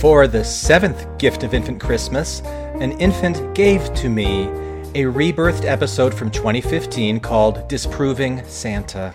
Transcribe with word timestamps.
For 0.00 0.26
the 0.26 0.42
seventh 0.42 1.18
gift 1.18 1.42
of 1.42 1.52
Infant 1.52 1.78
Christmas, 1.78 2.40
an 2.80 2.92
infant 2.92 3.54
gave 3.54 3.92
to 3.96 4.08
me 4.08 4.44
a 4.94 5.04
rebirthed 5.04 5.66
episode 5.66 6.14
from 6.14 6.30
2015 6.30 7.20
called 7.20 7.68
Disproving 7.68 8.42
Santa. 8.46 9.14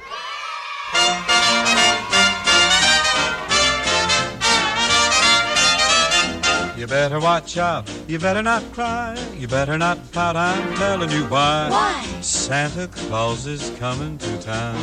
You 6.85 6.89
better 6.89 7.19
watch 7.19 7.57
out. 7.57 7.89
You 8.07 8.19
better 8.19 8.43
not 8.43 8.61
cry. 8.71 9.17
You 9.35 9.47
better 9.47 9.75
not 9.75 9.97
pout. 10.11 10.35
I'm 10.35 10.75
telling 10.75 11.09
you 11.09 11.23
why. 11.23 11.67
Why? 11.71 12.05
Santa 12.21 12.87
Claus 12.87 13.47
is 13.47 13.71
coming 13.79 14.19
to 14.19 14.37
town. 14.39 14.79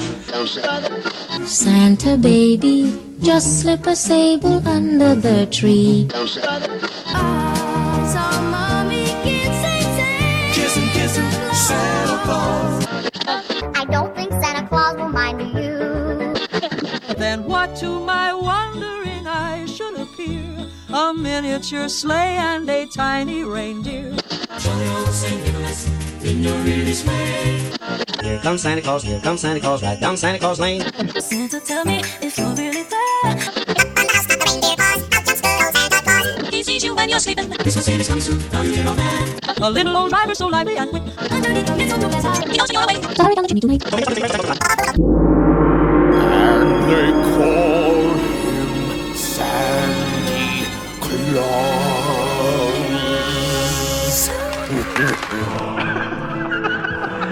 Santa 1.47 2.17
baby, 2.17 3.01
just 3.21 3.61
slip 3.61 3.87
a 3.87 3.95
sable 3.95 4.67
under 4.67 5.15
the 5.15 5.47
tree. 5.47 6.09
I 13.77 13.85
don't 13.89 14.13
think 14.17 14.33
Santa 14.43 14.67
Claus 14.67 14.97
will 14.97 15.09
mind 15.09 15.41
you. 15.41 17.15
Then 17.15 17.45
what 17.45 17.77
to 17.77 18.01
my 18.01 18.22
miniature 21.23 21.89
sleigh 21.89 22.37
and 22.37 22.69
a 22.69 22.87
tiny 22.87 23.45
reindeer. 23.45 24.11
Here 28.23 28.39
comes 28.41 28.63
Santa 28.63 28.83
Claus, 28.83 29.03
here 29.03 29.21
comes 29.21 29.41
Santa 29.41 29.61
Claus, 29.61 29.83
right 29.83 30.01
down 30.01 30.17
Santa 30.17 30.39
Claus 30.39 30.59
Lane. 30.59 30.83
Santa, 31.21 31.61
tell 31.61 31.85
me 31.85 32.03
if 32.21 32.37
you're 32.39 32.55
really 32.55 32.83
there. 32.83 33.37
He 36.51 36.63
sees 36.63 36.85
you 36.85 36.95
when 36.95 37.09
you're 37.09 37.21
sleeping. 37.21 37.51
Christmas 37.53 37.89
Eve 37.89 38.01
is 38.01 38.09
coming 38.09 38.23
soon. 38.23 38.43
Are 38.55 38.65
you 38.65 38.83
know 38.83 38.95
that? 38.95 39.59
A 39.61 39.71
little 39.71 39.97
old 39.97 40.11
driver 40.11 40.35
so 40.35 40.49
lively 40.49 40.77
and 40.77 40.91
quick. 40.91 41.03
Underneath 41.31 41.67
the 41.67 41.77
mistletoe 41.77 42.11
gets 42.11 42.25
high. 42.25 42.51
He 42.51 42.57
knows 42.57 42.71
you're 42.73 42.83
awake. 42.83 43.05
Sorry 43.17 43.35
down 43.35 43.43
the 43.45 43.49
chimney 43.49 43.61
too 43.61 43.69
late. 43.69 43.83
And 43.85 44.05
they 44.05 44.29
call 47.39 47.72
Claus. 51.33 52.73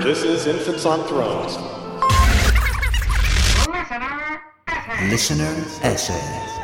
This 0.03 0.23
is 0.25 0.47
Infants 0.47 0.87
on 0.87 1.07
Thrones. 1.07 1.59
Listener 5.11 5.55
Essay. 5.83 6.60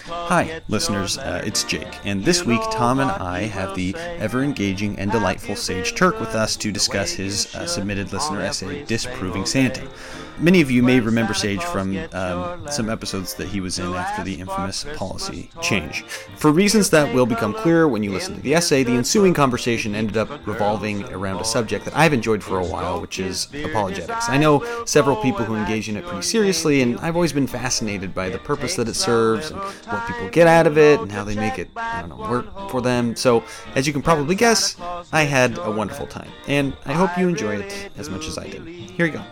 Hi, 0.00 0.62
listeners, 0.68 1.18
uh, 1.18 1.42
it's 1.44 1.64
Jake, 1.64 1.98
and 2.04 2.24
this 2.24 2.46
week 2.46 2.62
Tom 2.70 2.98
and 3.00 3.10
I 3.10 3.42
have 3.42 3.74
the 3.74 3.94
ever 3.96 4.42
engaging 4.42 4.98
and 4.98 5.10
delightful 5.10 5.54
Sage 5.54 5.94
Turk 5.94 6.18
with 6.18 6.34
us 6.34 6.56
to 6.56 6.72
discuss 6.72 7.12
his 7.12 7.54
uh, 7.54 7.66
submitted 7.66 8.12
listener 8.12 8.40
essay, 8.40 8.84
Disproving 8.84 9.44
Santa. 9.44 9.86
Many 10.38 10.60
of 10.60 10.70
you 10.70 10.82
may 10.82 10.98
remember 10.98 11.34
Sage 11.34 11.62
from 11.62 11.96
um, 12.14 12.66
some 12.70 12.88
episodes 12.88 13.34
that 13.34 13.48
he 13.48 13.60
was 13.60 13.78
in 13.78 13.92
after 13.92 14.24
the 14.24 14.40
infamous 14.40 14.84
policy 14.96 15.50
change. 15.60 16.02
For 16.36 16.50
reasons 16.50 16.90
that 16.90 17.14
will 17.14 17.26
become 17.26 17.52
clearer 17.52 17.86
when 17.86 18.02
you 18.02 18.10
listen 18.10 18.34
to 18.36 18.40
the 18.40 18.54
essay, 18.54 18.82
the 18.82 18.92
ensuing 18.92 19.34
conversation 19.34 19.94
ended 19.94 20.16
up 20.16 20.44
revolving 20.46 21.04
around 21.12 21.40
a 21.40 21.44
subject 21.44 21.84
that 21.84 21.96
I've 21.96 22.12
enjoyed 22.12 22.42
for 22.42 22.58
a 22.58 22.66
while, 22.66 23.00
which 23.00 23.18
is 23.18 23.48
apologetics. 23.64 24.28
I 24.28 24.38
know 24.38 24.84
several 24.84 25.16
people 25.16 25.44
who 25.44 25.54
engage 25.54 25.88
in 25.88 25.96
it 25.96 26.04
pretty 26.06 26.22
seriously, 26.22 26.80
and 26.80 26.98
I've 27.00 27.14
always 27.14 27.32
been 27.32 27.46
fascinated 27.46 28.14
by 28.14 28.30
the 28.30 28.38
purpose 28.38 28.74
that 28.76 28.88
it 28.88 28.94
serves 28.94 29.50
and 29.50 29.60
what 29.86 30.06
people 30.06 30.28
get 30.28 30.46
out 30.46 30.66
of 30.66 30.78
it 30.78 31.00
and 31.00 31.10
how 31.10 31.24
they 31.24 31.34
make 31.34 31.58
it, 31.58 31.70
I 31.76 32.00
don't 32.02 32.10
know, 32.10 32.30
work 32.30 32.70
for 32.70 32.80
them. 32.80 33.16
So, 33.16 33.44
as 33.74 33.86
you 33.86 33.92
can 33.92 34.02
probably 34.02 34.34
guess, 34.34 34.76
I 35.12 35.22
had 35.22 35.58
a 35.58 35.70
wonderful 35.70 36.06
time, 36.06 36.30
and 36.46 36.74
I 36.86 36.92
hope 36.92 37.16
you 37.18 37.28
enjoy 37.28 37.56
it 37.56 37.90
as 37.96 38.08
much 38.10 38.26
as 38.26 38.38
I 38.38 38.48
did. 38.48 38.66
Here 38.66 39.06
you 39.06 39.12
go. 39.12 39.24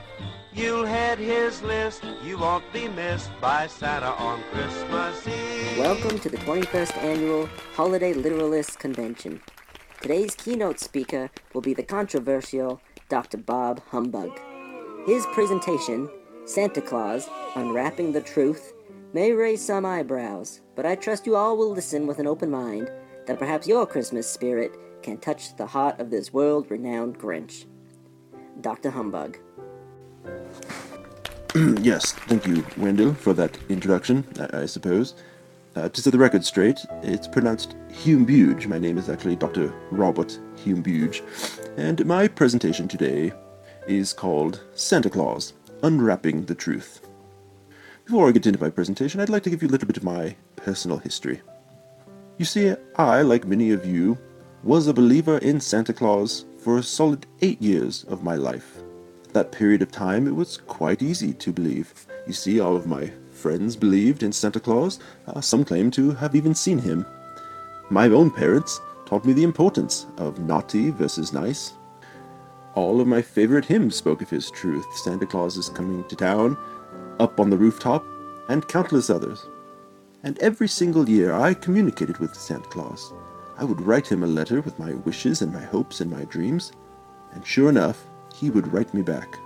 You'll 0.53 0.85
head 0.85 1.19
his 1.19 1.63
list, 1.63 2.03
you 2.25 2.37
won't 2.37 2.71
be 2.73 2.89
missed 2.89 3.31
by 3.41 3.69
Santa 3.69 4.11
on 4.15 4.43
Christmas 4.53 5.27
Eve. 5.29 5.79
Welcome 5.79 6.19
to 6.19 6.29
the 6.29 6.39
21st 6.39 6.97
Annual 6.99 7.49
Holiday 7.75 8.13
Literalists 8.13 8.77
Convention. 8.77 9.41
Today's 10.03 10.35
keynote 10.35 10.81
speaker 10.81 11.31
will 11.55 11.61
be 11.61 11.73
the 11.73 11.85
controversial 11.85 12.81
Dr. 13.09 13.39
Bob 13.39 13.81
Humbug. 13.91 14.41
His 15.07 15.25
presentation, 15.27 16.11
Santa 16.47 16.81
Claus 16.81 17.29
Unwrapping 17.55 18.13
the 18.13 18.21
Truth, 18.21 18.73
may 19.13 19.33
raise 19.33 19.65
some 19.65 19.85
eyebrows, 19.85 20.61
but 20.77 20.87
I 20.87 20.95
trust 20.95 21.27
you 21.27 21.37
all 21.37 21.57
will 21.57 21.71
listen 21.71 22.07
with 22.07 22.19
an 22.19 22.27
open 22.27 22.51
mind 22.51 22.91
that 23.27 23.39
perhaps 23.39 23.67
your 23.67 23.87
Christmas 23.87 24.31
spirit 24.31 24.77
can 25.03 25.19
touch 25.19 25.57
the 25.57 25.67
heart 25.67 25.99
of 26.01 26.11
this 26.11 26.33
world 26.33 26.71
renowned 26.71 27.19
Grinch. 27.19 27.67
Dr. 28.61 28.91
Humbug. 28.91 29.39
yes, 31.81 32.13
thank 32.13 32.47
you, 32.47 32.65
Wendell, 32.77 33.15
for 33.15 33.33
that 33.35 33.59
introduction, 33.69 34.25
I, 34.39 34.63
I 34.63 34.67
suppose. 34.67 35.15
Uh, 35.77 35.89
to 35.89 36.03
set 36.03 36.13
the 36.13 36.19
record 36.19 36.45
straight, 36.45 36.85
it's 37.03 37.29
pronounced 37.29 37.77
Hume-Buge. 37.91 38.67
My 38.67 38.79
name 38.79 38.99
is 38.99 39.09
actually 39.09 39.37
Dr. 39.37 39.73
Robert 39.91 40.39
Hume-Buge, 40.57 41.23
and 41.77 42.05
my 42.07 42.29
presentation 42.29 42.89
today 42.89 43.33
is 43.87 44.13
called 44.13 44.65
Santa 44.75 45.09
Claus, 45.09 45.55
Unwrapping 45.83 46.45
the 46.45 46.55
Truth. 46.55 47.00
Before 48.11 48.29
I 48.29 48.33
get 48.33 48.47
into 48.47 48.61
my 48.61 48.71
presentation, 48.71 49.21
I'd 49.21 49.29
like 49.29 49.45
to 49.45 49.51
give 49.51 49.63
you 49.63 49.69
a 49.69 49.71
little 49.71 49.87
bit 49.87 49.97
of 49.97 50.03
my 50.03 50.35
personal 50.57 50.99
history. 50.99 51.43
You 52.39 52.45
see, 52.45 52.75
I, 52.97 53.23
like 53.23 53.47
many 53.47 53.71
of 53.71 53.87
you, 53.87 54.19
was 54.65 54.89
a 54.89 54.93
believer 54.93 55.39
in 55.39 55.61
Santa 55.61 55.93
Claus 55.93 56.45
for 56.59 56.79
a 56.79 56.83
solid 56.83 57.27
eight 57.41 57.63
years 57.63 58.05
of 58.09 58.25
my 58.25 58.35
life 58.35 58.83
that 59.33 59.53
period 59.53 59.83
of 59.83 59.91
time, 59.91 60.27
it 60.27 60.35
was 60.35 60.57
quite 60.57 61.03
easy 61.03 61.33
to 61.35 61.53
believe. 61.53 62.07
You 62.27 62.33
see, 62.33 62.61
all 62.61 62.77
of 62.77 62.87
my 62.87 63.13
friends 63.31 63.77
believed 63.77 64.23
in 64.23 64.33
Santa 64.33 64.61
Claus. 64.61 64.99
Uh, 65.27 65.41
some 65.41 65.65
claim 65.65 65.91
to 65.93 66.13
have 66.13 66.35
even 66.35 66.55
seen 66.55 66.79
him. 66.79 67.07
My 67.91 68.07
own 68.09 68.31
parents 68.31 68.81
taught 69.07 69.25
me 69.25 69.33
the 69.33 69.45
importance 69.45 70.07
of 70.19 70.39
naughty 70.41 70.91
versus 70.91 71.33
nice. 71.33 71.73
All 72.75 73.01
of 73.01 73.07
my 73.07 73.21
favorite 73.21 73.65
hymns 73.65 73.97
spoke 73.97 74.23
of 74.23 74.31
his 74.31 74.51
truth 74.51 74.87
Santa 74.99 75.27
Claus 75.27 75.57
is 75.57 75.69
coming 75.69 76.05
to 76.05 76.17
town, 76.17 76.57
Up 77.21 77.39
on 77.39 77.51
the 77.51 77.59
Rooftop, 77.59 78.03
and 78.49 78.67
countless 78.67 79.11
others. 79.11 79.47
And 80.23 80.39
every 80.39 80.67
single 80.69 81.07
year 81.07 81.35
I 81.35 81.53
communicated 81.53 82.17
with 82.17 82.35
Santa 82.35 82.67
Claus. 82.71 83.13
I 83.59 83.65
would 83.65 83.83
write 83.83 84.11
him 84.11 84.23
a 84.23 84.27
letter 84.27 84.63
with 84.63 84.79
my 84.79 84.95
wishes 84.95 85.43
and 85.43 85.53
my 85.53 85.61
hopes 85.61 86.01
and 86.01 86.11
my 86.11 86.25
dreams. 86.25 86.73
And 87.33 87.47
sure 87.47 87.69
enough, 87.69 88.07
he 88.35 88.49
would 88.49 88.73
write 88.73 88.95
me 88.95 89.03
back. 89.03 89.39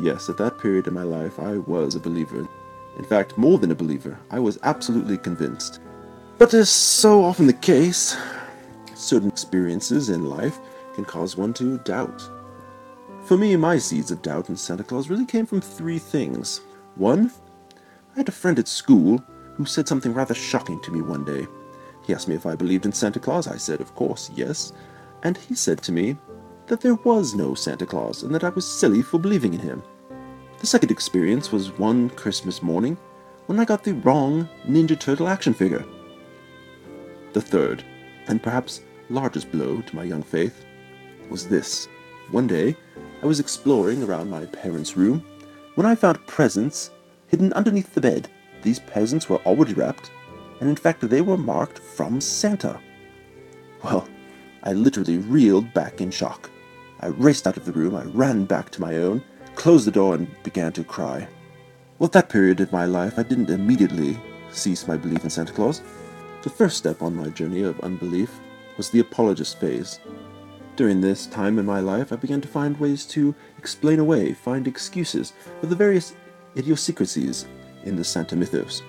Yes, 0.00 0.28
at 0.28 0.36
that 0.38 0.58
period 0.58 0.86
in 0.86 0.94
my 0.94 1.02
life, 1.02 1.40
I 1.40 1.58
was 1.58 1.96
a 1.96 2.00
believer. 2.00 2.48
In 2.98 3.04
fact, 3.04 3.36
more 3.36 3.58
than 3.58 3.72
a 3.72 3.74
believer, 3.74 4.16
I 4.30 4.38
was 4.38 4.60
absolutely 4.62 5.18
convinced. 5.18 5.80
But 6.38 6.54
as 6.54 6.70
so 6.70 7.24
often 7.24 7.48
the 7.48 7.52
case, 7.52 8.16
certain 8.94 9.28
experiences 9.28 10.08
in 10.08 10.30
life 10.30 10.60
can 10.94 11.04
cause 11.04 11.36
one 11.36 11.52
to 11.54 11.78
doubt. 11.78 12.22
For 13.24 13.36
me, 13.36 13.56
my 13.56 13.76
seeds 13.76 14.12
of 14.12 14.22
doubt 14.22 14.50
in 14.50 14.56
Santa 14.56 14.84
Claus 14.84 15.10
really 15.10 15.26
came 15.26 15.46
from 15.46 15.60
three 15.60 15.98
things. 15.98 16.60
One, 16.96 17.30
I 18.14 18.18
had 18.18 18.28
a 18.28 18.32
friend 18.32 18.58
at 18.58 18.68
school 18.68 19.22
who 19.54 19.64
said 19.64 19.86
something 19.86 20.12
rather 20.12 20.34
shocking 20.34 20.80
to 20.82 20.90
me 20.90 21.00
one 21.00 21.24
day. 21.24 21.46
He 22.04 22.14
asked 22.14 22.28
me 22.28 22.34
if 22.34 22.46
I 22.46 22.56
believed 22.56 22.86
in 22.86 22.92
Santa 22.92 23.20
Claus. 23.20 23.46
I 23.46 23.56
said, 23.56 23.80
of 23.80 23.94
course, 23.94 24.30
yes. 24.34 24.72
And 25.22 25.36
he 25.36 25.54
said 25.54 25.82
to 25.82 25.92
me, 25.92 26.16
that 26.66 26.80
there 26.80 26.94
was 26.96 27.34
no 27.34 27.54
Santa 27.54 27.86
Claus 27.86 28.22
and 28.22 28.34
that 28.34 28.44
I 28.44 28.48
was 28.50 28.66
silly 28.66 29.02
for 29.02 29.18
believing 29.18 29.54
in 29.54 29.60
him. 29.60 29.82
The 30.58 30.66
second 30.66 30.90
experience 30.90 31.52
was 31.52 31.78
one 31.78 32.10
Christmas 32.10 32.62
morning 32.62 32.96
when 33.46 33.60
I 33.60 33.64
got 33.64 33.84
the 33.84 33.94
wrong 33.94 34.48
Ninja 34.66 34.98
Turtle 34.98 35.28
action 35.28 35.54
figure. 35.54 35.84
The 37.32 37.40
third, 37.40 37.84
and 38.26 38.42
perhaps 38.42 38.80
largest 39.08 39.52
blow 39.52 39.80
to 39.82 39.96
my 39.96 40.04
young 40.04 40.22
faith, 40.22 40.64
was 41.30 41.46
this. 41.46 41.86
One 42.30 42.46
day, 42.46 42.76
I 43.22 43.26
was 43.26 43.38
exploring 43.38 44.02
around 44.02 44.30
my 44.30 44.46
parents' 44.46 44.96
room 44.96 45.24
when 45.76 45.86
I 45.86 45.94
found 45.94 46.26
presents 46.26 46.90
hidden 47.28 47.52
underneath 47.52 47.94
the 47.94 48.00
bed. 48.00 48.28
These 48.62 48.78
presents 48.80 49.28
were 49.28 49.40
already 49.46 49.74
wrapped, 49.74 50.10
and 50.60 50.68
in 50.68 50.76
fact 50.76 51.08
they 51.08 51.20
were 51.20 51.36
marked 51.36 51.78
from 51.78 52.20
Santa. 52.20 52.80
Well, 53.84 54.08
I 54.62 54.72
literally 54.72 55.18
reeled 55.18 55.72
back 55.74 56.00
in 56.00 56.10
shock. 56.10 56.50
I 57.00 57.08
raced 57.08 57.46
out 57.46 57.56
of 57.56 57.64
the 57.64 57.72
room, 57.72 57.94
I 57.94 58.04
ran 58.04 58.44
back 58.46 58.70
to 58.70 58.80
my 58.80 58.96
own, 58.96 59.22
closed 59.54 59.86
the 59.86 59.90
door, 59.92 60.14
and 60.14 60.42
began 60.42 60.72
to 60.72 60.84
cry. 60.84 61.28
Well, 61.98 62.06
at 62.06 62.12
that 62.12 62.28
period 62.28 62.60
of 62.60 62.72
my 62.72 62.84
life, 62.84 63.18
I 63.18 63.22
didn't 63.22 63.50
immediately 63.50 64.18
cease 64.50 64.88
my 64.88 64.96
belief 64.96 65.24
in 65.24 65.30
Santa 65.30 65.52
Claus. 65.52 65.82
The 66.42 66.50
first 66.50 66.76
step 66.76 67.02
on 67.02 67.14
my 67.14 67.28
journey 67.28 67.62
of 67.62 67.80
unbelief 67.80 68.40
was 68.76 68.90
the 68.90 69.00
apologist 69.00 69.60
phase. 69.60 70.00
During 70.76 71.00
this 71.00 71.26
time 71.26 71.58
in 71.58 71.64
my 71.64 71.80
life, 71.80 72.12
I 72.12 72.16
began 72.16 72.40
to 72.42 72.48
find 72.48 72.78
ways 72.78 73.06
to 73.06 73.34
explain 73.56 73.98
away, 73.98 74.34
find 74.34 74.68
excuses 74.68 75.32
for 75.60 75.66
the 75.66 75.74
various 75.74 76.14
idiosyncrasies 76.56 77.46
in 77.84 77.96
the 77.96 78.04
Santa 78.04 78.36
mythos. 78.36 78.82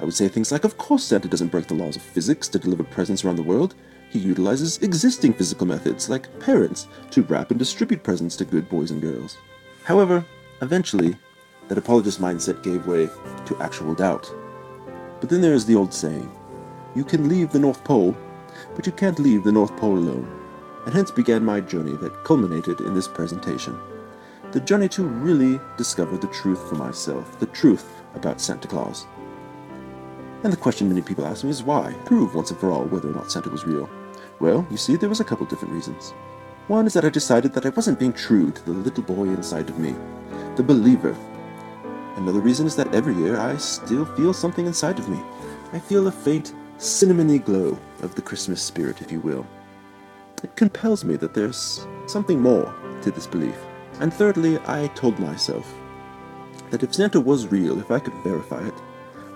I 0.00 0.04
would 0.04 0.14
say 0.14 0.28
things 0.28 0.52
like, 0.52 0.64
of 0.64 0.78
course 0.78 1.04
Santa 1.04 1.28
doesn't 1.28 1.48
break 1.50 1.66
the 1.66 1.74
laws 1.74 1.96
of 1.96 2.02
physics 2.02 2.48
to 2.48 2.58
deliver 2.58 2.84
presents 2.84 3.24
around 3.24 3.36
the 3.36 3.42
world. 3.42 3.74
He 4.10 4.18
utilizes 4.18 4.78
existing 4.78 5.34
physical 5.34 5.66
methods, 5.66 6.08
like 6.08 6.38
parents, 6.40 6.88
to 7.10 7.22
wrap 7.22 7.50
and 7.50 7.58
distribute 7.58 8.02
presents 8.02 8.36
to 8.36 8.44
good 8.44 8.68
boys 8.68 8.90
and 8.90 9.02
girls. 9.02 9.36
However, 9.84 10.24
eventually, 10.62 11.16
that 11.68 11.78
apologist 11.78 12.20
mindset 12.20 12.62
gave 12.62 12.86
way 12.86 13.08
to 13.46 13.60
actual 13.60 13.94
doubt. 13.94 14.30
But 15.20 15.28
then 15.28 15.40
there 15.40 15.54
is 15.54 15.66
the 15.66 15.74
old 15.74 15.92
saying, 15.92 16.30
you 16.94 17.04
can 17.04 17.28
leave 17.28 17.52
the 17.52 17.58
North 17.58 17.84
Pole, 17.84 18.16
but 18.74 18.86
you 18.86 18.92
can't 18.92 19.18
leave 19.18 19.44
the 19.44 19.52
North 19.52 19.76
Pole 19.76 19.98
alone. 19.98 20.26
And 20.86 20.94
hence 20.94 21.10
began 21.10 21.44
my 21.44 21.60
journey 21.60 21.96
that 21.96 22.24
culminated 22.24 22.80
in 22.80 22.94
this 22.94 23.08
presentation. 23.08 23.78
The 24.52 24.60
journey 24.60 24.88
to 24.90 25.02
really 25.02 25.60
discover 25.76 26.16
the 26.16 26.26
truth 26.28 26.70
for 26.70 26.76
myself, 26.76 27.38
the 27.38 27.46
truth 27.46 28.02
about 28.14 28.40
Santa 28.40 28.66
Claus. 28.66 29.06
And 30.42 30.50
the 30.50 30.56
question 30.56 30.88
many 30.88 31.02
people 31.02 31.26
ask 31.26 31.44
me 31.44 31.50
is 31.50 31.62
why? 31.62 31.92
Prove 32.06 32.34
once 32.34 32.50
and 32.50 32.58
for 32.58 32.70
all 32.70 32.84
whether 32.84 33.10
or 33.10 33.14
not 33.14 33.30
Santa 33.30 33.50
was 33.50 33.66
real. 33.66 33.90
Well, 34.40 34.66
you 34.70 34.78
see, 34.78 34.96
there 34.96 35.10
was 35.10 35.20
a 35.20 35.24
couple 35.24 35.44
different 35.44 35.74
reasons. 35.74 36.14
One 36.68 36.86
is 36.86 36.94
that 36.94 37.04
I 37.04 37.10
decided 37.10 37.52
that 37.52 37.66
I 37.66 37.70
wasn't 37.70 37.98
being 37.98 38.14
true 38.14 38.50
to 38.50 38.64
the 38.64 38.72
little 38.72 39.02
boy 39.02 39.24
inside 39.24 39.68
of 39.68 39.78
me, 39.78 39.94
the 40.56 40.62
believer. 40.62 41.14
Another 42.16 42.40
reason 42.40 42.66
is 42.66 42.74
that 42.76 42.94
every 42.94 43.14
year 43.16 43.38
I 43.38 43.58
still 43.58 44.06
feel 44.16 44.32
something 44.32 44.66
inside 44.66 44.98
of 44.98 45.10
me. 45.10 45.20
I 45.74 45.78
feel 45.78 46.06
a 46.06 46.12
faint 46.12 46.54
cinnamony 46.78 47.44
glow 47.44 47.78
of 48.00 48.14
the 48.14 48.22
Christmas 48.22 48.62
spirit, 48.62 49.02
if 49.02 49.12
you 49.12 49.20
will. 49.20 49.46
It 50.42 50.56
compels 50.56 51.04
me 51.04 51.16
that 51.16 51.34
there's 51.34 51.86
something 52.06 52.40
more 52.40 52.74
to 53.02 53.10
this 53.10 53.26
belief. 53.26 53.56
And 54.00 54.12
thirdly, 54.14 54.58
I 54.66 54.86
told 54.88 55.18
myself 55.18 55.74
that 56.70 56.82
if 56.82 56.94
Santa 56.94 57.20
was 57.20 57.48
real, 57.48 57.80
if 57.80 57.90
I 57.90 57.98
could 57.98 58.14
verify 58.22 58.66
it, 58.66 58.74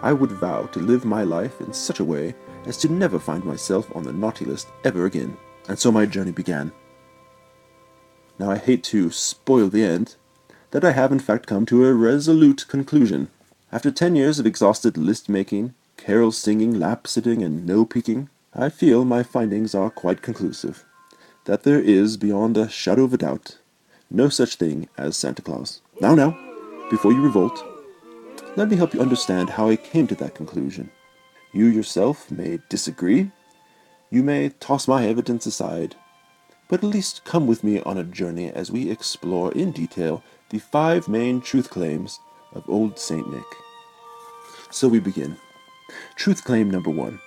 I 0.01 0.13
would 0.13 0.33
vow 0.33 0.67
to 0.67 0.81
live 0.81 1.05
my 1.05 1.23
life 1.23 1.61
in 1.61 1.73
such 1.73 2.01
a 2.01 2.05
way 2.05 2.35
as 2.67 2.77
to 2.79 2.89
never 2.89 3.19
find 3.19 3.45
myself 3.45 3.95
on 3.95 4.03
the 4.03 4.13
naughty 4.13 4.45
list 4.45 4.69
ever 4.85 5.07
again. 5.07 5.37
And 5.69 5.79
so 5.79 5.91
my 5.91 6.07
journey 6.07 6.33
began. 6.33 6.73
Now 8.39 8.51
I 8.51 8.59
hate 8.59 8.85
to 8.85 9.11
spoil 9.11 9.69
the 9.69 9.85
end, 9.85 10.17
that 10.71 10.85
I 10.85 10.93
have 10.93 11.13
in 11.13 11.21
fact 11.21 11.47
come 11.47 11.67
to 11.67 11.85
a 11.85 11.93
resolute 11.93 12.67
conclusion. 12.69 13.29
After 13.71 13.91
ten 13.91 14.17
years 14.17 14.39
of 14.39 14.47
exhausted 14.47 14.97
list 14.97 15.29
making, 15.29 15.75
carol 15.97 16.33
singing, 16.33 16.79
lap 16.79 17.07
sitting, 17.07 17.43
and 17.43 17.65
no 17.67 17.85
peeking, 17.85 18.29
I 18.55 18.69
feel 18.69 19.05
my 19.05 19.23
findings 19.23 19.75
are 19.75 19.91
quite 19.91 20.23
conclusive. 20.23 20.85
That 21.45 21.63
there 21.63 21.81
is, 21.81 22.17
beyond 22.17 22.57
a 22.57 22.69
shadow 22.69 23.05
of 23.05 23.15
a 23.15 23.19
doubt, 23.19 23.59
no 24.13 24.29
such 24.29 24.57
thing 24.57 24.89
as 24.99 25.17
Santa 25.17 25.43
Claus. 25.43 25.81
Now, 26.01 26.15
now, 26.15 26.39
before 26.91 27.13
you 27.13 27.23
revolt, 27.23 27.65
let 28.57 28.69
me 28.69 28.77
help 28.77 28.93
you 28.93 29.01
understand 29.01 29.49
how 29.49 29.69
I 29.69 29.77
came 29.77 30.07
to 30.09 30.15
that 30.17 30.35
conclusion. 30.35 30.91
You 31.53 31.67
yourself 31.67 32.31
may 32.31 32.59
disagree, 32.69 33.31
you 34.11 34.23
may 34.23 34.51
toss 34.51 34.87
my 34.87 35.07
evidence 35.07 35.47
aside, 35.47 35.97
but 36.69 36.85
at 36.85 36.91
least 36.91 37.25
come 37.25 37.47
with 37.47 37.65
me 37.65 37.81
on 37.81 37.99
a 37.99 38.05
journey 38.05 38.51
as 38.51 38.71
we 38.71 38.91
explore 38.91 39.53
in 39.53 39.73
detail 39.73 40.23
the 40.51 40.59
five 40.59 41.09
main 41.09 41.41
truth 41.41 41.71
claims 41.71 42.21
of 42.55 42.69
Old 42.69 42.99
Saint 42.99 43.31
Nick. 43.33 43.45
So 44.71 44.89
we 44.89 45.01
begin. 45.01 45.37
Truth 46.17 46.45
claim 46.45 46.71
number 46.71 46.91
one 46.91 47.19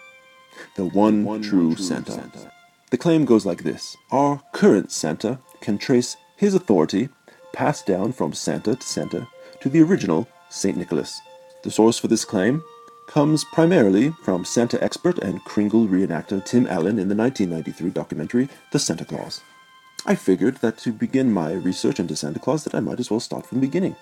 the 0.75 0.85
one, 0.85 1.23
one 1.23 1.41
true, 1.41 1.75
true 1.75 1.83
Santa. 1.83 2.13
Santa. 2.13 2.51
The 2.91 2.97
claim 2.97 3.25
goes 3.25 3.45
like 3.45 3.63
this 3.63 3.97
Our 4.11 4.41
current 4.53 4.91
Santa 4.91 5.39
can 5.59 5.77
trace 5.77 6.17
his 6.35 6.53
authority, 6.53 7.09
passed 7.53 7.85
down 7.85 8.11
from 8.11 8.33
Santa 8.33 8.75
to 8.75 8.87
Santa, 8.87 9.27
to 9.61 9.69
the 9.69 9.81
original 9.81 10.27
St. 10.49 10.77
Nicholas. 10.77 11.19
The 11.63 11.71
source 11.71 11.97
for 11.97 12.07
this 12.07 12.25
claim 12.25 12.63
comes 13.07 13.45
primarily 13.45 14.11
from 14.23 14.45
Santa 14.45 14.83
expert 14.83 15.19
and 15.19 15.43
Kringle 15.45 15.87
reenactor 15.87 16.43
Tim 16.43 16.67
Allen 16.67 16.99
in 16.99 17.07
the 17.07 17.15
1993 17.15 17.89
documentary 17.91 18.49
The 18.71 18.79
Santa 18.79 19.05
Claus. 19.05 19.41
I 20.05 20.15
figured 20.15 20.57
that 20.57 20.77
to 20.79 20.91
begin 20.91 21.31
my 21.31 21.53
research 21.53 21.99
into 21.99 22.15
Santa 22.15 22.39
Claus 22.39 22.63
that 22.63 22.75
I 22.75 22.79
might 22.79 22.99
as 22.99 23.09
well 23.09 23.19
start 23.19 23.45
from 23.45 23.59
the 23.59 23.67
beginning 23.67 23.95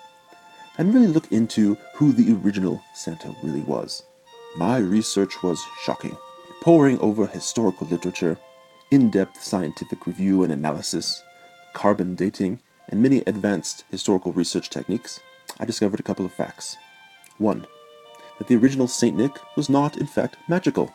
and 0.77 0.93
really 0.93 1.07
look 1.07 1.31
into 1.31 1.77
who 1.95 2.11
the 2.11 2.33
original 2.33 2.81
Santa 2.93 3.33
really 3.43 3.61
was. 3.61 4.03
My 4.57 4.77
research 4.77 5.43
was 5.43 5.63
shocking. 5.83 6.17
Poring 6.61 6.99
over 6.99 7.27
historical 7.27 7.87
literature, 7.87 8.37
in-depth 8.91 9.41
scientific 9.41 10.07
review 10.07 10.43
and 10.43 10.53
analysis, 10.53 11.21
carbon 11.73 12.15
dating, 12.15 12.59
and 12.89 13.01
many 13.01 13.23
advanced 13.27 13.83
historical 13.91 14.31
research 14.33 14.69
techniques, 14.69 15.19
I 15.59 15.65
discovered 15.65 15.99
a 15.99 16.03
couple 16.03 16.25
of 16.25 16.33
facts. 16.33 16.77
One, 17.37 17.65
that 18.37 18.47
the 18.47 18.55
original 18.55 18.87
Saint 18.87 19.17
Nick 19.17 19.31
was 19.55 19.69
not, 19.69 19.97
in 19.97 20.07
fact, 20.07 20.37
magical. 20.47 20.93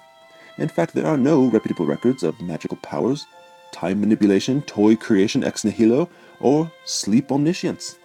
In 0.57 0.69
fact, 0.69 0.95
there 0.95 1.07
are 1.07 1.17
no 1.17 1.47
reputable 1.47 1.87
records 1.87 2.23
of 2.23 2.41
magical 2.41 2.79
powers, 2.79 3.27
time 3.73 4.01
manipulation, 4.01 4.63
toy 4.63 4.97
creation 4.97 5.45
ex 5.45 5.65
nihilo, 5.65 6.09
or 6.41 6.71
sleep 6.85 7.31
omniscience. 7.31 7.97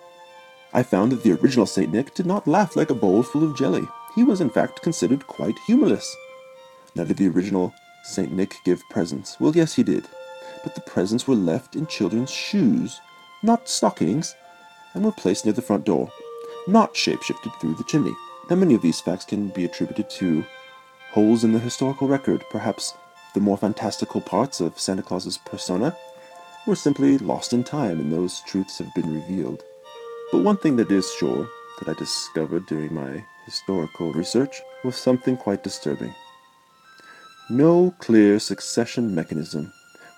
I 0.74 0.84
found 0.84 1.12
that 1.12 1.24
the 1.24 1.34
original 1.34 1.66
Saint 1.66 1.94
Nick 1.94 2.14
did 2.16 2.26
not 2.26 2.48
laugh 2.48 2.76
like 2.76 2.90
a 2.90 2.96
bowl 2.96 3.24
full 3.24 3.44
of 3.44 3.58
jelly. 3.58 3.88
He 4.16 4.24
was, 4.24 4.42
in 4.42 4.50
fact, 4.50 4.82
considered 4.82 5.28
quite 5.28 5.58
humorless. 5.68 6.16
Now, 6.96 7.04
did 7.04 7.18
the 7.18 7.28
original 7.28 7.74
Saint 8.04 8.32
Nick 8.32 8.56
give 8.66 8.82
presents? 8.90 9.40
Well, 9.40 9.56
yes, 9.56 9.74
he 9.74 9.84
did. 9.84 10.08
But 10.64 10.76
the 10.76 10.82
presents 10.82 11.28
were 11.28 11.36
left 11.36 11.76
in 11.76 11.88
children's 11.88 12.32
shoes, 12.32 13.00
not 13.44 13.68
stockings, 13.68 14.36
and 14.94 15.04
were 15.04 15.12
placed 15.12 15.46
near 15.46 15.54
the 15.54 15.62
front 15.62 15.86
door, 15.86 16.12
not 16.68 16.94
shapeshifted 16.94 17.60
through 17.60 17.76
the 17.76 17.84
chimney. 17.84 18.16
Now, 18.50 18.56
many 18.56 18.74
of 18.74 18.82
these 18.82 19.02
facts 19.02 19.26
can 19.26 19.50
be 19.50 19.66
attributed 19.66 20.10
to 20.12 20.46
holes 21.12 21.44
in 21.44 21.52
the 21.52 21.60
historical 21.60 22.08
record. 22.08 22.44
Perhaps 22.50 22.94
the 23.34 23.40
more 23.40 23.58
fantastical 23.58 24.22
parts 24.22 24.62
of 24.62 24.80
Santa 24.80 25.04
Claus's 25.04 25.38
persona 25.38 25.96
were 26.66 26.76
simply 26.76 27.18
lost 27.18 27.54
in 27.54 27.64
time, 27.64 28.00
and 28.00 28.12
those 28.12 28.42
truths 28.42 28.78
have 28.78 28.94
been 28.94 29.14
revealed. 29.14 29.64
But 30.32 30.44
one 30.44 30.58
thing 30.58 30.76
that 30.78 30.92
is 30.92 31.12
sure 31.20 31.48
that 31.80 31.90
I 31.90 32.00
discovered 32.00 32.66
during 32.68 32.94
my 32.94 33.24
historical 33.46 34.14
research 34.14 34.62
was 34.84 34.96
something 34.96 35.36
quite 35.36 35.64
disturbing. 35.64 36.14
No 37.50 37.94
clear 38.00 38.40
succession 38.40 39.14
mechanism 39.14 39.74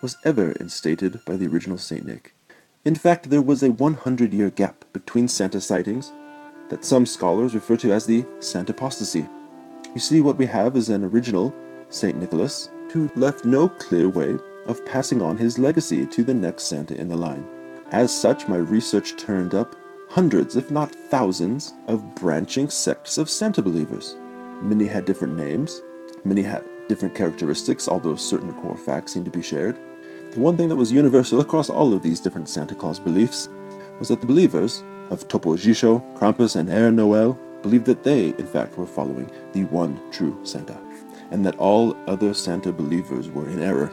was 0.06 0.18
ever 0.24 0.52
instated 0.60 1.20
by 1.26 1.36
the 1.36 1.48
original 1.48 1.80
St. 1.80 2.06
Nick. 2.06 2.36
In 2.84 2.94
fact, 2.94 3.32
there 3.32 3.42
was 3.42 3.64
a 3.64 3.72
100 3.72 4.36
year 4.36 4.52
gap 4.52 4.86
between 4.94 5.28
Santa 5.28 5.60
sightings 5.60 6.14
that 6.70 6.86
some 6.86 7.08
scholars 7.08 7.56
refer 7.56 7.76
to 7.78 7.92
as 7.92 8.06
the 8.06 8.24
Santa 8.40 8.72
apostasy. 8.72 9.28
You 9.96 10.00
see, 10.00 10.22
what 10.22 10.38
we 10.38 10.46
have 10.46 10.78
is 10.78 10.90
an 10.90 11.04
original 11.04 11.56
St. 11.90 12.20
Nicholas 12.20 12.70
who 12.92 13.10
left 13.16 13.46
no 13.46 13.68
clear 13.68 14.08
way 14.08 14.38
of 14.68 14.86
passing 14.86 15.24
on 15.24 15.38
his 15.38 15.58
legacy 15.58 16.06
to 16.06 16.24
the 16.24 16.36
next 16.36 16.66
Santa 16.66 16.96
in 16.96 17.10
the 17.10 17.18
line. 17.18 17.44
As 17.90 18.14
such, 18.14 18.48
my 18.48 18.58
research 18.58 19.18
turned 19.18 19.56
up 19.56 19.76
hundreds, 20.12 20.56
if 20.56 20.70
not 20.70 20.94
thousands, 20.94 21.74
of 21.88 22.14
branching 22.14 22.70
sects 22.70 23.18
of 23.18 23.28
Santa 23.28 23.64
believers. 23.64 24.18
Many 24.62 24.86
had 24.86 25.06
different 25.06 25.36
names, 25.36 25.82
many 26.24 26.44
had 26.44 26.64
different 26.88 27.16
characteristics, 27.16 27.88
although 27.88 28.16
certain 28.16 28.54
core 28.62 28.78
facts 28.78 29.14
seem 29.14 29.24
to 29.24 29.32
be 29.32 29.42
shared. 29.42 29.76
The 30.36 30.42
one 30.42 30.58
thing 30.58 30.68
that 30.68 30.76
was 30.76 30.92
universal 30.92 31.40
across 31.40 31.70
all 31.70 31.94
of 31.94 32.04
these 32.04 32.20
different 32.20 32.50
Santa 32.50 32.76
Claus 32.76 33.00
beliefs 33.00 33.48
was 34.00 34.10
that 34.10 34.20
the 34.20 34.28
believers 34.28 34.84
of 35.10 35.26
Topo 35.30 35.56
Gisho, 35.56 36.04
Krampus, 36.18 36.58
and 36.58 36.70
Aaron 36.70 36.98
Noel 36.98 37.40
believed 37.62 37.86
that 37.86 38.04
they, 38.04 38.28
in 38.32 38.46
fact, 38.46 38.78
were 38.78 38.86
following 38.86 39.32
the 39.54 39.64
one 39.66 39.98
true 40.12 40.38
Santa, 40.44 40.78
and 41.32 41.46
that 41.46 41.56
all 41.56 41.96
other 42.08 42.34
Santa 42.34 42.74
believers 42.74 43.30
were 43.30 43.48
in 43.48 43.64
error. 43.64 43.90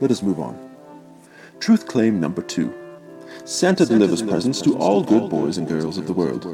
Let 0.00 0.10
us 0.10 0.22
move 0.22 0.40
on. 0.40 0.58
Truth 1.60 1.86
claim 1.86 2.18
number 2.18 2.40
two 2.40 2.72
Santa, 3.44 3.84
Santa 3.84 3.84
delivers, 3.84 4.20
delivers 4.20 4.22
presents 4.22 4.62
to 4.62 4.78
all 4.78 5.02
good 5.02 5.28
boys 5.28 5.58
and 5.58 5.68
girls 5.68 5.98
of 5.98 6.06
the 6.06 6.14
world. 6.14 6.46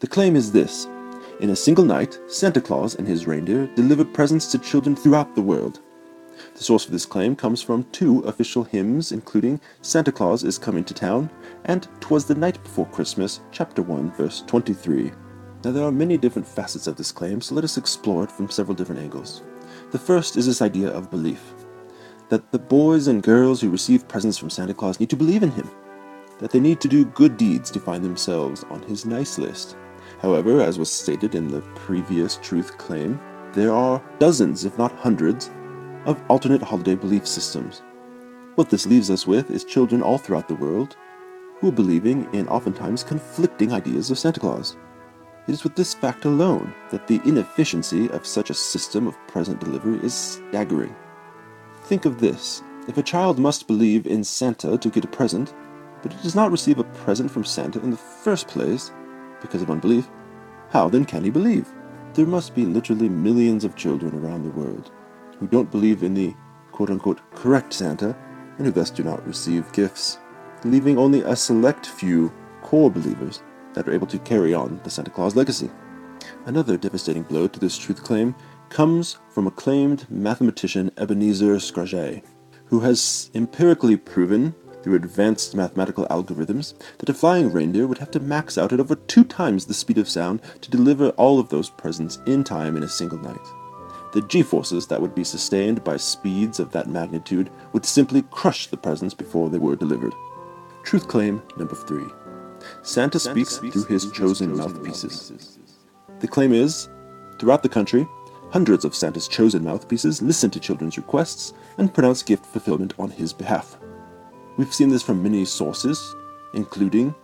The 0.00 0.06
claim 0.06 0.36
is 0.36 0.52
this 0.52 0.86
In 1.40 1.48
a 1.48 1.56
single 1.56 1.86
night, 1.86 2.18
Santa 2.28 2.60
Claus 2.60 2.96
and 2.96 3.08
his 3.08 3.26
reindeer 3.26 3.66
deliver 3.76 4.04
presents 4.04 4.52
to 4.52 4.58
children 4.58 4.94
throughout 4.94 5.34
the 5.34 5.40
world. 5.40 5.80
The 6.60 6.64
source 6.64 6.84
for 6.84 6.90
this 6.90 7.06
claim 7.06 7.36
comes 7.36 7.62
from 7.62 7.84
two 7.84 8.18
official 8.24 8.64
hymns, 8.64 9.12
including 9.12 9.62
Santa 9.80 10.12
Claus 10.12 10.44
is 10.44 10.58
Coming 10.58 10.84
to 10.84 10.92
Town 10.92 11.30
and 11.64 11.88
Twas 12.00 12.26
the 12.26 12.34
Night 12.34 12.62
Before 12.62 12.84
Christmas, 12.84 13.40
chapter 13.50 13.80
1, 13.80 14.12
verse 14.12 14.44
23. 14.46 15.10
Now, 15.64 15.70
there 15.70 15.84
are 15.84 15.90
many 15.90 16.18
different 16.18 16.46
facets 16.46 16.86
of 16.86 16.96
this 16.96 17.12
claim, 17.12 17.40
so 17.40 17.54
let 17.54 17.64
us 17.64 17.78
explore 17.78 18.24
it 18.24 18.30
from 18.30 18.50
several 18.50 18.74
different 18.74 19.00
angles. 19.00 19.42
The 19.90 19.98
first 19.98 20.36
is 20.36 20.44
this 20.44 20.60
idea 20.60 20.90
of 20.90 21.10
belief 21.10 21.40
that 22.28 22.52
the 22.52 22.58
boys 22.58 23.06
and 23.06 23.22
girls 23.22 23.62
who 23.62 23.70
receive 23.70 24.06
presents 24.06 24.36
from 24.36 24.50
Santa 24.50 24.74
Claus 24.74 25.00
need 25.00 25.08
to 25.08 25.16
believe 25.16 25.42
in 25.42 25.52
him, 25.52 25.70
that 26.40 26.50
they 26.50 26.60
need 26.60 26.82
to 26.82 26.88
do 26.88 27.06
good 27.06 27.38
deeds 27.38 27.70
to 27.70 27.80
find 27.80 28.04
themselves 28.04 28.64
on 28.64 28.82
his 28.82 29.06
nice 29.06 29.38
list. 29.38 29.78
However, 30.20 30.60
as 30.60 30.78
was 30.78 30.92
stated 30.92 31.34
in 31.34 31.48
the 31.48 31.62
previous 31.74 32.36
truth 32.42 32.76
claim, 32.76 33.18
there 33.54 33.72
are 33.72 34.02
dozens, 34.18 34.66
if 34.66 34.76
not 34.76 34.92
hundreds, 34.92 35.50
of 36.06 36.22
alternate 36.28 36.62
holiday 36.62 36.94
belief 36.94 37.26
systems. 37.26 37.82
What 38.54 38.70
this 38.70 38.86
leaves 38.86 39.10
us 39.10 39.26
with 39.26 39.50
is 39.50 39.64
children 39.64 40.02
all 40.02 40.18
throughout 40.18 40.48
the 40.48 40.54
world 40.54 40.96
who 41.58 41.68
are 41.68 41.72
believing 41.72 42.28
in 42.34 42.48
oftentimes 42.48 43.04
conflicting 43.04 43.72
ideas 43.72 44.10
of 44.10 44.18
Santa 44.18 44.40
Claus. 44.40 44.76
It 45.46 45.52
is 45.52 45.64
with 45.64 45.76
this 45.76 45.94
fact 45.94 46.24
alone 46.24 46.74
that 46.90 47.06
the 47.06 47.20
inefficiency 47.24 48.10
of 48.10 48.26
such 48.26 48.50
a 48.50 48.54
system 48.54 49.06
of 49.06 49.18
present 49.28 49.60
delivery 49.60 49.98
is 50.04 50.14
staggering. 50.14 50.94
Think 51.84 52.04
of 52.04 52.20
this 52.20 52.62
if 52.88 52.98
a 52.98 53.02
child 53.02 53.38
must 53.38 53.66
believe 53.66 54.06
in 54.06 54.24
Santa 54.24 54.76
to 54.78 54.90
get 54.90 55.04
a 55.04 55.08
present, 55.08 55.54
but 56.02 56.12
it 56.12 56.22
does 56.22 56.34
not 56.34 56.50
receive 56.50 56.78
a 56.78 56.84
present 56.84 57.30
from 57.30 57.44
Santa 57.44 57.80
in 57.82 57.90
the 57.90 57.96
first 57.96 58.48
place 58.48 58.90
because 59.40 59.62
of 59.62 59.70
unbelief, 59.70 60.08
how 60.70 60.88
then 60.88 61.04
can 61.04 61.24
he 61.24 61.30
believe? 61.30 61.68
There 62.14 62.26
must 62.26 62.54
be 62.54 62.64
literally 62.64 63.08
millions 63.08 63.64
of 63.64 63.76
children 63.76 64.14
around 64.14 64.42
the 64.42 64.50
world 64.50 64.90
who 65.40 65.48
don't 65.48 65.70
believe 65.70 66.04
in 66.04 66.14
the 66.14 66.34
quote 66.70 66.90
unquote 66.90 67.20
correct 67.34 67.72
Santa 67.72 68.16
and 68.58 68.66
who 68.66 68.72
thus 68.72 68.90
do 68.90 69.02
not 69.02 69.26
receive 69.26 69.72
gifts, 69.72 70.18
leaving 70.64 70.98
only 70.98 71.22
a 71.22 71.34
select 71.34 71.86
few 71.86 72.32
core 72.62 72.90
believers 72.90 73.42
that 73.72 73.88
are 73.88 73.92
able 73.92 74.06
to 74.06 74.18
carry 74.18 74.54
on 74.54 74.80
the 74.84 74.90
Santa 74.90 75.10
Claus 75.10 75.34
legacy. 75.34 75.70
Another 76.46 76.76
devastating 76.76 77.22
blow 77.22 77.48
to 77.48 77.58
this 77.58 77.78
truth 77.78 78.02
claim 78.04 78.34
comes 78.68 79.18
from 79.30 79.46
acclaimed 79.46 80.06
mathematician 80.10 80.90
Ebenezer 80.96 81.58
Scrooge, 81.58 82.22
who 82.66 82.80
has 82.80 83.30
empirically 83.34 83.96
proven 83.96 84.54
through 84.82 84.94
advanced 84.94 85.54
mathematical 85.54 86.06
algorithms 86.06 86.74
that 86.98 87.08
a 87.08 87.14
flying 87.14 87.52
reindeer 87.52 87.86
would 87.86 87.98
have 87.98 88.10
to 88.10 88.20
max 88.20 88.56
out 88.56 88.72
at 88.72 88.80
over 88.80 88.94
two 88.94 89.24
times 89.24 89.66
the 89.66 89.74
speed 89.74 89.98
of 89.98 90.08
sound 90.08 90.40
to 90.60 90.70
deliver 90.70 91.10
all 91.10 91.38
of 91.38 91.48
those 91.48 91.70
presents 91.70 92.18
in 92.26 92.44
time 92.44 92.76
in 92.76 92.82
a 92.82 92.88
single 92.88 93.18
night. 93.18 93.59
The 94.12 94.22
g 94.22 94.42
forces 94.42 94.86
that 94.88 95.00
would 95.00 95.14
be 95.14 95.22
sustained 95.22 95.84
by 95.84 95.96
speeds 95.96 96.58
of 96.58 96.72
that 96.72 96.88
magnitude 96.88 97.50
would 97.72 97.86
simply 97.86 98.22
crush 98.30 98.66
the 98.66 98.76
presents 98.76 99.14
before 99.14 99.48
they 99.48 99.58
were 99.58 99.76
delivered. 99.76 100.14
Truth 100.82 101.06
claim 101.06 101.42
number 101.56 101.76
three 101.76 102.06
Santa, 102.82 103.20
speaks, 103.20 103.58
through 103.58 103.84
his 103.84 104.10
chosen 104.12 104.56
mouthpieces. 104.56 105.58
The 106.18 106.28
claim 106.28 106.52
is 106.52 106.88
throughout 107.38 107.62
the 107.62 107.68
country, 107.68 108.06
hundreds 108.50 108.84
of 108.84 108.94
Santa's 108.94 109.28
chosen 109.28 109.64
mouthpieces 109.64 110.20
listen 110.20 110.50
to 110.50 110.60
children's 110.60 110.96
requests 110.96 111.54
and 111.78 111.94
pronounce 111.94 112.22
gift 112.22 112.44
fulfillment 112.46 112.94
on 112.98 113.10
his 113.10 113.32
behalf. 113.32 113.78
We've 114.56 114.74
seen 114.74 114.90
this 114.90 115.02
from 115.02 115.22
many 115.22 115.44
sources, 115.44 116.14
including 116.52 117.14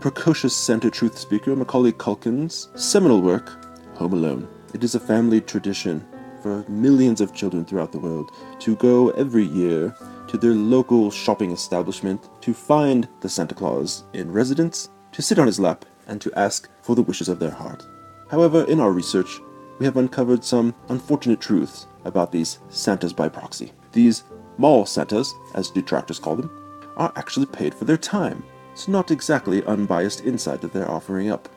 precocious 0.00 0.54
Santa 0.54 0.90
truth 0.90 1.18
speaker 1.18 1.56
Macaulay 1.56 1.92
Culkin's 1.92 2.68
seminal 2.76 3.20
work, 3.20 3.50
Home 3.96 4.12
Alone. 4.12 4.48
It 4.72 4.84
is 4.84 4.94
a 4.94 5.00
family 5.00 5.40
tradition 5.40 6.06
for 6.46 6.64
millions 6.70 7.20
of 7.20 7.34
children 7.34 7.64
throughout 7.64 7.90
the 7.90 7.98
world 7.98 8.30
to 8.60 8.76
go 8.76 9.10
every 9.10 9.42
year 9.42 9.92
to 10.28 10.38
their 10.38 10.54
local 10.54 11.10
shopping 11.10 11.50
establishment 11.50 12.28
to 12.40 12.54
find 12.54 13.08
the 13.20 13.28
Santa 13.28 13.52
Claus 13.52 14.04
in 14.12 14.30
residence, 14.30 14.90
to 15.10 15.22
sit 15.22 15.40
on 15.40 15.48
his 15.48 15.58
lap, 15.58 15.84
and 16.06 16.20
to 16.20 16.32
ask 16.38 16.70
for 16.82 16.94
the 16.94 17.02
wishes 17.02 17.28
of 17.28 17.40
their 17.40 17.50
heart. 17.50 17.84
However, 18.30 18.62
in 18.66 18.78
our 18.78 18.92
research, 18.92 19.40
we 19.80 19.86
have 19.86 19.96
uncovered 19.96 20.44
some 20.44 20.72
unfortunate 20.88 21.40
truths 21.40 21.88
about 22.04 22.30
these 22.30 22.60
Santas 22.68 23.12
by 23.12 23.28
proxy. 23.28 23.72
These 23.90 24.22
mall 24.56 24.86
Santas, 24.86 25.34
as 25.56 25.70
detractors 25.70 26.20
call 26.20 26.36
them, 26.36 26.50
are 26.96 27.12
actually 27.16 27.46
paid 27.46 27.74
for 27.74 27.86
their 27.86 27.96
time. 27.96 28.44
It's 28.70 28.86
not 28.86 29.10
exactly 29.10 29.64
unbiased 29.64 30.24
insight 30.24 30.60
that 30.60 30.72
they're 30.72 30.88
offering 30.88 31.28
up. 31.28 31.48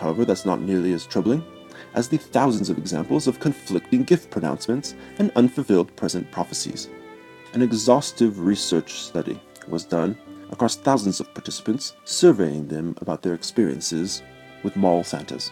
However, 0.00 0.24
that's 0.24 0.46
not 0.46 0.62
nearly 0.62 0.94
as 0.94 1.04
troubling 1.04 1.44
as 1.94 2.08
the 2.08 2.18
thousands 2.18 2.70
of 2.70 2.78
examples 2.78 3.26
of 3.26 3.40
conflicting 3.40 4.02
gift 4.02 4.30
pronouncements 4.30 4.94
and 5.18 5.30
unfulfilled 5.36 5.94
present 5.96 6.30
prophecies. 6.30 6.88
An 7.54 7.62
exhaustive 7.62 8.40
research 8.40 9.00
study 9.00 9.40
was 9.68 9.84
done 9.84 10.16
across 10.50 10.76
thousands 10.76 11.20
of 11.20 11.32
participants, 11.34 11.94
surveying 12.04 12.68
them 12.68 12.96
about 13.00 13.22
their 13.22 13.34
experiences 13.34 14.22
with 14.62 14.76
mall 14.76 15.02
Santas. 15.04 15.50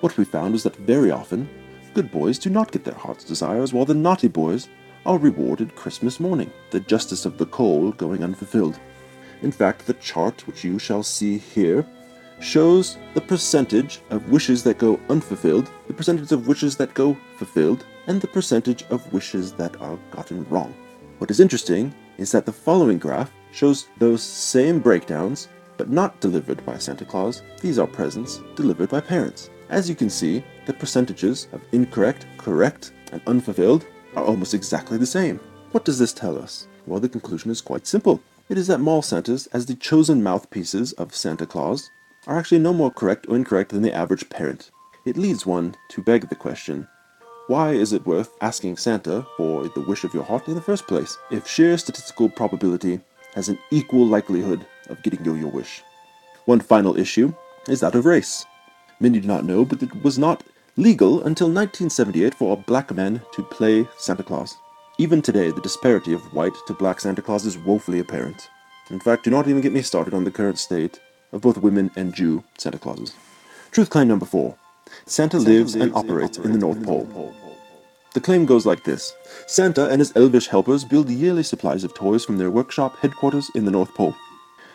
What 0.00 0.16
we 0.16 0.24
found 0.24 0.52
was 0.52 0.62
that 0.64 0.76
very 0.76 1.10
often, 1.10 1.48
good 1.94 2.10
boys 2.10 2.38
do 2.38 2.50
not 2.50 2.72
get 2.72 2.84
their 2.84 2.94
heart's 2.94 3.24
desires, 3.24 3.72
while 3.72 3.84
the 3.84 3.94
naughty 3.94 4.28
boys 4.28 4.68
are 5.04 5.18
rewarded 5.18 5.76
Christmas 5.76 6.20
morning, 6.20 6.50
the 6.70 6.80
justice 6.80 7.24
of 7.26 7.38
the 7.38 7.46
coal 7.46 7.92
going 7.92 8.22
unfulfilled. 8.22 8.78
In 9.42 9.52
fact, 9.52 9.86
the 9.86 9.94
chart 9.94 10.46
which 10.46 10.64
you 10.64 10.78
shall 10.78 11.02
see 11.02 11.38
here 11.38 11.86
shows 12.42 12.98
the 13.14 13.20
percentage 13.20 14.00
of 14.10 14.28
wishes 14.28 14.62
that 14.64 14.78
go 14.78 14.98
unfulfilled, 15.08 15.70
the 15.86 15.94
percentage 15.94 16.32
of 16.32 16.48
wishes 16.48 16.76
that 16.76 16.92
go 16.92 17.16
fulfilled, 17.36 17.86
and 18.08 18.20
the 18.20 18.26
percentage 18.26 18.82
of 18.90 19.12
wishes 19.12 19.52
that 19.52 19.80
are 19.80 19.98
gotten 20.10 20.44
wrong. 20.48 20.74
What 21.18 21.30
is 21.30 21.40
interesting 21.40 21.94
is 22.18 22.32
that 22.32 22.44
the 22.44 22.52
following 22.52 22.98
graph 22.98 23.32
shows 23.52 23.88
those 23.98 24.22
same 24.22 24.80
breakdowns, 24.80 25.48
but 25.76 25.88
not 25.88 26.20
delivered 26.20 26.64
by 26.66 26.78
Santa 26.78 27.04
Claus. 27.04 27.42
These 27.60 27.78
are 27.78 27.86
presents 27.86 28.40
delivered 28.56 28.90
by 28.90 29.00
parents. 29.00 29.50
As 29.68 29.88
you 29.88 29.94
can 29.94 30.10
see, 30.10 30.44
the 30.66 30.72
percentages 30.72 31.48
of 31.52 31.62
incorrect, 31.72 32.26
correct, 32.38 32.92
and 33.12 33.22
unfulfilled 33.26 33.86
are 34.16 34.24
almost 34.24 34.52
exactly 34.52 34.98
the 34.98 35.06
same. 35.06 35.38
What 35.70 35.84
does 35.84 35.98
this 35.98 36.12
tell 36.12 36.36
us? 36.36 36.66
Well, 36.86 37.00
the 37.00 37.08
conclusion 37.08 37.50
is 37.50 37.60
quite 37.60 37.86
simple. 37.86 38.20
It 38.48 38.58
is 38.58 38.66
that 38.66 38.80
mall 38.80 39.00
Santas, 39.00 39.46
as 39.48 39.66
the 39.66 39.74
chosen 39.74 40.22
mouthpieces 40.22 40.92
of 40.94 41.14
Santa 41.14 41.46
Claus, 41.46 41.90
are 42.26 42.38
actually 42.38 42.58
no 42.58 42.72
more 42.72 42.90
correct 42.90 43.26
or 43.28 43.36
incorrect 43.36 43.70
than 43.70 43.82
the 43.82 43.94
average 43.94 44.28
parent. 44.28 44.70
It 45.04 45.16
leads 45.16 45.44
one 45.44 45.74
to 45.90 46.02
beg 46.02 46.28
the 46.28 46.36
question 46.36 46.86
why 47.48 47.72
is 47.72 47.92
it 47.92 48.06
worth 48.06 48.30
asking 48.40 48.76
Santa 48.76 49.26
for 49.36 49.66
the 49.68 49.80
wish 49.80 50.04
of 50.04 50.14
your 50.14 50.22
heart 50.22 50.46
in 50.46 50.54
the 50.54 50.60
first 50.60 50.86
place, 50.86 51.18
if 51.30 51.46
sheer 51.46 51.76
statistical 51.76 52.28
probability 52.28 53.00
has 53.34 53.48
an 53.48 53.58
equal 53.72 54.06
likelihood 54.06 54.64
of 54.88 55.02
getting 55.02 55.24
you 55.24 55.34
your 55.34 55.50
wish? 55.50 55.82
One 56.44 56.60
final 56.60 56.96
issue 56.96 57.34
is 57.68 57.80
that 57.80 57.96
of 57.96 58.06
race. 58.06 58.46
Many 59.00 59.18
do 59.18 59.26
not 59.26 59.44
know, 59.44 59.64
but 59.64 59.82
it 59.82 60.04
was 60.04 60.18
not 60.18 60.44
legal 60.76 61.24
until 61.24 61.48
1978 61.48 62.32
for 62.32 62.52
a 62.52 62.62
black 62.62 62.94
man 62.94 63.20
to 63.32 63.42
play 63.42 63.88
Santa 63.98 64.22
Claus. 64.22 64.56
Even 64.98 65.20
today, 65.20 65.50
the 65.50 65.60
disparity 65.60 66.12
of 66.12 66.32
white 66.32 66.54
to 66.68 66.74
black 66.74 67.00
Santa 67.00 67.22
Claus 67.22 67.44
is 67.44 67.58
woefully 67.58 67.98
apparent. 67.98 68.48
In 68.90 69.00
fact, 69.00 69.24
do 69.24 69.30
not 69.30 69.48
even 69.48 69.60
get 69.60 69.72
me 69.72 69.82
started 69.82 70.14
on 70.14 70.22
the 70.22 70.30
current 70.30 70.58
state 70.58 71.00
of 71.32 71.40
both 71.40 71.58
women 71.58 71.90
and 71.96 72.14
Jew 72.14 72.44
Santa 72.58 72.78
Clauses. 72.78 73.14
Truth 73.70 73.90
claim 73.90 74.08
number 74.08 74.26
four 74.26 74.56
Santa, 75.06 75.38
lives, 75.38 75.74
and 75.74 75.94
operates 75.94 76.38
in 76.38 76.52
the 76.52 76.58
North 76.58 76.82
Pole. 76.84 77.34
The 78.14 78.20
claim 78.20 78.44
goes 78.44 78.66
like 78.66 78.84
this 78.84 79.14
Santa 79.46 79.88
and 79.88 80.00
his 80.00 80.14
elvish 80.14 80.48
helpers 80.48 80.84
build 80.84 81.08
yearly 81.08 81.42
supplies 81.42 81.84
of 81.84 81.94
toys 81.94 82.24
from 82.24 82.38
their 82.38 82.50
workshop 82.50 82.96
headquarters 82.98 83.50
in 83.54 83.64
the 83.64 83.70
North 83.70 83.94
Pole. 83.94 84.14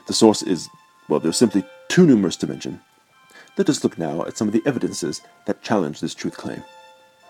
The 0.07 0.13
source 0.13 0.41
is, 0.41 0.67
well, 1.07 1.19
they're 1.19 1.31
simply 1.31 1.63
too 1.87 2.07
numerous 2.07 2.35
to 2.37 2.47
mention. 2.47 2.81
Let 3.57 3.69
us 3.69 3.83
look 3.83 3.97
now 3.97 4.23
at 4.23 4.37
some 4.37 4.47
of 4.47 4.53
the 4.53 4.63
evidences 4.65 5.21
that 5.45 5.61
challenge 5.61 5.99
this 5.99 6.15
truth 6.15 6.37
claim. 6.37 6.63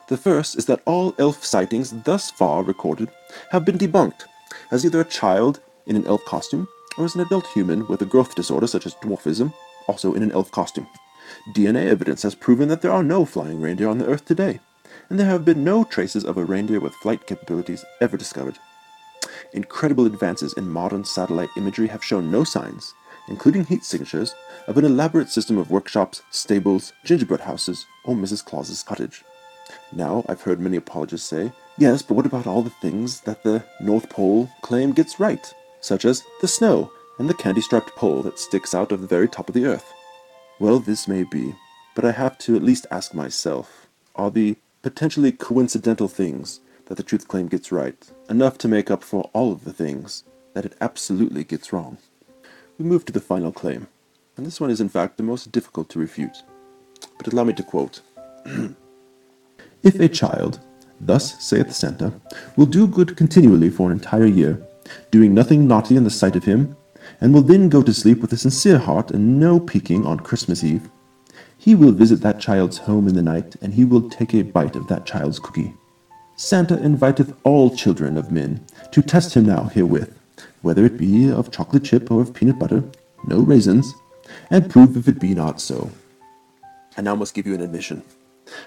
The 0.08 0.18
first 0.18 0.58
is 0.58 0.66
that 0.68 0.82
all 0.86 1.14
elf 1.20 1.44
sightings 1.44 1.92
thus 2.04 2.32
far 2.32 2.64
recorded 2.64 3.10
have 3.52 3.66
been 3.66 3.78
debunked 3.78 4.24
as 4.72 4.86
either 4.86 5.02
a 5.02 5.06
child 5.06 5.60
in 5.86 5.98
an 5.98 6.08
elf 6.08 6.24
costume 6.24 6.68
or 6.98 7.06
as 7.06 7.16
an 7.16 7.22
adult 7.22 7.48
human 7.48 7.88
with 7.88 8.02
a 8.02 8.06
growth 8.06 8.36
disorder 8.36 8.68
such 8.68 8.86
as 8.86 8.96
dwarfism, 8.96 9.54
also 9.88 10.14
in 10.14 10.24
an 10.24 10.32
elf 10.32 10.52
costume. 10.52 10.88
DNA 11.54 11.88
evidence 11.88 12.24
has 12.24 12.36
proven 12.36 12.70
that 12.70 12.82
there 12.82 12.92
are 12.92 13.04
no 13.04 13.26
flying 13.26 13.62
reindeer 13.62 13.90
on 13.90 13.98
the 13.98 14.08
Earth 14.08 14.26
today, 14.26 14.60
and 15.10 15.20
there 15.20 15.28
have 15.28 15.46
been 15.46 15.64
no 15.64 15.84
traces 15.84 16.26
of 16.26 16.38
a 16.38 16.46
reindeer 16.46 16.80
with 16.80 16.94
flight 16.96 17.28
capabilities 17.28 17.84
ever 18.02 18.18
discovered. 18.18 18.58
Incredible 19.54 20.06
advances 20.06 20.54
in 20.54 20.70
modern 20.70 21.04
satellite 21.04 21.50
imagery 21.58 21.88
have 21.88 22.04
shown 22.04 22.32
no 22.32 22.44
signs, 22.44 22.94
including 23.28 23.66
heat 23.66 23.84
signatures, 23.84 24.34
of 24.68 24.78
an 24.78 24.86
elaborate 24.86 25.30
system 25.30 25.58
of 25.58 25.72
workshops, 25.72 26.22
stables, 26.32 26.94
gingerbread 27.06 27.42
houses, 27.42 27.86
or 28.06 28.16
Mrs. 28.16 28.44
Claus's 28.44 28.84
cottage. 28.84 29.24
Now, 29.92 30.26
I've 30.28 30.42
heard 30.42 30.60
many 30.60 30.78
apologists 30.78 31.30
say, 31.30 31.52
yes, 31.78 32.02
but 32.02 32.16
what 32.16 32.26
about 32.26 32.48
all 32.48 32.62
the 32.62 32.70
things 32.70 33.22
that 33.22 33.44
the 33.44 33.64
North 33.82 34.10
Pole 34.10 34.50
claim 34.62 34.92
gets 34.92 35.20
right, 35.20 35.54
such 35.82 36.06
as 36.06 36.24
the 36.42 36.48
snow 36.48 36.92
and 37.20 37.30
the 37.30 37.34
candy 37.34 37.62
striped 37.62 37.96
pole 37.96 38.22
that 38.24 38.40
sticks 38.40 38.76
out 38.76 38.92
of 38.92 39.02
the 39.02 39.08
very 39.08 39.28
top 39.28 39.50
of 39.50 39.56
the 39.56 39.66
earth? 39.66 39.94
Well, 40.60 40.80
this 40.80 41.08
may 41.08 41.24
be, 41.24 41.56
but 41.96 42.06
I 42.06 42.12
have 42.12 42.38
to 42.40 42.56
at 42.56 42.64
least 42.64 42.88
ask 42.92 43.14
myself 43.14 43.88
are 44.16 44.32
the 44.32 44.56
potentially 44.82 45.32
coincidental 45.32 46.08
things 46.08 46.60
that 46.86 46.96
the 46.96 47.04
truth 47.04 47.28
claim 47.28 47.48
gets 47.48 47.72
right 47.72 48.10
enough 48.30 48.58
to 48.60 48.68
make 48.68 48.90
up 48.90 49.04
for 49.04 49.30
all 49.34 49.52
of 49.52 49.64
the 49.64 49.74
things 49.74 50.24
that 50.54 50.66
it 50.66 50.76
absolutely 50.82 51.44
gets 51.44 51.72
wrong? 51.72 51.98
We 52.78 52.86
move 52.86 53.06
to 53.06 53.14
the 53.14 53.20
final 53.20 53.52
claim, 53.52 53.88
and 54.36 54.46
this 54.46 54.62
one 54.62 54.70
is 54.70 54.82
in 54.82 54.90
fact 54.90 55.18
the 55.18 55.24
most 55.24 55.52
difficult 55.52 55.90
to 55.90 56.00
refute. 56.00 56.44
But 57.18 57.32
allow 57.32 57.44
me 57.44 57.54
to 57.54 57.64
quote 57.64 58.02
If 59.84 60.00
a 60.00 60.08
child, 60.08 60.60
thus 61.00 61.44
saith 61.44 61.72
Santa, 61.72 62.14
will 62.56 62.66
do 62.66 62.88
good 62.88 63.16
continually 63.16 63.70
for 63.70 63.92
an 63.92 63.98
entire 63.98 64.26
year, 64.26 64.67
doing 65.12 65.34
nothing 65.34 65.68
naughty 65.68 65.96
in 65.96 66.04
the 66.04 66.10
sight 66.10 66.36
of 66.36 66.46
him, 66.46 66.76
and 67.22 67.34
will 67.34 67.42
then 67.42 67.70
go 67.70 67.82
to 67.82 67.94
sleep 67.94 68.20
with 68.22 68.34
a 68.34 68.38
sincere 68.38 68.78
heart 68.78 69.12
and 69.12 69.40
no 69.40 69.60
peeking 69.60 70.06
on 70.06 70.20
Christmas 70.20 70.64
Eve, 70.64 70.90
he 71.58 71.76
will 71.76 71.92
visit 71.92 72.22
that 72.22 72.40
child's 72.40 72.78
home 72.78 73.08
in 73.08 73.16
the 73.16 73.22
night, 73.22 73.56
and 73.62 73.74
he 73.74 73.84
will 73.84 74.10
take 74.10 74.34
a 74.34 74.44
bite 74.44 74.76
of 74.76 74.88
that 74.88 75.06
child's 75.06 75.40
cookie. 75.40 75.74
Santa 76.36 76.82
inviteth 76.82 77.34
all 77.44 77.76
children 77.76 78.18
of 78.18 78.32
men 78.32 78.64
to 78.92 79.02
test 79.02 79.34
him 79.34 79.46
now 79.48 79.64
herewith, 79.64 80.16
whether 80.62 80.86
it 80.86 80.98
be 80.98 81.30
of 81.30 81.52
chocolate 81.52 81.84
chip 81.84 82.12
or 82.12 82.22
of 82.22 82.34
peanut 82.34 82.60
butter, 82.60 82.84
no 83.26 83.40
raisins, 83.40 83.94
and 84.50 84.70
prove 84.70 84.96
if 84.96 85.08
it 85.08 85.20
be 85.20 85.34
not 85.34 85.60
so. 85.60 85.90
I 86.96 87.02
now 87.02 87.16
must 87.16 87.34
give 87.34 87.48
you 87.48 87.56
an 87.56 87.62
admission. 87.62 88.04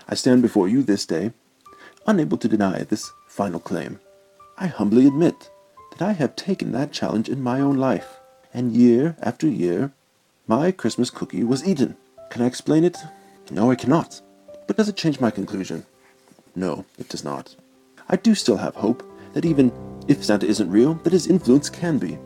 I 0.09 0.15
stand 0.15 0.43
before 0.43 0.69
you 0.69 0.83
this 0.83 1.07
day, 1.07 1.33
unable 2.07 2.39
to 2.39 2.49
deny 2.49 2.83
this 2.83 3.11
final 3.29 3.61
claim. 3.61 4.01
I 4.59 4.67
humbly 4.67 5.07
admit 5.07 5.49
that 5.91 6.03
I 6.03 6.13
have 6.13 6.37
taken 6.37 6.73
that 6.73 6.93
challenge 6.93 7.29
in 7.29 7.43
my 7.43 7.61
own 7.61 7.77
life, 7.77 8.19
and 8.55 8.77
year 8.77 9.17
after 9.21 9.47
year, 9.47 9.93
my 10.47 10.73
Christmas 10.73 11.11
cookie 11.11 11.45
was 11.45 11.67
eaten. 11.67 11.97
Can 12.31 12.43
I 12.43 12.47
explain 12.47 12.85
it? 12.85 12.97
No, 13.51 13.71
I 13.71 13.75
cannot. 13.75 14.21
But 14.67 14.77
does 14.77 14.89
it 14.89 14.97
change 14.97 15.21
my 15.21 15.31
conclusion? 15.31 15.85
No, 16.55 16.85
it 16.99 17.09
does 17.09 17.25
not. 17.25 17.55
I 18.09 18.17
do 18.17 18.35
still 18.35 18.57
have 18.57 18.75
hope 18.75 19.05
that 19.33 19.45
even 19.45 19.73
if 20.09 20.25
Santa 20.25 20.47
isn't 20.47 20.71
real, 20.71 20.95
that 20.95 21.13
his 21.13 21.27
influence 21.27 21.71
can 21.71 21.99
be. 21.99 22.19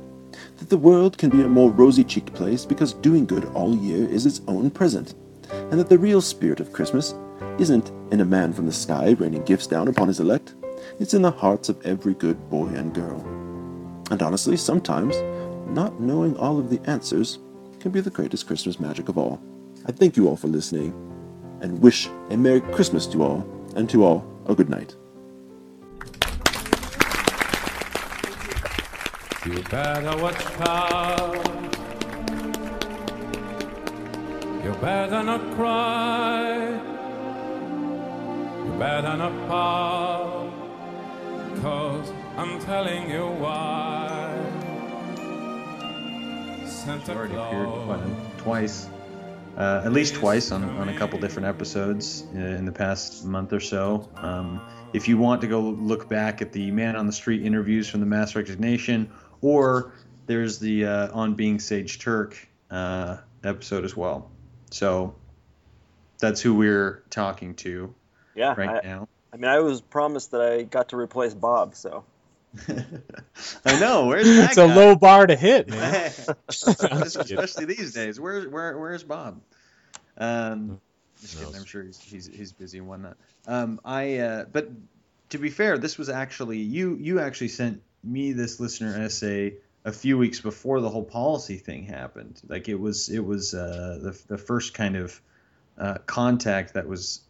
That 0.58 0.70
the 0.70 0.78
world 0.78 1.18
can 1.18 1.30
be 1.30 1.42
a 1.42 1.48
more 1.48 1.70
rosy 1.70 2.04
cheeked 2.04 2.32
place 2.32 2.64
because 2.64 2.92
doing 2.92 3.26
good 3.26 3.44
all 3.54 3.76
year 3.76 4.08
is 4.08 4.26
its 4.26 4.40
own 4.48 4.70
present. 4.70 5.14
And 5.50 5.78
that 5.78 5.88
the 5.88 5.98
real 5.98 6.20
spirit 6.20 6.60
of 6.60 6.72
Christmas 6.72 7.14
isn't 7.58 7.92
in 8.10 8.20
a 8.20 8.24
man 8.24 8.52
from 8.52 8.66
the 8.66 8.72
sky 8.72 9.10
raining 9.18 9.44
gifts 9.44 9.66
down 9.66 9.88
upon 9.88 10.08
his 10.08 10.20
elect, 10.20 10.54
it's 10.98 11.14
in 11.14 11.22
the 11.22 11.30
hearts 11.30 11.68
of 11.68 11.84
every 11.84 12.14
good 12.14 12.50
boy 12.50 12.68
and 12.68 12.94
girl. 12.94 13.43
And 14.10 14.22
honestly, 14.22 14.56
sometimes, 14.56 15.16
not 15.68 16.00
knowing 16.00 16.36
all 16.36 16.58
of 16.58 16.70
the 16.70 16.80
answers 16.88 17.38
can 17.80 17.90
be 17.90 18.00
the 18.00 18.10
greatest 18.10 18.46
Christmas 18.46 18.78
magic 18.78 19.08
of 19.08 19.18
all. 19.18 19.40
I 19.86 19.92
thank 19.92 20.16
you 20.16 20.28
all 20.28 20.36
for 20.36 20.48
listening 20.48 20.92
and 21.60 21.80
wish 21.80 22.08
a 22.30 22.36
Merry 22.36 22.60
Christmas 22.60 23.06
to 23.08 23.22
all, 23.22 23.70
and 23.76 23.88
to 23.90 24.04
all 24.04 24.24
a 24.46 24.54
good 24.54 24.68
night. 24.68 24.94
You 29.46 29.62
better 29.64 30.16
watch 30.22 30.44
out. 30.60 31.34
You 34.64 34.72
better 34.80 35.22
not 35.22 35.54
cry. 35.54 36.70
You 38.64 38.72
better 38.78 39.16
not 39.18 39.48
pout. 39.48 40.52
Cause 41.60 42.10
I'm 42.36 42.58
telling 42.60 43.10
you 43.10 43.26
why. 43.26 44.32
Santa 46.66 47.14
already 47.14 47.34
appeared 47.34 47.68
what, 47.68 48.00
Claus. 48.00 48.10
twice, 48.38 48.88
uh, 49.56 49.82
at 49.84 49.92
least 49.92 50.14
twice 50.16 50.50
on, 50.50 50.64
on 50.64 50.88
a 50.88 50.98
couple 50.98 51.18
different 51.20 51.46
episodes 51.46 52.24
uh, 52.34 52.38
in 52.38 52.64
the 52.64 52.72
past 52.72 53.24
month 53.24 53.52
or 53.52 53.60
so. 53.60 54.08
Um, 54.16 54.60
if 54.92 55.06
you 55.06 55.16
want 55.16 55.42
to 55.42 55.46
go 55.46 55.60
look 55.60 56.08
back 56.08 56.42
at 56.42 56.52
the 56.52 56.70
Man 56.72 56.96
on 56.96 57.06
the 57.06 57.12
Street 57.12 57.44
interviews 57.44 57.88
from 57.88 58.00
the 58.00 58.06
Mass 58.06 58.34
Resignation, 58.34 59.10
or 59.40 59.92
there's 60.26 60.58
the 60.58 60.86
uh, 60.86 61.12
On 61.12 61.34
Being 61.34 61.60
Sage 61.60 62.00
Turk 62.00 62.36
uh, 62.70 63.18
episode 63.44 63.84
as 63.84 63.96
well. 63.96 64.30
So 64.70 65.14
that's 66.18 66.40
who 66.40 66.54
we're 66.54 67.04
talking 67.10 67.54
to 67.56 67.94
Yeah. 68.34 68.54
right 68.56 68.84
I, 68.84 68.86
now. 68.86 69.08
I 69.32 69.36
mean, 69.36 69.50
I 69.50 69.60
was 69.60 69.80
promised 69.80 70.32
that 70.32 70.40
I 70.40 70.62
got 70.64 70.88
to 70.88 70.96
replace 70.96 71.34
Bob, 71.34 71.76
so. 71.76 72.04
I 73.64 73.80
know. 73.80 74.06
Where's 74.06 74.26
that 74.26 74.50
It's 74.50 74.56
a 74.58 74.66
low 74.66 74.96
bar 74.96 75.26
to 75.26 75.36
hit, 75.36 75.68
man. 75.68 76.12
especially 76.48 77.64
these 77.64 77.92
days. 77.92 78.20
Where 78.20 78.48
where 78.48 78.78
where's 78.78 79.02
Bob? 79.02 79.40
Um, 80.16 80.80
just 81.20 81.38
kidding. 81.38 81.56
I'm 81.56 81.64
sure 81.64 81.82
he's 81.82 82.00
he's, 82.00 82.26
he's 82.26 82.52
busy 82.52 82.78
and 82.78 82.86
whatnot. 82.86 83.16
Um, 83.46 83.80
I 83.84 84.18
uh, 84.18 84.44
but 84.52 84.70
to 85.30 85.38
be 85.38 85.50
fair, 85.50 85.78
this 85.78 85.98
was 85.98 86.08
actually 86.08 86.58
you 86.58 86.96
you 86.96 87.20
actually 87.20 87.48
sent 87.48 87.82
me 88.02 88.32
this 88.32 88.60
listener 88.60 89.02
essay 89.02 89.54
a 89.84 89.92
few 89.92 90.16
weeks 90.16 90.40
before 90.40 90.80
the 90.80 90.88
whole 90.88 91.04
policy 91.04 91.56
thing 91.56 91.84
happened. 91.84 92.40
Like 92.48 92.68
it 92.68 92.78
was 92.78 93.08
it 93.08 93.24
was 93.24 93.54
uh, 93.54 93.98
the 94.00 94.22
the 94.28 94.38
first 94.38 94.74
kind 94.74 94.96
of 94.96 95.20
uh, 95.78 95.98
contact 96.06 96.74
that 96.74 96.86
was 96.86 97.20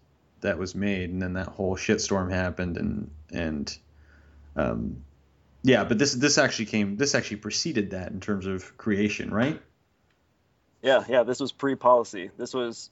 that 0.41 0.59
was 0.59 0.75
made, 0.75 1.11
and 1.11 1.23
then 1.23 1.33
that 1.35 1.49
whole 1.49 1.77
shitstorm 1.77 2.31
happened, 2.31 2.77
and 2.77 3.11
and 3.33 3.79
um, 4.57 5.03
yeah, 5.65 5.85
but 5.85 5.99
this 5.99 6.15
this 6.15 6.39
actually 6.39 6.67
came 6.67 6.97
this 6.97 7.15
actually 7.15 7.39
preceded 7.39 7.91
that 7.91 8.13
in 8.13 8.21
terms 8.21 8.47
of 8.47 8.77
creation, 8.77 9.33
right? 9.33 9.61
Yeah, 10.83 11.03
yeah, 11.09 11.23
this 11.23 11.41
was 11.41 11.51
pre-policy. 11.51 12.31
This 12.37 12.53
was 12.53 12.91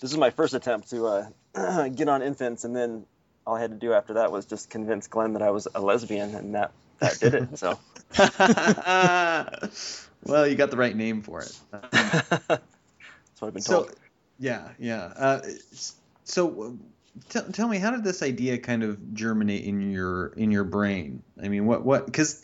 was 0.00 0.16
my 0.16 0.30
first 0.30 0.54
attempt 0.54 0.88
to 0.90 1.28
uh, 1.54 1.88
get 1.90 2.08
on 2.08 2.22
infants, 2.22 2.64
and 2.64 2.74
then 2.74 3.04
all 3.46 3.56
I 3.56 3.60
had 3.60 3.72
to 3.72 3.76
do 3.76 3.92
after 3.92 4.14
that 4.14 4.32
was 4.32 4.46
just 4.46 4.70
convince 4.70 5.06
Glenn 5.06 5.34
that 5.34 5.42
I 5.42 5.50
was 5.50 5.68
a 5.74 5.80
lesbian, 5.82 6.34
and 6.34 6.54
that 6.54 6.72
that 7.00 7.18
did 7.20 7.34
it. 7.34 7.58
So 7.58 7.78
well, 10.24 10.46
you 10.48 10.54
got 10.54 10.70
the 10.70 10.78
right 10.78 10.96
name 10.96 11.20
for 11.20 11.42
it. 11.42 11.54
that's 11.70 12.48
what 12.48 12.62
I've 13.48 13.52
been 13.52 13.60
So, 13.62 13.82
told. 13.84 13.96
yeah, 14.38 14.70
yeah. 14.78 15.12
Uh, 15.16 15.42
so, 16.24 16.62
uh, 16.62 16.70
tell 17.28 17.44
tell 17.44 17.68
me, 17.68 17.78
how 17.78 17.90
did 17.90 18.04
this 18.04 18.22
idea 18.22 18.58
kind 18.58 18.82
of 18.82 19.14
germinate 19.14 19.64
in 19.64 19.90
your 19.90 20.28
in 20.28 20.50
your 20.50 20.64
brain? 20.64 21.22
I 21.42 21.48
mean, 21.48 21.66
what 21.66 21.84
what 21.84 22.06
because 22.06 22.42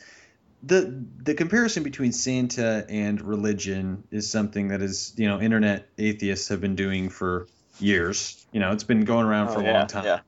the 0.63 1.05
the 1.23 1.35
comparison 1.35 1.83
between 1.83 2.13
Santa 2.13 2.85
and 2.89 3.21
religion 3.21 4.05
is 4.11 4.31
something 4.31 4.69
that 4.69 4.83
is 4.83 5.13
you 5.17 5.29
know 5.29 5.41
internet 5.41 5.89
atheists 5.99 6.49
have 6.49 6.61
been 6.61 6.77
doing 6.77 7.09
for 7.09 7.47
years. 7.79 8.45
You 8.53 8.61
know, 8.61 8.73
it's 8.73 8.85
been 8.85 9.05
going 9.05 9.27
around 9.27 9.49
Oh, 9.49 9.55
for 9.55 9.61
a 9.61 9.65
yeah, 9.65 9.79
long 9.79 9.87
time. 9.87 10.05
yeah. 10.05 10.21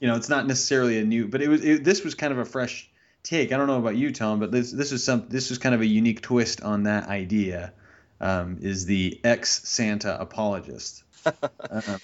You 0.00 0.08
know, 0.08 0.16
it's 0.16 0.28
not 0.28 0.46
necessarily 0.46 0.98
a 0.98 1.04
new, 1.04 1.26
but 1.28 1.42
it 1.42 1.48
was 1.48 1.64
it, 1.64 1.84
this 1.84 2.04
was 2.04 2.14
kind 2.14 2.32
of 2.32 2.38
a 2.38 2.44
fresh 2.44 2.90
take. 3.22 3.52
I 3.52 3.56
don't 3.56 3.66
know 3.66 3.78
about 3.78 3.96
you, 3.96 4.12
Tom, 4.12 4.38
but 4.40 4.52
this 4.52 4.70
this 4.70 4.92
was 4.92 5.02
some 5.04 5.26
this 5.28 5.50
was 5.50 5.58
kind 5.58 5.74
of 5.74 5.80
a 5.80 5.86
unique 5.86 6.20
twist 6.22 6.62
on 6.62 6.84
that 6.84 7.08
idea. 7.08 7.72
Um, 8.20 8.58
is 8.62 8.84
the 8.86 9.20
ex 9.22 9.68
Santa 9.68 10.20
apologist? 10.20 11.04
um, 11.70 12.00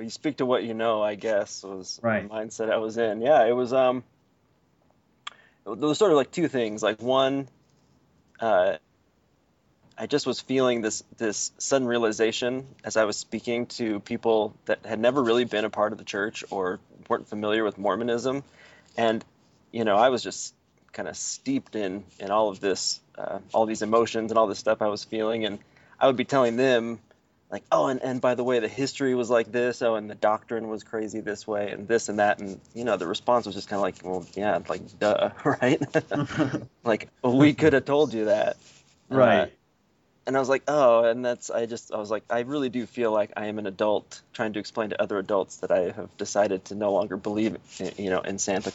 you 0.00 0.10
speak 0.10 0.38
to 0.38 0.46
what 0.46 0.64
you 0.64 0.74
know, 0.74 1.02
I 1.02 1.14
guess, 1.14 1.62
was 1.62 1.98
Right. 2.02 2.28
the 2.28 2.34
mindset 2.34 2.70
I 2.70 2.78
was 2.78 2.96
in. 2.98 3.20
Yeah, 3.20 3.44
it 3.46 3.52
was 3.52 3.72
um 3.72 4.04
there 5.64 5.74
was 5.88 5.98
sort 5.98 6.12
of 6.12 6.16
like 6.16 6.30
two 6.30 6.48
things. 6.48 6.82
Like 6.82 7.00
one, 7.02 7.48
uh 8.40 8.76
I 9.98 10.06
just 10.06 10.26
was 10.26 10.40
feeling 10.40 10.82
this 10.82 11.02
this 11.16 11.52
sudden 11.58 11.88
realization 11.88 12.66
as 12.84 12.96
I 12.96 13.04
was 13.04 13.16
speaking 13.16 13.66
to 13.78 14.00
people 14.00 14.54
that 14.66 14.84
had 14.84 15.00
never 15.00 15.22
really 15.22 15.44
been 15.44 15.64
a 15.64 15.70
part 15.70 15.92
of 15.92 15.98
the 15.98 16.04
church 16.04 16.44
or 16.50 16.78
weren't 17.08 17.28
familiar 17.28 17.64
with 17.64 17.78
Mormonism, 17.78 18.44
and 18.96 19.24
you 19.72 19.84
know 19.84 19.96
I 19.96 20.10
was 20.10 20.22
just 20.22 20.54
kind 20.92 21.08
of 21.08 21.16
steeped 21.16 21.76
in 21.76 22.04
in 22.18 22.30
all 22.30 22.48
of 22.48 22.60
this, 22.60 23.00
uh, 23.16 23.38
all 23.54 23.66
these 23.66 23.82
emotions 23.82 24.30
and 24.30 24.38
all 24.38 24.46
this 24.46 24.58
stuff 24.58 24.82
I 24.82 24.88
was 24.88 25.04
feeling, 25.04 25.44
and 25.46 25.58
I 25.98 26.06
would 26.06 26.16
be 26.16 26.24
telling 26.24 26.56
them 26.56 26.98
like, 27.50 27.62
oh, 27.70 27.86
and, 27.86 28.02
and 28.02 28.20
by 28.20 28.34
the 28.34 28.42
way, 28.42 28.58
the 28.58 28.68
history 28.68 29.14
was 29.14 29.30
like 29.30 29.52
this, 29.52 29.82
oh, 29.82 29.94
and 29.94 30.10
the 30.10 30.14
doctrine 30.14 30.68
was 30.68 30.82
crazy 30.82 31.20
this 31.20 31.46
way, 31.46 31.70
and 31.70 31.86
this 31.86 32.08
and 32.08 32.18
that, 32.18 32.40
and 32.40 32.60
you 32.74 32.84
know 32.84 32.96
the 32.96 33.06
response 33.06 33.46
was 33.46 33.54
just 33.54 33.68
kind 33.68 33.78
of 33.78 33.82
like, 33.82 33.96
well, 34.02 34.26
yeah, 34.34 34.58
like 34.68 34.98
duh, 34.98 35.30
right? 35.44 35.80
like 36.84 37.08
we 37.22 37.54
could 37.54 37.72
have 37.72 37.84
told 37.84 38.12
you 38.12 38.26
that, 38.26 38.56
Right. 39.08 39.40
Uh, 39.40 39.46
and 40.26 40.36
I 40.36 40.40
was 40.40 40.48
like, 40.48 40.64
oh, 40.66 41.04
and 41.04 41.24
that's 41.24 41.50
I 41.50 41.66
just 41.66 41.92
I 41.92 41.98
was 41.98 42.10
like, 42.10 42.24
I 42.28 42.40
really 42.40 42.68
do 42.68 42.84
feel 42.86 43.12
like 43.12 43.32
I 43.36 43.46
am 43.46 43.58
an 43.60 43.66
adult 43.66 44.20
trying 44.32 44.54
to 44.54 44.58
explain 44.58 44.90
to 44.90 45.00
other 45.00 45.18
adults 45.18 45.58
that 45.58 45.70
I 45.70 45.92
have 45.92 46.16
decided 46.16 46.64
to 46.66 46.74
no 46.74 46.92
longer 46.92 47.16
believe, 47.16 47.56
in, 47.78 47.92
you 47.96 48.10
know, 48.10 48.20
in 48.20 48.38
Santa 48.38 48.72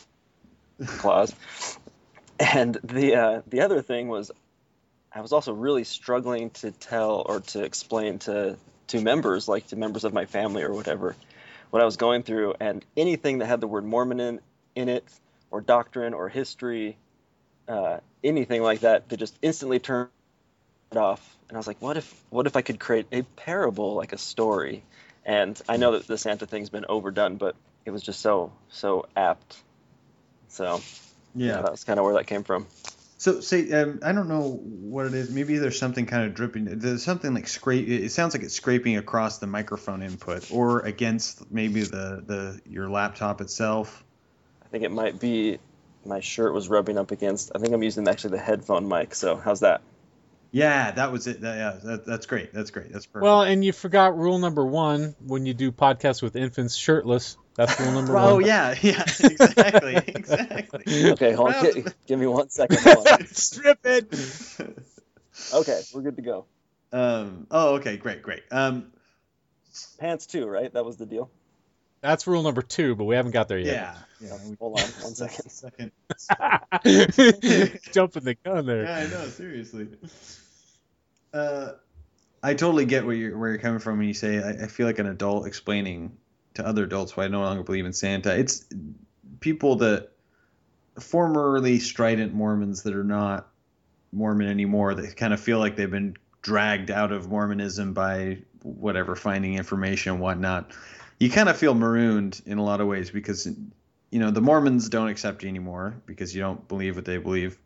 Claus. 0.86 1.36
and 2.40 2.76
the 2.84 3.16
uh, 3.16 3.42
the 3.48 3.62
other 3.62 3.82
thing 3.82 4.08
was, 4.08 4.32
I 5.14 5.22
was 5.22 5.34
also 5.34 5.54
really 5.54 5.84
struggling 5.84 6.52
to 6.52 6.72
tell 6.72 7.24
or 7.26 7.42
to 7.42 7.64
explain 7.64 8.20
to 8.20 8.58
to 8.88 9.02
members, 9.02 9.48
like 9.48 9.68
to 9.68 9.76
members 9.76 10.04
of 10.04 10.14
my 10.14 10.26
family 10.26 10.64
or 10.64 10.74
whatever, 10.74 11.16
what 11.70 11.82
I 11.82 11.86
was 11.86 11.98
going 11.98 12.24
through, 12.24 12.56
and 12.60 12.84
anything 12.98 13.40
that 13.40 13.46
had 13.46 13.62
the 13.62 13.68
word 13.68 13.86
Mormon 13.86 14.20
in, 14.20 14.40
in 14.76 14.90
it, 14.90 15.06
or 15.50 15.62
doctrine, 15.62 16.14
or 16.14 16.28
history, 16.28 16.98
uh, 17.70 18.00
anything 18.24 18.62
like 18.62 18.82
that, 18.82 19.08
they 19.10 19.16
just 19.16 19.38
instantly 19.42 19.80
turned 19.80 20.10
it 20.92 20.98
off. 20.98 21.38
And 21.50 21.58
I 21.58 21.60
was 21.60 21.68
like, 21.68 21.82
what 21.82 21.98
if 21.98 22.24
what 22.30 22.48
if 22.48 22.56
I 22.56 22.62
could 22.62 22.80
create 22.80 23.08
a 23.12 23.24
parable, 23.24 23.96
like 23.96 24.14
a 24.14 24.18
story? 24.18 24.84
And 25.26 25.60
I 25.70 25.78
know 25.78 25.94
that 25.94 26.08
the 26.08 26.18
Santa 26.18 26.46
thing's 26.46 26.70
been 26.70 26.86
overdone, 26.90 27.38
but 27.38 27.56
it 27.86 27.92
was 27.92 28.02
just 28.02 28.22
so 28.22 28.52
so 28.70 29.06
apt. 29.16 29.58
So 30.50 30.82
Yeah. 31.36 31.62
that 31.62 31.72
was 31.72 31.84
kind 31.84 32.00
of 32.00 32.06
where 32.06 32.16
that 32.16 32.28
came 32.28 32.44
from. 32.44 32.68
So 33.22 33.40
say 33.40 33.72
um, 33.74 34.00
I 34.02 34.14
don't 34.14 34.28
know 34.28 34.60
what 34.64 35.06
it 35.06 35.14
is. 35.14 35.30
Maybe 35.30 35.60
there's 35.60 35.78
something 35.78 36.08
kind 36.08 36.26
of 36.26 36.34
dripping. 36.34 36.66
There's 36.80 37.04
something 37.04 37.36
like 37.36 37.48
scrape. 37.48 37.88
It 37.88 38.10
sounds 38.10 38.34
like 38.34 38.42
it's 38.42 38.56
scraping 38.56 38.98
across 38.98 39.38
the 39.38 39.46
microphone 39.46 40.02
input 40.02 40.52
or 40.52 40.80
against 40.80 41.52
maybe 41.52 41.82
the 41.82 42.24
the 42.26 42.60
your 42.68 42.90
laptop 42.90 43.40
itself. 43.40 44.04
I 44.66 44.70
think 44.70 44.84
it 44.86 44.92
might 44.92 45.20
be 45.20 45.60
my 46.04 46.20
shirt 46.20 46.52
was 46.52 46.68
rubbing 46.68 46.98
up 46.98 47.12
against. 47.12 47.52
I 47.54 47.60
think 47.60 47.76
I'm 47.76 47.84
using 47.84 48.08
actually 48.08 48.32
the 48.32 48.44
headphone 48.44 48.88
mic. 48.88 49.14
So 49.14 49.36
how's 49.36 49.60
that? 49.60 49.82
Yeah, 50.52 50.92
that 50.92 51.12
was 51.12 51.28
it. 51.28 51.42
That- 51.42 51.58
yeah, 51.58 51.90
that, 51.92 52.06
that's 52.06 52.26
great. 52.26 52.54
That's 52.54 52.72
great. 52.72 52.92
That's 52.92 53.06
perfect. 53.06 53.24
Well, 53.24 53.44
and 53.44 53.64
you 53.64 53.72
forgot 53.72 54.18
rule 54.18 54.38
number 54.38 54.66
one 54.66 55.16
when 55.26 55.46
you 55.46 55.54
do 55.54 55.72
podcasts 55.72 56.22
with 56.22 56.36
infants 56.36 56.76
shirtless. 56.76 57.38
That's 57.56 57.80
rule 57.80 57.92
number 57.94 58.18
oh 58.18 58.36
one. 58.36 58.46
yeah, 58.46 58.76
yeah, 58.82 59.02
exactly, 59.02 59.96
exactly. 60.08 61.12
Okay, 61.12 61.32
hold 61.34 61.54
on. 61.54 61.64
Well- 61.64 61.84
give 62.08 62.20
me 62.20 62.28
one 62.28 62.50
second. 62.50 62.80
On. 62.86 63.26
Strip 63.28 63.80
it. 63.86 64.14
Okay, 65.54 65.82
we're 65.94 66.02
good 66.02 66.18
to 66.18 66.22
go. 66.22 66.46
Um, 66.92 67.48
oh, 67.50 67.76
okay, 67.76 67.96
great, 67.98 68.22
great. 68.22 68.44
Um, 68.52 68.92
pants 70.00 70.26
too, 70.26 70.46
right? 70.46 70.72
That 70.74 70.84
was 70.86 70.98
the 70.98 71.06
deal. 71.06 71.30
That's 72.02 72.28
rule 72.28 72.44
number 72.44 72.62
two, 72.62 72.96
but 72.96 73.06
we 73.06 73.16
haven't 73.16 73.32
got 73.32 73.48
there 73.48 73.58
yet. 73.60 73.74
Yeah. 73.74 73.96
Yeah. 74.22 74.38
Hold 74.60 74.80
on 74.80 74.86
one 74.86 75.16
second. 75.16 75.50
Second. 75.52 75.92
Jumping 77.92 78.24
the 78.24 78.38
gun 78.44 78.66
there. 78.66 78.84
Yeah, 78.84 78.98
I 78.98 79.08
know. 79.08 79.26
Seriously. 79.28 79.88
Uh, 81.34 81.72
I 82.44 82.54
totally 82.54 82.86
get 82.86 83.06
where 83.06 83.16
you're 83.16 83.38
where 83.38 83.50
you're 83.50 83.60
coming 83.60 83.80
from 83.80 83.98
when 83.98 84.08
you 84.08 84.14
say 84.14 84.42
I, 84.42 84.64
I 84.64 84.68
feel 84.68 84.88
like 84.88 85.00
an 85.00 85.08
adult 85.08 85.48
explaining 85.48 86.18
to 86.56 86.66
other 86.66 86.84
adults 86.84 87.16
why 87.16 87.26
I 87.26 87.28
no 87.28 87.42
longer 87.42 87.64
believe 87.64 87.86
in 87.86 87.94
Santa. 87.94 88.38
It's 88.38 88.66
people 89.40 89.78
that 89.78 90.12
formerly 91.00 91.80
strident 91.80 92.34
Mormons 92.34 92.84
that 92.84 92.96
are 92.96 93.04
not 93.04 93.48
Mormon 94.12 94.48
anymore 94.48 94.94
that 94.96 95.16
kind 95.16 95.34
of 95.34 95.40
feel 95.40 95.60
like 95.60 95.76
they've 95.76 95.90
been 95.90 96.18
dragged 96.42 96.92
out 96.92 97.12
of 97.12 97.30
Mormonism 97.30 97.94
by 97.94 98.40
whatever 98.64 99.16
finding 99.16 99.56
information 99.56 100.14
and 100.14 100.22
whatnot. 100.22 100.72
You 101.20 101.30
kind 101.30 101.50
of 101.50 101.58
feel 101.58 101.74
marooned 101.74 102.42
in 102.46 102.58
a 102.58 102.64
lot 102.64 102.82
of 102.82 102.88
ways 102.88 103.12
because 103.12 103.48
you 104.12 104.20
know 104.20 104.30
the 104.30 104.42
Mormons 104.42 104.90
don't 104.90 105.08
accept 105.08 105.44
you 105.44 105.50
anymore 105.50 105.96
because 106.06 106.36
you 106.36 106.42
don't 106.42 106.68
believe 106.68 106.96
what 106.96 107.06
they 107.06 107.18
believe, 107.18 107.58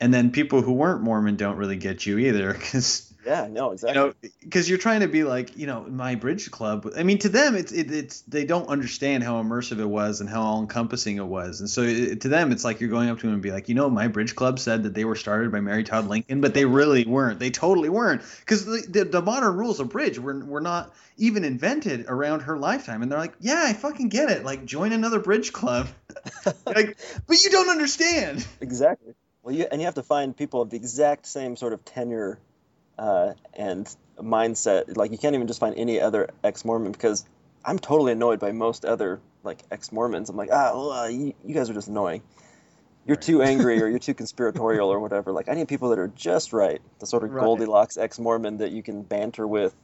and 0.00 0.12
then 0.12 0.32
people 0.32 0.62
who 0.62 0.72
weren't 0.72 1.02
Mormon 1.02 1.36
don't 1.36 1.56
really 1.56 1.76
get 1.76 2.06
you 2.06 2.18
either 2.18 2.52
because 2.54 3.09
Yeah, 3.24 3.48
no, 3.50 3.72
exactly. 3.72 4.00
you 4.00 4.06
know 4.06 4.14
because 4.40 4.68
you're 4.68 4.78
trying 4.78 5.00
to 5.00 5.08
be 5.08 5.24
like 5.24 5.56
you 5.56 5.66
know 5.66 5.82
my 5.82 6.14
bridge 6.14 6.50
club. 6.50 6.90
I 6.96 7.02
mean 7.02 7.18
to 7.18 7.28
them 7.28 7.54
it's 7.54 7.72
it, 7.72 7.90
it's 7.90 8.22
they 8.22 8.44
don't 8.44 8.68
understand 8.68 9.22
how 9.22 9.42
immersive 9.42 9.78
it 9.78 9.86
was 9.86 10.20
and 10.20 10.28
how 10.28 10.40
all 10.42 10.60
encompassing 10.60 11.16
it 11.16 11.26
was. 11.26 11.60
And 11.60 11.68
so 11.68 11.82
it, 11.82 12.22
to 12.22 12.28
them 12.28 12.52
it's 12.52 12.64
like 12.64 12.80
you're 12.80 12.90
going 12.90 13.10
up 13.10 13.18
to 13.18 13.26
them 13.26 13.34
and 13.34 13.42
be 13.42 13.52
like 13.52 13.68
you 13.68 13.74
know 13.74 13.90
my 13.90 14.08
bridge 14.08 14.34
club 14.34 14.58
said 14.58 14.84
that 14.84 14.94
they 14.94 15.04
were 15.04 15.16
started 15.16 15.52
by 15.52 15.60
mary 15.60 15.84
todd 15.84 16.08
lincoln 16.08 16.40
but 16.40 16.54
they 16.54 16.64
really 16.64 17.04
weren't. 17.04 17.38
They 17.38 17.50
totally 17.50 17.88
weren't. 17.88 18.22
Because 18.40 18.64
the, 18.64 18.86
the, 18.88 19.04
the 19.04 19.22
modern 19.22 19.56
rules 19.56 19.80
of 19.80 19.90
bridge 19.90 20.18
were, 20.18 20.38
were 20.44 20.60
not 20.62 20.94
even 21.18 21.44
invented 21.44 22.06
around 22.08 22.40
her 22.40 22.56
lifetime. 22.56 23.02
And 23.02 23.12
they're 23.12 23.18
like 23.18 23.34
yeah 23.40 23.62
i 23.66 23.72
fucking 23.74 24.08
get 24.08 24.30
it. 24.30 24.44
Like 24.44 24.64
join 24.64 24.92
another 24.92 25.18
bridge 25.20 25.52
club. 25.52 25.88
Like 26.66 26.98
but 27.26 27.42
you 27.42 27.50
don't 27.50 27.68
understand. 27.68 28.46
Exactly. 28.60 29.14
Well, 29.42 29.54
you 29.54 29.66
and 29.70 29.80
you 29.80 29.86
have 29.86 29.94
to 29.94 30.02
find 30.02 30.36
people 30.36 30.62
of 30.62 30.70
the 30.70 30.76
exact 30.76 31.26
same 31.26 31.56
sort 31.56 31.72
of 31.72 31.84
tenure 31.84 32.38
uh, 33.00 33.32
and 33.54 33.88
mindset. 34.18 34.96
Like 34.96 35.10
you 35.10 35.18
can't 35.18 35.34
even 35.34 35.46
just 35.46 35.58
find 35.58 35.74
any 35.76 36.00
other 36.00 36.30
ex-Mormon 36.44 36.92
because 36.92 37.24
I'm 37.64 37.78
totally 37.78 38.12
annoyed 38.12 38.38
by 38.38 38.52
most 38.52 38.84
other 38.84 39.20
like 39.42 39.58
ex-Mormons. 39.70 40.28
I'm 40.28 40.36
like, 40.36 40.50
ah, 40.52 40.72
well, 40.74 40.92
uh, 40.92 41.08
you, 41.08 41.34
you 41.44 41.54
guys 41.54 41.70
are 41.70 41.74
just 41.74 41.88
annoying. 41.88 42.22
You're 43.06 43.16
too 43.16 43.42
angry 43.50 43.82
or 43.82 43.88
you're 43.88 43.98
too 43.98 44.14
conspiratorial 44.14 44.90
or 44.90 45.00
whatever. 45.00 45.32
Like 45.32 45.48
I 45.48 45.54
need 45.54 45.66
people 45.66 45.88
that 45.90 45.98
are 45.98 46.08
just 46.08 46.52
right. 46.52 46.80
The 46.98 47.06
sort 47.06 47.24
of 47.24 47.32
Right. 47.32 47.42
Goldilocks 47.42 47.96
ex-Mormon 47.96 48.58
that 48.58 48.70
you 48.70 48.82
can 48.82 49.02
banter 49.02 49.46
with. 49.46 49.74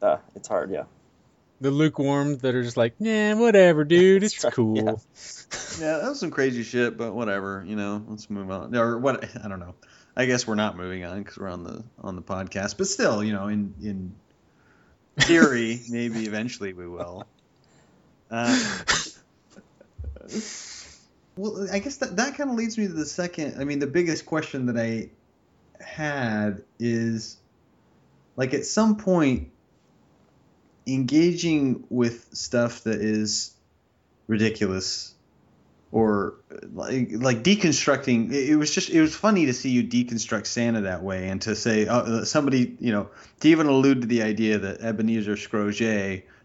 Uh, 0.00 0.16
it's 0.34 0.48
hard, 0.48 0.70
yeah. 0.70 0.84
The 1.60 1.70
lukewarm 1.72 2.38
that 2.38 2.54
are 2.54 2.62
just 2.62 2.76
like, 2.76 3.00
nah, 3.00 3.34
whatever, 3.34 3.84
dude. 3.84 4.22
It's 4.28 4.44
cool. 4.52 4.76
Yeah, 5.80 5.98
that 5.98 6.08
was 6.08 6.20
some 6.20 6.30
crazy 6.30 6.62
shit, 6.62 6.96
but 6.96 7.14
whatever. 7.14 7.64
You 7.66 7.76
know, 7.76 8.04
let's 8.08 8.30
move 8.30 8.50
on. 8.50 8.74
Or 8.74 8.96
what? 8.96 9.24
I 9.44 9.48
don't 9.48 9.60
know. 9.60 9.74
I 10.18 10.26
guess 10.26 10.48
we're 10.48 10.56
not 10.56 10.76
moving 10.76 11.04
on 11.04 11.22
because 11.22 11.38
we're 11.38 11.48
on 11.48 11.62
the 11.62 11.84
on 12.02 12.16
the 12.16 12.22
podcast. 12.22 12.76
But 12.76 12.88
still, 12.88 13.22
you 13.22 13.32
know, 13.32 13.46
in 13.46 13.72
in 13.80 14.14
theory, 15.20 15.80
maybe 15.88 16.24
eventually 16.24 16.72
we 16.72 16.88
will. 16.88 17.24
Uh, 18.28 18.78
well, 21.36 21.68
I 21.72 21.78
guess 21.78 21.98
that 21.98 22.16
that 22.16 22.36
kind 22.36 22.50
of 22.50 22.56
leads 22.56 22.76
me 22.76 22.88
to 22.88 22.92
the 22.92 23.06
second. 23.06 23.60
I 23.60 23.64
mean, 23.64 23.78
the 23.78 23.86
biggest 23.86 24.26
question 24.26 24.66
that 24.66 24.76
I 24.76 25.10
had 25.80 26.64
is, 26.80 27.36
like, 28.34 28.54
at 28.54 28.66
some 28.66 28.96
point, 28.96 29.52
engaging 30.84 31.84
with 31.90 32.26
stuff 32.32 32.82
that 32.82 33.00
is 33.00 33.54
ridiculous 34.26 35.14
or 35.90 36.34
like 36.72 37.08
like 37.12 37.42
deconstructing 37.42 38.30
it, 38.32 38.56
was 38.56 38.74
just 38.74 38.90
it 38.90 39.00
was 39.00 39.14
funny 39.14 39.46
to 39.46 39.54
see 39.54 39.70
you 39.70 39.82
deconstruct 39.82 40.46
santa 40.46 40.82
that 40.82 41.02
way 41.02 41.28
and 41.28 41.40
to 41.40 41.56
say 41.56 41.86
uh, 41.86 42.24
somebody 42.24 42.76
you 42.78 42.92
know 42.92 43.08
to 43.40 43.48
even 43.48 43.66
allude 43.66 44.02
to 44.02 44.06
the 44.06 44.22
idea 44.22 44.58
that 44.58 44.80
ebenezer 44.80 45.36
scrooge 45.36 45.80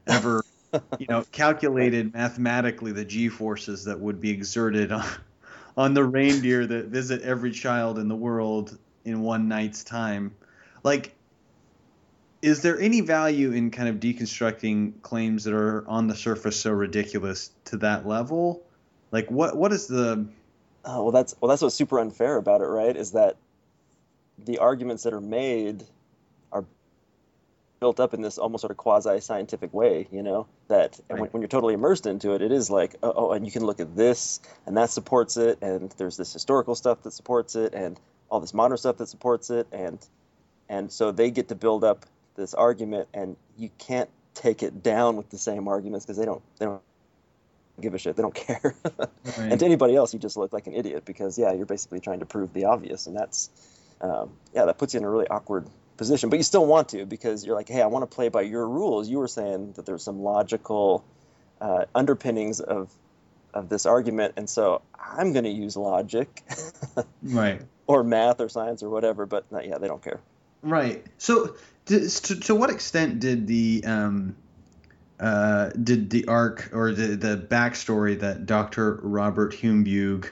ever 0.08 0.43
you 0.99 1.06
know 1.10 1.23
calculated 1.32 2.13
mathematically 2.13 2.91
the 2.91 3.06
g 3.06 3.29
forces 3.29 3.86
that 3.86 3.99
would 3.99 4.21
be 4.21 4.29
exerted 4.29 4.91
on, 4.91 5.06
on 5.77 5.93
the 5.93 6.03
reindeer 6.03 6.65
that 6.65 6.86
visit 6.86 7.21
every 7.21 7.51
child 7.51 7.99
in 7.99 8.08
the 8.08 8.15
world 8.15 8.77
in 9.06 9.21
one 9.21 9.47
night's 9.47 9.84
time. 9.84 10.34
Like 10.84 11.15
is 12.41 12.62
there 12.62 12.77
any 12.79 12.99
value 13.01 13.53
in 13.53 13.71
kind 13.71 13.88
of 13.88 13.97
deconstructing 13.97 15.01
claims 15.01 15.45
that 15.45 15.53
are 15.53 15.88
on 15.88 16.08
the 16.08 16.15
surface 16.15 16.60
so 16.60 16.71
ridiculous 16.71 17.51
to 17.65 17.77
that 17.77 18.06
level 18.06 18.63
like 19.13 19.32
what 19.32 19.56
what 19.56 19.71
is 19.71 19.88
the 19.88 20.28
Oh, 20.86 21.04
well, 21.04 21.12
that's 21.12 21.36
well, 21.39 21.49
that's 21.49 21.62
what's 21.62 21.76
super 21.76 21.99
unfair 21.99 22.36
about 22.38 22.62
it, 22.62 22.65
right? 22.65 22.95
Is 22.95 23.12
that 23.12 23.38
the 24.38 24.58
arguments 24.58 25.04
that 25.04 25.13
are 25.13 25.21
made 25.21 25.86
are 26.52 26.65
built 27.80 27.99
up 27.99 28.13
in 28.13 28.21
this 28.21 28.38
almost 28.38 28.62
sort 28.62 28.71
of 28.71 28.78
quasi-scientific 28.78 29.73
way, 29.73 30.08
you 30.12 30.23
know. 30.23 30.47
That 30.67 30.99
and 31.10 31.19
when, 31.19 31.30
when 31.30 31.41
you're 31.41 31.47
totally 31.47 31.73
immersed 31.73 32.06
into 32.06 32.34
it, 32.34 32.41
it 32.41 32.52
is 32.52 32.69
like, 32.69 32.95
oh, 33.02 33.13
oh, 33.15 33.32
and 33.32 33.45
you 33.45 33.52
can 33.52 33.65
look 33.65 33.80
at 33.80 33.95
this, 33.95 34.41
and 34.65 34.76
that 34.76 34.89
supports 34.89 35.38
it, 35.38 35.60
and 35.62 35.89
there's 35.97 36.17
this 36.17 36.34
historical 36.34 36.76
stuff 36.76 37.04
that 37.04 37.12
supports 37.12 37.56
it, 37.56 37.73
and 37.73 37.97
all 38.30 38.41
this 38.41 38.54
modern 38.54 38.78
stuff 38.78 38.97
that 38.97 39.08
supports 39.08 39.49
it, 39.49 39.67
and 39.71 40.06
and 40.67 40.91
so 40.91 41.12
they 41.12 41.32
get 41.32 41.47
to 41.47 41.56
build 41.56 41.86
up 41.86 42.06
this 42.36 42.54
argument, 42.54 43.08
and 43.13 43.38
you 43.58 43.69
can't 43.78 44.10
take 44.34 44.63
it 44.63 44.84
down 44.84 45.15
with 45.15 45.30
the 45.30 45.38
same 45.38 45.69
arguments 45.69 46.06
because 46.06 46.17
they 46.17 46.26
don't 46.26 46.41
they 46.60 46.65
don't 46.65 46.82
give 47.81 47.93
a 47.93 47.97
shit. 47.97 48.15
They 48.15 48.21
don't 48.21 48.36
care. 48.36 48.75
and 49.38 49.59
to 49.59 49.65
anybody 49.65 49.95
else, 49.95 50.13
you 50.13 50.19
just 50.19 50.38
look 50.38 50.53
like 50.53 50.67
an 50.67 50.73
idiot 50.73 51.05
because 51.05 51.38
yeah, 51.38 51.53
you're 51.53 51.65
basically 51.65 51.99
trying 51.99 52.19
to 52.19 52.25
prove 52.25 52.53
the 52.53 52.65
obvious, 52.65 53.07
and 53.07 53.15
that's 53.15 53.49
um, 54.01 54.31
yeah, 54.53 54.65
that 54.65 54.77
puts 54.77 54.93
you 54.93 54.99
in 54.99 55.05
a 55.05 55.09
really 55.09 55.27
awkward 55.27 55.67
position. 55.97 56.29
But 56.29 56.38
you 56.38 56.43
still 56.43 56.65
want 56.65 56.89
to 56.89 57.05
because 57.05 57.45
you're 57.45 57.55
like, 57.55 57.69
hey, 57.69 57.81
I 57.81 57.88
want 57.88 58.09
to 58.09 58.13
play 58.13 58.29
by 58.29 58.41
your 58.41 58.67
rules. 58.67 59.09
You 59.09 59.19
were 59.19 59.27
saying 59.27 59.73
that 59.73 59.86
there's 59.86 60.03
some 60.03 60.21
logical 60.21 61.03
uh, 61.62 61.86
underpinnings 61.95 62.59
of 62.59 62.91
of 63.53 63.69
this 63.69 63.86
argument, 63.86 64.33
and 64.38 64.49
so 64.49 64.81
I'm 64.99 65.31
going 65.33 65.45
to 65.45 65.51
use 65.51 65.77
logic 65.77 66.43
right 67.23 67.62
or 67.88 68.03
math 68.03 68.41
or 68.41 68.49
science 68.49 68.83
or 68.83 68.89
whatever. 68.89 69.25
But 69.25 69.45
uh, 69.53 69.59
yeah, 69.59 69.77
they 69.77 69.88
don't 69.88 70.03
care. 70.03 70.19
right 70.62 71.05
so 71.17 71.55
to, 71.86 72.09
to, 72.09 72.39
to 72.39 72.55
what 72.55 72.69
extent 72.69 73.19
did 73.19 73.47
the 73.47 73.83
um 73.86 74.36
uh 75.19 75.69
did 75.69 76.10
the 76.10 76.26
arc 76.28 76.69
or 76.73 76.91
the 76.91 77.15
the 77.15 77.38
backstory 77.38 78.19
that 78.19 78.45
dr 78.45 78.99
robert 79.04 79.56
humbug 79.56 80.28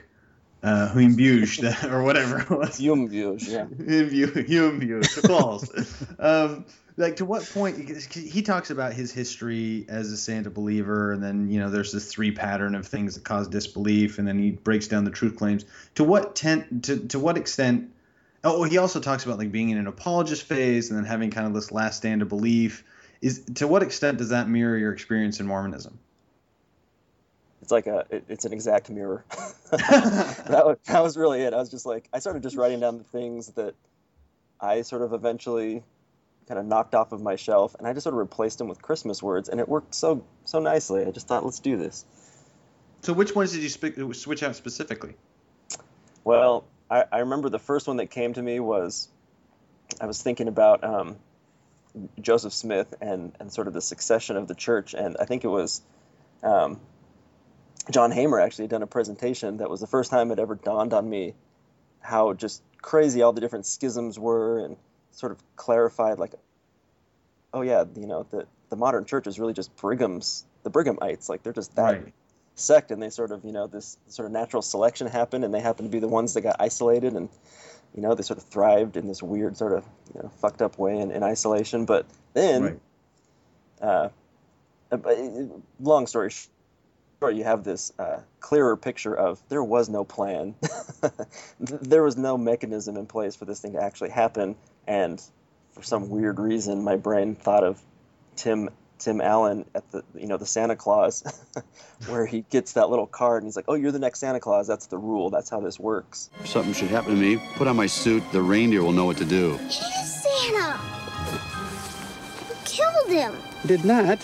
uh 0.64 0.94
or 1.90 2.04
whatever 2.04 2.40
it 2.40 2.50
was 2.50 2.78
Humbug, 2.80 3.12
yeah. 3.14 3.66
Humbug, 3.66 4.50
Humbug, 4.50 5.04
close. 5.24 6.04
um, 6.20 6.66
like 6.98 7.18
to 7.18 7.26
what 7.26 7.48
point 7.50 7.78
he 8.14 8.42
talks 8.42 8.70
about 8.70 8.94
his 8.94 9.12
history 9.12 9.86
as 9.90 10.12
a 10.12 10.18
Santa 10.18 10.50
believer, 10.50 11.12
and 11.12 11.24
then 11.24 11.50
you 11.50 11.60
know 11.60 11.70
there's 11.70 11.92
this 11.92 12.12
three 12.12 12.32
pattern 12.32 12.76
of 12.76 12.88
things 12.88 13.16
that 13.16 13.24
cause 13.24 13.48
disbelief, 13.48 14.20
and 14.20 14.28
then 14.28 14.38
he 14.38 14.52
breaks 14.52 14.88
down 14.88 15.04
the 15.04 15.12
truth 15.12 15.36
claims. 15.36 15.66
To 15.96 16.04
what 16.04 16.36
tent, 16.36 16.86
to 16.86 17.08
to 17.08 17.20
what 17.20 17.38
extent? 17.38 17.92
Oh, 18.44 18.64
he 18.64 18.78
also 18.78 19.00
talks 19.00 19.26
about 19.26 19.38
like 19.38 19.52
being 19.52 19.70
in 19.70 19.78
an 19.78 19.88
apologist 19.88 20.44
phase, 20.44 20.90
and 20.90 20.98
then 20.98 21.06
having 21.06 21.32
kind 21.32 21.48
of 21.48 21.54
this 21.54 21.72
last 21.72 21.98
stand 21.98 22.22
of 22.22 22.30
belief. 22.30 22.84
Is 23.22 23.44
to 23.56 23.68
what 23.68 23.84
extent 23.84 24.18
does 24.18 24.30
that 24.30 24.50
mirror 24.50 24.78
your 24.78 24.94
experience 24.94 25.40
in 25.40 25.46
Mormonism? 25.46 26.00
It's 27.62 27.72
like 27.72 27.86
a, 27.86 28.06
it, 28.10 28.26
it's 28.28 28.46
an 28.46 28.54
exact 28.54 28.90
mirror. 28.90 29.24
that, 29.72 30.64
was, 30.66 30.78
that 30.88 31.04
was 31.04 31.16
really 31.16 31.42
it. 31.42 31.54
I 31.54 31.58
was 31.58 31.70
just 31.70 31.86
like, 31.86 32.10
I 32.12 32.20
started 32.20 32.44
just 32.44 32.58
writing 32.58 32.80
down 32.80 32.98
the 32.98 33.04
things 33.04 33.48
that 33.50 33.76
I 34.60 34.82
sort 34.82 35.04
of 35.04 35.14
eventually 35.14 35.84
kind 36.48 36.60
of 36.60 36.66
knocked 36.66 36.96
off 36.96 37.12
of 37.12 37.22
my 37.22 37.36
shelf, 37.36 37.76
and 37.78 37.88
I 37.88 37.94
just 37.94 38.04
sort 38.04 38.14
of 38.14 38.20
replaced 38.20 38.58
them 38.58 38.68
with 38.68 38.82
Christmas 38.82 39.24
words, 39.24 39.48
and 39.48 39.60
it 39.60 39.70
worked 39.70 39.96
so 39.96 40.26
so 40.44 40.60
nicely. 40.60 41.06
I 41.06 41.12
just 41.12 41.28
thought, 41.28 41.46
let's 41.46 41.60
do 41.60 41.78
this. 41.78 42.06
So 43.04 43.14
which 43.14 43.34
ones 43.34 43.54
did 43.54 43.62
you 43.62 43.70
sp- 43.72 43.96
switch 44.14 44.44
out 44.44 44.56
specifically? 44.56 45.16
Well, 46.24 46.66
I, 46.90 47.06
I 47.12 47.20
remember 47.20 47.50
the 47.50 47.60
first 47.60 47.88
one 47.88 47.98
that 47.98 48.08
came 48.08 48.34
to 48.34 48.42
me 48.42 48.60
was 48.60 49.08
I 50.00 50.06
was 50.06 50.22
thinking 50.22 50.48
about 50.48 50.84
um, 50.84 51.16
Joseph 52.22 52.54
Smith 52.54 52.94
and, 53.02 53.36
and 53.40 53.52
sort 53.52 53.68
of 53.68 53.74
the 53.74 53.82
succession 53.82 54.38
of 54.38 54.48
the 54.48 54.56
church, 54.56 54.94
and 54.94 55.18
I 55.20 55.26
think 55.26 55.44
it 55.44 55.50
was 55.50 55.82
um, 56.44 56.80
John 57.92 58.12
Hamer 58.12 58.40
actually 58.40 58.68
done 58.68 58.84
a 58.84 58.88
presentation 58.88 59.58
that 59.58 59.70
was 59.70 59.80
the 59.80 59.88
first 59.88 60.12
time 60.12 60.32
it 60.32 60.40
ever 60.40 60.56
dawned 60.56 60.94
on 60.94 61.10
me 61.10 61.34
how 62.00 62.34
just 62.34 62.62
crazy 62.82 63.22
all 63.22 63.34
the 63.34 63.42
different 63.42 63.66
schisms 63.66 64.18
were, 64.18 64.60
and 64.66 64.78
sort 65.12 65.32
of 65.32 65.40
clarified 65.56 66.18
like, 66.18 66.34
oh 67.54 67.62
yeah, 67.62 67.84
you 67.96 68.08
know 68.08 68.26
the 68.32 68.48
the 68.70 68.76
modern 68.76 69.06
church 69.06 69.28
is 69.28 69.40
really 69.40 69.54
just 69.54 69.76
Brigham's 69.76 70.46
the 70.64 70.72
Brighamites, 70.72 71.28
like 71.30 71.44
they're 71.44 71.54
just 71.54 71.76
that 71.76 71.82
Right. 72.02 72.14
sect, 72.56 72.92
and 72.92 73.02
they 73.02 73.10
sort 73.10 73.32
of 73.32 73.44
you 73.44 73.52
know 73.52 73.68
this 73.68 73.98
sort 74.08 74.26
of 74.26 74.32
natural 74.32 74.62
selection 74.62 75.08
happened, 75.08 75.44
and 75.44 75.54
they 75.54 75.60
happened 75.60 75.90
to 75.90 75.92
be 75.92 76.00
the 76.00 76.08
ones 76.08 76.34
that 76.36 76.42
got 76.42 76.56
isolated, 76.60 77.14
and 77.14 77.30
you 77.96 78.02
know 78.02 78.16
they 78.16 78.24
sort 78.24 78.38
of 78.38 78.46
thrived 78.46 78.98
in 78.98 79.08
this 79.08 79.22
weird 79.22 79.58
sort 79.58 79.74
of 79.74 79.86
you 80.16 80.22
know 80.22 80.30
fucked 80.40 80.62
up 80.62 80.78
way 80.78 81.00
in, 81.00 81.12
in 81.12 81.24
isolation. 81.24 81.86
But 81.86 82.06
then, 82.34 82.64
Right. 82.64 82.80
uh, 83.82 84.10
uh, 84.92 84.98
uh, 85.06 85.60
long 85.80 86.08
story 86.08 86.32
short, 87.20 87.36
you 87.36 87.44
have 87.44 87.64
this 87.64 87.92
uh, 88.00 88.20
clearer 88.40 88.76
picture 88.78 89.14
of 89.14 89.42
there 89.50 89.64
was 89.64 89.90
no 89.90 90.04
plan, 90.04 90.56
there 91.60 92.04
was 92.04 92.18
no 92.18 92.38
mechanism 92.38 92.98
in 92.98 93.06
place 93.06 93.36
for 93.36 93.46
this 93.46 93.60
thing 93.60 93.74
to 93.74 93.84
actually 93.84 94.10
happen, 94.10 94.56
and 94.88 95.22
for 95.74 95.84
some 95.84 96.10
weird 96.10 96.40
reason, 96.40 96.84
my 96.84 96.96
brain 96.98 97.36
thought 97.36 97.64
of 97.64 97.82
Tim 98.36 98.70
Tim 99.02 99.20
Allen 99.20 99.66
at 99.74 99.92
the 99.92 100.04
you 100.16 100.28
know 100.28 100.38
the 100.38 100.46
Santa 100.46 100.76
Claus, 100.76 101.24
where 102.08 102.26
he 102.28 102.46
gets 102.52 102.74
that 102.74 102.90
little 102.90 103.08
card 103.08 103.42
and 103.42 103.48
he's 103.48 103.56
like, 103.56 103.66
"Oh, 103.68 103.74
you're 103.74 103.92
the 103.92 104.00
next 104.00 104.20
Santa 104.20 104.40
Claus. 104.40 104.68
That's 104.68 104.86
the 104.86 104.98
rule. 104.98 105.32
That's 105.32 105.50
how 105.50 105.60
this 105.60 105.80
works." 105.80 106.30
If 106.40 106.48
something 106.48 106.74
should 106.74 106.90
happen 106.90 107.16
to 107.16 107.20
me, 107.20 107.38
put 107.56 107.68
on 107.68 107.76
my 107.76 107.88
suit. 107.88 108.24
The 108.32 108.42
reindeer 108.42 108.84
will 108.84 108.92
know 108.94 109.06
what 109.06 109.18
to 109.18 109.26
do. 109.26 109.58
He 109.58 109.66
is 109.66 110.24
Santa! 110.24 110.80
You 112.48 112.56
killed 112.64 113.10
him! 113.10 113.36
Did 113.66 113.84
not. 113.84 114.20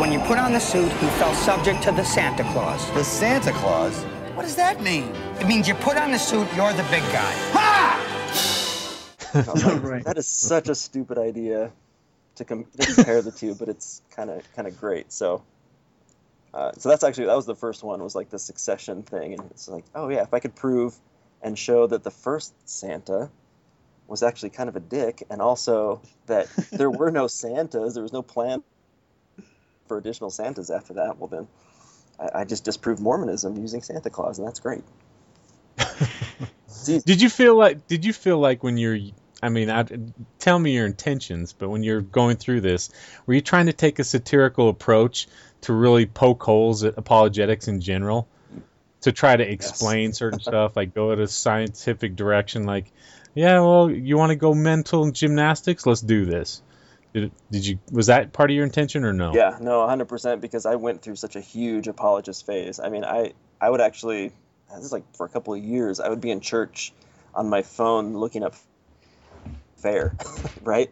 When 0.00 0.10
you 0.12 0.18
put 0.20 0.38
on 0.38 0.52
the 0.52 0.60
suit, 0.60 0.90
he 0.92 1.06
fell 1.18 1.34
subject 1.34 1.82
to 1.82 1.92
the 1.92 2.04
Santa 2.04 2.42
Claus. 2.52 2.90
The 2.92 3.04
Santa 3.04 3.52
Claus? 3.52 4.04
What 4.34 4.42
does 4.42 4.56
that 4.56 4.82
mean? 4.82 5.14
It 5.38 5.46
means 5.46 5.68
you 5.68 5.74
put 5.74 5.96
on 5.96 6.10
the 6.10 6.18
suit, 6.18 6.48
you're 6.56 6.72
the 6.72 6.82
big 6.90 7.02
guy. 7.12 7.34
I 9.32 9.44
was 9.52 9.64
like, 9.64 10.04
That 10.04 10.18
is 10.18 10.26
such 10.26 10.68
a 10.68 10.74
stupid 10.74 11.18
idea 11.18 11.70
to, 12.36 12.44
com- 12.44 12.66
to 12.80 12.94
compare 12.94 13.22
the 13.22 13.30
two, 13.30 13.54
but 13.54 13.68
it's 13.68 14.02
kind 14.10 14.30
of 14.30 14.42
kind 14.54 14.66
of 14.66 14.78
great. 14.80 15.12
So, 15.12 15.44
uh, 16.52 16.72
so 16.72 16.88
that's 16.88 17.04
actually 17.04 17.26
that 17.26 17.36
was 17.36 17.46
the 17.46 17.54
first 17.54 17.84
one 17.84 18.02
was 18.02 18.16
like 18.16 18.30
the 18.30 18.40
succession 18.40 19.04
thing, 19.04 19.34
and 19.34 19.50
it's 19.52 19.68
like, 19.68 19.84
oh 19.94 20.08
yeah, 20.08 20.22
if 20.22 20.34
I 20.34 20.40
could 20.40 20.56
prove 20.56 20.96
and 21.40 21.56
show 21.56 21.86
that 21.86 22.02
the 22.02 22.10
first 22.10 22.52
Santa 22.68 23.30
was 24.08 24.24
actually 24.24 24.50
kind 24.50 24.68
of 24.68 24.74
a 24.74 24.80
dick, 24.80 25.22
and 25.30 25.40
also 25.40 26.00
that 26.26 26.48
there 26.72 26.90
were 26.90 27.12
no 27.12 27.28
Santas, 27.28 27.94
there 27.94 28.02
was 28.02 28.12
no 28.12 28.22
plan 28.22 28.64
for 29.86 29.96
additional 29.96 30.30
Santas 30.30 30.70
after 30.70 30.94
that. 30.94 31.18
Well, 31.18 31.28
then 31.28 31.46
I, 32.18 32.40
I 32.40 32.44
just 32.44 32.64
disproved 32.64 33.00
Mormonism 33.00 33.56
using 33.56 33.82
Santa 33.82 34.10
Claus, 34.10 34.38
and 34.38 34.46
that's 34.46 34.60
great. 34.60 34.82
Did 36.84 37.22
you 37.22 37.30
feel 37.30 37.56
like? 37.56 37.86
Did 37.86 38.04
you 38.04 38.12
feel 38.12 38.38
like 38.38 38.62
when 38.62 38.76
you're? 38.76 38.98
I 39.42 39.50
mean, 39.50 39.70
I, 39.70 39.84
tell 40.38 40.58
me 40.58 40.74
your 40.74 40.86
intentions, 40.86 41.52
but 41.52 41.68
when 41.68 41.82
you're 41.82 42.00
going 42.00 42.36
through 42.36 42.62
this, 42.62 42.90
were 43.26 43.34
you 43.34 43.42
trying 43.42 43.66
to 43.66 43.74
take 43.74 43.98
a 43.98 44.04
satirical 44.04 44.70
approach 44.70 45.28
to 45.62 45.72
really 45.72 46.06
poke 46.06 46.42
holes 46.42 46.82
at 46.84 46.94
apologetics 46.96 47.68
in 47.68 47.80
general, 47.80 48.26
to 49.02 49.12
try 49.12 49.36
to 49.36 49.50
explain 49.50 50.12
certain 50.12 50.40
stuff, 50.50 50.76
like 50.76 50.94
go 50.94 51.12
at 51.12 51.18
a 51.18 51.28
scientific 51.28 52.16
direction, 52.16 52.64
like, 52.64 52.90
yeah, 53.34 53.60
well, 53.60 53.90
you 53.90 54.16
want 54.16 54.30
to 54.30 54.36
go 54.36 54.54
mental 54.54 55.10
gymnastics? 55.10 55.84
Let's 55.84 56.00
do 56.00 56.24
this. 56.24 56.62
Did, 57.14 57.30
did 57.50 57.64
you? 57.66 57.78
Was 57.92 58.06
that 58.08 58.32
part 58.32 58.50
of 58.50 58.56
your 58.56 58.64
intention 58.64 59.04
or 59.04 59.12
no? 59.12 59.32
Yeah, 59.34 59.56
no, 59.60 59.86
100% 59.86 60.40
because 60.40 60.66
I 60.66 60.74
went 60.74 61.00
through 61.00 61.14
such 61.16 61.36
a 61.36 61.40
huge 61.40 61.86
apologist 61.86 62.44
phase. 62.44 62.80
I 62.80 62.88
mean, 62.88 63.04
I 63.04 63.32
I 63.60 63.70
would 63.70 63.80
actually 63.80 64.32
this 64.74 64.84
is 64.84 64.92
like 64.92 65.04
for 65.16 65.24
a 65.24 65.28
couple 65.28 65.54
of 65.54 65.62
years, 65.62 66.00
I 66.00 66.08
would 66.08 66.20
be 66.20 66.32
in 66.32 66.40
church 66.40 66.92
on 67.34 67.48
my 67.48 67.62
phone 67.62 68.14
looking 68.14 68.42
up 68.42 68.56
fair, 69.76 70.16
right? 70.62 70.90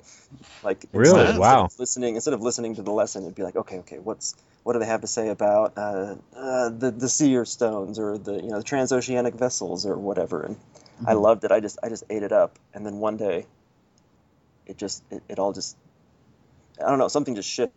Like 0.62 0.86
Really? 0.92 1.22
instead 1.22 1.34
of- 1.34 1.40
Wow. 1.40 1.64
instead 1.64 1.74
of 1.74 1.80
listening 1.80 2.14
instead 2.14 2.34
of 2.34 2.40
listening 2.42 2.76
to 2.76 2.82
the 2.82 2.92
lesson, 2.92 3.24
it'd 3.24 3.34
be 3.34 3.42
like, 3.42 3.56
okay, 3.56 3.78
okay, 3.78 3.98
what's 3.98 4.36
what 4.62 4.74
do 4.74 4.78
they 4.78 4.86
have 4.86 5.00
to 5.00 5.08
say 5.08 5.28
about 5.28 5.72
uh, 5.76 6.14
uh, 6.36 6.68
the 6.68 6.92
the 6.96 7.08
seer 7.08 7.44
stones 7.44 7.98
or 7.98 8.16
the 8.16 8.34
you 8.34 8.50
know 8.50 8.58
the 8.58 8.64
transoceanic 8.64 9.34
vessels 9.34 9.86
or 9.86 9.96
whatever? 9.96 10.42
And 10.44 10.56
I 11.04 11.14
loved 11.14 11.42
it. 11.42 11.50
I 11.50 11.58
just 11.58 11.80
I 11.82 11.88
just 11.88 12.04
ate 12.08 12.22
it 12.22 12.30
up, 12.30 12.60
and 12.72 12.86
then 12.86 12.98
one 12.98 13.16
day, 13.16 13.46
it 14.66 14.78
just 14.78 15.02
it, 15.10 15.20
it 15.28 15.38
all 15.40 15.52
just 15.52 15.76
I 16.80 16.88
don't 16.88 16.98
know 16.98 17.08
something 17.08 17.34
just 17.34 17.48
shifted 17.48 17.72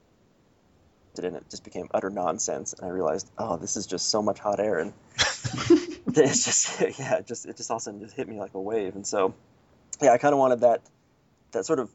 and 1.23 1.35
it 1.37 1.49
just 1.49 1.63
became 1.63 1.87
utter 1.93 2.09
nonsense 2.09 2.73
and 2.73 2.85
i 2.85 2.89
realized 2.89 3.29
oh 3.37 3.55
this 3.55 3.77
is 3.77 3.87
just 3.87 4.09
so 4.09 4.21
much 4.21 4.37
hot 4.39 4.59
air 4.59 4.79
and 4.79 4.93
it's 6.07 6.45
just 6.45 6.99
yeah 6.99 7.15
it 7.15 7.27
just 7.27 7.45
it 7.45 7.57
just 7.57 7.71
all 7.71 7.77
of 7.77 7.81
a 7.81 7.83
sudden 7.83 7.99
just 8.01 8.15
hit 8.15 8.27
me 8.27 8.37
like 8.37 8.53
a 8.53 8.59
wave 8.59 8.95
and 8.95 9.07
so 9.07 9.33
yeah 10.01 10.11
i 10.11 10.17
kind 10.17 10.33
of 10.33 10.39
wanted 10.39 10.61
that 10.61 10.81
that 11.51 11.65
sort 11.65 11.79
of 11.79 11.89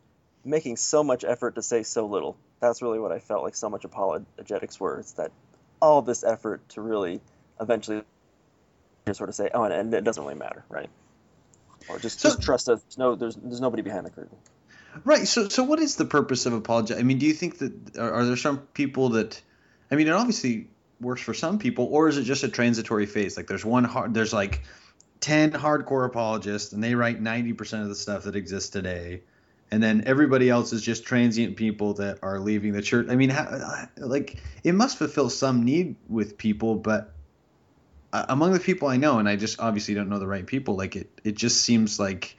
making 0.45 0.77
so 0.77 1.05
much 1.05 1.23
effort 1.23 1.57
to 1.57 1.63
say 1.63 1.83
so 1.83 2.07
little. 2.07 2.35
That's 2.61 2.81
really 2.81 2.99
what 2.99 3.13
i 3.13 3.19
felt 3.19 3.43
like 3.43 3.55
so 3.55 3.69
much 3.69 3.85
apologetics 3.85 4.81
were 4.81 5.01
it's 5.01 5.13
that 5.13 5.33
all 5.81 6.03
this 6.03 6.25
effort 6.25 6.67
to 6.71 6.81
really 6.81 7.21
eventually 7.61 8.03
just 9.07 9.19
sort 9.19 9.29
of 9.29 9.35
say 9.35 9.51
oh 9.53 9.65
and, 9.65 9.73
and 9.73 9.95
it 9.95 10.05
doesn't 10.05 10.23
really 10.23 10.39
matter 10.39 10.65
right? 10.69 10.91
Or 11.89 11.99
just, 11.99 12.23
just 12.23 12.43
trust 12.43 12.69
us 12.69 12.83
no 12.99 13.15
there's 13.15 13.37
there's 13.37 13.61
nobody 13.61 13.83
behind 13.83 14.07
the 14.07 14.11
curtain 14.11 14.37
Right. 15.05 15.27
So, 15.27 15.49
so 15.49 15.63
what 15.63 15.79
is 15.79 15.97
the 15.97 16.05
purpose 16.05 16.47
of 16.47 16.53
apology? 16.53 16.95
I 16.95 17.03
mean, 17.03 17.19
do 17.19 17.27
you 17.27 17.35
think 17.35 17.59
that 17.59 17.97
are, 17.97 18.13
are 18.13 18.25
there 18.25 18.37
some 18.37 18.59
people 18.59 19.11
that, 19.11 19.41
I 19.91 19.95
mean, 19.97 20.09
it 20.09 20.13
obviously 20.13 20.69
works 21.01 21.23
for 21.23 21.33
some 21.33 21.59
people, 21.59 21.87
or 21.87 22.09
is 22.09 22.19
it 22.19 22.25
just 22.25 22.45
a 22.45 22.49
transitory 22.49 23.07
phase? 23.07 23.37
Like, 23.37 23.47
there's 23.47 23.65
one 23.65 23.85
hard, 23.85 24.15
there's 24.15 24.33
like 24.33 24.63
ten 25.21 25.53
hardcore 25.53 26.07
apologists, 26.07 26.73
and 26.73 26.83
they 26.83 26.95
write 26.95 27.21
ninety 27.21 27.53
percent 27.53 27.83
of 27.83 27.89
the 27.89 27.95
stuff 27.95 28.25
that 28.25 28.37
exists 28.37 28.71
today, 28.71 29.23
and 29.71 29.83
then 29.83 30.03
everybody 30.07 30.51
else 30.51 30.73
is 30.73 30.83
just 30.83 31.05
transient 31.05 31.57
people 31.57 31.95
that 31.95 32.19
are 32.23 32.39
leaving 32.39 32.73
the 32.73 32.83
church. 32.83 33.07
I 33.09 33.17
mean, 33.17 33.31
how, 33.31 33.89
like, 33.97 34.43
it 34.65 34.75
must 34.75 34.99
fulfill 34.99 35.31
some 35.31 35.65
need 35.65 35.97
with 36.09 36.37
people, 36.37 36.75
but 36.75 37.13
uh, 38.13 38.27
among 38.29 38.53
the 38.53 38.61
people 38.61 38.89
I 38.89 38.97
know, 38.97 39.19
and 39.19 39.29
I 39.29 39.37
just 39.37 39.61
obviously 39.61 39.95
don't 39.95 40.09
know 40.09 40.19
the 40.19 40.27
right 40.27 40.47
people, 40.47 40.77
like 40.77 40.97
it, 40.97 41.11
it 41.25 41.35
just 41.37 41.63
seems 41.63 41.99
like 41.99 42.37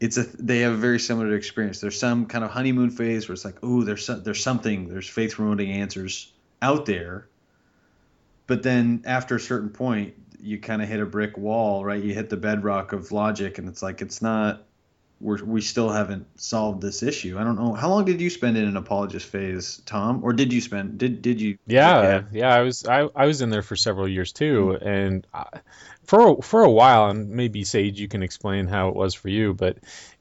it's 0.00 0.16
a 0.16 0.22
they 0.22 0.60
have 0.60 0.72
a 0.72 0.76
very 0.76 0.98
similar 0.98 1.34
experience. 1.34 1.80
There's 1.80 1.98
some 1.98 2.26
kind 2.26 2.44
of 2.44 2.50
honeymoon 2.50 2.90
phase 2.90 3.28
where 3.28 3.34
it's 3.34 3.44
like, 3.44 3.58
oh, 3.62 3.82
there's 3.82 4.04
some, 4.04 4.22
there's 4.22 4.42
something, 4.42 4.88
there's 4.88 5.08
faith 5.08 5.34
promoting 5.34 5.70
answers 5.70 6.32
out 6.60 6.86
there. 6.86 7.28
But 8.46 8.62
then 8.62 9.02
after 9.06 9.36
a 9.36 9.40
certain 9.40 9.70
point, 9.70 10.14
you 10.40 10.58
kind 10.60 10.82
of 10.82 10.88
hit 10.88 11.00
a 11.00 11.06
brick 11.06 11.36
wall, 11.36 11.84
right? 11.84 12.02
You 12.02 12.14
hit 12.14 12.28
the 12.30 12.36
bedrock 12.36 12.92
of 12.92 13.10
logic, 13.10 13.58
and 13.58 13.68
it's 13.68 13.82
like 13.82 14.02
it's 14.02 14.22
not. 14.22 14.62
We're, 15.20 15.42
we 15.42 15.62
still 15.62 15.88
haven't 15.88 16.40
solved 16.40 16.82
this 16.82 17.02
issue. 17.02 17.38
I 17.38 17.44
don't 17.44 17.56
know. 17.56 17.72
How 17.72 17.88
long 17.88 18.04
did 18.04 18.20
you 18.20 18.28
spend 18.28 18.56
in 18.56 18.64
an 18.64 18.76
apologist 18.76 19.26
phase, 19.26 19.80
Tom? 19.86 20.22
Or 20.22 20.32
did 20.32 20.52
you 20.52 20.60
spend? 20.60 20.98
Did 20.98 21.22
did 21.22 21.40
you? 21.40 21.58
Yeah, 21.66 22.22
yeah, 22.32 22.54
I 22.54 22.60
was 22.60 22.86
I, 22.86 23.08
I 23.14 23.26
was 23.26 23.40
in 23.40 23.50
there 23.50 23.62
for 23.62 23.76
several 23.76 24.06
years 24.06 24.32
too, 24.32 24.76
mm-hmm. 24.78 24.86
and 24.86 25.26
I, 25.32 25.44
for 26.04 26.42
for 26.42 26.62
a 26.62 26.70
while, 26.70 27.08
and 27.10 27.30
maybe 27.30 27.64
Sage, 27.64 27.98
you 27.98 28.08
can 28.08 28.22
explain 28.22 28.66
how 28.66 28.88
it 28.88 28.94
was 28.94 29.14
for 29.14 29.28
you, 29.28 29.54
but 29.54 29.78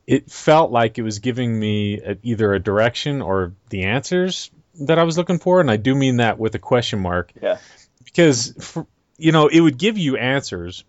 it 0.08 0.32
felt 0.32 0.72
like 0.72 0.98
it 0.98 1.04
was 1.04 1.20
giving 1.20 1.60
me 1.60 2.00
a, 2.00 2.18
either 2.24 2.54
a 2.54 2.60
direction 2.60 3.22
or 3.22 3.54
the 3.70 3.84
answers 3.84 4.50
that 4.82 5.00
I 5.00 5.04
was 5.04 5.18
looking 5.18 5.40
for, 5.40 5.60
and 5.60 5.70
I 5.70 5.78
do 5.78 5.94
mean 5.94 6.18
that 6.18 6.40
with 6.40 6.56
a 6.56 6.60
question 6.60 7.00
mark, 7.00 7.34
yeah 7.42 7.58
because 8.16 8.54
for, 8.60 8.88
you 9.18 9.32
know 9.32 9.48
it 9.48 9.60
would 9.60 9.78
give 9.78 9.98
you 9.98 10.18
answers. 10.18 10.86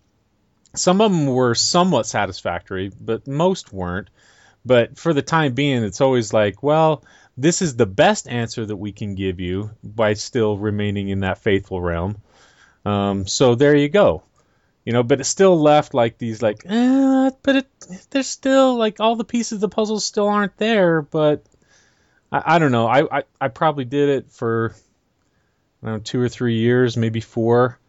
Some 0.77 1.01
of 1.01 1.11
them 1.11 1.27
were 1.27 1.55
somewhat 1.55 2.05
satisfactory, 2.05 2.91
but 2.99 3.27
most 3.27 3.73
weren't. 3.73 4.09
But 4.65 4.97
for 4.97 5.13
the 5.13 5.21
time 5.21 5.53
being, 5.53 5.83
it's 5.83 6.01
always 6.01 6.33
like, 6.33 6.61
well, 6.61 7.03
this 7.37 7.61
is 7.61 7.75
the 7.75 7.85
best 7.85 8.27
answer 8.27 8.65
that 8.65 8.75
we 8.75 8.91
can 8.91 9.15
give 9.15 9.39
you 9.39 9.71
by 9.83 10.13
still 10.13 10.57
remaining 10.57 11.09
in 11.09 11.21
that 11.21 11.37
faithful 11.37 11.79
realm. 11.79 12.17
Um, 12.83 13.27
so 13.27 13.55
there 13.55 13.75
you 13.75 13.89
go. 13.89 14.23
You 14.85 14.93
know, 14.93 15.03
but 15.03 15.19
it 15.19 15.25
still 15.25 15.59
left 15.59 15.93
like 15.93 16.17
these 16.17 16.41
like, 16.41 16.63
eh, 16.65 17.31
but 17.43 17.55
it 17.57 17.67
there's 18.09 18.27
still 18.27 18.77
like 18.77 18.99
all 18.99 19.17
the 19.17 19.25
pieces 19.25 19.53
of 19.53 19.59
the 19.59 19.69
puzzle 19.69 19.99
still 19.99 20.27
aren't 20.27 20.57
there. 20.57 21.01
But 21.01 21.43
I, 22.31 22.55
I 22.55 22.59
don't 22.59 22.71
know. 22.71 22.87
I, 22.87 23.19
I 23.19 23.23
I 23.39 23.47
probably 23.49 23.85
did 23.85 24.09
it 24.09 24.31
for 24.31 24.73
I 25.83 25.87
don't 25.87 25.95
know, 25.95 26.01
two 26.01 26.21
or 26.21 26.29
three 26.29 26.55
years, 26.59 26.95
maybe 26.95 27.19
four, 27.19 27.79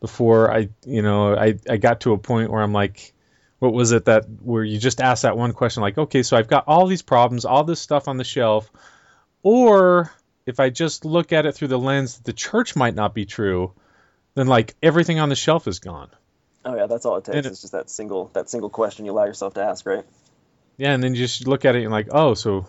before 0.00 0.52
I 0.52 0.68
you 0.84 1.02
know 1.02 1.34
I 1.36 1.58
I 1.68 1.76
got 1.76 2.00
to 2.02 2.12
a 2.12 2.18
point 2.18 2.50
where 2.50 2.62
I'm 2.62 2.72
like, 2.72 3.12
what 3.58 3.72
was 3.72 3.92
it 3.92 4.04
that 4.06 4.24
where 4.42 4.64
you 4.64 4.78
just 4.78 5.00
ask 5.00 5.22
that 5.22 5.36
one 5.36 5.52
question 5.52 5.80
like, 5.82 5.98
okay, 5.98 6.22
so 6.22 6.36
I've 6.36 6.48
got 6.48 6.64
all 6.66 6.86
these 6.86 7.02
problems, 7.02 7.44
all 7.44 7.64
this 7.64 7.80
stuff 7.80 8.08
on 8.08 8.16
the 8.16 8.24
shelf, 8.24 8.70
or 9.42 10.12
if 10.46 10.60
I 10.60 10.70
just 10.70 11.04
look 11.04 11.32
at 11.32 11.46
it 11.46 11.52
through 11.54 11.68
the 11.68 11.78
lens 11.78 12.16
that 12.16 12.24
the 12.24 12.32
church 12.32 12.76
might 12.76 12.94
not 12.94 13.14
be 13.14 13.24
true, 13.24 13.72
then 14.34 14.46
like 14.46 14.74
everything 14.82 15.18
on 15.18 15.28
the 15.28 15.34
shelf 15.36 15.66
is 15.66 15.78
gone. 15.80 16.10
oh 16.64 16.76
yeah 16.76 16.86
that's 16.86 17.06
all 17.06 17.16
it 17.16 17.24
takes 17.24 17.36
And 17.36 17.46
it- 17.46 17.52
it's 17.52 17.60
just 17.62 17.72
that 17.72 17.90
single 17.90 18.30
that 18.34 18.48
single 18.50 18.70
question 18.70 19.06
you 19.06 19.12
allow 19.12 19.24
yourself 19.24 19.54
to 19.54 19.62
ask 19.62 19.86
right 19.86 20.04
Yeah, 20.76 20.92
and 20.92 21.02
then 21.02 21.14
you 21.14 21.20
just 21.26 21.46
look 21.48 21.64
at 21.64 21.74
it 21.74 21.82
and 21.82 21.90
like, 21.90 22.08
oh, 22.12 22.34
so 22.34 22.66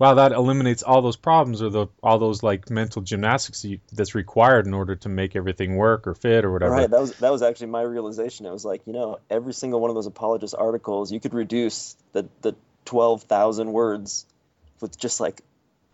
wow, 0.00 0.14
that 0.14 0.32
eliminates 0.32 0.82
all 0.82 1.02
those 1.02 1.16
problems 1.16 1.60
or 1.62 1.68
the 1.68 1.86
all 2.02 2.18
those 2.18 2.42
like 2.42 2.70
mental 2.70 3.02
gymnastics 3.02 3.64
you, 3.64 3.78
that's 3.92 4.14
required 4.14 4.66
in 4.66 4.72
order 4.72 4.96
to 4.96 5.08
make 5.10 5.36
everything 5.36 5.76
work 5.76 6.08
or 6.08 6.14
fit 6.14 6.44
or 6.44 6.50
whatever. 6.50 6.72
Right. 6.72 6.90
That 6.90 7.00
was 7.00 7.12
that 7.18 7.30
was 7.30 7.42
actually 7.42 7.68
my 7.68 7.82
realization. 7.82 8.46
It 8.46 8.50
was 8.50 8.64
like 8.64 8.80
you 8.86 8.94
know 8.94 9.20
every 9.28 9.52
single 9.52 9.78
one 9.78 9.90
of 9.90 9.94
those 9.94 10.06
apologist 10.06 10.54
articles 10.58 11.12
you 11.12 11.20
could 11.20 11.34
reduce 11.34 11.94
the 12.12 12.26
the 12.40 12.56
twelve 12.86 13.22
thousand 13.24 13.70
words 13.70 14.26
with 14.80 14.98
just 14.98 15.20
like 15.20 15.42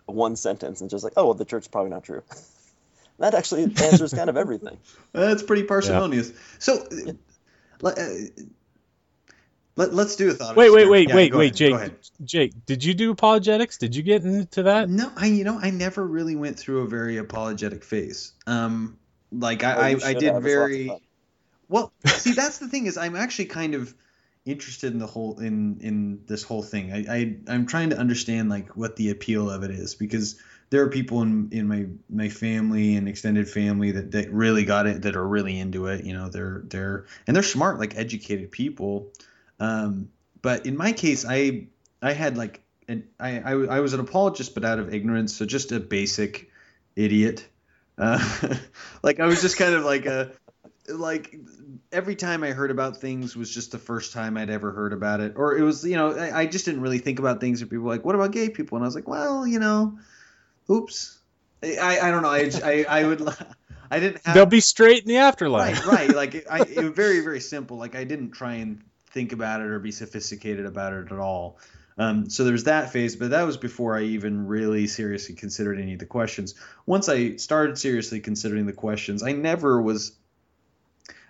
one 0.06 0.36
sentence 0.36 0.80
and 0.80 0.88
just 0.88 1.02
like 1.02 1.14
oh 1.16 1.24
well 1.24 1.34
the 1.34 1.44
church 1.44 1.64
is 1.64 1.68
probably 1.68 1.90
not 1.90 2.04
true. 2.04 2.22
that 3.18 3.34
actually 3.34 3.64
answers 3.64 4.14
kind 4.14 4.30
of 4.30 4.36
everything. 4.36 4.78
That's 5.12 5.42
pretty 5.42 5.64
parsimonious. 5.64 6.32
So, 6.60 6.86
like, 7.80 7.98
uh, 7.98 8.08
Let, 9.76 9.92
let's 9.92 10.16
do 10.16 10.30
a 10.30 10.32
thought. 10.32 10.56
Wait, 10.56 10.70
wait, 10.70 10.88
wait, 10.88 11.08
Yeah, 11.08 11.16
wait, 11.16 11.34
wait, 11.34 11.60
ahead, 11.60 12.00
Jake. 12.00 12.10
Jake, 12.24 12.66
did 12.66 12.82
you 12.82 12.94
do 12.94 13.10
apologetics? 13.10 13.76
Did 13.76 13.94
you 13.94 14.02
get 14.02 14.24
into 14.24 14.64
that? 14.64 14.88
No, 14.88 15.12
I 15.16 15.26
you 15.26 15.44
know 15.44 15.58
I 15.60 15.70
never 15.70 16.06
really 16.06 16.34
went 16.34 16.58
through 16.58 16.82
a 16.82 16.88
very 16.88 17.18
apologetic 17.18 17.84
phase. 17.84 18.32
Um, 18.46 18.98
like 19.30 19.64
I 19.64 19.74
Oh, 19.74 19.80
I, 19.80 19.88
you 19.90 20.00
I 20.02 20.14
did 20.14 20.22
It's 20.22 20.24
lots 20.24 20.38
of 20.38 20.42
very 20.42 20.90
well. 21.68 21.92
See, 22.06 22.32
that's 22.32 22.58
the 22.58 22.68
thing 22.68 22.86
is 22.86 22.96
I'm 22.96 23.16
actually 23.16 23.46
kind 23.46 23.74
of 23.74 23.94
interested 24.46 24.92
in 24.92 24.98
the 24.98 25.06
whole 25.06 25.38
in 25.40 25.78
in 25.80 26.20
this 26.26 26.42
whole 26.42 26.62
thing. 26.62 26.92
I, 26.92 27.14
I 27.14 27.36
I'm 27.48 27.66
trying 27.66 27.90
to 27.90 27.98
understand 27.98 28.48
like 28.48 28.76
what 28.76 28.96
the 28.96 29.10
appeal 29.10 29.50
of 29.50 29.62
it 29.62 29.70
is 29.70 29.94
because 29.94 30.40
there 30.70 30.82
are 30.82 30.88
people 30.88 31.20
in 31.22 31.50
in 31.52 31.68
my 31.68 31.86
my 32.08 32.28
family 32.28 32.96
and 32.96 33.08
extended 33.08 33.48
family 33.48 33.90
that 33.92 34.12
that 34.12 34.32
really 34.32 34.64
got 34.64 34.86
it 34.86 35.02
that 35.02 35.16
are 35.16 35.26
really 35.26 35.58
into 35.58 35.86
it. 35.88 36.04
You 36.04 36.14
know, 36.14 36.28
they're 36.28 36.62
they're 36.64 37.06
and 37.26 37.36
they're 37.36 37.42
smart, 37.42 37.78
like 37.78 37.96
educated 37.96 38.50
people. 38.50 39.12
Um, 39.60 40.10
but 40.42 40.66
in 40.66 40.76
my 40.76 40.92
case, 40.92 41.24
I 41.28 41.68
I 42.02 42.12
had 42.12 42.36
like 42.36 42.62
an 42.88 43.08
I, 43.18 43.40
I 43.40 43.52
I 43.52 43.80
was 43.80 43.92
an 43.94 44.00
apologist, 44.00 44.54
but 44.54 44.64
out 44.64 44.78
of 44.78 44.92
ignorance, 44.92 45.34
so 45.34 45.46
just 45.46 45.72
a 45.72 45.80
basic 45.80 46.50
idiot. 46.94 47.46
Uh, 47.98 48.22
like 49.02 49.20
I 49.20 49.26
was 49.26 49.40
just 49.40 49.58
kind 49.58 49.74
of 49.74 49.84
like 49.84 50.06
a 50.06 50.32
like 50.88 51.34
every 51.90 52.14
time 52.14 52.44
I 52.44 52.50
heard 52.50 52.70
about 52.70 52.98
things 52.98 53.36
was 53.36 53.52
just 53.52 53.72
the 53.72 53.78
first 53.78 54.12
time 54.12 54.36
I'd 54.36 54.50
ever 54.50 54.72
heard 54.72 54.92
about 54.92 55.20
it, 55.20 55.34
or 55.36 55.56
it 55.56 55.62
was 55.62 55.84
you 55.84 55.96
know 55.96 56.12
I, 56.12 56.40
I 56.40 56.46
just 56.46 56.64
didn't 56.64 56.80
really 56.80 56.98
think 56.98 57.18
about 57.18 57.40
things. 57.40 57.60
And 57.60 57.70
people 57.70 57.84
were 57.84 57.92
like, 57.92 58.04
what 58.04 58.14
about 58.14 58.32
gay 58.32 58.48
people? 58.48 58.76
And 58.76 58.84
I 58.84 58.88
was 58.88 58.94
like, 58.94 59.08
well, 59.08 59.46
you 59.46 59.58
know, 59.58 59.98
oops. 60.70 61.18
I 61.62 61.98
I 62.00 62.10
don't 62.10 62.22
know. 62.22 62.28
I 62.28 62.50
I, 62.62 62.86
I 62.88 63.04
would. 63.04 63.26
I 63.90 64.00
didn't 64.00 64.24
have. 64.24 64.34
They'll 64.34 64.46
be 64.46 64.60
straight 64.60 65.02
in 65.02 65.08
the 65.08 65.18
afterlife. 65.18 65.86
Right, 65.86 66.08
right. 66.08 66.14
Like 66.14 66.46
I, 66.50 66.60
it 66.60 66.76
was 66.76 66.92
very, 66.92 67.20
very 67.20 67.40
simple. 67.40 67.76
Like 67.76 67.94
I 67.94 68.04
didn't 68.04 68.32
try 68.32 68.54
and 68.54 68.82
think 69.16 69.32
about 69.32 69.62
it 69.62 69.68
or 69.68 69.78
be 69.78 69.92
sophisticated 69.92 70.66
about 70.66 70.92
it 70.92 71.10
at 71.10 71.18
all. 71.18 71.58
Um, 71.96 72.28
so 72.28 72.44
there's 72.44 72.64
that 72.64 72.92
phase, 72.92 73.16
but 73.16 73.30
that 73.30 73.44
was 73.44 73.56
before 73.56 73.96
I 73.96 74.02
even 74.02 74.46
really 74.46 74.86
seriously 74.86 75.34
considered 75.34 75.80
any 75.80 75.94
of 75.94 75.98
the 75.98 76.04
questions. 76.04 76.54
Once 76.84 77.08
I 77.08 77.36
started 77.36 77.78
seriously 77.78 78.20
considering 78.20 78.66
the 78.66 78.74
questions, 78.74 79.22
I 79.22 79.32
never 79.32 79.80
was. 79.80 80.12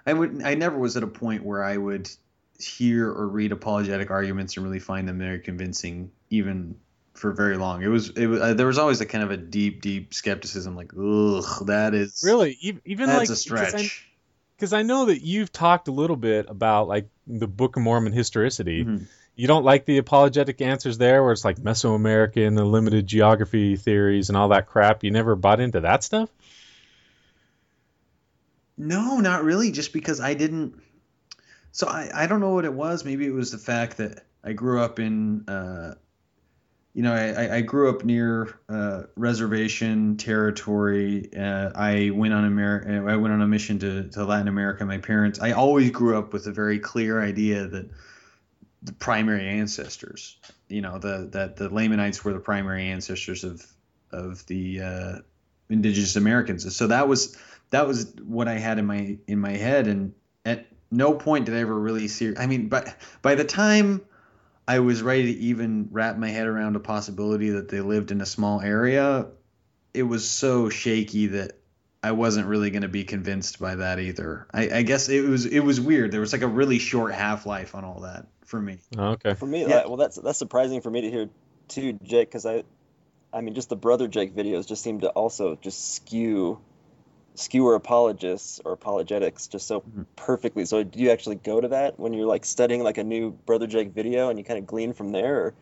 I 0.04 0.12
would. 0.12 0.42
I 0.42 0.56
never 0.56 0.76
was 0.76 0.96
at 0.96 1.04
a 1.04 1.06
point 1.06 1.44
where 1.44 1.62
I 1.62 1.76
would 1.76 2.10
hear 2.58 3.08
or 3.08 3.28
read 3.28 3.52
apologetic 3.52 4.10
arguments 4.10 4.56
and 4.56 4.66
really 4.66 4.80
find 4.80 5.08
them 5.08 5.18
very 5.18 5.38
convincing, 5.38 6.10
even 6.30 6.74
for 7.14 7.30
very 7.30 7.56
long. 7.56 7.84
It 7.84 7.88
was. 7.88 8.10
It 8.10 8.26
was. 8.26 8.40
Uh, 8.40 8.54
there 8.54 8.66
was 8.66 8.78
always 8.78 9.00
a 9.00 9.06
kind 9.06 9.22
of 9.22 9.30
a 9.30 9.36
deep, 9.36 9.82
deep 9.82 10.12
skepticism. 10.12 10.74
Like, 10.74 10.92
ugh, 10.98 11.64
that 11.66 11.94
is 11.94 12.22
Really, 12.24 12.58
even, 12.60 12.82
even 12.84 13.06
that's 13.06 13.20
like 13.20 13.28
a 13.28 13.36
stretch. 13.36 14.08
Because 14.56 14.72
I 14.72 14.82
know 14.82 15.06
that 15.06 15.22
you've 15.22 15.52
talked 15.52 15.88
a 15.88 15.92
little 15.92 16.16
bit 16.16 16.46
about 16.48 16.88
like 16.88 17.08
the 17.26 17.46
Book 17.46 17.76
of 17.76 17.82
Mormon 17.82 18.12
historicity. 18.12 18.84
Mm-hmm. 18.84 19.04
You 19.34 19.46
don't 19.46 19.64
like 19.64 19.84
the 19.84 19.98
apologetic 19.98 20.62
answers 20.62 20.96
there, 20.96 21.22
where 21.22 21.32
it's 21.32 21.44
like 21.44 21.58
Mesoamerican, 21.58 22.56
the 22.56 22.64
limited 22.64 23.06
geography 23.06 23.76
theories, 23.76 24.30
and 24.30 24.36
all 24.36 24.48
that 24.48 24.66
crap. 24.66 25.04
You 25.04 25.10
never 25.10 25.36
bought 25.36 25.60
into 25.60 25.80
that 25.80 26.02
stuff. 26.02 26.30
No, 28.78 29.18
not 29.20 29.44
really. 29.44 29.72
Just 29.72 29.92
because 29.92 30.20
I 30.20 30.32
didn't. 30.32 30.80
So 31.72 31.86
I, 31.86 32.10
I 32.14 32.26
don't 32.26 32.40
know 32.40 32.54
what 32.54 32.64
it 32.64 32.72
was. 32.72 33.04
Maybe 33.04 33.26
it 33.26 33.34
was 33.34 33.50
the 33.50 33.58
fact 33.58 33.98
that 33.98 34.24
I 34.42 34.54
grew 34.54 34.80
up 34.80 34.98
in, 34.98 35.46
uh, 35.48 35.96
you 36.96 37.02
know, 37.02 37.12
I, 37.12 37.56
I- 37.56 37.60
grew 37.60 37.90
up 37.90 38.04
near 38.06 38.58
uh, 38.70 39.02
reservation 39.16 40.16
territory. 40.16 41.28
Uh, 41.36 41.70
I 41.74 42.08
went 42.08 42.32
on 42.32 42.46
Amer- 42.46 43.06
I 43.06 43.16
went 43.16 43.34
on 43.34 43.42
a 43.42 43.46
mission 43.46 43.78
to, 43.80 44.08
to 44.12 44.24
Latin 44.24 44.48
America. 44.48 44.86
My 44.86 44.96
parents. 44.96 45.38
I 45.38 45.52
always 45.52 45.90
grew 45.90 46.16
up 46.16 46.32
with 46.32 46.46
a 46.46 46.52
very 46.52 46.78
clear 46.78 47.22
idea 47.22 47.66
that 47.66 47.90
the 48.82 48.92
primary 48.94 49.46
ancestors, 49.46 50.38
you 50.68 50.80
know, 50.80 50.98
the 50.98 51.28
that 51.32 51.56
the 51.56 51.68
Lamanites 51.68 52.24
were 52.24 52.32
the 52.32 52.40
primary 52.40 52.88
ancestors 52.88 53.44
of 53.44 53.62
of 54.10 54.46
the 54.46 54.80
uh, 54.80 55.18
indigenous 55.68 56.16
Americans. 56.16 56.74
So 56.74 56.86
that 56.86 57.08
was 57.08 57.36
that 57.70 57.86
was 57.86 58.10
what 58.24 58.48
I 58.48 58.54
had 58.54 58.78
in 58.78 58.86
my 58.86 59.18
in 59.26 59.38
my 59.38 59.52
head, 59.52 59.86
and 59.86 60.14
at 60.46 60.66
no 60.90 61.12
point 61.12 61.44
did 61.44 61.56
I 61.56 61.60
ever 61.60 61.78
really 61.78 62.08
see. 62.08 62.32
I 62.38 62.46
mean, 62.46 62.68
but 62.70 62.96
by 63.20 63.34
the 63.34 63.44
time 63.44 64.00
I 64.68 64.80
was 64.80 65.02
ready 65.02 65.34
to 65.34 65.40
even 65.40 65.88
wrap 65.92 66.16
my 66.16 66.28
head 66.28 66.46
around 66.46 66.76
a 66.76 66.80
possibility 66.80 67.50
that 67.50 67.68
they 67.68 67.80
lived 67.80 68.10
in 68.10 68.20
a 68.20 68.26
small 68.26 68.60
area, 68.60 69.28
it 69.94 70.02
was 70.02 70.28
so 70.28 70.68
shaky 70.68 71.28
that 71.28 71.52
I 72.02 72.12
wasn't 72.12 72.46
really 72.46 72.70
going 72.70 72.82
to 72.82 72.88
be 72.88 73.04
convinced 73.04 73.58
by 73.58 73.76
that 73.76 73.98
either. 73.98 74.46
I, 74.52 74.70
I 74.70 74.82
guess 74.82 75.08
it 75.08 75.24
was 75.24 75.46
it 75.46 75.60
was 75.60 75.80
weird. 75.80 76.12
There 76.12 76.20
was 76.20 76.32
like 76.32 76.42
a 76.42 76.48
really 76.48 76.78
short 76.78 77.12
half 77.14 77.46
life 77.46 77.74
on 77.74 77.84
all 77.84 78.00
that 78.00 78.26
for 78.44 78.60
me. 78.60 78.78
Oh, 78.96 79.10
okay. 79.12 79.34
For 79.34 79.46
me, 79.46 79.62
Yeah. 79.62 79.86
well, 79.86 79.96
that's 79.96 80.16
that's 80.16 80.38
surprising 80.38 80.80
for 80.82 80.90
me 80.90 81.00
to 81.02 81.10
hear 81.10 81.28
too, 81.68 81.98
Jake, 82.04 82.28
because 82.28 82.46
I, 82.46 82.64
I 83.32 83.40
mean, 83.40 83.54
just 83.54 83.68
the 83.68 83.76
brother 83.76 84.08
Jake 84.08 84.34
videos 84.34 84.68
just 84.68 84.82
seem 84.82 85.00
to 85.00 85.08
also 85.08 85.56
just 85.56 85.94
skew, 85.94 86.60
skewer 87.38 87.74
apologists 87.74 88.60
or 88.64 88.72
apologetics 88.72 89.46
just 89.48 89.66
so 89.66 89.84
Mm-hmm. 89.88 90.02
perfectly. 90.16 90.64
So 90.64 90.82
do 90.82 90.98
you 90.98 91.10
actually 91.10 91.36
go 91.36 91.60
to 91.60 91.68
that 91.68 91.98
when 92.00 92.12
you're 92.12 92.26
like 92.26 92.44
studying 92.44 92.82
like 92.82 92.98
a 92.98 93.04
new 93.04 93.32
brother 93.32 93.66
Jake 93.66 93.92
video 93.92 94.30
and 94.30 94.38
you 94.38 94.44
kind 94.44 94.58
of 94.58 94.66
glean 94.66 94.92
from 94.92 95.12
there, 95.12 95.36
or 95.40 95.54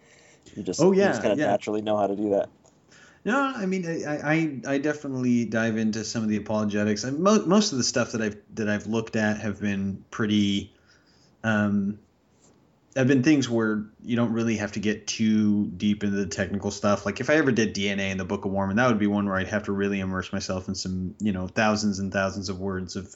you 0.57 0.63
just 0.63 0.87
Oh, 0.87 0.93
yeah, 0.93 1.07
just 1.07 1.23
kind 1.23 1.33
of 1.33 1.39
yeah. 1.39 1.41
naturally 1.41 1.83
know 1.83 1.97
how 1.97 2.07
to 2.09 2.17
do 2.17 2.31
that? 2.31 2.51
No, 3.25 3.41
I 3.41 3.65
mean, 3.67 3.87
I, 3.87 4.61
I, 4.67 4.75
I 4.75 4.79
definitely 4.79 5.47
dive 5.47 5.79
into 5.79 6.05
some 6.05 6.23
of 6.23 6.29
the 6.29 6.37
apologetics. 6.37 7.05
Mo- 7.05 7.47
most 7.47 7.73
of 7.73 7.79
the 7.79 7.85
stuff 7.85 8.13
that 8.13 8.21
I've 8.21 8.37
that 8.55 8.69
I've 8.69 8.87
looked 8.87 9.17
at 9.17 9.39
have 9.41 9.61
been 9.61 10.05
pretty, 10.11 10.75
um, 11.45 12.01
have 12.97 13.09
been 13.09 13.23
things 13.23 13.49
where 13.49 13.85
you 14.05 14.15
don't 14.17 14.33
really 14.33 14.57
have 14.57 14.73
to 14.73 14.81
get 14.81 15.07
too 15.07 15.67
deep 15.67 16.05
into 16.05 16.17
the 16.17 16.27
technical 16.27 16.71
stuff. 16.71 17.05
Like 17.05 17.21
if 17.21 17.29
I 17.29 17.35
ever 17.35 17.51
did 17.51 17.75
DNA 17.75 18.11
in 18.11 18.19
the 18.19 18.25
Book 18.25 18.45
of 18.45 18.53
Mormon, 18.53 18.77
that 18.77 18.87
would 18.89 18.99
be 18.99 19.09
one 19.09 19.27
where 19.27 19.37
I'd 19.37 19.49
have 19.49 19.65
to 19.65 19.73
really 19.73 20.01
immerse 20.01 20.33
myself 20.33 20.69
in 20.69 20.75
some, 20.75 21.15
you 21.19 21.33
know, 21.33 21.49
thousands 21.49 21.99
and 21.99 22.13
thousands 22.13 22.49
of 22.49 22.61
words 22.61 22.97
of 22.97 23.15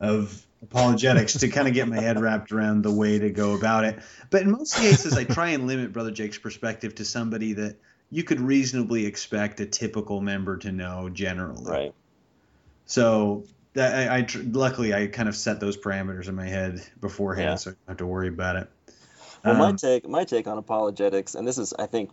of 0.00 0.42
apologetics 0.62 1.34
to 1.34 1.48
kind 1.48 1.68
of 1.68 1.74
get 1.74 1.88
my 1.88 2.00
head 2.00 2.20
wrapped 2.20 2.52
around 2.52 2.82
the 2.82 2.90
way 2.90 3.18
to 3.18 3.30
go 3.30 3.54
about 3.54 3.84
it. 3.84 3.98
But 4.30 4.42
in 4.42 4.50
most 4.50 4.74
cases, 4.76 5.16
I 5.16 5.24
try 5.24 5.50
and 5.50 5.66
limit 5.66 5.92
Brother 5.92 6.10
Jake's 6.10 6.38
perspective 6.38 6.94
to 6.96 7.04
somebody 7.04 7.54
that 7.54 7.76
you 8.10 8.24
could 8.24 8.40
reasonably 8.40 9.06
expect 9.06 9.60
a 9.60 9.66
typical 9.66 10.20
member 10.20 10.56
to 10.58 10.72
know 10.72 11.10
generally. 11.10 11.70
Right. 11.70 11.94
So 12.86 13.44
that 13.74 14.10
I, 14.10 14.18
I 14.18 14.26
luckily 14.50 14.92
I 14.94 15.06
kind 15.06 15.28
of 15.28 15.36
set 15.36 15.60
those 15.60 15.76
parameters 15.76 16.28
in 16.28 16.34
my 16.34 16.46
head 16.46 16.82
beforehand, 17.00 17.50
Yeah. 17.50 17.54
so 17.56 17.70
I 17.70 17.72
don't 17.74 17.88
have 17.88 17.96
to 17.98 18.06
worry 18.06 18.28
about 18.28 18.56
it. 18.56 18.68
Well, 19.44 19.54
my 19.54 19.70
Um, 19.70 19.76
take 19.76 20.08
my 20.08 20.24
take 20.24 20.46
on 20.46 20.58
apologetics, 20.58 21.34
and 21.34 21.46
this 21.46 21.58
is 21.58 21.72
I 21.72 21.86
think, 21.86 22.10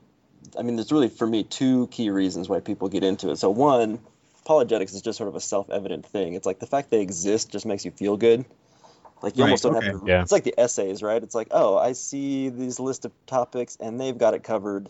I 0.57 0.61
mean, 0.61 0.75
there's 0.75 0.91
really 0.91 1.09
for 1.09 1.27
me 1.27 1.43
two 1.43 1.87
key 1.87 2.09
reasons 2.09 2.47
why 2.47 2.59
people 2.59 2.89
get 2.89 3.03
into 3.03 3.31
it. 3.31 3.37
So 3.37 3.49
one, 3.49 3.99
apologetics 4.43 4.93
is 4.93 5.01
just 5.01 5.17
sort 5.17 5.27
of 5.27 5.35
a 5.35 5.41
self-evident 5.41 6.05
thing. 6.05 6.35
It's 6.35 6.45
like 6.45 6.59
the 6.59 6.67
fact 6.67 6.89
they 6.89 7.01
exist 7.01 7.51
just 7.51 7.65
makes 7.65 7.83
you 7.85 7.91
feel 7.91 8.17
good. 8.17 8.45
Like 9.21 9.35
you 9.35 9.43
Right, 9.43 9.49
almost 9.49 9.63
don't 9.63 9.75
okay. 9.75 9.87
have 9.87 10.01
to. 10.01 10.07
Yeah. 10.07 10.21
It's 10.21 10.31
like 10.31 10.43
the 10.43 10.53
essays, 10.57 11.01
right? 11.01 11.21
It's 11.21 11.35
like, 11.35 11.47
oh, 11.51 11.75
I 11.75 11.93
see 11.93 12.49
these 12.49 12.79
list 12.79 13.03
of 13.03 13.11
topics 13.25 13.75
and 13.79 13.99
they've 13.99 14.17
got 14.17 14.35
it 14.35 14.43
covered, 14.43 14.87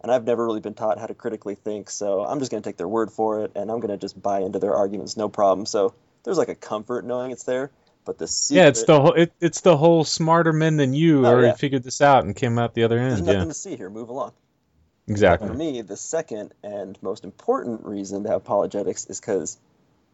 and 0.00 0.12
I've 0.12 0.24
never 0.24 0.46
really 0.46 0.60
been 0.60 0.74
taught 0.74 0.98
how 0.98 1.06
to 1.06 1.14
critically 1.14 1.56
think, 1.56 1.90
so 1.90 2.24
I'm 2.24 2.38
just 2.38 2.52
going 2.52 2.62
to 2.62 2.68
take 2.68 2.76
their 2.76 2.88
word 2.88 3.10
for 3.10 3.44
it, 3.44 3.52
and 3.56 3.70
I'm 3.70 3.80
going 3.80 3.90
to 3.90 3.96
just 3.96 4.20
buy 4.22 4.40
into 4.40 4.60
their 4.60 4.74
arguments, 4.74 5.16
no 5.16 5.28
problem. 5.28 5.66
So 5.66 5.92
there's 6.22 6.38
like 6.38 6.48
a 6.48 6.54
comfort 6.54 7.04
knowing 7.04 7.32
it's 7.32 7.42
there, 7.42 7.72
but 8.08 8.16
the 8.16 8.26
secret, 8.26 8.64
Yeah, 8.64 8.68
it's 8.68 8.82
the 8.84 9.00
whole 9.00 9.12
it, 9.12 9.32
it's 9.40 9.60
the 9.60 9.76
whole 9.76 10.02
smarter 10.04 10.52
men 10.54 10.78
than 10.78 10.94
you 10.94 11.26
Oh, 11.26 11.28
already 11.28 11.50
yeah. 11.50 11.52
figured 11.52 11.82
this 11.82 12.00
out 12.00 12.24
and 12.24 12.34
came 12.34 12.58
out 12.58 12.72
the 12.74 12.84
other 12.84 12.98
end. 12.98 13.18
there's 13.18 13.26
nothing 13.26 13.48
Yeah, 13.48 13.48
to 13.48 13.54
see 13.54 13.76
here. 13.76 13.90
Move 13.90 14.08
along. 14.08 14.32
exactly. 15.08 15.48
For 15.48 15.54
me, 15.54 15.82
the 15.82 15.96
second 15.96 16.52
and 16.62 17.00
most 17.02 17.24
important 17.24 17.84
reason 17.84 18.22
to 18.24 18.28
have 18.30 18.38
apologetics 18.38 19.06
is 19.06 19.20
because 19.20 19.58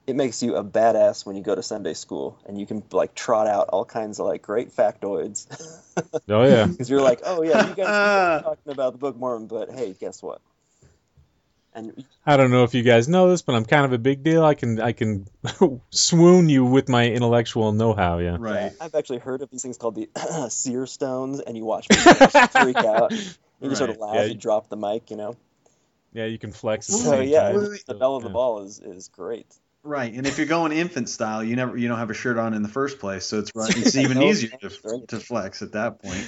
it 0.06 0.16
makes 0.16 0.42
you 0.42 0.56
a 0.56 0.64
badass 0.64 1.26
when 1.26 1.36
you 1.36 1.42
go 1.42 1.54
to 1.54 1.62
Sunday 1.62 1.94
school 1.94 2.38
and 2.46 2.58
you 2.60 2.66
can 2.66 2.82
like 2.92 3.14
trot 3.14 3.46
out 3.46 3.68
all 3.70 3.84
kinds 3.84 4.20
of 4.20 4.26
like 4.26 4.42
great 4.42 4.70
factoids. 4.74 5.46
Oh 6.28 6.44
yeah. 6.44 6.68
Because 6.76 6.90
you're 6.90 7.02
like, 7.02 7.20
oh 7.24 7.42
yeah, 7.42 7.60
you 7.60 7.74
guys 7.74 8.00
are 8.02 8.10
talking 8.44 8.72
about 8.72 8.92
the 8.92 8.98
Book 8.98 9.14
of 9.14 9.20
Mormon, 9.20 9.48
but 9.48 9.70
hey, 9.70 9.94
guess 9.98 10.22
what? 10.22 10.40
And 11.74 12.04
I 12.24 12.36
don't 12.36 12.50
know 12.52 12.62
if 12.64 12.72
you 12.74 12.82
guys 12.82 13.08
know 13.08 13.28
this, 13.30 13.42
but 13.42 13.54
I'm 13.56 13.64
kind 13.64 13.84
of 13.84 13.92
a 13.92 13.98
big 13.98 14.22
deal. 14.22 14.44
I 14.44 14.54
can 14.54 14.80
I 14.80 14.92
can 14.92 15.26
swoon 15.90 16.48
you 16.48 16.64
with 16.64 16.88
my 16.88 17.08
intellectual 17.08 17.72
know-how. 17.72 18.18
Yeah. 18.18 18.36
Right. 18.38 18.72
I've 18.80 18.94
actually 18.94 19.18
heard 19.18 19.42
of 19.42 19.50
these 19.50 19.62
things 19.62 19.76
called 19.76 19.96
the 19.96 20.08
seer 20.50 20.86
stones, 20.86 21.40
and 21.40 21.56
you 21.56 21.64
watch 21.64 21.88
people 21.88 22.12
just 22.14 22.52
freak 22.58 22.76
out. 22.76 23.12
You 23.12 23.68
just 23.68 23.78
sort 23.78 23.90
of 23.90 23.96
Right. 23.96 24.06
laugh, 24.06 24.14
Yeah, 24.16 24.22
you 24.24 24.28
you- 24.30 24.34
drop 24.34 24.68
the 24.68 24.76
mic, 24.76 25.10
you 25.10 25.16
know. 25.16 25.36
Yeah, 26.12 26.26
you 26.26 26.38
can 26.38 26.52
flex. 26.52 26.86
The 26.86 26.92
So 26.94 27.20
yeah, 27.20 27.50
time. 27.50 27.76
the 27.86 27.94
belle 27.94 28.14
of 28.16 28.22
the 28.22 28.28
ball 28.30 28.62
is 28.62 28.78
is 28.78 29.08
great. 29.08 29.46
Right, 29.82 30.14
and 30.14 30.26
if 30.26 30.38
you're 30.38 30.46
going 30.46 30.72
infant 30.72 31.08
style, 31.10 31.42
you 31.44 31.56
never 31.56 31.76
you 31.76 31.88
don't 31.88 31.98
have 31.98 32.08
a 32.10 32.14
shirt 32.14 32.38
on 32.38 32.54
in 32.54 32.62
the 32.62 32.68
first 32.68 33.00
place, 33.00 33.26
so 33.26 33.40
it's 33.40 33.50
right, 33.56 33.76
it's 33.76 33.96
even 33.96 34.18
No 34.18 34.24
easier 34.28 34.50
to, 34.62 35.04
to 35.08 35.18
flex 35.20 35.60
at 35.60 35.72
that 35.72 36.00
point. 36.00 36.24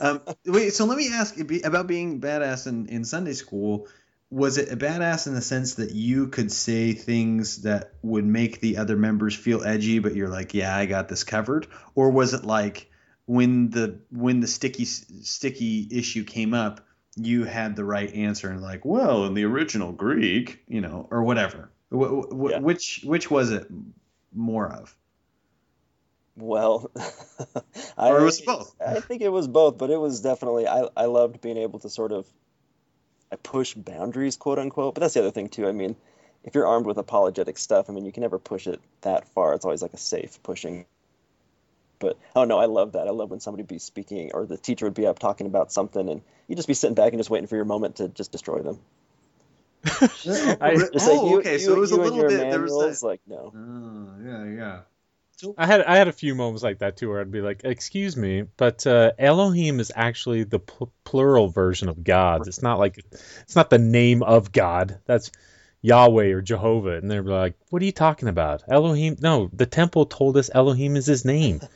Um, 0.00 0.20
wait, 0.44 0.74
so 0.74 0.84
let 0.84 0.98
me 0.98 1.08
ask 1.12 1.34
about 1.64 1.86
being 1.86 2.20
badass 2.20 2.66
in, 2.66 2.88
in 2.88 3.04
Sunday 3.04 3.32
school. 3.32 3.86
Was 4.30 4.58
it 4.58 4.70
a 4.70 4.76
badass 4.76 5.26
in 5.26 5.34
the 5.34 5.40
sense 5.40 5.74
that 5.76 5.92
you 5.92 6.28
could 6.28 6.52
say 6.52 6.92
things 6.92 7.62
that 7.62 7.92
would 8.02 8.26
make 8.26 8.60
the 8.60 8.76
other 8.76 8.96
members 8.96 9.34
feel 9.34 9.64
edgy, 9.64 10.00
but 10.00 10.14
you're 10.14 10.28
like, 10.28 10.52
yeah, 10.52 10.76
I 10.76 10.84
got 10.86 11.08
this 11.08 11.24
covered, 11.24 11.66
or 11.94 12.10
was 12.10 12.34
it 12.34 12.44
like 12.44 12.90
when 13.24 13.70
the 13.70 14.00
when 14.10 14.40
the 14.40 14.46
sticky 14.46 14.84
sticky 14.84 15.88
issue 15.90 16.24
came 16.24 16.52
up, 16.52 16.80
you 17.16 17.44
had 17.44 17.74
the 17.74 17.84
right 17.84 18.12
answer 18.14 18.50
and 18.50 18.60
like, 18.60 18.84
well, 18.84 19.24
in 19.24 19.34
the 19.34 19.44
original 19.44 19.92
Greek, 19.92 20.62
you 20.68 20.80
know, 20.82 21.08
or 21.10 21.22
whatever. 21.22 21.70
Wh- 21.90 22.24
wh- 22.30 22.50
Yeah. 22.50 22.58
Which 22.60 23.00
which 23.04 23.30
was 23.30 23.50
it 23.50 23.66
more 24.34 24.70
of? 24.70 24.94
Well, 26.36 26.90
I, 27.96 28.10
Or 28.10 28.20
it 28.20 28.24
was 28.24 28.40
both. 28.40 28.74
I 28.80 29.00
think 29.00 29.22
it 29.22 29.30
was 29.30 29.48
both, 29.48 29.78
but 29.78 29.90
it 29.90 29.96
was 29.98 30.20
definitely 30.20 30.68
I, 30.68 30.88
I 30.96 31.06
loved 31.06 31.40
being 31.40 31.56
able 31.56 31.78
to 31.80 31.88
sort 31.90 32.12
of 32.12 32.26
I 33.32 33.36
push 33.36 33.74
boundaries, 33.74 34.36
quote 34.36 34.58
unquote. 34.58 34.94
But 34.94 35.00
that's 35.02 35.14
the 35.14 35.20
other 35.20 35.30
thing 35.30 35.48
too. 35.48 35.66
I 35.68 35.72
mean, 35.72 35.96
if 36.44 36.54
you're 36.54 36.66
armed 36.66 36.86
with 36.86 36.98
apologetic 36.98 37.58
stuff, 37.58 37.90
I 37.90 37.92
mean, 37.92 38.04
you 38.04 38.12
can 38.12 38.22
never 38.22 38.38
push 38.38 38.66
it 38.66 38.80
that 39.02 39.28
far. 39.28 39.54
It's 39.54 39.64
always 39.64 39.82
like 39.82 39.92
a 39.92 39.98
safe 39.98 40.42
pushing. 40.42 40.86
But 41.98 42.16
oh 42.36 42.44
no, 42.44 42.58
I 42.58 42.66
love 42.66 42.92
that. 42.92 43.08
I 43.08 43.10
love 43.10 43.30
when 43.30 43.40
somebody 43.40 43.62
would 43.62 43.68
be 43.68 43.78
speaking 43.80 44.30
or 44.32 44.46
the 44.46 44.56
teacher 44.56 44.86
would 44.86 44.94
be 44.94 45.06
up 45.06 45.18
talking 45.18 45.46
about 45.46 45.72
something, 45.72 46.08
and 46.08 46.22
you 46.46 46.54
just 46.56 46.68
be 46.68 46.74
sitting 46.74 46.94
back 46.94 47.12
and 47.12 47.18
just 47.18 47.28
waiting 47.30 47.48
for 47.48 47.56
your 47.56 47.64
moment 47.64 47.96
to 47.96 48.08
just 48.08 48.30
destroy 48.32 48.60
them. 48.62 48.78
I, 49.84 49.90
Just 49.90 50.26
like, 50.26 50.60
oh, 50.60 51.30
you- 51.30 51.38
okay. 51.40 51.52
you- 51.54 51.58
so 51.60 51.72
it 51.74 51.78
was 51.78 51.92
a 51.92 51.96
little 51.96 52.16
your 52.18 52.28
bit. 52.28 52.50
There 52.50 52.60
was 52.62 53.00
that. 53.00 53.06
like 53.06 53.20
no. 53.26 53.52
Oh, 53.54 54.24
yeah, 54.24 54.44
yeah. 54.44 54.80
I 55.56 55.66
had 55.66 55.82
I 55.82 55.96
had 55.96 56.08
a 56.08 56.12
few 56.12 56.34
moments 56.34 56.62
like 56.62 56.80
that 56.80 56.96
too, 56.96 57.08
where 57.10 57.20
I'd 57.20 57.30
be 57.30 57.40
like, 57.40 57.60
"Excuse 57.64 58.16
me, 58.16 58.42
but 58.56 58.86
uh, 58.86 59.12
Elohim 59.18 59.78
is 59.78 59.92
actually 59.94 60.44
the 60.44 60.58
pl- 60.58 60.92
plural 61.04 61.48
version 61.48 61.88
of 61.88 62.02
God. 62.02 62.46
It's 62.48 62.62
not 62.62 62.78
like 62.78 62.98
it's 62.98 63.54
not 63.54 63.70
the 63.70 63.78
name 63.78 64.22
of 64.22 64.50
God. 64.50 64.98
That's 65.06 65.30
Yahweh 65.80 66.32
or 66.32 66.42
Jehovah." 66.42 66.96
And 66.96 67.08
they're 67.08 67.22
like, 67.22 67.54
"What 67.70 67.82
are 67.82 67.84
you 67.84 67.92
talking 67.92 68.28
about? 68.28 68.64
Elohim? 68.68 69.16
No, 69.20 69.48
the 69.52 69.66
temple 69.66 70.06
told 70.06 70.36
us 70.36 70.50
Elohim 70.52 70.96
is 70.96 71.06
his 71.06 71.24
name. 71.24 71.60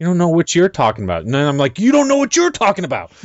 You 0.00 0.06
don't 0.06 0.18
know 0.18 0.28
what 0.28 0.54
you're 0.54 0.68
talking 0.68 1.02
about." 1.02 1.24
And 1.24 1.34
then 1.34 1.48
I'm 1.48 1.56
like, 1.56 1.78
"You 1.80 1.92
don't 1.92 2.08
know 2.08 2.18
what 2.18 2.36
you're 2.36 2.52
talking 2.52 2.84
about." 2.84 3.10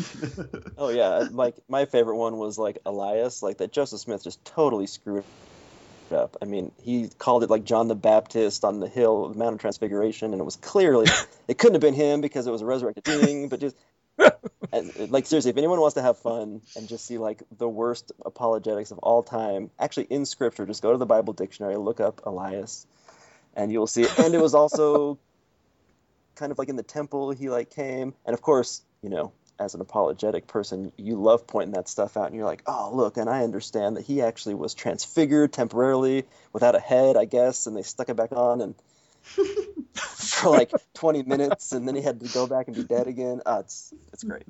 Oh 0.75 0.89
yeah, 0.89 1.27
like 1.31 1.55
my 1.69 1.85
favorite 1.85 2.17
one 2.17 2.37
was 2.37 2.57
like 2.57 2.79
Elias, 2.85 3.43
like 3.43 3.57
that 3.57 3.71
Joseph 3.71 3.99
Smith 3.99 4.23
just 4.23 4.43
totally 4.43 4.87
screwed 4.87 5.23
up. 6.13 6.37
I 6.41 6.45
mean, 6.45 6.71
he 6.81 7.09
called 7.17 7.43
it 7.43 7.49
like 7.49 7.63
John 7.63 7.87
the 7.87 7.95
Baptist 7.95 8.63
on 8.63 8.79
the 8.79 8.87
hill 8.87 9.25
of 9.25 9.33
the 9.33 9.39
Mount 9.39 9.55
of 9.55 9.61
Transfiguration, 9.61 10.31
and 10.31 10.39
it 10.39 10.43
was 10.43 10.55
clearly 10.55 11.07
it 11.47 11.57
couldn't 11.57 11.75
have 11.75 11.81
been 11.81 11.93
him 11.93 12.21
because 12.21 12.47
it 12.47 12.51
was 12.51 12.61
a 12.61 12.65
resurrected 12.65 13.03
being. 13.03 13.49
But 13.49 13.59
just 13.59 13.75
and, 14.71 14.91
uh, 14.99 15.07
like 15.09 15.25
seriously, 15.25 15.51
if 15.51 15.57
anyone 15.57 15.79
wants 15.79 15.95
to 15.95 16.01
have 16.01 16.19
fun 16.19 16.61
and 16.75 16.87
just 16.87 17.05
see 17.05 17.17
like 17.17 17.41
the 17.57 17.67
worst 17.67 18.11
apologetics 18.25 18.91
of 18.91 18.99
all 18.99 19.23
time, 19.23 19.71
actually 19.79 20.07
in 20.09 20.25
Scripture, 20.25 20.65
just 20.65 20.81
go 20.81 20.91
to 20.91 20.97
the 20.97 21.05
Bible 21.05 21.33
dictionary, 21.33 21.77
look 21.77 21.99
up 21.99 22.21
Elias, 22.25 22.85
and 23.55 23.71
you 23.71 23.79
will 23.79 23.87
see 23.87 24.03
it. 24.03 24.19
And 24.19 24.33
it 24.33 24.41
was 24.41 24.53
also 24.53 25.17
kind 26.35 26.51
of 26.51 26.57
like 26.57 26.69
in 26.69 26.75
the 26.75 26.83
temple 26.83 27.31
he 27.31 27.49
like 27.49 27.69
came 27.69 28.13
and 28.25 28.33
of 28.33 28.41
course 28.41 28.81
you 29.01 29.09
know 29.09 29.31
as 29.63 29.73
an 29.73 29.81
apologetic 29.81 30.47
person 30.47 30.91
you 30.97 31.15
love 31.15 31.47
pointing 31.47 31.73
that 31.73 31.87
stuff 31.87 32.17
out 32.17 32.27
and 32.27 32.35
you're 32.35 32.45
like 32.45 32.63
oh 32.67 32.91
look 32.93 33.17
and 33.17 33.29
i 33.29 33.43
understand 33.43 33.97
that 33.97 34.05
he 34.05 34.21
actually 34.21 34.55
was 34.55 34.73
transfigured 34.73 35.51
temporarily 35.51 36.25
without 36.51 36.75
a 36.75 36.79
head 36.79 37.17
i 37.17 37.25
guess 37.25 37.67
and 37.67 37.75
they 37.75 37.83
stuck 37.83 38.09
it 38.09 38.15
back 38.15 38.31
on 38.31 38.61
and 38.61 38.75
for 39.93 40.49
like 40.49 40.71
20 40.95 41.23
minutes 41.23 41.71
and 41.71 41.87
then 41.87 41.95
he 41.95 42.01
had 42.01 42.19
to 42.19 42.27
go 42.27 42.45
back 42.45 42.67
and 42.67 42.75
be 42.75 42.83
dead 42.83 43.07
again 43.07 43.41
oh, 43.45 43.59
it's 43.59 43.93
it's 44.11 44.23
great 44.23 44.43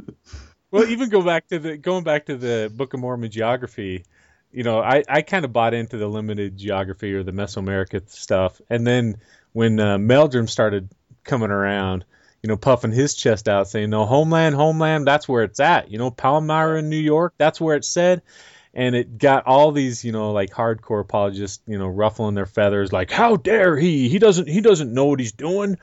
well, 0.73 0.89
even 0.89 1.09
go 1.09 1.21
back 1.21 1.49
to 1.49 1.59
the 1.59 1.77
going 1.77 2.03
back 2.03 2.25
to 2.25 2.35
the 2.35 2.71
Book 2.75 2.95
of 2.95 2.99
Mormon 2.99 3.29
geography. 3.29 4.05
You 4.51 4.63
know, 4.63 4.79
I, 4.79 5.03
I 5.07 5.21
kind 5.21 5.45
of 5.45 5.53
bought 5.53 5.75
into 5.75 5.97
the 5.97 6.07
limited 6.07 6.57
geography 6.57 7.13
or 7.13 7.21
the 7.21 7.31
Mesoamerica 7.31 8.09
stuff, 8.09 8.59
and 8.71 8.85
then 8.85 9.17
when 9.51 9.79
uh, 9.79 9.99
Meldrum 9.99 10.47
started 10.47 10.89
coming 11.23 11.51
around, 11.51 12.05
you 12.43 12.49
know, 12.49 12.57
puffing 12.57 12.91
his 12.91 13.15
chest 13.15 13.47
out, 13.47 13.69
saying, 13.69 13.89
"No, 13.89 14.05
Heartland, 14.05 14.53
Heartland, 14.53 15.05
that's 15.05 15.27
where 15.27 15.43
it's 15.43 15.61
at." 15.61 15.89
You 15.89 15.97
know, 15.97 16.11
Palmyra 16.11 16.79
in 16.79 16.89
New 16.89 16.97
York, 16.97 17.33
that's 17.37 17.59
where 17.59 17.75
it 17.75 17.85
said. 17.85 18.21
And 18.75 18.95
it 18.95 19.17
got 19.17 19.45
all 19.45 19.71
these, 19.71 20.03
you 20.03 20.11
know, 20.11 20.31
like 20.31 20.49
hardcore 20.49 20.99
apologists, 20.99 21.63
you 21.67 21.77
know, 21.77 21.87
ruffling 21.87 22.35
their 22.35 22.45
feathers, 22.45 22.91
like, 22.91 23.09
"How 23.11 23.37
dare 23.37 23.77
he? 23.77 24.09
He 24.09 24.19
doesn't, 24.19 24.49
he 24.49 24.61
doesn't 24.61 24.93
know 24.93 25.05
what 25.05 25.19
he's 25.19 25.31
doing." 25.31 25.77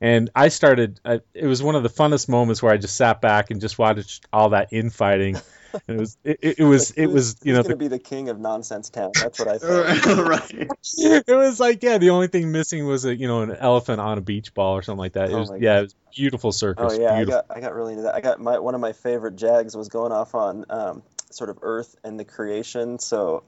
And 0.00 0.30
I 0.34 0.48
started. 0.48 1.00
I, 1.04 1.20
it 1.32 1.46
was 1.46 1.62
one 1.62 1.74
of 1.74 1.82
the 1.82 1.88
funnest 1.88 2.28
moments 2.28 2.62
where 2.62 2.72
I 2.72 2.76
just 2.76 2.96
sat 2.96 3.22
back 3.22 3.50
and 3.50 3.60
just 3.60 3.78
watched 3.78 4.26
all 4.32 4.50
that 4.50 4.68
infighting. 4.72 5.36
And 5.88 5.96
it 5.96 6.00
was, 6.00 6.16
it, 6.24 6.38
it, 6.42 6.58
it 6.60 6.64
was, 6.64 6.90
it 6.92 7.06
was, 7.06 7.36
you 7.42 7.52
know, 7.52 7.62
gonna 7.62 7.76
be 7.76 7.88
the 7.88 7.98
king 7.98 8.28
of 8.28 8.38
nonsense 8.38 8.90
town 8.90 9.10
that's 9.14 9.38
what 9.38 9.48
i 9.48 9.58
thought 9.58 10.26
right. 10.26 10.50
it 10.52 11.26
was 11.36 11.58
like, 11.60 11.82
yeah, 11.82 11.98
the 11.98 12.10
only 12.10 12.28
thing 12.28 12.52
missing 12.52 12.86
was 12.86 13.04
a, 13.04 13.14
you 13.14 13.26
know, 13.26 13.42
an 13.42 13.52
elephant 13.52 14.00
on 14.00 14.18
a 14.18 14.20
beach 14.20 14.54
ball 14.54 14.74
or 14.76 14.82
something 14.82 14.98
like 14.98 15.14
that. 15.14 15.30
It 15.30 15.34
Oh 15.34 15.40
was, 15.40 15.50
my 15.50 15.56
yeah, 15.56 15.78
it 15.78 15.82
was 15.82 15.94
beautiful 16.14 16.52
circus. 16.52 16.92
Oh 16.94 17.00
yeah, 17.00 17.16
beautiful. 17.16 17.40
I 17.50 17.54
got 17.54 17.56
I 17.56 17.60
got 17.60 17.74
really 17.74 17.92
into 17.92 18.04
that. 18.04 18.14
I 18.14 18.20
got 18.20 18.40
my 18.40 18.58
one 18.58 18.74
of 18.74 18.80
my 18.80 18.92
favorite 18.92 19.36
jags 19.36 19.76
was 19.76 19.88
going 19.88 20.12
off 20.12 20.34
on 20.34 20.64
um, 20.70 21.02
sort 21.30 21.50
of 21.50 21.58
Earth 21.62 21.96
and 22.04 22.18
the 22.18 22.24
creation. 22.24 22.98
So 22.98 23.42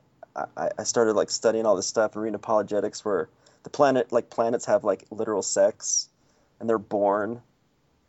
I, 0.56 0.70
I 0.78 0.82
started 0.84 1.14
like 1.14 1.30
studying 1.30 1.64
all 1.66 1.76
this 1.76 1.86
stuff 1.86 2.14
and 2.14 2.22
reading 2.22 2.34
apologetics 2.34 3.04
where 3.04 3.28
the 3.62 3.70
planet 3.70 4.12
like 4.12 4.30
planets 4.30 4.66
have 4.66 4.84
like 4.84 5.04
literal 5.10 5.42
sex 5.42 6.08
and 6.60 6.68
they're 6.68 6.78
born 6.78 7.40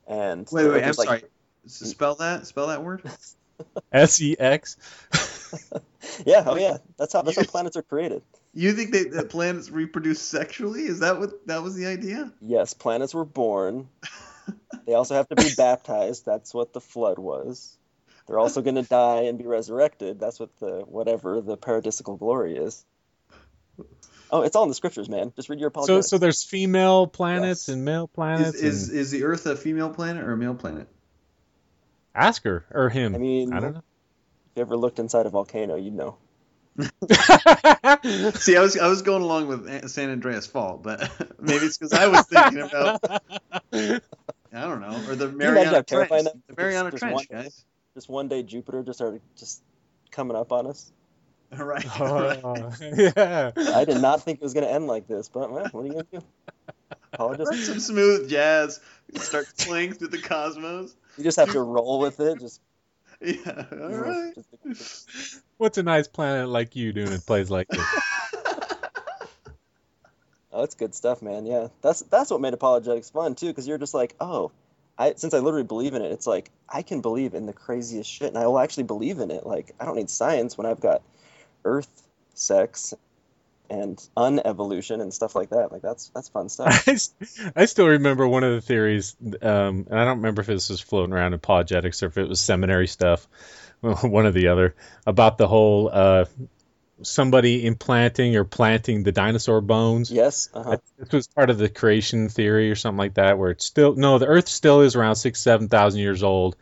and 0.08 0.48
Wait, 0.52 0.68
wait, 0.70 0.84
I'm 0.84 0.94
like- 0.94 1.08
sorry. 1.08 1.24
Spell 1.70 2.16
that. 2.16 2.48
Spell 2.48 2.68
that 2.68 2.82
word. 2.82 3.02
S 3.92 4.22
E 4.22 4.36
X. 4.38 4.78
yeah, 6.26 6.44
oh 6.46 6.56
yeah, 6.58 6.78
that's 6.98 7.14
how 7.14 7.22
that's 7.22 7.38
how 7.38 7.44
planets 7.44 7.78
are 7.78 7.82
created. 7.82 8.22
You 8.54 8.74
think 8.74 8.92
they, 8.92 9.04
that 9.04 9.30
planets 9.30 9.70
reproduce 9.70 10.22
sexually? 10.22 10.82
Is 10.84 11.00
that 11.00 11.20
what 11.20 11.46
that 11.48 11.64
was 11.64 11.76
the 11.76 11.86
idea? 11.86 12.32
Yes, 12.42 12.74
planets 12.74 13.14
were 13.14 13.26
born. 13.26 13.88
They 14.86 14.94
also 14.94 15.16
have 15.16 15.28
to 15.28 15.36
be 15.36 15.50
baptized. 15.58 16.26
That's 16.26 16.54
what 16.54 16.72
the 16.72 16.80
flood 16.80 17.20
was. 17.20 17.78
They're 18.26 18.40
also 18.40 18.62
going 18.62 18.76
to 18.76 18.84
die 18.84 19.24
and 19.24 19.38
be 19.38 19.46
resurrected. 19.46 20.18
That's 20.18 20.40
what 20.40 20.50
the 20.60 20.84
whatever 20.88 21.42
the 21.42 21.58
paradisical 21.58 22.18
glory 22.18 22.56
is. 22.56 22.86
Oh, 24.32 24.42
it's 24.42 24.56
all 24.56 24.64
in 24.64 24.70
the 24.70 24.76
scriptures, 24.76 25.10
man. 25.10 25.34
Just 25.36 25.50
read 25.50 25.60
your 25.60 25.68
So, 25.70 25.74
apologetics. 25.74 26.10
so 26.10 26.18
there's 26.18 26.44
female 26.44 27.08
planets 27.08 27.68
and 27.68 27.84
male 27.84 28.08
planets. 28.08 28.56
is 28.62 28.90
and 28.90 28.98
is 28.98 29.12
the 29.12 29.24
Earth 29.26 29.46
a 29.46 29.56
female 29.58 29.90
planet 29.90 30.24
or 30.24 30.32
a 30.34 30.38
male 30.38 30.56
planet? 30.56 30.88
Ask 32.18 32.44
her 32.44 32.66
or 32.72 32.90
him. 32.90 33.16
I 33.16 33.18
mean, 33.18 33.54
I 33.54 33.60
don't 33.60 33.74
know. 33.74 33.80
If 33.80 34.58
you 34.58 34.62
ever 34.62 34.78
looked 34.78 35.00
inside 35.00 35.26
a 35.26 35.30
volcano, 35.30 35.76
you'd 35.76 35.94
know. 35.94 36.18
See, 36.78 38.56
I 38.56 38.62
was 38.62 38.78
I 38.78 38.88
was 38.88 39.02
going 39.02 39.22
along 39.22 39.48
with 39.48 39.90
San 39.90 40.10
Andreas 40.10 40.46
Fault, 40.48 40.84
but 40.84 41.10
maybe 41.40 41.66
it's 41.66 41.78
because 41.78 41.94
I 41.94 42.08
was 42.08 42.26
thinking 42.28 42.62
about 42.62 43.04
I 43.72 44.62
don't 44.62 44.82
know, 44.82 45.00
or 45.08 45.16
the 45.16 45.28
Can 45.28 45.34
you 45.34 45.38
Mariana 45.38 45.84
Trench. 45.84 46.10
The 46.10 46.34
Mariana 46.56 46.92
just, 46.92 47.02
Trench, 47.02 47.20
just 47.20 47.32
one, 47.32 47.42
guys. 47.44 47.66
Just 47.94 48.10
one 48.10 48.28
day, 48.28 48.44
Jupiter 48.44 48.84
just 48.84 49.00
started 49.00 49.22
just 49.38 49.62
coming 50.12 50.38
up 50.38 50.52
on 50.52 50.68
us. 50.68 50.92
All 51.58 51.66
right. 51.66 51.86
Oh, 52.00 52.72
yeah. 52.82 53.52
I 53.56 53.86
did 53.86 54.02
not 54.02 54.24
think 54.24 54.40
it 54.40 54.44
was 54.44 54.54
going 54.54 54.66
to 54.66 54.72
end 54.72 54.88
like 54.88 55.08
this, 55.08 55.30
but 55.30 55.52
well, 55.52 55.68
what 55.72 55.82
are 55.82 55.86
you 55.86 55.94
going 55.94 56.06
to 56.12 56.20
do? 56.20 56.26
Apologize. 57.14 57.66
Some 57.66 57.80
smooth 57.80 58.30
jazz 58.30 58.80
start 59.16 59.48
playing 59.58 59.94
through 59.94 60.10
the 60.10 60.22
cosmos. 60.22 60.94
You 61.18 61.24
just 61.24 61.40
have 61.40 61.52
to 61.52 61.62
roll 61.62 62.00
with 62.00 62.20
it. 62.20 62.40
Just 62.40 62.62
Yeah. 63.22 63.66
All 63.72 63.96
right. 63.96 64.34
What's 65.58 65.78
a 65.78 65.84
nice 65.84 66.08
planet 66.08 66.50
like 66.50 66.76
you 66.76 66.94
doing 66.94 67.12
in 67.12 67.20
plays 67.22 67.50
like 67.50 67.68
this? 67.68 67.80
Oh, 70.50 70.62
that's 70.62 70.76
good 70.76 70.96
stuff, 70.96 71.22
man. 71.22 71.46
Yeah, 71.46 71.68
that's 71.84 72.00
that's 72.02 72.32
what 72.32 72.42
made 72.42 72.54
apologetics 72.54 73.12
fun 73.12 73.36
too, 73.36 73.46
because 73.46 73.68
you're 73.68 73.78
just 73.78 73.94
like, 73.94 74.16
oh, 74.20 74.52
I 74.98 75.14
since 75.16 75.36
I 75.36 75.40
literally 75.40 75.66
believe 75.66 75.94
in 75.94 76.02
it, 76.02 76.12
it's 76.12 76.26
like 76.26 76.50
I 76.68 76.82
can 76.82 77.02
believe 77.02 77.36
in 77.36 77.46
the 77.46 77.54
craziest 77.54 78.10
shit, 78.10 78.30
and 78.30 78.38
I 78.40 78.48
will 78.48 78.58
actually 78.58 78.86
believe 78.86 79.20
in 79.20 79.30
it. 79.30 79.46
Like 79.46 79.76
I 79.80 79.86
don't 79.86 79.98
need 79.98 80.10
science 80.10 80.58
when 80.58 80.66
I've 80.66 80.80
got 80.80 81.04
Earth, 81.64 81.90
sex, 82.34 82.96
and 83.70 84.00
unevolution 84.16 85.02
and 85.02 85.14
stuff 85.14 85.36
like 85.36 85.50
that. 85.50 85.72
Like 85.72 85.82
that's 85.82 86.10
that's 86.10 86.30
fun 86.30 86.50
stuff. 86.50 86.88
I 87.56 87.66
still 87.66 87.88
remember 87.88 88.28
one 88.28 88.44
of 88.44 88.54
the 88.54 88.62
theories, 88.62 89.16
um, 89.42 89.88
and 89.90 90.00
I 90.00 90.06
don't 90.06 90.18
remember 90.18 90.42
if 90.42 90.48
this 90.48 90.70
was 90.70 90.82
floating 90.82 91.14
around 91.14 91.28
in 91.28 91.34
apologetics 91.34 92.04
or 92.04 92.08
if 92.08 92.18
it 92.18 92.28
was 92.28 92.40
seminary 92.40 92.88
stuff, 92.88 93.28
one 93.82 94.26
or 94.26 94.32
the 94.32 94.48
other, 94.50 94.76
about 95.06 95.38
the 95.38 95.48
whole 95.48 95.90
uh, 95.92 96.26
somebody 97.02 97.66
implanting 97.66 98.36
or 98.36 98.44
planting 98.44 99.04
the 99.04 99.12
dinosaur 99.12 99.62
bones. 99.62 100.12
Yes. 100.12 100.50
Uh-huh. 100.54 100.78
This 100.98 101.12
was 101.12 101.28
part 101.28 101.50
of 101.50 101.58
the 101.58 101.70
creation 101.70 102.30
theory 102.30 102.72
or 102.72 102.76
something 102.76 102.98
like 102.98 103.16
that, 103.16 103.38
where 103.38 103.52
it's 103.52 103.66
still 103.66 103.96
no, 103.96 104.18
the 104.18 104.28
Earth 104.28 104.48
still 104.48 104.82
is 104.82 104.96
around 104.96 105.16
six, 105.16 105.42
seven 105.42 105.68
thousand 105.68 106.02
years 106.02 106.24
old, 106.24 106.56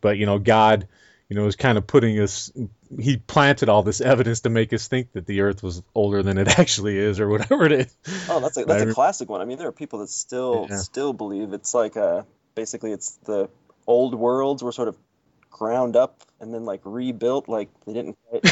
but 0.00 0.18
you 0.18 0.26
know, 0.26 0.38
God, 0.38 0.88
you 1.28 1.36
know, 1.36 1.46
is 1.46 1.56
kind 1.56 1.76
of 1.78 1.86
putting 1.86 2.18
us. 2.20 2.52
He 2.98 3.16
planted 3.16 3.68
all 3.68 3.82
this 3.82 4.00
evidence 4.12 4.40
to 4.40 4.50
make 4.50 4.72
us 4.72 4.88
think 4.88 5.12
that 5.12 5.26
the 5.26 5.40
Earth 5.42 5.62
was 5.62 5.82
older 5.94 6.22
than 6.22 6.38
it 6.38 6.48
actually 6.58 6.98
is, 6.98 7.20
or 7.20 7.28
whatever 7.28 7.64
it 7.66 7.72
is. 7.72 7.96
Oh, 8.28 8.40
that's 8.40 8.56
a 8.56 8.60
I 8.62 8.64
that's 8.64 8.82
a 8.82 8.94
classic 8.94 9.28
one. 9.28 9.40
I 9.40 9.44
mean, 9.44 9.58
there 9.58 9.68
are 9.68 9.72
people 9.72 10.00
that 10.00 10.08
still 10.10 10.68
Yeah. 10.70 10.78
still 10.78 11.12
believe 11.12 11.52
it's 11.52 11.74
like 11.74 11.96
uh 11.96 12.22
basically 12.54 12.92
it's 12.92 13.16
the 13.24 13.48
old 13.86 14.14
worlds 14.14 14.62
were 14.62 14.72
sort 14.72 14.88
of 14.88 14.96
ground 15.50 15.96
up 15.96 16.22
and 16.40 16.52
then 16.52 16.64
like 16.64 16.80
rebuilt. 16.84 17.48
Like 17.48 17.68
they 17.86 17.92
didn't 17.92 18.16
quite 18.30 18.44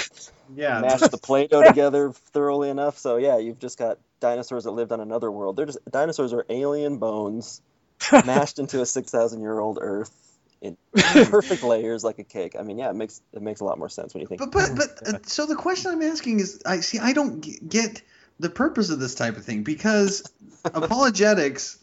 Yeah. 0.54 0.80
mash 0.80 1.08
the 1.08 1.18
Play-Doh 1.18 1.62
together 1.62 2.12
thoroughly 2.32 2.70
enough. 2.70 2.98
So 2.98 3.16
yeah, 3.16 3.38
you've 3.38 3.58
just 3.58 3.78
got 3.78 3.98
dinosaurs 4.20 4.64
that 4.64 4.70
lived 4.72 4.92
on 4.92 5.00
another 5.00 5.30
world. 5.30 5.56
They're 5.56 5.66
just 5.66 5.78
dinosaurs 5.90 6.32
are 6.32 6.46
alien 6.48 6.98
bones 6.98 7.60
mashed 8.24 8.58
into 8.58 8.80
a 8.80 8.86
six 8.86 9.10
thousand 9.10 9.40
year 9.40 9.58
old 9.58 9.78
Earth 9.80 10.12
in 10.64 10.76
perfect 11.26 11.62
layers 11.62 12.02
like 12.02 12.18
a 12.18 12.24
cake. 12.24 12.56
I 12.58 12.62
mean, 12.62 12.78
yeah, 12.78 12.90
it 12.90 12.96
makes 12.96 13.20
it 13.32 13.42
makes 13.42 13.60
a 13.60 13.64
lot 13.64 13.78
more 13.78 13.88
sense 13.88 14.14
when 14.14 14.22
you 14.22 14.26
think. 14.26 14.40
But 14.40 14.52
but 14.52 14.70
but 14.74 15.08
uh, 15.08 15.18
so 15.26 15.46
the 15.46 15.54
question 15.54 15.92
I'm 15.92 16.02
asking 16.02 16.40
is, 16.40 16.62
I 16.64 16.80
see, 16.80 16.98
I 16.98 17.12
don't 17.12 17.40
get 17.68 18.02
the 18.40 18.50
purpose 18.50 18.90
of 18.90 18.98
this 18.98 19.14
type 19.14 19.36
of 19.36 19.44
thing 19.44 19.62
because 19.62 20.24
apologetics. 20.64 21.78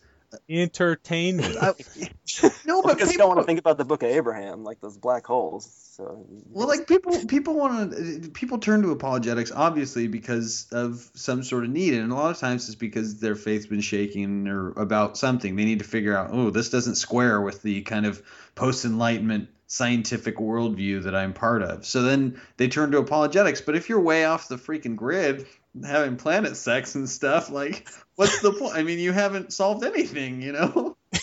Entertainment. 0.49 1.55
no, 2.65 2.81
but 2.81 2.95
because 2.95 3.11
you 3.11 3.17
don't 3.17 3.27
want 3.27 3.39
to 3.39 3.45
think 3.45 3.59
about 3.59 3.77
the 3.77 3.85
Book 3.85 4.03
of 4.03 4.09
Abraham, 4.09 4.63
like 4.63 4.79
those 4.79 4.97
black 4.97 5.25
holes. 5.25 5.69
So 5.95 6.25
Well, 6.49 6.67
like 6.67 6.87
people, 6.87 7.25
people 7.27 7.55
want 7.55 7.91
to, 7.91 8.29
people 8.31 8.59
turn 8.59 8.81
to 8.83 8.91
apologetics 8.91 9.51
obviously 9.51 10.07
because 10.07 10.67
of 10.71 11.09
some 11.15 11.43
sort 11.43 11.65
of 11.65 11.69
need, 11.69 11.93
and 11.93 12.11
a 12.11 12.15
lot 12.15 12.31
of 12.31 12.37
times 12.37 12.67
it's 12.67 12.75
because 12.75 13.19
their 13.19 13.35
faith's 13.35 13.67
been 13.67 13.81
shaken 13.81 14.47
or 14.47 14.71
about 14.71 15.17
something. 15.17 15.55
They 15.55 15.65
need 15.65 15.79
to 15.79 15.85
figure 15.85 16.15
out, 16.15 16.29
oh, 16.31 16.49
this 16.49 16.69
doesn't 16.69 16.95
square 16.95 17.41
with 17.41 17.61
the 17.61 17.81
kind 17.81 18.05
of 18.05 18.21
post-enlightenment 18.55 19.49
scientific 19.71 20.35
worldview 20.35 21.03
that 21.03 21.15
I'm 21.15 21.31
part 21.31 21.61
of. 21.61 21.85
So 21.85 22.01
then 22.01 22.41
they 22.57 22.67
turn 22.67 22.91
to 22.91 22.97
apologetics. 22.97 23.61
But 23.61 23.77
if 23.77 23.87
you're 23.87 24.01
way 24.01 24.25
off 24.25 24.49
the 24.49 24.57
freaking 24.57 24.97
grid, 24.97 25.47
having 25.81 26.17
planet 26.17 26.57
sex 26.57 26.95
and 26.95 27.09
stuff, 27.09 27.49
like, 27.49 27.87
what's 28.15 28.41
the 28.41 28.51
point? 28.51 28.75
I 28.75 28.83
mean, 28.83 28.99
you 28.99 29.13
haven't 29.13 29.53
solved 29.53 29.85
anything, 29.85 30.41
you 30.41 30.51
know. 30.51 30.97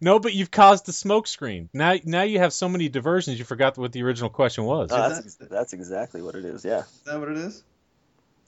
No, 0.00 0.20
but 0.20 0.32
you've 0.32 0.50
caused 0.50 0.86
the 0.86 0.92
smoke 0.92 1.26
screen. 1.26 1.68
Now, 1.74 1.96
now 2.04 2.22
you 2.22 2.38
have 2.38 2.52
so 2.52 2.68
many 2.68 2.88
diversions, 2.88 3.38
you 3.38 3.44
forgot 3.44 3.76
what 3.76 3.92
the 3.92 4.02
original 4.04 4.30
question 4.30 4.64
was. 4.64 4.90
No, 4.90 5.08
that's, 5.08 5.34
that's 5.34 5.72
exactly 5.72 6.22
what 6.22 6.34
it 6.34 6.44
is. 6.44 6.64
Yeah. 6.64 6.80
Is 6.80 7.00
that 7.04 7.18
what 7.18 7.28
it 7.28 7.36
is? 7.36 7.62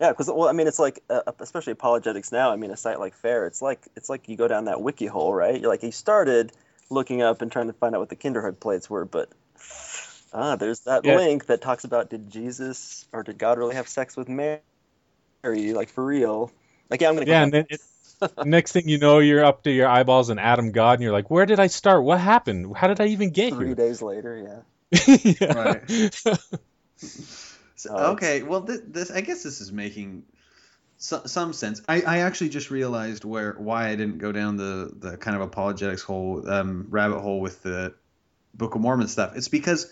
Yeah, 0.01 0.11
because 0.11 0.29
well, 0.29 0.49
I 0.49 0.53
mean, 0.53 0.69
it's 0.69 0.79
like, 0.79 1.03
uh, 1.11 1.23
especially 1.41 1.73
apologetics 1.73 2.33
now. 2.33 2.51
I 2.51 2.57
mean, 2.57 2.71
a 2.71 2.77
site 2.77 3.01
like 3.01 3.15
Fair, 3.15 3.47
it's 3.47 3.61
like 3.61 3.81
it's 3.97 4.09
like 4.09 4.29
you 4.29 4.37
go 4.37 4.49
down 4.49 4.67
that 4.67 4.81
wiki 4.81 5.07
hole, 5.07 5.35
right? 5.35 5.61
You're 5.61 5.71
like 5.71 5.83
you 5.83 5.93
started 5.93 6.53
looking 6.95 7.23
up 7.23 7.43
and 7.43 7.53
trying 7.53 7.67
to 7.69 7.73
find 7.75 7.95
out 7.95 8.01
what 8.01 8.09
the 8.09 8.17
Kinderhook 8.17 8.61
plates 8.61 8.89
were, 8.89 9.05
but 9.05 9.31
ah, 10.33 10.57
there's 10.57 10.81
that 10.81 11.05
Yeah. 11.05 11.17
link 11.17 11.47
that 11.47 11.61
talks 11.61 11.85
about 11.85 12.11
did 12.11 12.31
Jesus 12.31 13.07
or 13.13 13.23
did 13.23 13.39
God 13.39 13.59
really 13.59 13.75
have 13.77 13.89
sex 13.89 14.17
with 14.17 14.29
Mary? 14.29 14.61
Like 15.45 15.91
for 15.91 16.05
real? 16.05 16.51
Like 16.91 17.01
yeah, 17.01 17.11
I'm 17.11 17.17
gonna. 17.17 17.27
Yeah, 17.27 17.43
and 17.43 17.53
then 17.53 17.67
it, 17.69 17.81
next 18.45 18.73
thing 18.73 18.89
you 18.89 18.99
know, 18.99 19.19
you're 19.21 19.45
up 19.45 19.63
to 19.65 19.71
your 19.71 19.89
eyeballs 19.89 20.31
in 20.31 20.39
Adam 20.39 20.73
God, 20.73 20.95
and 20.95 21.03
you're 21.03 21.13
like, 21.13 21.31
"Where 21.31 21.47
did 21.47 21.61
I 21.61 21.69
start? 21.69 22.05
What 22.05 22.21
happened? 22.21 22.77
How 22.77 22.89
did 22.89 23.01
I 23.01 23.07
even 23.09 23.31
get 23.31 23.55
three 23.55 23.59
here?" 23.59 23.77
days 23.77 24.03
later, 24.03 24.37
yeah. 24.37 24.63
Yeah. 25.41 25.55
Right. 25.55 25.83
So, 27.77 27.95
okay, 27.97 28.43
well, 28.43 28.61
this, 28.61 28.81
this 28.87 29.11
I 29.11 29.21
guess 29.21 29.43
this 29.43 29.61
is 29.61 29.73
making 29.73 30.25
so, 30.97 31.23
some 31.27 31.53
sense. 31.53 31.83
I, 31.89 32.03
I 32.03 32.19
actually 32.19 32.51
just 32.51 32.71
realized 32.71 33.25
where 33.25 33.55
why 33.55 33.89
I 33.89 33.97
didn't 33.97 34.19
go 34.19 34.33
down 34.33 34.57
the 34.57 34.93
the 34.97 35.17
kind 35.17 35.37
of 35.37 35.43
apologetics 35.43 36.03
hole 36.03 36.49
um, 36.49 36.87
rabbit 36.91 37.21
hole 37.21 37.41
with 37.41 37.63
the 37.63 37.95
Book 38.55 38.75
of 38.75 38.81
Mormon 38.81 39.09
stuff. 39.09 39.37
It's 39.37 39.49
because 39.49 39.91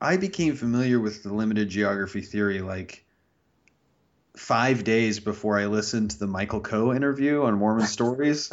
I 0.00 0.16
became 0.16 0.56
familiar 0.56 1.00
with 1.00 1.22
the 1.22 1.32
limited 1.32 1.68
geography 1.68 2.22
theory 2.22 2.60
like 2.60 3.04
five 4.38 4.84
days 4.84 5.18
before 5.20 5.58
I 5.58 5.66
listened 5.66 6.12
to 6.12 6.18
the 6.20 6.26
Michael 6.28 6.60
Coe 6.60 6.94
interview 6.94 7.42
on 7.42 7.54
Mormon 7.58 7.86
Stories. 7.98 8.52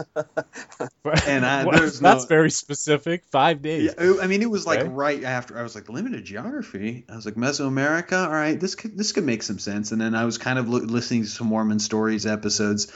and 1.27 1.45
I, 1.45 1.63
Well, 1.65 1.77
there's 1.77 2.01
no, 2.01 2.09
that's 2.09 2.25
very 2.25 2.49
specific. 2.49 3.23
Five 3.25 3.61
days. 3.61 3.85
yeah, 3.85 3.93
oh, 3.99 4.19
I 4.21 4.27
mean, 4.27 4.41
it 4.41 4.49
was 4.49 4.65
like 4.65 4.79
Okay. 4.79 4.89
right 4.89 5.23
after 5.23 5.57
I 5.57 5.63
was 5.63 5.75
like 5.75 5.87
limited 5.87 6.25
geography. 6.25 7.05
I 7.09 7.15
was 7.15 7.25
like 7.25 7.35
Mesoamerica. 7.35 8.25
All 8.25 8.31
right, 8.33 8.59
this 8.59 8.75
could 8.75 8.97
this 8.97 9.11
could 9.11 9.25
make 9.25 9.43
some 9.43 9.59
sense. 9.59 9.91
And 9.91 10.01
then 10.01 10.15
I 10.15 10.25
was 10.25 10.37
kind 10.37 10.57
of 10.59 10.67
lo- 10.67 10.79
listening 10.79 11.23
to 11.23 11.29
some 11.29 11.47
Mormon 11.47 11.79
stories 11.79 12.25
episodes, 12.25 12.91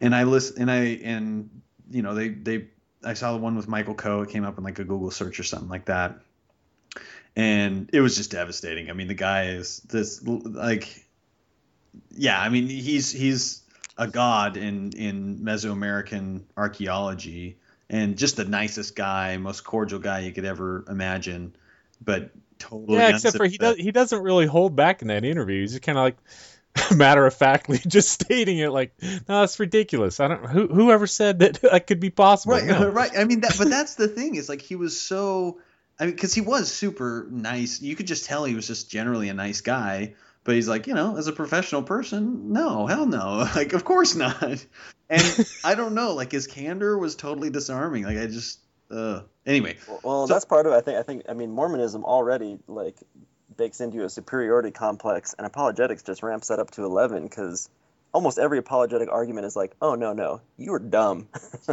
and 0.00 0.14
I 0.14 0.24
list 0.24 0.58
and 0.58 0.70
I 0.70 0.80
and 1.02 1.62
you 1.90 2.02
know 2.02 2.14
they 2.14 2.28
they 2.28 2.66
I 3.02 3.14
saw 3.14 3.32
the 3.32 3.38
one 3.38 3.56
with 3.56 3.68
Michael 3.68 3.94
Coe. 3.94 4.20
It 4.22 4.30
came 4.30 4.44
up 4.44 4.58
in 4.58 4.64
like 4.64 4.78
a 4.78 4.84
Google 4.84 5.10
search 5.10 5.40
or 5.40 5.44
something 5.44 5.68
like 5.68 5.86
that, 5.86 6.20
and 7.36 7.88
it 7.92 8.00
was 8.00 8.16
just 8.16 8.30
devastating. 8.30 8.90
I 8.90 8.92
mean, 8.92 9.08
the 9.08 9.14
guy 9.14 9.46
is 9.48 9.78
this 9.80 10.22
like, 10.22 11.03
yeah. 12.16 12.40
I 12.40 12.48
mean, 12.48 12.68
he's 12.68 13.10
he's 13.10 13.62
a 13.96 14.06
god 14.06 14.56
in 14.56 14.92
in 14.92 15.38
Mesoamerican 15.38 16.42
archaeology 16.56 17.56
and 17.90 18.16
just 18.16 18.36
the 18.36 18.44
nicest 18.44 18.96
guy, 18.96 19.36
most 19.36 19.62
cordial 19.62 19.98
guy 20.00 20.20
you 20.20 20.32
could 20.32 20.44
ever 20.44 20.84
imagine, 20.88 21.54
but 22.02 22.30
totally 22.58 22.98
Yeah, 22.98 23.10
except 23.10 23.36
for 23.36 23.46
he 23.46 23.58
does 23.58 23.76
he 23.76 23.92
doesn't 23.92 24.22
really 24.22 24.46
hold 24.46 24.74
back 24.74 25.02
in 25.02 25.08
that 25.08 25.24
interview. 25.24 25.60
He's 25.60 25.72
just 25.72 25.82
kind 25.82 25.98
of 25.98 26.04
like 26.04 26.16
matter 26.96 27.24
of 27.24 27.34
factly 27.34 27.78
just 27.86 28.10
stating 28.10 28.58
it 28.58 28.70
like, 28.70 28.94
no, 29.02 29.40
that's 29.40 29.60
ridiculous. 29.60 30.18
I 30.20 30.28
don't 30.28 30.46
who 30.46 30.66
whoever 30.68 31.06
said 31.06 31.40
that 31.40 31.54
that 31.62 31.86
could 31.86 32.00
be 32.00 32.10
possible. 32.10 32.54
Right, 32.54 32.64
No. 32.64 32.88
right. 32.88 33.10
I 33.16 33.24
mean, 33.24 33.40
that, 33.40 33.54
but 33.58 33.68
that's 33.68 33.94
the 33.94 34.08
thing 34.08 34.34
is 34.34 34.48
like 34.48 34.62
he 34.62 34.76
was 34.76 35.00
so. 35.00 35.60
I 36.00 36.06
mean, 36.06 36.16
because 36.16 36.34
he 36.34 36.40
was 36.40 36.72
super 36.72 37.28
nice. 37.30 37.80
You 37.80 37.94
could 37.94 38.08
just 38.08 38.24
tell 38.24 38.44
he 38.44 38.56
was 38.56 38.66
just 38.66 38.90
generally 38.90 39.28
a 39.28 39.34
nice 39.34 39.60
guy. 39.60 40.14
But 40.44 40.54
he's 40.56 40.68
like, 40.68 40.86
you 40.86 40.94
know, 40.94 41.16
as 41.16 41.26
a 41.26 41.32
professional 41.32 41.82
person, 41.82 42.52
no, 42.52 42.86
hell 42.86 43.06
no. 43.06 43.48
Like, 43.56 43.72
of 43.72 43.84
course 43.84 44.14
not. 44.14 44.64
And 45.08 45.46
I 45.64 45.74
don't 45.74 45.94
know. 45.94 46.12
Like 46.14 46.30
his 46.30 46.46
candor 46.46 46.96
was 46.98 47.16
totally 47.16 47.50
disarming. 47.50 48.04
Like 48.04 48.18
I 48.18 48.26
just. 48.26 48.60
Uh, 48.90 49.22
anyway, 49.46 49.76
Well, 50.02 50.26
that's 50.26 50.44
part 50.44 50.66
of 50.66 50.72
it. 50.72 50.76
I 50.76 50.80
think. 50.82 50.98
I 50.98 51.02
think. 51.02 51.22
I 51.28 51.32
mean, 51.32 51.50
Mormonism 51.50 52.04
already 52.04 52.58
like 52.68 52.96
bakes 53.56 53.80
into 53.80 54.04
a 54.04 54.10
superiority 54.10 54.70
complex, 54.70 55.34
and 55.36 55.46
apologetics 55.46 56.02
just 56.02 56.22
ramps 56.22 56.48
that 56.48 56.58
up 56.58 56.70
to 56.72 56.84
eleven 56.84 57.22
because 57.22 57.70
almost 58.12 58.38
every 58.38 58.58
apologetic 58.58 59.08
argument 59.10 59.46
is 59.46 59.56
like, 59.56 59.74
"Oh 59.80 59.94
no, 59.94 60.12
no, 60.12 60.42
you 60.58 60.72
were 60.72 60.78
dumb 60.78 61.28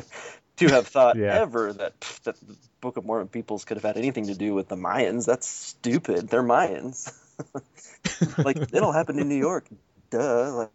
to 0.58 0.68
have 0.70 0.88
thought 0.88 1.18
Yeah. 1.18 1.42
ever 1.42 1.74
that 1.74 2.00
pff, 2.00 2.22
that 2.24 2.36
the 2.48 2.56
Book 2.80 2.96
of 2.98 3.06
Mormon 3.06 3.28
peoples 3.28 3.66
could 3.66 3.76
have 3.78 3.84
had 3.84 3.98
anything 3.98 4.28
to 4.28 4.36
do 4.36 4.54
with 4.54 4.70
the 4.70 4.78
Mayans. 4.78 5.26
That's 5.26 5.48
stupid. 5.48 6.30
They're 6.30 6.42
Mayans. 6.44 7.14
like 8.46 8.58
it'll 8.74 8.92
happen 8.92 9.20
in 9.20 9.30
New 9.30 9.38
York. 9.38 9.68
Duh. 10.10 10.56
Like, 10.56 10.72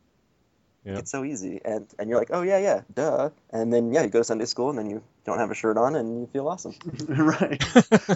Yeah. 0.85 0.99
It's 0.99 1.11
so 1.11 1.25
easy, 1.25 1.61
and 1.65 1.85
and 1.99 2.09
you're 2.09 2.19
like, 2.19 2.31
oh 2.31 2.43
yeah, 2.43 2.59
yeah, 2.59 2.83
duh, 2.95 3.31
and 3.51 3.73
then 3.73 3.93
yeah, 3.93 4.03
you 4.03 4.09
go 4.09 4.21
to 4.21 4.25
Sunday 4.25 4.45
school, 4.45 4.71
and 4.71 4.79
then 4.79 4.89
you 4.89 5.03
don't 5.25 5.39
have 5.39 5.51
a 5.51 5.55
shirt 5.55 5.77
on, 5.77 5.97
and 5.97 6.21
you 6.21 6.27
feel 6.33 6.47
awesome. 6.47 6.75
right. 7.09 7.61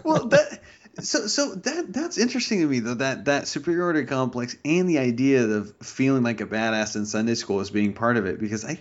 well, 0.04 0.28
that 0.28 0.60
so 1.00 1.26
so 1.26 1.54
that 1.56 1.92
that's 1.92 2.16
interesting 2.18 2.60
to 2.60 2.66
me 2.66 2.78
though 2.80 2.94
that 2.94 3.24
that 3.24 3.48
superiority 3.48 4.04
complex 4.04 4.56
and 4.64 4.88
the 4.88 4.98
idea 4.98 5.44
of 5.44 5.74
feeling 5.82 6.22
like 6.22 6.40
a 6.40 6.46
badass 6.46 6.94
in 6.96 7.06
Sunday 7.06 7.34
school 7.34 7.60
as 7.60 7.70
being 7.70 7.92
part 7.92 8.16
of 8.16 8.26
it 8.26 8.38
because 8.38 8.64
I 8.64 8.78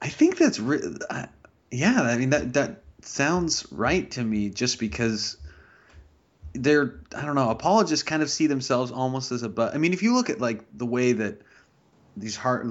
I 0.00 0.08
think 0.08 0.38
that's 0.38 0.60
re- 0.60 0.96
I, 1.10 1.28
yeah 1.70 2.02
I 2.02 2.16
mean 2.18 2.30
that 2.30 2.52
that 2.54 2.82
sounds 3.02 3.66
right 3.72 4.08
to 4.12 4.22
me 4.22 4.50
just 4.50 4.78
because 4.78 5.36
they're 6.54 7.00
I 7.16 7.24
don't 7.24 7.34
know 7.34 7.50
apologists 7.50 8.02
kind 8.02 8.22
of 8.22 8.30
see 8.30 8.46
themselves 8.46 8.90
almost 8.90 9.32
as 9.32 9.42
a 9.42 9.48
but 9.48 9.74
I 9.74 9.78
mean 9.78 9.92
if 9.92 10.02
you 10.02 10.14
look 10.14 10.30
at 10.30 10.40
like 10.40 10.64
the 10.76 10.86
way 10.86 11.12
that 11.12 11.40
these 12.16 12.36
hard 12.36 12.66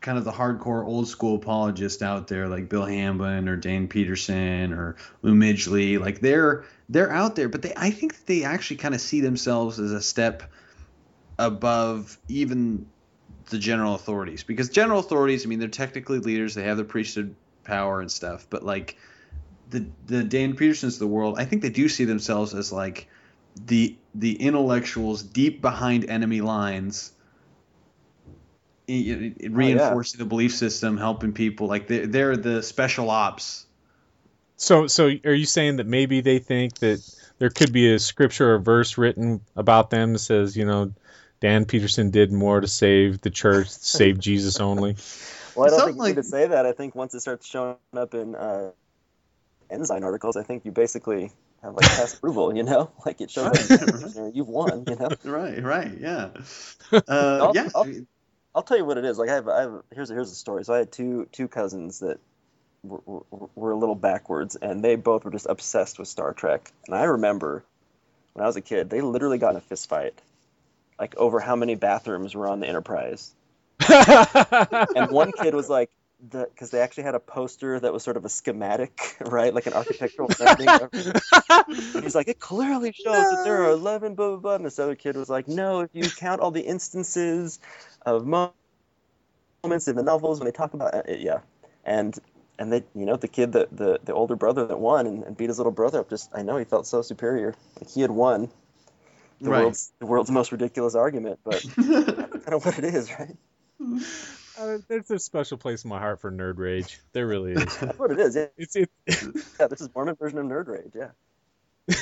kind 0.00 0.16
of 0.16 0.24
the 0.24 0.32
hardcore 0.32 0.84
old 0.84 1.08
school 1.08 1.36
apologists 1.36 2.02
out 2.02 2.28
there 2.28 2.48
like 2.48 2.68
Bill 2.68 2.84
Hamblin 2.84 3.48
or 3.48 3.56
Dan 3.56 3.88
Peterson 3.88 4.72
or 4.72 4.96
Lou 5.22 5.34
Midgley 5.34 5.98
like 6.00 6.20
they're 6.20 6.64
they're 6.88 7.12
out 7.12 7.36
there 7.36 7.48
but 7.48 7.62
they 7.62 7.72
I 7.76 7.90
think 7.90 8.26
they 8.26 8.44
actually 8.44 8.76
kind 8.76 8.94
of 8.94 9.00
see 9.00 9.20
themselves 9.20 9.78
as 9.78 9.92
a 9.92 10.00
step 10.00 10.44
above 11.38 12.18
even 12.28 12.86
the 13.50 13.58
general 13.58 13.94
authorities 13.94 14.44
because 14.44 14.68
general 14.68 15.00
authorities 15.00 15.44
I 15.44 15.48
mean 15.48 15.58
they're 15.58 15.68
technically 15.68 16.20
leaders 16.20 16.54
they 16.54 16.62
have 16.62 16.76
the 16.76 16.84
priesthood 16.84 17.34
power 17.64 18.00
and 18.00 18.10
stuff 18.10 18.46
but 18.48 18.62
like 18.62 18.96
the 19.70 19.86
the 20.06 20.22
Dan 20.24 20.54
Petersons 20.56 20.94
of 20.94 21.00
the 21.00 21.06
world 21.06 21.38
I 21.38 21.44
think 21.44 21.62
they 21.62 21.70
do 21.70 21.88
see 21.88 22.04
themselves 22.04 22.54
as 22.54 22.72
like 22.72 23.08
the 23.66 23.96
the 24.14 24.34
intellectuals 24.40 25.22
deep 25.22 25.60
behind 25.62 26.08
enemy 26.10 26.40
lines 26.40 27.12
i- 28.88 29.34
i- 29.42 29.46
reinforcing 29.48 30.18
the 30.18 30.24
belief 30.24 30.54
system 30.54 30.96
helping 30.96 31.32
people 31.32 31.66
like 31.68 31.86
they're, 31.88 32.06
they're 32.06 32.36
the 32.36 32.62
special 32.62 33.10
ops 33.10 33.66
So 34.56 34.86
so 34.86 35.04
are 35.24 35.32
you 35.34 35.46
saying 35.46 35.76
that 35.76 35.86
maybe 35.86 36.20
they 36.20 36.38
think 36.38 36.78
that 36.80 37.00
there 37.38 37.50
could 37.50 37.72
be 37.72 37.92
a 37.94 37.98
scripture 37.98 38.54
or 38.54 38.58
verse 38.58 38.98
written 38.98 39.40
about 39.56 39.88
them 39.88 40.12
that 40.12 40.18
says, 40.18 40.54
you 40.58 40.66
know, 40.66 40.92
Dan 41.40 41.64
Peterson 41.64 42.10
did 42.10 42.30
more 42.30 42.60
to 42.60 42.68
save 42.68 43.22
the 43.22 43.30
church, 43.30 43.70
save 43.70 44.18
Jesus 44.28 44.60
only? 44.60 44.96
Well, 45.54 45.66
I 45.66 45.70
don't 45.70 45.78
Something 45.78 45.86
think 45.86 45.96
you 45.96 46.02
like- 46.02 46.16
need 46.16 46.22
to 46.22 46.28
say 46.28 46.46
that. 46.48 46.66
I 46.66 46.72
think 46.72 46.94
once 46.94 47.14
it 47.14 47.20
starts 47.20 47.46
showing 47.46 47.76
up 47.96 48.12
in 48.12 48.34
uh, 48.34 48.72
Ensign 49.70 50.04
articles, 50.04 50.36
I 50.36 50.42
think 50.42 50.64
you 50.64 50.72
basically 50.72 51.32
have 51.62 51.74
like 51.74 51.86
past 51.86 52.16
approval. 52.16 52.54
You 52.54 52.62
know, 52.62 52.90
like 53.06 53.20
it 53.20 53.30
shows 53.30 53.70
up 53.70 54.16
in 54.16 54.34
you've 54.34 54.48
won. 54.48 54.84
You 54.86 54.96
know. 54.96 55.10
right 55.24 55.62
right 55.62 55.98
yeah 55.98 56.30
uh, 56.92 57.00
I'll, 57.08 57.52
yeah 57.54 57.68
I'll, 57.74 57.86
I'll 58.54 58.62
tell 58.62 58.76
you 58.76 58.84
what 58.84 58.98
it 58.98 59.04
is. 59.04 59.18
Like 59.18 59.30
I 59.30 59.34
have, 59.34 59.48
I 59.48 59.60
have 59.62 59.82
here's 59.94 60.10
here's 60.10 60.30
a 60.30 60.34
story. 60.34 60.64
So 60.64 60.74
I 60.74 60.78
had 60.78 60.92
two 60.92 61.28
two 61.32 61.48
cousins 61.48 62.00
that 62.00 62.18
were, 62.82 63.00
were, 63.06 63.48
were 63.54 63.70
a 63.72 63.76
little 63.76 63.94
backwards, 63.94 64.56
and 64.56 64.82
they 64.82 64.96
both 64.96 65.24
were 65.24 65.30
just 65.30 65.46
obsessed 65.48 65.98
with 65.98 66.08
Star 66.08 66.32
Trek. 66.32 66.72
And 66.86 66.96
I 66.96 67.04
remember 67.04 67.64
when 68.32 68.44
I 68.44 68.46
was 68.46 68.56
a 68.56 68.62
kid, 68.62 68.90
they 68.90 69.00
literally 69.00 69.38
got 69.38 69.50
in 69.50 69.56
a 69.56 69.60
fist 69.60 69.88
fight, 69.88 70.14
like 70.98 71.16
over 71.16 71.40
how 71.40 71.56
many 71.56 71.74
bathrooms 71.74 72.34
were 72.34 72.48
on 72.48 72.60
the 72.60 72.68
Enterprise. 72.68 73.32
and 73.88 75.10
one 75.10 75.32
kid 75.32 75.54
was 75.54 75.68
like, 75.68 75.90
because 76.28 76.70
they 76.70 76.80
actually 76.80 77.04
had 77.04 77.14
a 77.14 77.20
poster 77.20 77.80
that 77.80 77.92
was 77.92 78.02
sort 78.02 78.16
of 78.16 78.24
a 78.24 78.28
schematic, 78.28 79.16
right, 79.20 79.54
like 79.54 79.66
an 79.66 79.74
architectural 79.74 80.30
rendering. 80.38 80.68
He's 82.00 82.14
like, 82.14 82.28
it 82.28 82.40
clearly 82.40 82.92
shows 82.94 83.30
that 83.30 83.42
there 83.42 83.62
are 83.64 83.70
eleven 83.70 84.14
blah 84.14 84.30
blah 84.30 84.38
blah, 84.38 84.54
and 84.56 84.64
this 84.66 84.78
other 84.78 84.94
kid 84.96 85.16
was 85.16 85.28
like, 85.30 85.48
no, 85.48 85.80
if 85.80 85.90
you 85.94 86.10
count 86.10 86.40
all 86.40 86.50
the 86.50 86.62
instances 86.62 87.60
of 88.06 88.26
moments 88.26 88.54
in 89.88 89.96
the 89.96 90.02
novels 90.02 90.40
when 90.40 90.46
they 90.46 90.52
talk 90.52 90.74
about 90.74 90.94
uh, 90.94 91.02
it, 91.06 91.20
yeah, 91.20 91.40
and 91.84 92.18
and 92.58 92.72
they, 92.72 92.84
you 92.94 93.06
know, 93.06 93.16
the 93.16 93.28
kid 93.28 93.52
that 93.52 93.76
the 93.76 94.00
the 94.04 94.14
older 94.14 94.36
brother 94.36 94.66
that 94.66 94.78
won 94.80 95.06
and, 95.06 95.24
and 95.24 95.36
beat 95.36 95.48
his 95.48 95.58
little 95.58 95.72
brother 95.72 96.00
up, 96.00 96.10
just 96.10 96.30
I 96.34 96.42
know 96.42 96.56
he 96.58 96.64
felt 96.64 96.86
so 96.86 97.02
superior, 97.02 97.54
like 97.80 97.90
he 97.90 98.02
had 98.02 98.10
won. 98.10 98.50
The 99.42 99.50
Right. 99.50 99.52
world's 99.52 99.92
the 100.00 100.06
world's 100.06 100.30
most 100.30 100.52
ridiculous 100.52 100.94
argument, 100.94 101.40
but 101.44 101.64
that's 102.26 102.44
kind 102.44 102.54
of 102.54 102.64
what 102.66 102.78
it 102.78 102.84
is, 102.84 103.10
right? 103.18 103.36
Uh, 104.60 104.78
there's 104.88 105.10
a 105.10 105.18
special 105.18 105.56
place 105.56 105.84
in 105.84 105.88
my 105.88 105.98
heart 105.98 106.20
for 106.20 106.30
nerd 106.30 106.58
rage. 106.58 107.00
There 107.12 107.26
really 107.26 107.52
is. 107.52 107.78
That's 107.78 107.98
what 107.98 108.10
it 108.10 108.18
is. 108.18 108.36
Yeah. 108.36 108.46
It's 108.58 108.76
it. 108.76 108.90
yeah, 109.58 109.66
this 109.68 109.80
is 109.80 109.88
Mormon 109.94 110.16
version 110.16 110.38
of 110.38 110.44
nerd 110.46 110.68
rage. 110.68 110.92
Yeah. 110.94 111.96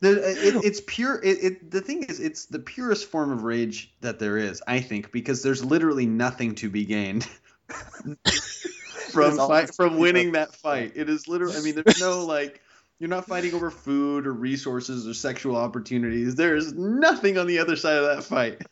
The, 0.00 0.10
it, 0.10 0.64
it's 0.64 0.82
pure. 0.86 1.20
It, 1.22 1.38
it, 1.42 1.70
the 1.70 1.80
thing 1.80 2.04
is, 2.04 2.20
it's 2.20 2.46
the 2.46 2.58
purest 2.58 3.10
form 3.10 3.32
of 3.32 3.42
rage 3.42 3.92
that 4.00 4.18
there 4.18 4.36
is, 4.36 4.62
I 4.66 4.80
think, 4.80 5.12
because 5.12 5.42
there's 5.42 5.64
literally 5.64 6.06
nothing 6.06 6.54
to 6.56 6.68
be 6.68 6.84
gained 6.84 7.26
from 9.10 9.36
fight, 9.36 9.74
from 9.74 9.98
winning 9.98 10.32
that 10.32 10.54
fight. 10.54 10.92
It 10.94 11.08
is 11.08 11.26
literally. 11.26 11.56
I 11.56 11.60
mean, 11.62 11.74
there's 11.74 12.00
no 12.00 12.26
like. 12.26 12.60
You're 13.04 13.10
not 13.10 13.26
fighting 13.26 13.52
over 13.52 13.70
food 13.70 14.26
or 14.26 14.32
resources 14.32 15.06
or 15.06 15.12
sexual 15.12 15.56
opportunities. 15.56 16.36
There 16.36 16.56
is 16.56 16.72
nothing 16.72 17.36
on 17.36 17.46
the 17.46 17.58
other 17.58 17.76
side 17.76 17.98
of 17.98 18.04
that 18.16 18.24
fight. 18.24 18.62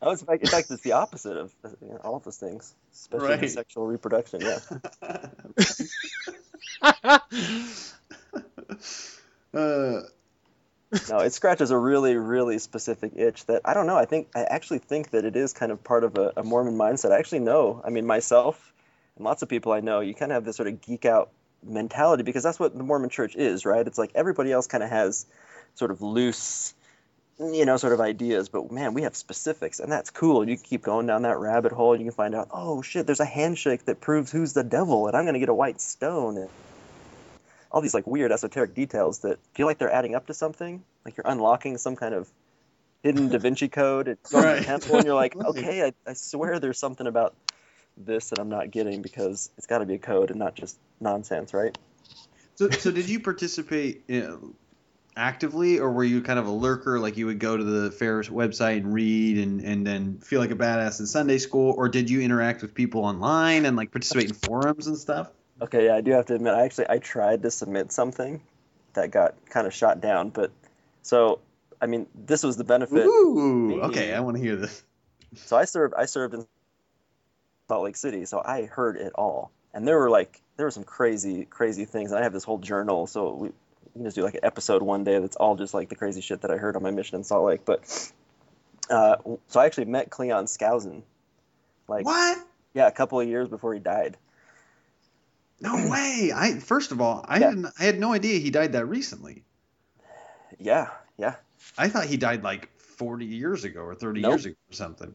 Oh, 0.00 0.12
it's, 0.12 0.22
in 0.22 0.26
fact, 0.26 0.42
in 0.42 0.48
fact, 0.48 0.70
it's 0.70 0.82
the 0.82 0.92
opposite 0.92 1.36
of 1.36 1.52
you 1.82 1.88
know, 1.88 2.00
all 2.02 2.16
of 2.16 2.24
those 2.24 2.38
things, 2.38 2.74
especially 2.94 3.28
Right. 3.28 3.50
sexual 3.50 3.86
reproduction. 3.86 4.40
Yeah. 4.40 4.58
Uh, 9.54 10.00
no, 11.10 11.18
it 11.18 11.34
scratches 11.34 11.70
a 11.70 11.76
really, 11.76 12.16
really 12.16 12.58
specific 12.58 13.12
itch 13.14 13.44
that 13.46 13.60
I 13.66 13.74
don't 13.74 13.86
know. 13.86 13.98
I 13.98 14.06
think 14.06 14.28
I 14.34 14.44
actually 14.44 14.78
think 14.78 15.10
that 15.10 15.26
it 15.26 15.36
is 15.36 15.52
kind 15.52 15.70
of 15.70 15.84
part 15.84 16.04
of 16.04 16.16
a, 16.16 16.32
a 16.38 16.42
Mormon 16.42 16.78
mindset. 16.78 17.12
I 17.12 17.18
actually 17.18 17.40
know. 17.40 17.82
I 17.84 17.90
mean, 17.90 18.06
myself 18.06 18.72
and 19.16 19.26
lots 19.26 19.42
of 19.42 19.50
people 19.50 19.72
I 19.72 19.80
know, 19.80 20.00
you 20.00 20.14
kind 20.14 20.32
of 20.32 20.36
have 20.36 20.44
this 20.46 20.56
sort 20.56 20.68
of 20.68 20.80
geek 20.80 21.04
out 21.04 21.30
mentality 21.64 22.22
because 22.22 22.42
that's 22.42 22.58
what 22.58 22.76
the 22.76 22.84
Mormon 22.84 23.10
Church 23.10 23.36
is, 23.36 23.64
right? 23.64 23.86
It's 23.86 23.98
like 23.98 24.12
everybody 24.14 24.52
else 24.52 24.66
kind 24.66 24.82
of 24.82 24.90
has 24.90 25.26
sort 25.74 25.90
of 25.90 26.02
loose, 26.02 26.74
you 27.38 27.64
know, 27.64 27.76
sort 27.76 27.92
of 27.92 28.00
ideas, 28.00 28.48
but 28.48 28.70
man, 28.70 28.94
we 28.94 29.02
have 29.02 29.16
specifics, 29.16 29.80
and 29.80 29.90
that's 29.90 30.10
cool. 30.10 30.48
You 30.48 30.56
can 30.56 30.64
keep 30.64 30.82
going 30.82 31.06
down 31.06 31.22
that 31.22 31.38
rabbit 31.38 31.72
hole, 31.72 31.92
and 31.92 32.00
you 32.02 32.10
can 32.10 32.16
find 32.16 32.34
out, 32.34 32.48
oh 32.52 32.82
shit, 32.82 33.06
there's 33.06 33.20
a 33.20 33.24
handshake 33.24 33.86
that 33.86 34.00
proves 34.00 34.30
who's 34.30 34.52
the 34.52 34.64
devil, 34.64 35.06
and 35.06 35.16
I'm 35.16 35.24
gonna 35.24 35.38
get 35.38 35.48
a 35.48 35.54
white 35.54 35.80
stone, 35.80 36.36
and 36.36 36.48
all 37.70 37.80
these 37.80 37.94
like 37.94 38.06
weird 38.06 38.32
esoteric 38.32 38.74
details 38.74 39.20
that 39.20 39.38
feel 39.54 39.66
like 39.66 39.78
they're 39.78 39.92
adding 39.92 40.14
up 40.14 40.26
to 40.26 40.34
something. 40.34 40.82
Like 41.04 41.16
you're 41.16 41.26
unlocking 41.26 41.78
some 41.78 41.96
kind 41.96 42.14
of 42.14 42.28
hidden 43.02 43.28
Da 43.30 43.38
Vinci 43.38 43.68
code 43.68 44.08
and 44.08 44.18
going 44.30 44.44
to 44.44 44.50
the 44.50 44.56
Right. 44.56 44.66
temple, 44.66 44.96
and 44.96 45.06
you're 45.06 45.14
like, 45.14 45.34
okay, 45.44 45.82
I, 45.82 46.10
I 46.10 46.12
swear 46.12 46.60
there's 46.60 46.78
something 46.78 47.06
about 47.06 47.34
this 47.96 48.30
that 48.30 48.38
I'm 48.38 48.48
not 48.48 48.70
getting 48.70 49.02
because 49.02 49.50
it's 49.58 49.66
got 49.66 49.78
to 49.78 49.86
be 49.86 49.94
a 49.94 49.98
code 49.98 50.30
and 50.30 50.38
not 50.38 50.54
just 50.54 50.78
nonsense, 51.00 51.54
right? 51.54 51.76
So, 52.54 52.70
so 52.70 52.90
did 52.90 53.08
you 53.08 53.20
participate 53.20 54.04
in, 54.08 54.54
actively, 55.16 55.78
or 55.78 55.90
were 55.90 56.04
you 56.04 56.22
kind 56.22 56.38
of 56.38 56.46
a 56.46 56.50
lurker, 56.50 56.98
like 56.98 57.16
you 57.16 57.26
would 57.26 57.38
go 57.38 57.56
to 57.56 57.64
the 57.64 57.90
fair's 57.90 58.28
website 58.28 58.78
and 58.78 58.92
read, 58.92 59.38
and, 59.38 59.60
and 59.60 59.86
then 59.86 60.18
feel 60.18 60.40
like 60.40 60.50
a 60.50 60.56
badass 60.56 61.00
in 61.00 61.06
Sunday 61.06 61.38
school, 61.38 61.74
or 61.76 61.88
did 61.88 62.08
you 62.08 62.20
interact 62.20 62.62
with 62.62 62.74
people 62.74 63.04
online 63.04 63.66
and 63.66 63.76
like 63.76 63.90
participate 63.90 64.28
in 64.28 64.34
forums 64.34 64.86
and 64.86 64.96
stuff? 64.96 65.30
Okay, 65.60 65.86
yeah, 65.86 65.96
I 65.96 66.00
do 66.00 66.12
have 66.12 66.26
to 66.26 66.34
admit, 66.34 66.54
I 66.54 66.64
actually 66.64 66.86
I 66.88 66.98
tried 66.98 67.42
to 67.42 67.50
submit 67.50 67.92
something 67.92 68.42
that 68.94 69.10
got 69.10 69.34
kind 69.48 69.66
of 69.66 69.74
shot 69.74 70.00
down, 70.00 70.30
but 70.30 70.50
so 71.02 71.40
I 71.80 71.86
mean, 71.86 72.06
this 72.14 72.42
was 72.42 72.56
the 72.56 72.64
benefit. 72.64 73.06
Ooh, 73.06 73.82
okay, 73.82 74.14
I 74.14 74.20
want 74.20 74.36
to 74.36 74.42
hear 74.42 74.56
this. 74.56 74.82
So 75.34 75.56
I 75.56 75.64
served 75.64 75.94
I 75.94 76.06
served 76.06 76.34
in 76.34 76.46
Salt 77.72 77.84
Lake 77.84 77.96
City, 77.96 78.26
so 78.26 78.42
I 78.44 78.66
heard 78.66 78.98
it 78.98 79.14
all, 79.14 79.50
and 79.72 79.88
there 79.88 79.98
were 79.98 80.10
like 80.10 80.42
there 80.58 80.66
were 80.66 80.70
some 80.70 80.84
crazy 80.84 81.46
crazy 81.46 81.86
things, 81.86 82.10
and 82.10 82.20
I 82.20 82.22
have 82.22 82.34
this 82.34 82.44
whole 82.44 82.58
journal, 82.58 83.06
so 83.06 83.32
we, 83.32 83.48
we 83.48 83.52
can 83.94 84.04
just 84.04 84.14
do 84.14 84.22
like 84.24 84.34
an 84.34 84.40
episode 84.44 84.82
one 84.82 85.04
day 85.04 85.18
that's 85.20 85.36
all 85.36 85.56
just 85.56 85.72
like 85.72 85.88
the 85.88 85.94
crazy 85.94 86.20
shit 86.20 86.42
that 86.42 86.50
I 86.50 86.58
heard 86.58 86.76
on 86.76 86.82
my 86.82 86.90
mission 86.90 87.16
in 87.16 87.24
Salt 87.24 87.46
Lake. 87.46 87.64
But 87.64 88.12
uh, 88.90 89.16
so 89.48 89.58
I 89.58 89.64
actually 89.64 89.86
met 89.86 90.10
Cleon 90.10 90.44
Skousen, 90.44 91.00
like 91.88 92.04
What? 92.04 92.36
yeah, 92.74 92.88
a 92.88 92.92
couple 92.92 93.18
of 93.18 93.26
years 93.26 93.48
before 93.48 93.72
he 93.72 93.80
died. 93.80 94.18
No 95.58 95.74
way! 95.90 96.30
I 96.34 96.58
first 96.58 96.92
of 96.92 97.00
all, 97.00 97.24
I 97.26 97.38
Yeah. 97.38 97.48
didn't. 97.48 97.68
I 97.78 97.84
had 97.84 97.98
no 97.98 98.12
idea 98.12 98.38
he 98.38 98.50
died 98.50 98.72
that 98.72 98.84
recently. 98.84 99.44
Yeah, 100.58 100.90
yeah. 101.16 101.36
I 101.78 101.88
thought 101.88 102.04
he 102.04 102.18
died 102.18 102.42
like 102.44 102.68
forty 102.78 103.24
years 103.24 103.64
ago 103.64 103.80
or 103.80 103.94
thirty 103.94 104.20
Nope. 104.20 104.32
years 104.32 104.44
ago 104.44 104.56
or 104.70 104.74
something. 104.74 105.14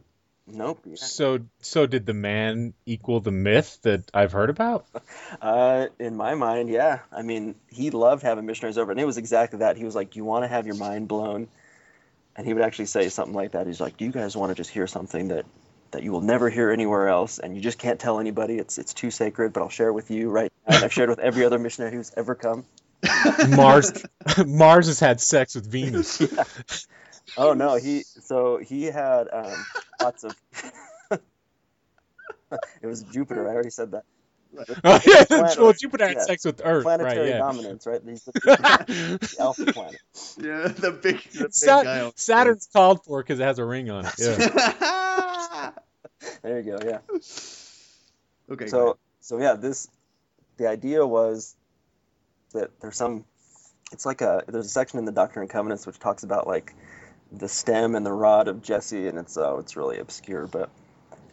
Nope. 0.50 0.80
yeah. 0.86 0.96
So 0.96 1.40
so 1.60 1.86
did 1.86 2.06
the 2.06 2.14
man 2.14 2.74
equal 2.86 3.20
the 3.20 3.30
myth 3.30 3.78
that 3.82 4.10
I've 4.14 4.32
heard 4.32 4.50
about? 4.50 4.86
Uh, 5.42 5.88
in 5.98 6.16
my 6.16 6.34
mind, 6.34 6.70
yeah. 6.70 7.00
I 7.12 7.22
mean, 7.22 7.54
he 7.68 7.90
loved 7.90 8.22
having 8.22 8.46
missionaries 8.46 8.78
over, 8.78 8.90
and 8.90 8.98
it 8.98 9.04
was 9.04 9.18
exactly 9.18 9.58
that. 9.60 9.76
He 9.76 9.84
was 9.84 9.94
like, 9.94 10.10
"Do 10.10 10.18
you 10.18 10.24
want 10.24 10.44
to 10.44 10.48
have 10.48 10.66
your 10.66 10.74
mind 10.74 11.06
blown?" 11.06 11.48
And 12.34 12.46
he 12.46 12.54
would 12.54 12.62
actually 12.62 12.86
say 12.86 13.08
something 13.10 13.34
like 13.34 13.52
that. 13.52 13.66
He's 13.66 13.80
like, 13.80 13.98
"Do 13.98 14.06
you 14.06 14.10
guys 14.10 14.36
want 14.36 14.50
to 14.50 14.54
just 14.54 14.70
hear 14.70 14.86
something 14.86 15.28
that 15.28 15.44
that 15.90 16.02
you 16.02 16.12
will 16.12 16.22
never 16.22 16.48
hear 16.48 16.70
anywhere 16.70 17.08
else, 17.08 17.38
and 17.38 17.54
you 17.54 17.60
just 17.60 17.78
can't 17.78 18.00
tell 18.00 18.18
anybody? 18.18 18.56
It's 18.56 18.78
it's 18.78 18.94
too 18.94 19.10
sacred, 19.10 19.52
but 19.52 19.62
I'll 19.62 19.68
share 19.68 19.92
with 19.92 20.10
you 20.10 20.30
right 20.30 20.50
now." 20.66 20.76
And 20.76 20.84
I've 20.84 20.92
shared 20.92 21.10
with 21.10 21.18
every 21.18 21.44
other 21.44 21.58
missionary 21.58 21.94
who's 21.94 22.10
ever 22.16 22.34
come. 22.34 22.64
Mars 23.50 23.92
Mars 24.46 24.86
has 24.86 24.98
had 24.98 25.20
sex 25.20 25.54
with 25.54 25.70
Venus. 25.70 26.20
Yeah. 26.20 26.44
Oh 27.36 27.54
no, 27.54 27.76
he 27.76 28.02
so 28.02 28.58
he 28.58 28.84
had 28.84 29.28
um, 29.32 29.64
lots 30.02 30.24
of. 30.24 30.34
it 32.80 32.86
was 32.86 33.02
Jupiter. 33.02 33.48
I 33.48 33.52
already 33.52 33.70
said 33.70 33.92
that. 33.92 34.04
Oh, 34.82 35.00
yeah, 35.06 35.24
Planet- 35.24 35.58
well, 35.58 35.72
Jupiter 35.72 36.08
had 36.08 36.16
yeah, 36.16 36.24
sex 36.24 36.44
with 36.44 36.62
Earth, 36.64 36.84
right, 36.84 36.98
Planetary 36.98 37.28
yeah. 37.28 37.38
dominance, 37.38 37.86
right? 37.86 38.00
He's 38.04 38.24
the, 38.24 38.32
the 38.32 39.36
alpha 39.38 39.72
planet. 39.72 40.00
Yeah, 40.38 40.68
the 40.68 40.90
big, 40.90 41.20
the 41.32 41.44
big 41.44 41.54
Sa- 41.54 41.82
guy. 41.82 42.00
on- 42.00 42.12
Saturn's 42.16 42.68
called 42.72 43.04
for 43.04 43.22
because 43.22 43.40
it 43.40 43.44
has 43.44 43.58
a 43.58 43.64
ring 43.64 43.90
on 43.90 44.06
it. 44.06 44.14
Yeah. 44.18 45.70
There 46.42 46.60
you 46.60 46.78
go. 46.78 46.78
Yeah. 46.84 46.98
okay. 48.50 48.66
So 48.66 48.98
so 49.20 49.38
yeah, 49.38 49.54
this 49.54 49.88
the 50.56 50.68
idea 50.68 51.06
was 51.06 51.54
that 52.52 52.70
there's 52.80 52.96
some 52.96 53.24
it's 53.92 54.06
like 54.06 54.20
a 54.20 54.42
there's 54.48 54.66
a 54.66 54.70
section 54.70 54.98
in 54.98 55.04
the 55.04 55.12
Doctrine 55.12 55.42
and 55.42 55.50
Covenants 55.50 55.86
which 55.86 55.98
talks 55.98 56.22
about 56.22 56.46
like 56.46 56.74
the 57.32 57.48
stem 57.48 57.94
and 57.94 58.04
the 58.04 58.12
rod 58.12 58.48
of 58.48 58.62
Jesse 58.62 59.06
and 59.08 59.18
it's 59.18 59.36
uh, 59.36 59.58
it's 59.58 59.76
really 59.76 59.98
obscure 59.98 60.46
but 60.46 60.70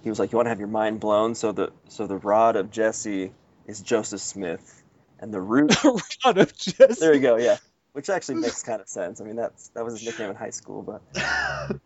he 0.04 0.10
was 0.10 0.20
like 0.20 0.32
you 0.32 0.38
want 0.38 0.46
to 0.46 0.50
have 0.50 0.60
your 0.60 0.68
mind 0.68 1.00
blown? 1.00 1.36
So 1.36 1.52
the 1.52 1.72
so 1.90 2.08
the 2.08 2.18
rod 2.18 2.56
of 2.56 2.72
Jesse 2.72 3.32
is 3.66 3.82
Joseph 3.82 4.22
Smith 4.22 4.84
and 5.20 5.34
the 5.34 5.42
root 5.42 5.76
rod 6.26 6.38
of 6.38 6.56
Jesse. 6.58 7.00
There 7.00 7.14
you 7.14 7.22
go 7.22 7.38
yeah. 7.38 7.58
Which 7.94 8.10
actually 8.10 8.36
makes 8.36 8.62
kind 8.70 8.82
of 8.82 8.90
sense. 8.90 9.22
I 9.22 9.24
mean 9.24 9.36
that's 9.36 9.70
that 9.70 9.84
was 9.84 10.00
his 10.00 10.06
nickname 10.06 10.32
in 10.32 10.36
high 10.36 10.50
school 10.50 10.82
but 10.82 11.02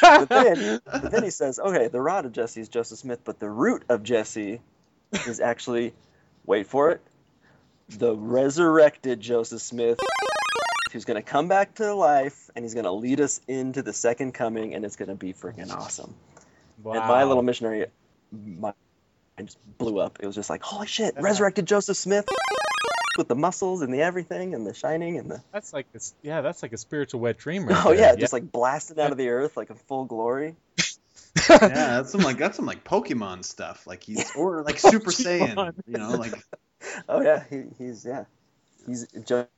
but 0.00 0.28
then, 0.28 0.80
but 0.84 1.10
then 1.10 1.24
he 1.24 1.30
says, 1.30 1.58
okay, 1.58 1.88
the 1.88 2.00
rod 2.00 2.26
of 2.26 2.32
Jesse 2.32 2.60
is 2.60 2.68
Joseph 2.68 2.98
Smith, 2.98 3.20
but 3.24 3.40
the 3.40 3.50
root 3.50 3.84
of 3.88 4.02
Jesse 4.02 4.60
is 5.26 5.40
actually, 5.40 5.94
wait 6.44 6.66
for 6.66 6.90
it, 6.90 7.00
the 7.88 8.14
resurrected 8.14 9.20
Joseph 9.20 9.62
Smith, 9.62 9.98
who's 10.92 11.04
going 11.04 11.16
to 11.16 11.22
come 11.22 11.48
back 11.48 11.74
to 11.76 11.94
life 11.94 12.50
and 12.54 12.64
he's 12.64 12.74
going 12.74 12.84
to 12.84 12.92
lead 12.92 13.20
us 13.20 13.40
into 13.48 13.82
the 13.82 13.92
second 13.92 14.32
coming, 14.32 14.74
and 14.74 14.84
it's 14.84 14.96
going 14.96 15.08
to 15.08 15.14
be 15.14 15.32
freaking 15.32 15.72
awesome. 15.72 16.14
Wow. 16.82 16.94
And 16.94 17.02
my 17.02 17.24
little 17.24 17.42
missionary, 17.42 17.86
my 18.32 18.72
I 19.38 19.42
just 19.42 19.58
blew 19.78 20.00
up. 20.00 20.18
It 20.20 20.26
was 20.26 20.34
just 20.34 20.50
like, 20.50 20.62
holy 20.62 20.88
shit, 20.88 21.14
resurrected 21.18 21.66
Joseph 21.66 21.96
Smith 21.96 22.28
with 23.16 23.28
the 23.28 23.34
muscles 23.34 23.82
and 23.82 23.92
the 23.92 24.02
everything 24.02 24.54
and 24.54 24.66
the 24.66 24.74
shining 24.74 25.18
and 25.18 25.30
the 25.30 25.42
That's 25.52 25.72
like 25.72 25.92
this. 25.92 26.14
Yeah, 26.22 26.40
that's 26.40 26.62
like 26.62 26.72
a 26.72 26.76
spiritual 26.76 27.20
wet 27.20 27.38
dream. 27.38 27.66
Right 27.66 27.84
oh 27.84 27.90
there. 27.90 28.00
yeah, 28.00 28.14
just 28.16 28.32
like 28.32 28.50
blasted 28.50 28.98
out 28.98 29.12
of 29.12 29.18
the 29.18 29.28
earth 29.28 29.56
like 29.56 29.70
in 29.70 29.76
full 29.76 30.06
glory. 30.06 30.56
yeah, 31.50 31.58
that's 31.58 32.10
some 32.12 32.22
like 32.22 32.38
that's 32.38 32.56
some 32.56 32.66
like 32.66 32.84
Pokemon 32.84 33.44
stuff. 33.44 33.86
Like 33.86 34.02
he's 34.02 34.30
or 34.36 34.62
like 34.62 34.78
Super 34.78 35.10
Saiyan. 35.10 35.74
You 35.86 35.98
know, 35.98 36.10
like 36.12 36.32
Oh 37.08 37.20
yeah, 37.20 37.44
he, 37.48 37.64
he's 37.78 38.04
yeah, 38.04 38.24
he's 38.86 39.06
Joseph 39.24 39.48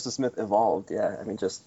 Smith 0.00 0.38
evolved. 0.38 0.90
Yeah, 0.90 1.16
I 1.20 1.24
mean 1.24 1.36
just 1.36 1.62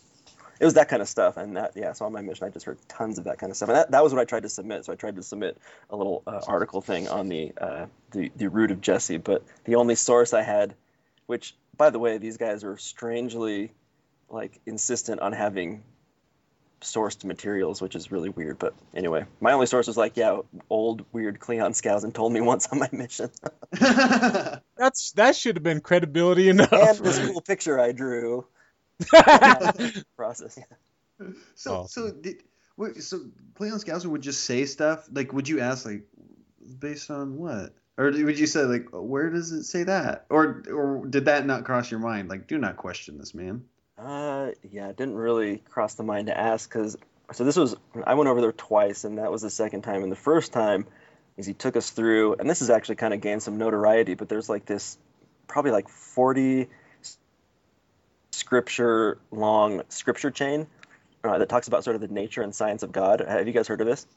it 0.59 0.65
was 0.65 0.75
that 0.75 0.89
kind 0.89 1.01
of 1.01 1.09
stuff, 1.09 1.37
and 1.37 1.57
that 1.57 1.71
yeah. 1.75 1.91
So 1.93 2.05
on 2.05 2.13
my 2.13 2.21
mission, 2.21 2.45
I 2.45 2.49
just 2.49 2.65
heard 2.65 2.77
tons 2.87 3.17
of 3.17 3.23
that 3.23 3.39
kind 3.39 3.49
of 3.49 3.57
stuff, 3.57 3.69
and 3.69 3.77
that, 3.77 3.91
that 3.91 4.03
was 4.03 4.13
what 4.13 4.21
I 4.21 4.25
tried 4.25 4.43
to 4.43 4.49
submit. 4.49 4.85
So 4.85 4.93
I 4.93 4.95
tried 4.95 5.15
to 5.15 5.23
submit 5.23 5.57
a 5.89 5.95
little 5.95 6.21
uh, 6.27 6.41
article 6.47 6.81
thing 6.81 7.07
on 7.07 7.29
the 7.29 7.51
uh, 7.59 7.85
the 8.11 8.31
the 8.35 8.47
root 8.47 8.69
of 8.69 8.79
Jesse, 8.79 9.17
but 9.17 9.43
the 9.65 9.75
only 9.75 9.95
source 9.95 10.33
I 10.33 10.43
had, 10.43 10.75
which 11.25 11.55
by 11.77 11.89
the 11.89 11.97
way, 11.97 12.19
these 12.19 12.37
guys 12.37 12.63
are 12.63 12.77
strangely 12.77 13.71
like 14.29 14.61
insistent 14.67 15.19
on 15.19 15.33
having 15.33 15.83
sourced 16.81 17.23
materials, 17.23 17.81
which 17.81 17.95
is 17.95 18.11
really 18.11 18.29
weird. 18.29 18.59
But 18.59 18.73
anyway, 18.93 19.25
my 19.39 19.53
only 19.53 19.65
source 19.65 19.87
was 19.87 19.97
like, 19.97 20.17
yeah, 20.17 20.39
old 20.69 21.05
weird 21.11 21.39
Cleon 21.39 21.71
Skousen 21.71 22.13
told 22.13 22.33
me 22.33 22.41
once 22.51 22.67
on 22.67 22.79
my 22.79 22.89
mission. 22.91 23.29
That's 23.71 25.11
that 25.13 25.35
should 25.35 25.55
have 25.55 25.63
been 25.63 25.81
credibility 25.81 26.49
enough. 26.49 26.71
and 26.71 26.97
this 26.99 27.19
cool 27.19 27.41
picture 27.41 27.79
I 27.79 27.91
drew. 27.91 28.45
Process. 30.15 30.59
So 31.55 31.85
so 31.87 32.11
did 32.11 32.43
wait, 32.77 33.01
so 33.01 33.21
Cleon 33.55 33.77
Skousen 33.77 34.07
would 34.07 34.21
just 34.21 34.43
say 34.43 34.65
stuff 34.65 35.07
like 35.11 35.33
would 35.33 35.47
you 35.47 35.59
ask 35.59 35.85
like 35.85 36.03
based 36.79 37.09
on 37.09 37.37
what 37.37 37.73
or 37.97 38.05
would 38.05 38.39
you 38.39 38.47
say 38.47 38.63
like 38.63 38.87
where 38.91 39.29
does 39.29 39.51
it 39.51 39.63
say 39.63 39.83
that 39.83 40.25
or 40.29 40.63
or 40.71 41.05
did 41.07 41.25
that 41.25 41.45
not 41.45 41.63
cross 41.63 41.91
your 41.91 41.99
mind 41.99 42.29
like 42.29 42.47
do 42.47 42.57
not 42.57 42.77
question 42.77 43.17
this 43.17 43.33
man 43.33 43.63
Uh, 44.01 44.51
yeah, 44.71 44.89
it 44.89 44.97
didn't 44.97 45.15
really 45.15 45.57
cross 45.69 45.93
the 45.93 46.03
mind 46.03 46.27
to 46.27 46.37
ask 46.37 46.67
because 46.67 46.97
so 47.33 47.43
this 47.43 47.55
was 47.55 47.75
I 48.03 48.15
went 48.15 48.29
over 48.29 48.41
there 48.41 48.51
twice, 48.51 49.03
and 49.03 49.17
that 49.19 49.31
was 49.31 49.41
the 49.41 49.49
second 49.49 49.83
time. 49.83 50.03
And 50.03 50.11
the 50.11 50.15
first 50.17 50.53
time 50.53 50.87
is 51.37 51.45
he 51.45 51.53
took 51.53 51.75
us 51.75 51.89
through, 51.91 52.35
and 52.35 52.49
this 52.49 52.59
has 52.59 52.69
actually 52.69 52.95
kind 52.95 53.13
of 53.13 53.21
gained 53.21 53.43
some 53.43 53.57
notoriety. 53.57 54.15
But 54.15 54.27
there's 54.29 54.49
like 54.49 54.65
this, 54.65 54.97
probably 55.47 55.71
like 55.71 55.87
40 55.87 56.67
scripture 58.31 59.19
long 59.31 59.83
scripture 59.89 60.31
chain 60.31 60.67
uh, 61.23 61.37
that 61.37 61.49
talks 61.49 61.67
about 61.67 61.83
sort 61.83 61.95
of 61.95 62.01
the 62.01 62.07
nature 62.07 62.41
and 62.41 62.55
science 62.55 62.83
of 62.83 62.91
God. 62.91 63.19
Have 63.21 63.47
you 63.47 63.53
guys 63.53 63.67
heard 63.67 63.81
of 63.81 63.87
this? 63.87 64.07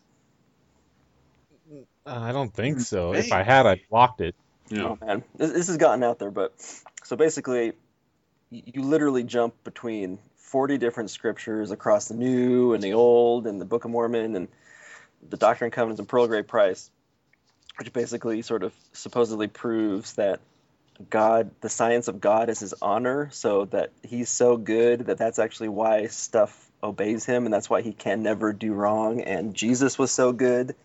Uh, 2.07 2.20
I 2.20 2.32
don't 2.32 2.53
think 2.53 2.80
so. 2.80 3.12
If 3.12 3.32
I 3.32 3.43
had, 3.43 3.66
I 3.66 3.80
blocked 3.91 4.20
it. 4.20 4.35
Oh 4.76 4.99
man, 5.01 5.24
this, 5.37 5.53
this 5.53 5.66
has 5.68 5.76
gotten 5.76 6.03
out 6.03 6.18
there, 6.18 6.30
but 6.30 6.55
so 7.05 7.16
basically, 7.16 7.72
y- 7.72 7.74
you 8.51 8.82
literally 8.82 9.24
jump 9.24 9.55
between 9.64 10.18
40 10.36 10.78
different 10.78 11.11
scriptures 11.11 11.70
across 11.70 12.09
the 12.09 12.14
New 12.14 12.74
and 12.74 12.82
the 12.82 12.92
Old 12.92 13.47
and 13.47 13.61
the 13.61 13.64
Book 13.64 13.84
of 13.84 13.90
Mormon 13.90 14.36
and 14.36 14.49
the 15.28 15.36
Doctrine 15.36 15.66
and 15.66 15.72
Covenants 15.72 15.99
and 15.99 16.09
Pearl 16.09 16.26
Great 16.26 16.47
Price, 16.47 16.90
which 17.78 17.92
basically 17.92 18.42
sort 18.42 18.62
of 18.62 18.72
supposedly 18.92 19.49
proves 19.49 20.14
that 20.14 20.40
God, 21.11 21.51
the 21.61 21.68
science 21.68 22.07
of 22.07 22.20
God, 22.20 22.49
is 22.49 22.61
His 22.61 22.74
honor, 22.80 23.28
so 23.32 23.64
that 23.66 23.90
He's 24.05 24.28
so 24.28 24.57
good 24.57 25.07
that 25.07 25.18
that's 25.18 25.40
actually 25.40 25.70
why 25.70 26.07
stuff 26.07 26.70
obeys 26.82 27.24
Him, 27.24 27.47
and 27.47 27.53
that's 27.53 27.68
why 27.68 27.82
He 27.82 27.92
can 27.92 28.22
never 28.22 28.53
do 28.53 28.72
wrong. 28.72 29.22
And 29.22 29.55
Jesus 29.55 29.99
was 29.99 30.12
so 30.12 30.32
good 30.32 30.76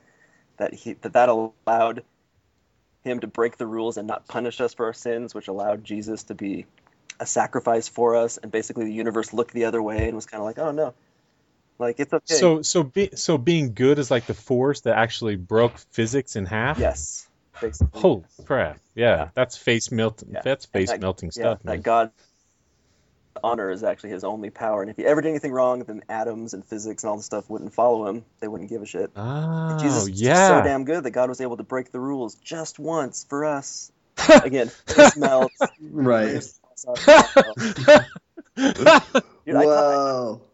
that 0.60 0.74
he 0.74 0.94
that 0.94 1.14
that 1.14 1.30
allowed 1.30 2.04
him 3.04 3.20
to 3.22 3.28
break 3.28 3.58
the 3.58 3.66
rules 3.66 3.98
and 3.98 4.08
not 4.08 4.28
punish 4.28 4.62
us 4.62 4.74
for 4.74 4.86
our 4.86 4.94
sins, 4.94 5.34
which 5.34 5.48
allowed 5.48 5.84
Jesus 5.84 6.24
to 6.24 6.36
be 6.36 6.66
a 7.20 7.26
sacrifice 7.26 7.88
for 7.88 8.16
us, 8.16 8.38
and 8.38 8.52
basically 8.52 8.86
the 8.86 8.94
universe 8.94 9.34
looked 9.34 9.54
the 9.54 9.66
other 9.66 9.82
way 9.82 10.08
and 10.08 10.16
was 10.16 10.26
kind 10.26 10.42
of 10.42 10.46
like, 10.46 10.58
oh 10.60 10.72
no, 10.72 10.94
like 11.78 12.00
it's 12.00 12.14
okay. 12.14 12.34
So 12.36 12.62
so 12.62 12.84
be, 12.84 13.10
so 13.16 13.38
being 13.38 13.74
good 13.74 14.00
is 14.00 14.10
like 14.10 14.26
the 14.26 14.34
force 14.34 14.82
that 14.82 14.98
actually 14.98 15.36
broke 15.36 15.78
physics 15.92 16.36
in 16.36 16.46
half. 16.46 16.80
yes, 16.80 17.28
basically. 17.62 18.02
Holy 18.02 18.24
crap! 18.46 18.80
Yeah, 18.96 19.30
that's 19.34 19.58
face 19.58 19.92
melting. 19.92 20.36
That's 20.44 20.66
face 20.66 20.90
that- 20.90 21.02
melting 21.02 21.28
yeah, 21.30 21.42
stuff, 21.42 21.60
That 21.64 21.72
man. 21.72 21.82
God 21.82 22.12
honor 23.42 23.72
is 23.72 23.84
actually 23.84 24.10
his 24.10 24.24
only 24.24 24.50
power, 24.50 24.82
and 24.82 24.92
if 24.92 24.98
he 24.98 25.06
ever 25.06 25.22
did 25.22 25.30
anything 25.30 25.52
wrong, 25.54 25.80
then 25.84 26.04
atoms 26.10 26.54
and 26.54 26.66
physics 26.66 27.04
and 27.04 27.12
all 27.12 27.18
the 27.18 27.24
stuff 27.24 27.50
wouldn't 27.50 27.74
follow 27.74 28.08
him. 28.08 28.26
They 28.40 28.48
wouldn't 28.48 28.70
give 28.70 28.82
a 28.82 28.86
shit. 28.86 29.12
Oh, 29.16 29.78
Jesus 29.80 30.10
was 30.10 30.22
yeah. 30.22 30.60
so 30.60 30.64
damn 30.64 30.84
good 30.84 31.04
that 31.04 31.12
God 31.12 31.30
was 31.30 31.40
able 31.40 31.58
to 31.58 31.64
break 31.64 31.92
the 31.92 32.00
rules 32.00 32.36
just 32.36 32.80
once 32.80 33.26
for 33.30 33.46
us. 33.46 33.92
Again, 34.44 34.68
face 34.88 35.16
melts. 35.16 35.56
right 35.80 36.44
Dude, 39.46 39.56
I 39.56 39.66
taught, 39.66 39.84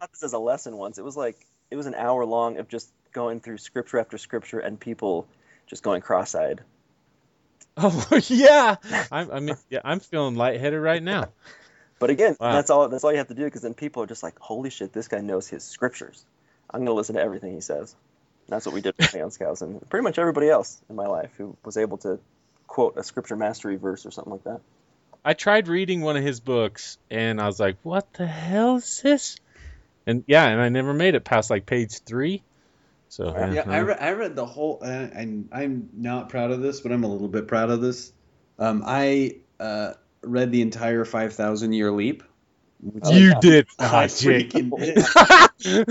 taught 0.00 0.12
this 0.12 0.22
as 0.22 0.32
a 0.32 0.38
lesson 0.38 0.76
once. 0.76 0.98
It 0.98 1.04
was 1.04 1.16
like 1.16 1.36
it 1.70 1.76
was 1.76 1.86
an 1.86 1.94
hour 1.94 2.24
long 2.24 2.58
of 2.58 2.68
just 2.68 2.90
going 3.12 3.40
through 3.40 3.58
scripture 3.58 3.98
after 3.98 4.18
scripture 4.18 4.58
and 4.58 4.78
people 4.78 5.26
just 5.66 5.82
going 5.82 6.00
cross-eyed. 6.02 6.60
Oh 7.76 8.06
yeah, 8.28 8.76
I'm, 9.10 9.30
I 9.30 9.40
mean, 9.40 9.56
yeah, 9.68 9.80
I'm 9.84 10.00
feeling 10.00 10.36
lightheaded 10.36 10.80
right 10.80 11.02
now. 11.02 11.28
But 11.98 12.10
again, 12.10 12.36
Wow. 12.38 12.52
that's 12.52 12.70
all. 12.70 12.88
That's 12.88 13.04
all 13.04 13.12
you 13.12 13.18
have 13.18 13.28
to 13.28 13.34
do 13.34 13.44
because 13.44 13.62
then 13.62 13.74
people 13.74 14.02
are 14.02 14.06
just 14.06 14.22
like, 14.22 14.38
"Holy 14.38 14.70
shit, 14.70 14.92
this 14.92 15.08
guy 15.08 15.20
knows 15.20 15.48
his 15.48 15.64
scriptures." 15.64 16.24
I'm 16.70 16.80
gonna 16.80 16.92
listen 16.92 17.14
to 17.14 17.22
everything 17.22 17.54
he 17.54 17.60
says. 17.60 17.94
And 18.46 18.54
that's 18.54 18.66
what 18.66 18.74
we 18.74 18.80
did 18.80 18.94
with 18.96 19.10
Cleon 19.10 19.30
Skousen 19.30 19.62
and 19.62 19.88
pretty 19.90 20.04
much 20.04 20.18
everybody 20.18 20.48
else 20.48 20.80
in 20.88 20.96
my 20.96 21.06
life 21.06 21.30
who 21.36 21.56
was 21.64 21.76
able 21.76 21.96
to 21.98 22.18
quote 22.66 22.96
a 22.96 23.02
scripture 23.02 23.36
mastery 23.36 23.76
verse 23.76 24.04
or 24.06 24.10
something 24.10 24.32
like 24.32 24.44
that. 24.44 24.60
I 25.26 25.34
tried 25.34 25.66
reading 25.66 26.02
one 26.02 26.16
of 26.16 26.22
his 26.22 26.38
books, 26.38 26.98
and 27.10 27.40
I 27.40 27.46
was 27.46 27.58
like, 27.58 27.76
"What 27.82 28.12
the 28.14 28.26
hell 28.26 28.76
is 28.76 29.00
this?" 29.02 29.36
And 30.06 30.22
yeah, 30.28 30.46
and 30.46 30.60
I 30.60 30.68
never 30.68 30.94
made 30.94 31.16
it 31.16 31.24
past 31.24 31.50
like 31.50 31.66
page 31.66 31.98
three. 32.06 32.44
So 33.08 33.30
yeah, 33.36 33.52
yeah, 33.52 33.64
I, 33.68 33.78
re- 33.78 33.96
I 33.98 34.12
read 34.12 34.36
the 34.36 34.46
whole 34.46 34.82
and, 34.82 35.12
and 35.12 35.48
i'm 35.52 35.88
not 35.96 36.28
proud 36.28 36.50
of 36.50 36.60
this 36.60 36.80
but 36.80 36.92
i'm 36.92 37.04
a 37.04 37.08
little 37.08 37.28
bit 37.28 37.48
proud 37.48 37.70
of 37.70 37.80
this 37.80 38.12
um, 38.58 38.82
i 38.84 39.36
uh, 39.60 39.94
read 40.22 40.52
the 40.52 40.60
entire 40.60 41.04
5000 41.04 41.72
year 41.72 41.90
leap 41.90 42.22
which 42.82 43.10
You 43.10 43.32
I- 43.32 43.40
did 43.40 43.66
I 43.78 43.84
not, 43.92 44.08
freaking 44.10 44.76
did. 45.64 45.86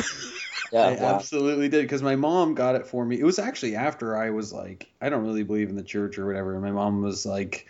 Yeah, 0.72 0.82
I 0.82 0.96
wow. 0.96 1.16
absolutely 1.16 1.70
did 1.70 1.84
because 1.84 2.02
my 2.02 2.16
mom 2.16 2.54
got 2.54 2.76
it 2.76 2.88
for 2.88 3.06
me. 3.06 3.20
It 3.20 3.24
was 3.24 3.40
actually 3.40 3.76
after 3.76 4.18
I 4.18 4.32
was 4.32 4.52
like, 4.52 4.92
I 5.02 5.10
don't 5.10 5.24
really 5.24 5.44
believe 5.44 5.70
in 5.70 5.76
the 5.76 5.84
church 5.84 6.18
or 6.18 6.26
whatever. 6.26 6.54
And 6.54 6.64
my 6.64 6.72
mom 6.72 7.02
was 7.02 7.26
like, 7.26 7.68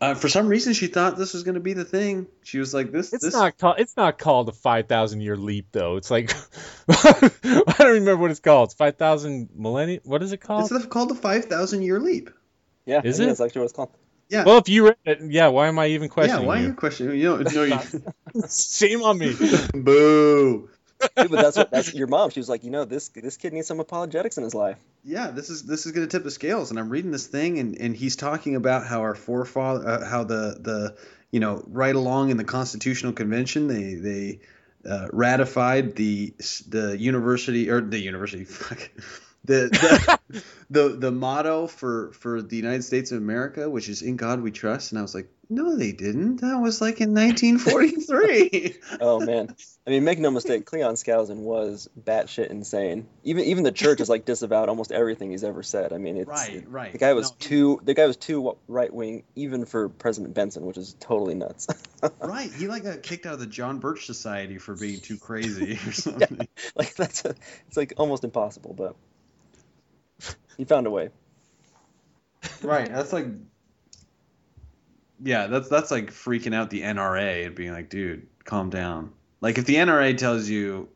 uh, 0.00 0.14
for 0.14 0.28
some 0.28 0.48
reason, 0.48 0.72
she 0.72 0.86
thought 0.86 1.16
this 1.16 1.34
was 1.34 1.42
going 1.42 1.56
to 1.56 1.60
be 1.60 1.74
the 1.74 1.84
thing. 1.84 2.26
She 2.42 2.58
was 2.58 2.72
like, 2.72 2.90
this, 2.90 3.12
It's 3.12 3.24
this. 3.24 3.34
not 3.34 3.58
called. 3.58 3.76
It's 3.78 3.96
not 3.96 4.18
called 4.18 4.48
a 4.48 4.52
five 4.52 4.88
thousand 4.88 5.20
year 5.20 5.36
leap 5.36 5.66
though. 5.72 5.96
It's 5.96 6.10
like 6.10 6.32
I 6.88 7.74
don't 7.78 7.94
remember 7.94 8.16
what 8.16 8.30
it's 8.30 8.40
called. 8.40 8.68
It's 8.68 8.74
five 8.74 8.96
thousand 8.96 9.50
millennium. 9.54 10.00
What 10.04 10.22
is 10.22 10.32
it 10.32 10.38
called? 10.38 10.70
It's 10.70 10.82
the, 10.82 10.88
called 10.88 11.10
the 11.10 11.14
5,000 11.14 11.82
year 11.82 12.00
leap. 12.00 12.30
Yeah, 12.86 13.02
Is 13.04 13.20
it? 13.20 13.26
That's 13.26 13.40
actually 13.40 13.60
what 13.60 13.64
it's 13.66 13.72
called. 13.74 13.90
Yeah. 14.28 14.44
Well, 14.44 14.58
if 14.58 14.68
you 14.68 14.86
read 14.86 14.96
it, 15.04 15.20
yeah. 15.22 15.48
Why 15.48 15.68
am 15.68 15.78
I 15.78 15.88
even 15.88 16.08
questioning? 16.08 16.46
yeah, 16.46 16.46
questioning 16.46 16.48
why 16.48 16.56
are 16.56 16.62
you? 16.62 16.68
you 16.68 16.74
questioning? 16.74 17.20
You 17.20 17.94
know, 18.02 18.02
no, 18.02 18.42
you. 18.42 18.46
Shame 18.48 19.02
on 19.02 19.18
me. 19.18 19.34
Boo. 19.74 20.70
Dude, 21.00 21.30
but 21.30 21.30
that's 21.30 21.56
what 21.56 21.70
that's 21.70 21.94
your 21.94 22.06
mom. 22.06 22.30
She 22.30 22.40
was 22.40 22.48
like, 22.48 22.62
you 22.62 22.70
know, 22.70 22.84
this 22.84 23.08
this 23.08 23.36
kid 23.36 23.52
needs 23.52 23.66
some 23.66 23.80
apologetics 23.80 24.36
in 24.38 24.44
his 24.44 24.54
life. 24.54 24.78
Yeah, 25.02 25.30
this 25.30 25.50
is 25.50 25.62
this 25.62 25.86
is 25.86 25.92
going 25.92 26.06
to 26.06 26.10
tip 26.10 26.24
the 26.24 26.30
scales. 26.30 26.70
And 26.70 26.78
I'm 26.78 26.90
reading 26.90 27.10
this 27.10 27.26
thing, 27.26 27.58
and, 27.58 27.78
and 27.80 27.96
he's 27.96 28.16
talking 28.16 28.56
about 28.56 28.86
how 28.86 29.00
our 29.00 29.14
forefather, 29.14 29.88
uh, 29.88 30.04
how 30.04 30.24
the 30.24 30.58
the 30.60 30.96
you 31.30 31.40
know 31.40 31.64
right 31.68 31.94
along 31.94 32.30
in 32.30 32.36
the 32.36 32.44
Constitutional 32.44 33.12
Convention, 33.12 33.66
they 33.66 33.94
they 33.94 34.40
uh, 34.88 35.08
ratified 35.12 35.96
the 35.96 36.34
the 36.68 36.96
university 36.98 37.70
or 37.70 37.80
the 37.80 37.98
university, 37.98 38.44
fuck, 38.46 38.90
the 39.50 40.20
the, 40.28 40.42
the 40.70 40.88
the 40.96 41.10
motto 41.10 41.66
for 41.66 42.12
for 42.12 42.40
the 42.40 42.56
United 42.56 42.84
States 42.84 43.10
of 43.10 43.18
America, 43.18 43.68
which 43.68 43.88
is 43.88 44.02
"In 44.02 44.16
God 44.16 44.40
We 44.40 44.50
Trust." 44.50 44.92
And 44.92 44.98
I 44.98 45.02
was 45.02 45.14
like, 45.14 45.28
no, 45.52 45.76
they 45.76 45.90
didn't. 45.90 46.36
That 46.42 46.60
was 46.60 46.80
like 46.80 47.00
in 47.00 47.12
1943. 47.12 48.76
Oh 49.02 49.18
man, 49.18 49.54
I 49.86 49.90
mean, 49.90 50.04
make 50.04 50.18
no 50.18 50.30
mistake, 50.30 50.66
Cleon 50.66 50.94
Skousen 50.94 51.38
was 51.38 51.88
batshit 52.00 52.48
insane. 52.48 53.06
Even 53.24 53.44
even 53.44 53.64
the 53.64 53.72
church 53.72 53.98
has 53.98 54.08
like 54.08 54.24
disavowed 54.24 54.68
almost 54.68 54.92
everything 54.92 55.30
he's 55.30 55.42
ever 55.42 55.62
said. 55.62 55.92
I 55.92 55.98
mean, 55.98 56.16
it's 56.16 56.28
Right, 56.28 56.64
right. 56.68 56.92
The 56.92 56.98
guy 56.98 57.14
was 57.14 57.30
No, 57.30 57.36
too 57.38 57.80
the 57.82 57.94
guy 57.94 58.06
was 58.06 58.16
too 58.16 58.56
right 58.68 58.92
wing 58.92 59.24
even 59.36 59.64
for 59.64 59.88
President 59.88 60.34
Benson, 60.34 60.66
which 60.66 60.76
is 60.76 60.94
totally 61.00 61.34
nuts. 61.34 61.66
right, 62.20 62.52
he 62.52 62.68
like 62.68 62.84
got 62.84 63.02
kicked 63.02 63.26
out 63.26 63.34
of 63.34 63.40
the 63.40 63.46
John 63.46 63.78
Birch 63.78 64.06
Society 64.06 64.58
for 64.58 64.74
being 64.76 65.00
too 65.00 65.16
crazy 65.16 65.78
or 65.86 65.92
something. 65.92 66.46
like 66.76 66.94
that's 66.94 67.24
a, 67.24 67.34
it's 67.68 67.76
like 67.76 67.94
almost 67.96 68.24
impossible, 68.24 68.74
but 68.74 68.94
he 70.60 70.66
found 70.66 70.86
a 70.86 70.90
way. 70.90 71.08
Right. 72.62 72.86
That's 72.92 73.14
like 73.14 73.28
Yeah, 75.22 75.46
that's 75.46 75.70
that's 75.70 75.90
like 75.90 76.10
freaking 76.10 76.54
out 76.54 76.68
the 76.68 76.82
NRA 76.82 77.46
and 77.46 77.54
being 77.54 77.72
like, 77.72 77.88
dude, 77.88 78.26
calm 78.44 78.68
down. 78.68 79.12
Like 79.40 79.56
if 79.56 79.64
the 79.64 79.76
NRA 79.76 80.14
tells 80.18 80.50
you 80.50 80.90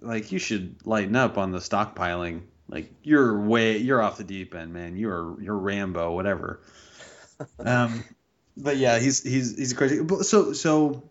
like 0.00 0.30
you 0.30 0.38
should 0.38 0.76
lighten 0.86 1.16
up 1.16 1.36
on 1.36 1.50
the 1.50 1.58
stockpiling, 1.58 2.42
like 2.68 2.92
you're 3.02 3.40
way 3.40 3.78
you're 3.78 4.00
off 4.00 4.18
the 4.18 4.24
deep 4.24 4.54
end, 4.54 4.72
man. 4.72 4.96
You're 4.96 5.40
you're 5.42 5.58
Rambo, 5.58 6.12
whatever. 6.14 6.60
Um 7.58 8.04
but 8.56 8.76
yeah, 8.76 8.98
he's 9.00 9.22
he's 9.22 9.58
he's 9.58 9.72
crazy. 9.74 10.00
But 10.02 10.24
So 10.24 10.52
so 10.52 11.10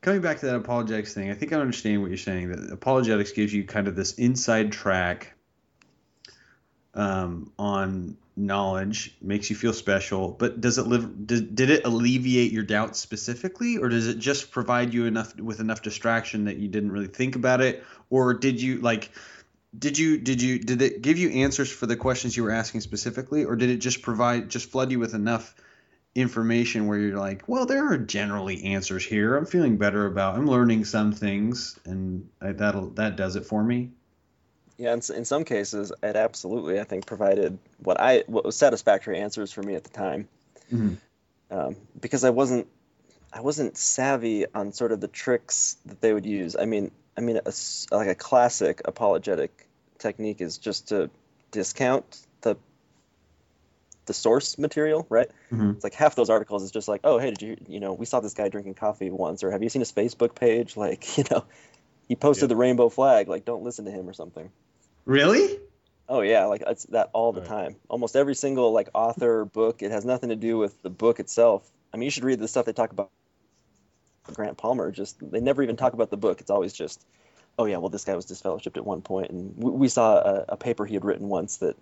coming 0.00 0.20
back 0.20 0.40
to 0.40 0.46
that 0.46 0.56
apologetics 0.56 1.14
thing, 1.14 1.30
I 1.30 1.34
think 1.34 1.52
I 1.52 1.60
understand 1.60 2.02
what 2.02 2.08
you're 2.10 2.18
saying. 2.18 2.50
That 2.50 2.72
apologetics 2.72 3.30
gives 3.32 3.54
you 3.54 3.64
kind 3.64 3.86
of 3.88 3.94
this 3.94 4.14
inside 4.14 4.72
track 4.72 5.31
um, 6.94 7.52
on 7.58 8.16
knowledge, 8.36 9.14
makes 9.20 9.50
you 9.50 9.56
feel 9.56 9.72
special. 9.72 10.30
But 10.30 10.60
does 10.60 10.78
it 10.78 10.86
live? 10.86 11.26
Did, 11.26 11.54
did 11.54 11.70
it 11.70 11.84
alleviate 11.84 12.52
your 12.52 12.62
doubts 12.62 12.98
specifically, 12.98 13.78
or 13.78 13.88
does 13.88 14.08
it 14.08 14.18
just 14.18 14.50
provide 14.50 14.94
you 14.94 15.06
enough 15.06 15.34
with 15.36 15.60
enough 15.60 15.82
distraction 15.82 16.44
that 16.44 16.56
you 16.56 16.68
didn't 16.68 16.92
really 16.92 17.08
think 17.08 17.36
about 17.36 17.60
it, 17.60 17.84
or 18.10 18.34
did 18.34 18.60
you 18.60 18.78
like? 18.78 19.10
Did 19.78 19.96
you 19.96 20.18
did 20.18 20.42
you 20.42 20.58
did 20.58 20.82
it 20.82 21.02
give 21.02 21.18
you 21.18 21.30
answers 21.30 21.70
for 21.70 21.86
the 21.86 21.96
questions 21.96 22.36
you 22.36 22.42
were 22.42 22.50
asking 22.50 22.82
specifically, 22.82 23.44
or 23.44 23.56
did 23.56 23.70
it 23.70 23.78
just 23.78 24.02
provide 24.02 24.48
just 24.50 24.70
flood 24.70 24.90
you 24.90 24.98
with 24.98 25.14
enough 25.14 25.54
information 26.14 26.86
where 26.86 26.98
you're 26.98 27.18
like, 27.18 27.48
well, 27.48 27.64
there 27.64 27.90
are 27.90 27.96
generally 27.96 28.64
answers 28.64 29.04
here. 29.04 29.34
I'm 29.34 29.46
feeling 29.46 29.78
better 29.78 30.04
about. 30.04 30.36
I'm 30.36 30.46
learning 30.46 30.84
some 30.84 31.12
things, 31.12 31.78
and 31.86 32.28
I, 32.40 32.52
that'll 32.52 32.90
that 32.90 33.16
does 33.16 33.36
it 33.36 33.46
for 33.46 33.62
me. 33.62 33.92
Yeah, 34.82 34.94
in, 34.94 35.00
in 35.14 35.24
some 35.24 35.44
cases, 35.44 35.92
it 36.02 36.16
absolutely, 36.16 36.80
I 36.80 36.84
think, 36.84 37.06
provided 37.06 37.56
what 37.78 38.00
I 38.00 38.24
what 38.26 38.44
was 38.44 38.56
satisfactory 38.56 39.20
answers 39.20 39.52
for 39.52 39.62
me 39.62 39.76
at 39.76 39.84
the 39.84 39.90
time, 39.90 40.28
Mhm. 40.72 40.96
um, 41.52 41.76
because 42.00 42.24
I 42.24 42.30
wasn't 42.30 42.66
I 43.32 43.40
wasn't 43.42 43.76
savvy 43.76 44.44
on 44.52 44.72
sort 44.72 44.90
of 44.90 45.00
the 45.00 45.08
tricks 45.08 45.76
that 45.86 46.00
they 46.00 46.12
would 46.12 46.26
use. 46.26 46.56
I 46.56 46.64
mean, 46.64 46.90
I 47.16 47.20
mean, 47.20 47.36
a 47.46 47.52
like 47.94 48.08
a 48.08 48.16
classic 48.16 48.82
apologetic 48.84 49.68
technique 49.98 50.40
is 50.40 50.58
just 50.58 50.88
to 50.88 51.10
discount 51.52 52.04
the 52.40 52.56
the 54.06 54.12
source 54.14 54.58
material, 54.58 55.06
right? 55.08 55.30
Mhm. 55.52 55.76
It's 55.76 55.84
like 55.84 55.94
half 55.94 56.16
those 56.16 56.28
articles 56.28 56.64
is 56.64 56.72
just 56.72 56.88
like, 56.88 57.02
oh, 57.04 57.18
hey, 57.18 57.30
did 57.30 57.42
you, 57.42 57.56
you 57.68 57.78
know, 57.78 57.92
we 57.92 58.04
saw 58.04 58.18
this 58.18 58.34
guy 58.34 58.48
drinking 58.48 58.74
coffee 58.74 59.10
once, 59.10 59.44
or 59.44 59.52
have 59.52 59.62
you 59.62 59.68
seen 59.68 59.80
his 59.80 59.92
Facebook 59.92 60.34
page? 60.34 60.76
Like, 60.84 61.16
you 61.16 61.24
know, 61.30 61.44
he 62.08 62.16
posted 62.16 62.48
the 62.50 62.56
rainbow 62.56 62.88
flag. 62.88 63.28
Like, 63.28 63.44
don't 63.44 63.62
listen 63.62 63.84
to 63.84 63.92
him 63.92 64.08
or 64.08 64.12
something. 64.12 64.50
Really? 65.04 65.58
Oh 66.08 66.20
yeah, 66.20 66.46
like 66.46 66.62
it's 66.66 66.84
that 66.86 67.10
all 67.12 67.32
the 67.32 67.40
time. 67.40 67.76
Almost 67.88 68.16
every 68.16 68.34
single 68.34 68.72
like 68.72 68.88
author 68.92 69.44
book, 69.44 69.82
it 69.82 69.90
has 69.90 70.04
nothing 70.04 70.28
to 70.28 70.36
do 70.36 70.58
with 70.58 70.80
the 70.82 70.90
book 70.90 71.20
itself. 71.20 71.68
I 71.92 71.96
mean, 71.96 72.04
you 72.04 72.10
should 72.10 72.24
read 72.24 72.38
the 72.38 72.48
stuff 72.48 72.66
they 72.66 72.72
talk 72.72 72.92
about 72.92 73.10
Grant 74.34 74.56
Palmer. 74.56 74.90
Just 74.90 75.16
they 75.20 75.40
never 75.40 75.62
even 75.62 75.76
talk 75.76 75.92
about 75.92 76.10
the 76.10 76.16
book. 76.16 76.40
It's 76.40 76.50
always 76.50 76.72
just, 76.72 77.04
oh 77.58 77.64
yeah, 77.64 77.78
well 77.78 77.88
this 77.88 78.04
guy 78.04 78.14
was 78.14 78.26
disfellowshipped 78.26 78.76
at 78.76 78.84
one 78.84 79.00
point, 79.02 79.30
and 79.30 79.54
we, 79.56 79.70
we 79.70 79.88
saw 79.88 80.16
a, 80.16 80.44
a 80.50 80.56
paper 80.56 80.84
he 80.84 80.94
had 80.94 81.04
written 81.04 81.28
once 81.28 81.58
that 81.58 81.76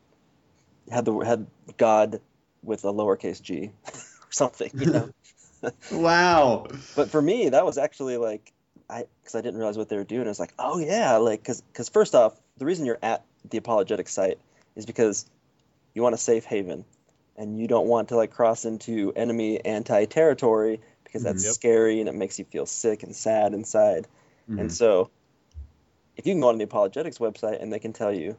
had 0.90 1.04
the 1.04 1.18
had 1.18 1.46
God 1.76 2.20
with 2.62 2.84
a 2.84 2.92
lowercase 2.92 3.42
g 3.42 3.70
or 3.86 4.32
something, 4.32 4.70
you 4.74 4.86
know. 4.86 5.10
Wow. 5.92 6.68
But 6.96 7.10
for 7.10 7.20
me, 7.20 7.50
that 7.50 7.66
was 7.66 7.76
actually 7.76 8.16
like 8.16 8.50
I 8.88 9.04
because 9.20 9.34
I 9.34 9.42
didn't 9.42 9.58
realize 9.58 9.76
what 9.76 9.90
they 9.90 9.96
were 9.96 10.04
doing. 10.04 10.26
I 10.26 10.30
was 10.30 10.40
like, 10.40 10.54
oh 10.58 10.78
yeah, 10.78 11.16
like 11.18 11.42
because 11.42 11.60
because 11.60 11.90
first 11.90 12.14
off, 12.14 12.34
the 12.60 12.66
reason 12.66 12.86
you're 12.86 12.98
at 13.02 13.24
the 13.48 13.58
apologetic 13.58 14.06
site 14.06 14.38
is 14.76 14.86
because 14.86 15.26
you 15.94 16.02
want 16.02 16.14
a 16.14 16.18
safe 16.18 16.44
haven, 16.44 16.84
and 17.36 17.58
you 17.58 17.66
don't 17.66 17.86
want 17.86 18.10
to 18.10 18.16
like 18.16 18.30
cross 18.30 18.64
into 18.66 19.12
enemy 19.16 19.64
anti 19.64 20.04
territory 20.04 20.80
because 21.02 21.22
that's 21.24 21.42
Mhm. 21.42 21.46
Yep. 21.46 21.54
scary 21.54 22.00
and 22.00 22.08
it 22.08 22.14
makes 22.14 22.38
you 22.38 22.44
feel 22.44 22.66
sick 22.66 23.02
and 23.02 23.16
sad 23.16 23.54
inside. 23.54 24.06
Mhm. 24.48 24.60
And 24.60 24.72
so, 24.72 25.10
if 26.16 26.26
you 26.26 26.34
can 26.34 26.40
go 26.40 26.50
on 26.50 26.58
the 26.58 26.64
apologetics 26.64 27.18
website 27.18 27.60
and 27.62 27.72
they 27.72 27.78
can 27.78 27.94
tell 27.94 28.12
you 28.12 28.36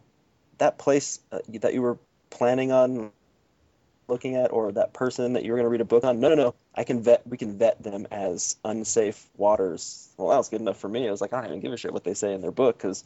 that 0.60 0.78
place 0.78 1.20
uh, 1.32 1.40
that 1.50 1.74
you 1.74 1.82
were 1.82 1.98
planning 2.30 2.72
on 2.72 3.12
looking 4.08 4.36
at 4.36 4.52
or 4.54 4.72
that 4.74 4.94
person 4.94 5.34
that 5.34 5.44
you 5.44 5.52
were 5.52 5.58
going 5.58 5.66
to 5.66 5.70
read 5.70 5.82
a 5.82 5.86
book 5.86 6.04
on 6.04 6.20
no 6.20 6.30
no 6.30 6.36
no 6.36 6.56
i 6.76 6.84
can 6.84 7.02
vet 7.02 7.26
we 7.26 7.38
can 7.38 7.58
vet 7.58 7.82
them 7.82 8.06
as 8.12 8.58
unsafe 8.66 9.26
waters 9.38 10.10
well 10.18 10.30
that 10.30 10.38
was 10.38 10.50
good 10.50 10.60
enough 10.60 10.78
for 10.78 10.90
me 10.90 11.08
i 11.08 11.12
was 11.12 11.22
like 11.22 11.32
i 11.34 11.38
don't 11.42 11.48
even 11.50 11.60
give 11.62 11.72
a 11.72 11.78
shit 11.78 11.94
what 11.94 12.04
they 12.04 12.14
say 12.14 12.34
in 12.34 12.42
their 12.42 12.52
book 12.52 12.78
because 12.78 13.04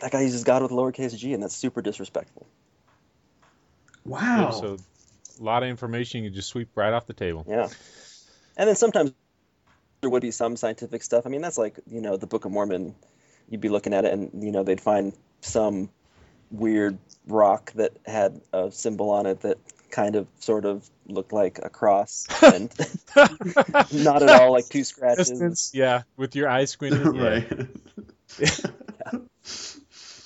that 0.00 0.10
guy 0.12 0.22
uses 0.22 0.44
god 0.44 0.62
with 0.62 0.70
lowercase 0.70 1.16
g 1.16 1.32
and 1.34 1.42
that's 1.42 1.56
super 1.56 1.82
disrespectful 1.82 2.46
Wow. 4.06 4.50
So 4.50 4.76
a 5.40 5.42
lot 5.42 5.62
of 5.62 5.70
information 5.70 6.24
you 6.24 6.30
just 6.30 6.48
sweep 6.50 6.68
right 6.76 6.92
off 6.92 7.06
the 7.06 7.14
table. 7.14 7.44
yeah 7.48 7.68
and 8.56 8.68
then 8.68 8.76
sometimes 8.76 9.12
there 10.02 10.10
would 10.10 10.22
be 10.22 10.30
some 10.30 10.56
scientific 10.56 11.02
stuff 11.02 11.24
i 11.26 11.30
mean 11.30 11.40
that's 11.40 11.56
like 11.58 11.78
you 11.90 12.00
know 12.02 12.16
the 12.18 12.26
book 12.26 12.44
of 12.44 12.52
mormon 12.52 12.94
you'd 13.48 13.60
be 13.62 13.70
looking 13.70 13.94
at 13.94 14.04
it 14.04 14.12
and 14.12 14.44
you 14.44 14.52
know 14.52 14.62
they'd 14.62 14.80
find 14.80 15.14
some 15.40 15.88
weird 16.50 16.98
rock 17.26 17.72
that 17.72 17.92
had 18.06 18.40
a 18.52 18.70
symbol 18.70 19.10
on 19.10 19.24
it 19.26 19.40
that 19.40 19.58
kind 19.90 20.14
of 20.16 20.26
sort 20.40 20.64
of 20.66 20.88
looked 21.06 21.32
like 21.32 21.58
a 21.62 21.70
cross 21.70 22.26
and 22.42 22.70
not 23.92 24.22
at 24.22 24.28
all 24.28 24.52
like 24.52 24.68
two 24.68 24.84
scratches 24.92 25.30
Distance, 25.30 25.70
yeah, 25.72 26.02
with 26.16 26.36
your 26.36 26.48
eyes 26.48 26.70
squinted. 26.70 27.02
Yeah. 27.14 27.22
right. 27.22 28.76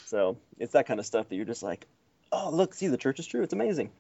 So 0.09 0.37
it's 0.59 0.73
that 0.73 0.87
kind 0.87 1.01
of 1.01 1.07
stuff 1.07 1.29
that 1.29 1.37
you're 1.37 1.45
just 1.45 1.63
like 1.63 1.87
oh 2.33 2.51
look 2.51 2.75
see 2.75 2.89
the 2.89 2.97
church 2.97 3.19
is 3.19 3.27
true 3.27 3.43
it's 3.43 3.53
amazing 3.53 3.91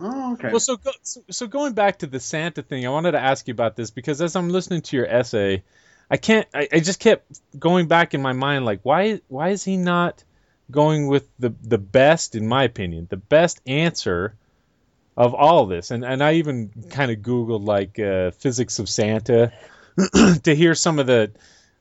Oh, 0.00 0.34
okay. 0.34 0.50
Well, 0.50 0.60
so, 0.60 0.76
go, 0.76 0.92
so 1.02 1.22
so 1.30 1.46
going 1.48 1.74
back 1.74 1.98
to 2.00 2.06
the 2.06 2.20
Santa 2.20 2.62
thing, 2.62 2.86
I 2.86 2.90
wanted 2.90 3.12
to 3.12 3.20
ask 3.20 3.48
you 3.48 3.52
about 3.52 3.74
this 3.74 3.90
because 3.90 4.22
as 4.22 4.36
I'm 4.36 4.48
listening 4.48 4.82
to 4.82 4.96
your 4.96 5.06
essay, 5.06 5.64
I 6.10 6.16
can't. 6.16 6.46
I, 6.54 6.68
I 6.72 6.80
just 6.80 7.00
kept 7.00 7.40
going 7.58 7.88
back 7.88 8.14
in 8.14 8.22
my 8.22 8.32
mind, 8.32 8.64
like 8.64 8.80
why 8.82 9.20
why 9.28 9.48
is 9.50 9.64
he 9.64 9.76
not 9.76 10.22
going 10.70 11.08
with 11.08 11.28
the 11.38 11.52
the 11.62 11.78
best, 11.78 12.36
in 12.36 12.46
my 12.46 12.62
opinion, 12.64 13.08
the 13.10 13.16
best 13.16 13.60
answer 13.66 14.36
of 15.16 15.34
all 15.34 15.66
this? 15.66 15.90
And 15.90 16.04
and 16.04 16.22
I 16.22 16.34
even 16.34 16.70
kind 16.90 17.10
of 17.10 17.18
googled 17.18 17.66
like 17.66 17.98
uh, 17.98 18.30
physics 18.30 18.78
of 18.78 18.88
Santa 18.88 19.52
to 20.44 20.54
hear 20.54 20.76
some 20.76 21.00
of 21.00 21.08
the 21.08 21.32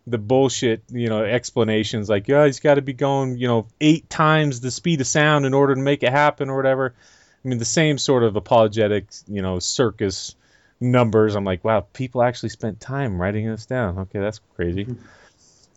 the 0.07 0.17
bullshit, 0.17 0.83
you 0.89 1.09
know, 1.09 1.23
explanations 1.23 2.09
like, 2.09 2.29
yeah, 2.29 2.45
he's 2.45 2.61
got 2.61 2.75
to 2.75 2.81
be 2.81 2.93
going, 2.93 3.37
you 3.37 3.47
know, 3.47 3.67
eight 3.81 4.09
times 4.09 4.61
the 4.61 4.71
speed 4.71 5.01
of 5.01 5.07
sound 5.07 5.45
in 5.45 5.53
order 5.53 5.75
to 5.75 5.81
make 5.81 6.01
it 6.01 6.11
happen 6.11 6.49
or 6.49 6.55
whatever. 6.55 6.95
I 7.43 7.47
mean, 7.47 7.59
the 7.59 7.65
same 7.65 7.97
sort 7.97 8.23
of 8.23 8.37
apologetic, 8.37 9.07
you 9.27 9.41
know, 9.41 9.59
circus 9.59 10.35
numbers. 10.79 11.35
I'm 11.35 11.43
like, 11.43 11.63
wow, 11.63 11.81
people 11.81 12.23
actually 12.23 12.49
spent 12.49 12.79
time 12.79 13.19
writing 13.19 13.47
this 13.47 13.65
down. 13.65 13.99
Okay, 13.99 14.19
that's 14.19 14.39
crazy. 14.55 14.87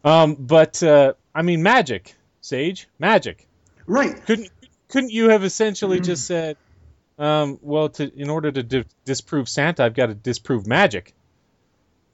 um, 0.05 0.37
but 0.37 0.81
uh, 0.83 1.15
I 1.35 1.43
mean, 1.43 1.63
magic, 1.63 2.15
Sage, 2.41 2.89
magic. 2.99 3.47
Right. 3.87 4.25
Couldn't 4.27 4.51
couldn't 4.89 5.11
you 5.11 5.31
have 5.31 5.43
essentially 5.45 6.01
just 6.01 6.27
said, 6.27 6.57
um, 7.19 7.59
well, 7.63 7.89
to 7.91 8.13
in 8.17 8.31
order 8.31 8.53
to 8.53 8.63
di- 8.63 8.85
disprove 9.05 9.49
Santa, 9.49 9.85
I've 9.85 9.95
got 9.95 10.07
to 10.07 10.15
disprove 10.15 10.67
magic. 10.67 11.15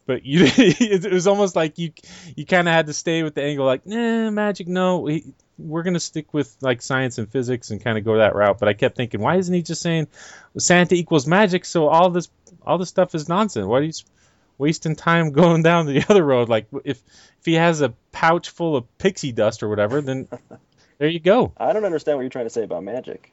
But 0.07 0.25
you, 0.25 0.45
it 0.57 1.13
was 1.13 1.27
almost 1.27 1.57
like 1.57 1.79
you, 1.79 1.93
you 2.37 2.47
kind 2.47 2.69
of 2.69 2.75
had 2.75 2.87
to 2.87 2.93
stay 2.93 3.23
with 3.23 3.35
the 3.35 3.43
angle, 3.43 3.67
like, 3.67 3.87
nah, 3.87 4.31
magic, 4.31 4.69
no, 4.69 5.01
we, 5.01 5.35
we're 5.59 5.83
gonna 5.83 6.01
stick 6.01 6.33
with 6.33 6.57
like 6.61 6.81
science 6.81 7.19
and 7.19 7.31
physics 7.31 7.71
and 7.71 7.83
kind 7.83 7.99
of 7.99 8.05
go 8.05 8.19
that 8.19 8.35
route. 8.35 8.59
But 8.59 8.69
I 8.69 8.73
kept 8.75 8.97
thinking, 8.97 9.21
why 9.21 9.37
isn't 9.37 9.53
he 9.53 9.63
just 9.63 9.83
saying 9.83 10.07
Santa 10.57 10.95
equals 10.95 11.27
magic? 11.27 11.65
So 11.65 11.89
all 11.89 12.11
this, 12.11 12.29
all 12.63 12.79
this 12.79 12.89
stuff 12.89 13.15
is 13.15 13.29
nonsense. 13.29 13.67
Why 13.67 13.79
are 13.79 13.83
you 13.83 13.93
wasting 14.59 14.97
time 14.97 15.33
going 15.33 15.63
down 15.63 15.87
the 15.87 16.05
other 16.09 16.23
road? 16.23 16.49
Like, 16.49 16.67
if 16.85 17.03
if 17.41 17.45
he 17.45 17.55
has 17.55 17.81
a 17.81 17.95
pouch 18.13 18.51
full 18.51 18.77
of 18.77 18.99
pixie 18.99 19.33
dust 19.33 19.63
or 19.63 19.69
whatever, 19.69 20.01
then 20.01 20.29
there 20.99 21.09
you 21.09 21.21
go. 21.21 21.53
i 21.57 21.73
don't 21.73 21.85
understand 21.85 22.17
what 22.17 22.23
you're 22.23 22.31
trying 22.31 22.47
to 22.47 22.51
say 22.51 22.63
about 22.63 22.83
magic 22.83 23.33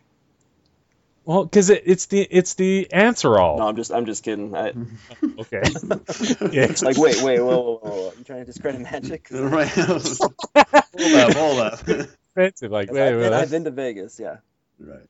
Well, 1.25 1.45
because 1.45 1.69
it, 1.69 1.83
it's 1.85 2.07
the 2.07 2.21
it's 2.21 2.55
the 2.55 2.91
answer 2.91 3.39
all. 3.39 3.57
no 3.57 3.67
i'm 3.67 3.75
just 3.75 3.91
i'm 3.91 4.05
just 4.05 4.23
kidding 4.23 4.55
I, 4.55 4.73
Okay. 5.39 5.61
yeah. 6.51 6.73
like 6.81 6.97
wait 6.97 7.21
wait 7.21 7.39
whoa, 7.39 7.59
whoa, 7.59 7.79
whoa, 7.81 7.91
whoa. 7.91 8.13
you 8.17 8.23
trying 8.23 8.39
to 8.39 8.45
discredit 8.45 8.81
magic? 8.81 9.27
right. 9.31 9.67
hold 9.69 10.21
up. 10.55 11.33
Hold 11.33 11.59
up. 11.59 11.89
Expensive. 11.89 12.71
Like, 12.71 12.91
wait, 12.91 13.01
I've, 13.07 13.15
wait, 13.15 13.21
been, 13.21 13.33
I've 13.33 13.51
been 13.51 13.63
to 13.63 13.71
vegas 13.71 14.19
yeah 14.19 14.37
Right. 14.79 15.07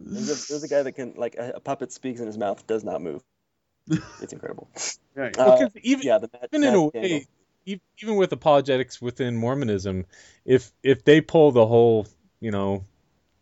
There's 0.00 0.28
a, 0.28 0.48
there's 0.48 0.62
a 0.62 0.68
guy 0.68 0.82
that 0.82 0.92
can 0.92 1.14
like 1.16 1.34
a, 1.36 1.52
a 1.56 1.60
puppet 1.60 1.92
speaks 1.92 2.20
and 2.20 2.26
his 2.26 2.38
mouth 2.38 2.66
does 2.66 2.84
not 2.84 3.02
move. 3.02 3.22
It's 4.20 4.32
incredible. 4.32 4.68
Right. 5.14 5.36
Uh, 5.36 5.58
Because 5.58 5.76
even 5.82 6.06
yeah, 6.06 6.18
the 6.18 6.30
ma- 6.32 6.46
even 6.52 6.64
in 6.64 6.74
a 6.74 6.82
way, 6.84 7.26
e- 7.66 7.80
even 8.00 8.16
with 8.16 8.32
apologetics 8.32 9.00
within 9.02 9.36
Mormonism, 9.36 10.06
if 10.44 10.72
if 10.82 11.04
they 11.04 11.20
pull 11.20 11.52
the 11.52 11.66
whole, 11.66 12.06
you 12.40 12.50
know, 12.50 12.84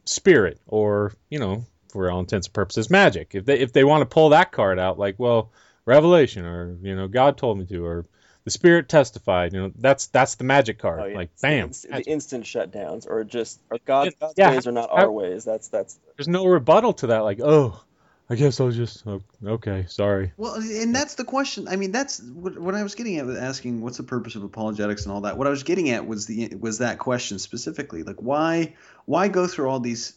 spirit 0.04 0.60
or 0.66 1.12
you 1.28 1.38
know, 1.38 1.64
for 1.92 2.10
all 2.10 2.20
intents 2.20 2.46
and 2.46 2.54
purposes, 2.54 2.90
magic, 2.90 3.34
if 3.34 3.44
they 3.44 3.58
if 3.58 3.72
they 3.72 3.84
want 3.84 4.02
to 4.02 4.06
pull 4.06 4.30
that 4.30 4.52
card 4.52 4.78
out, 4.78 4.98
like, 4.98 5.16
well, 5.18 5.52
revelation 5.86 6.44
or 6.44 6.76
you 6.82 6.94
know, 6.94 7.08
God 7.08 7.36
told 7.36 7.58
me 7.58 7.66
to, 7.66 7.84
or 7.84 8.06
the 8.44 8.50
spirit 8.50 8.88
testified, 8.88 9.52
you 9.52 9.60
know, 9.60 9.72
that's 9.76 10.06
that's 10.06 10.36
the 10.36 10.44
magic 10.44 10.78
card. 10.78 11.00
Oh, 11.00 11.06
yeah. 11.06 11.16
Like, 11.16 11.30
bam, 11.40 11.70
the, 11.70 12.02
instant 12.06 12.44
shutdowns, 12.44 13.08
or 13.08 13.24
just 13.24 13.60
or 13.70 13.78
God, 13.84 14.12
God's 14.20 14.34
Yeah, 14.36 14.50
ways 14.50 14.66
are 14.66 14.72
not 14.72 14.90
our 14.90 15.10
ways. 15.10 15.44
That's 15.44 15.68
that's 15.68 15.98
there's 16.16 16.28
no 16.28 16.46
rebuttal 16.46 16.94
to 16.94 17.08
that. 17.08 17.18
Like, 17.20 17.40
oh, 17.42 17.82
I 18.30 18.36
guess 18.36 18.60
I'll 18.60 18.70
just 18.70 19.04
oh, 19.08 19.20
okay, 19.44 19.86
sorry. 19.88 20.32
Well, 20.36 20.54
and 20.54 20.94
that's 20.94 21.16
the 21.16 21.24
question. 21.24 21.66
I 21.66 21.74
mean, 21.74 21.90
that's 21.90 22.22
what, 22.22 22.56
what 22.56 22.76
I 22.76 22.84
was 22.84 22.94
getting 22.94 23.18
at 23.18 23.26
with 23.26 23.36
asking 23.36 23.80
what's 23.80 23.96
the 23.96 24.04
purpose 24.04 24.36
of 24.36 24.44
apologetics 24.44 25.04
and 25.04 25.12
all 25.12 25.22
that. 25.22 25.36
What 25.36 25.48
I 25.48 25.50
was 25.50 25.64
getting 25.64 25.90
at 25.90 26.06
was 26.06 26.26
the 26.26 26.54
was 26.54 26.78
that 26.78 27.00
question 27.00 27.40
specifically. 27.40 28.04
Like, 28.04 28.22
why 28.22 28.76
why 29.04 29.26
go 29.26 29.48
through 29.48 29.68
all 29.68 29.80
these? 29.80 30.14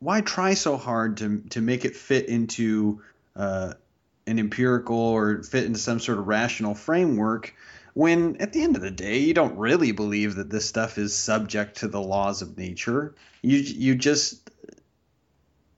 Why 0.00 0.20
try 0.20 0.54
so 0.54 0.76
hard 0.76 1.18
to 1.18 1.42
to 1.50 1.60
make 1.60 1.84
it 1.84 1.94
fit 1.94 2.26
into 2.26 3.02
uh, 3.36 3.74
an 4.26 4.40
empirical 4.40 4.98
or 4.98 5.44
fit 5.44 5.64
into 5.64 5.78
some 5.78 6.00
sort 6.00 6.18
of 6.18 6.26
rational 6.26 6.74
framework? 6.74 7.54
When 7.94 8.38
at 8.40 8.52
the 8.52 8.64
end 8.64 8.74
of 8.74 8.82
the 8.82 8.90
day, 8.90 9.18
you 9.18 9.32
don't 9.32 9.56
really 9.56 9.92
believe 9.92 10.34
that 10.34 10.50
this 10.50 10.66
stuff 10.66 10.98
is 10.98 11.14
subject 11.14 11.78
to 11.78 11.88
the 11.88 12.00
laws 12.00 12.42
of 12.42 12.58
nature. 12.58 13.14
You 13.42 13.58
you 13.58 13.94
just 13.94 14.45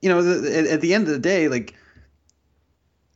you 0.01 0.09
know 0.09 0.21
the, 0.21 0.57
at, 0.57 0.65
at 0.65 0.81
the 0.81 0.93
end 0.93 1.07
of 1.07 1.13
the 1.13 1.19
day, 1.19 1.47
like 1.47 1.75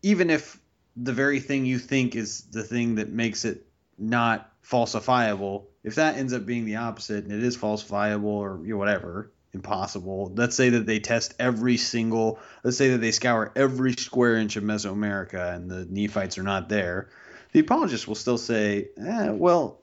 even 0.02 0.30
if 0.30 0.60
the 0.96 1.14
very 1.14 1.40
thing 1.40 1.66
you 1.66 1.80
think 1.80 2.16
is 2.16 2.42
the 2.52 2.64
thing 2.64 2.96
that 2.96 3.10
makes 3.10 3.46
it 3.46 3.66
not 3.98 4.52
falsifiable, 4.64 5.66
if 5.84 5.96
that 5.96 6.18
ends 6.18 6.34
up 6.34 6.46
being 6.46 6.66
the 6.66 6.78
opposite 6.78 7.24
and 7.24 7.34
it 7.34 7.44
is 7.44 7.58
falsifiable 7.58 8.24
or 8.24 8.60
you 8.64 8.74
know, 8.74 8.78
whatever, 8.78 9.32
impossible. 9.54 10.32
Let's 10.36 10.56
say 10.56 10.70
that 10.70 10.86
they 10.86 11.00
test 11.00 11.36
every 11.40 11.78
single. 11.78 12.40
Let's 12.64 12.78
say 12.78 12.92
that 12.92 13.00
they 13.00 13.12
scour 13.12 13.52
every 13.56 13.94
square 13.94 14.36
inch 14.36 14.56
of 14.56 14.64
Mesoamerica 14.64 15.56
and 15.56 15.70
the 15.70 15.86
Nephites 15.86 16.38
are 16.38 16.44
not 16.44 16.70
there. 16.70 17.10
The 17.52 17.60
apologist 17.60 18.08
will 18.08 18.16
still 18.16 18.38
say, 18.38 18.90
eh, 18.98 19.30
"Well, 19.30 19.82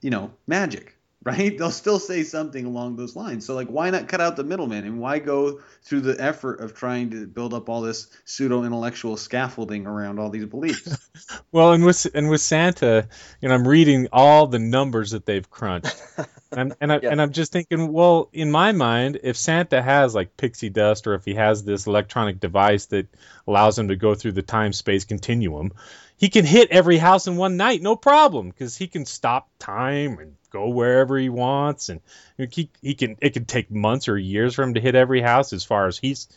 you 0.00 0.10
know, 0.10 0.32
magic." 0.46 0.96
Right? 1.22 1.56
They'll 1.58 1.70
still 1.70 1.98
say 1.98 2.22
something 2.22 2.64
along 2.64 2.96
those 2.96 3.14
lines. 3.14 3.44
So, 3.44 3.54
like, 3.54 3.68
why 3.68 3.90
not 3.90 4.08
cut 4.08 4.20
out 4.20 4.36
the 4.36 4.44
middleman 4.44 4.84
and 4.84 5.00
why 5.00 5.18
go 5.18 5.60
through 5.82 6.00
the 6.00 6.22
effort 6.22 6.60
of 6.60 6.74
trying 6.74 7.10
to 7.10 7.26
build 7.26 7.52
up 7.52 7.68
all 7.68 7.82
this 7.82 8.08
pseudo 8.24 8.64
intellectual 8.64 9.16
scaffolding 9.16 9.86
around 9.86 10.18
all 10.18 10.30
these 10.30 10.46
beliefs? 10.46 10.96
Well, 11.52 11.72
and 11.72 11.84
with 11.84 12.06
and 12.14 12.30
with 12.30 12.40
Santa, 12.40 13.08
you 13.40 13.48
know, 13.48 13.54
I'm 13.54 13.66
reading 13.66 14.08
all 14.12 14.46
the 14.46 14.60
numbers 14.60 15.10
that 15.10 15.26
they've 15.26 15.48
crunched, 15.48 16.00
and 16.52 16.74
and, 16.80 16.92
I, 16.92 16.96
and 16.96 17.20
I'm 17.20 17.32
just 17.32 17.52
thinking, 17.52 17.92
well, 17.92 18.30
in 18.32 18.50
my 18.50 18.70
mind, 18.70 19.18
if 19.24 19.36
Santa 19.36 19.82
has 19.82 20.14
like 20.14 20.36
pixie 20.36 20.70
dust, 20.70 21.06
or 21.08 21.14
if 21.14 21.24
he 21.24 21.34
has 21.34 21.64
this 21.64 21.86
electronic 21.86 22.38
device 22.38 22.86
that 22.86 23.08
allows 23.46 23.78
him 23.78 23.88
to 23.88 23.96
go 23.96 24.14
through 24.14 24.32
the 24.32 24.42
time 24.42 24.72
space 24.72 25.04
continuum, 25.04 25.72
he 26.16 26.28
can 26.28 26.44
hit 26.44 26.70
every 26.70 26.98
house 26.98 27.26
in 27.26 27.36
one 27.36 27.56
night, 27.56 27.82
no 27.82 27.96
problem, 27.96 28.48
because 28.48 28.76
he 28.76 28.86
can 28.86 29.04
stop 29.04 29.48
time 29.58 30.18
and 30.18 30.36
go 30.50 30.68
wherever 30.68 31.16
he 31.18 31.28
wants, 31.28 31.88
and 31.88 32.00
he 32.36 32.70
he 32.82 32.94
can 32.94 33.16
it 33.20 33.34
can 33.34 33.44
take 33.44 33.70
months 33.70 34.08
or 34.08 34.18
years 34.18 34.54
for 34.54 34.62
him 34.62 34.74
to 34.74 34.80
hit 34.80 34.94
every 34.94 35.20
house 35.20 35.52
as 35.52 35.64
far 35.64 35.86
as 35.86 35.98
he's 35.98 36.28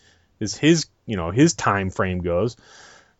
as 0.41 0.55
his 0.55 0.87
you 1.05 1.15
know 1.17 1.31
his 1.31 1.53
time 1.53 1.89
frame 1.89 2.19
goes. 2.19 2.55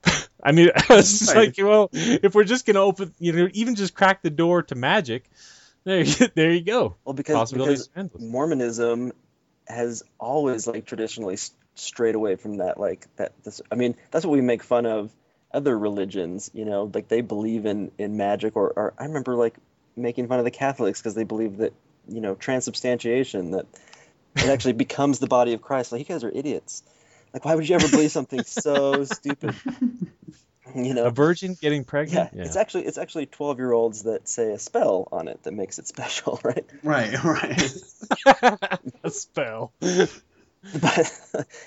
I 0.43 0.51
mean, 0.51 0.69
it's 0.89 1.33
Right. 1.33 1.37
like, 1.37 1.55
well, 1.57 1.89
if 1.93 2.35
we're 2.35 2.43
just 2.43 2.65
gonna 2.65 2.81
open, 2.81 3.13
you 3.19 3.31
know, 3.33 3.49
even 3.53 3.75
just 3.75 3.93
crack 3.93 4.21
the 4.21 4.29
door 4.29 4.63
to 4.63 4.75
magic, 4.75 5.29
there, 5.83 6.01
you, 6.01 6.27
there 6.35 6.51
you 6.51 6.61
go. 6.61 6.95
Well, 7.05 7.13
because, 7.13 7.35
Possibilities 7.35 7.87
because 7.87 8.21
Mormonism 8.21 9.13
has 9.67 10.03
always 10.19 10.67
like 10.67 10.85
traditionally 10.85 11.37
strayed 11.75 12.15
away 12.15 12.35
from 12.35 12.57
that. 12.57 12.79
Like 12.79 13.07
that. 13.17 13.33
This, 13.43 13.61
I 13.71 13.75
mean, 13.75 13.95
that's 14.11 14.25
what 14.25 14.33
we 14.33 14.41
make 14.41 14.63
fun 14.63 14.85
of 14.85 15.11
other 15.53 15.77
religions. 15.77 16.51
You 16.53 16.65
know, 16.65 16.89
like 16.93 17.07
they 17.07 17.21
believe 17.21 17.65
in 17.65 17.91
in 17.97 18.17
magic, 18.17 18.55
or, 18.55 18.71
or 18.75 18.93
I 18.97 19.05
remember 19.05 19.35
like 19.35 19.55
making 19.95 20.27
fun 20.27 20.39
of 20.39 20.45
the 20.45 20.51
Catholics 20.51 20.99
because 20.99 21.15
they 21.15 21.23
believe 21.23 21.57
that 21.57 21.73
you 22.07 22.21
know 22.21 22.35
transubstantiation 22.35 23.51
that 23.51 23.65
it 24.35 24.45
actually 24.45 24.73
becomes 24.85 25.19
the 25.19 25.27
body 25.27 25.53
of 25.53 25.61
Christ. 25.61 25.91
Like 25.91 25.99
you 25.99 26.05
guys 26.05 26.23
are 26.23 26.31
idiots. 26.33 26.83
Like 27.33 27.45
why 27.45 27.55
would 27.55 27.67
you 27.67 27.75
ever 27.75 27.87
believe 27.89 28.11
something 28.11 28.43
so 28.43 29.03
stupid? 29.05 29.55
You 30.75 30.93
know, 30.93 31.05
A 31.05 31.11
virgin 31.11 31.55
getting 31.59 31.83
pregnant. 31.83 32.13
yeah, 32.15 32.23
pregnant? 32.25 32.47
it's 32.47 32.55
actually 32.55 32.85
it's 32.85 32.97
actually 32.97 33.25
twelve 33.27 33.59
year 33.59 33.71
olds 33.73 34.03
that 34.03 34.27
say 34.27 34.51
a 34.53 34.59
spell 34.59 35.07
on 35.11 35.27
it 35.27 35.43
that 35.43 35.53
makes 35.53 35.77
it 35.79 35.87
special, 35.87 36.39
right? 36.43 36.65
Right, 36.83 37.23
right. 37.23 37.73
a 39.03 39.09
spell. 39.09 39.73
but 40.81 41.11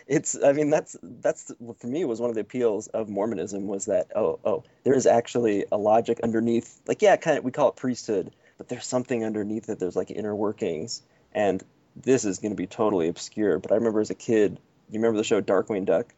it's 0.06 0.36
i 0.42 0.52
mean 0.52 0.70
that's 0.70 0.96
that's 1.02 1.52
for 1.78 1.86
me 1.86 2.04
was 2.04 2.18
one 2.20 2.30
of 2.30 2.34
the 2.34 2.40
appeals 2.40 2.86
of 2.88 3.08
mormonism 3.08 3.66
was 3.66 3.86
that 3.86 4.10
oh 4.16 4.38
oh 4.44 4.64
there 4.84 4.94
is 4.94 5.06
actually 5.06 5.66
a 5.70 5.76
logic 5.76 6.20
underneath 6.22 6.80
like 6.86 7.02
yeah 7.02 7.16
kind 7.16 7.36
of 7.36 7.44
we 7.44 7.50
call 7.50 7.68
it 7.68 7.76
priesthood 7.76 8.32
but 8.56 8.68
there's 8.68 8.86
something 8.86 9.22
underneath 9.24 9.68
it 9.68 9.78
there's 9.78 9.96
like 9.96 10.10
inner 10.10 10.34
workings 10.34 11.02
and 11.32 11.62
this 11.94 12.24
is 12.24 12.38
going 12.38 12.52
to 12.52 12.56
be 12.56 12.66
totally 12.66 13.08
obscure 13.08 13.58
but 13.58 13.70
i 13.70 13.74
remember 13.74 14.00
as 14.00 14.08
a 14.10 14.14
kid 14.14 14.58
you 14.90 14.98
remember 14.98 15.18
the 15.18 15.24
show 15.24 15.42
darkwing 15.42 15.84
duck 15.84 16.12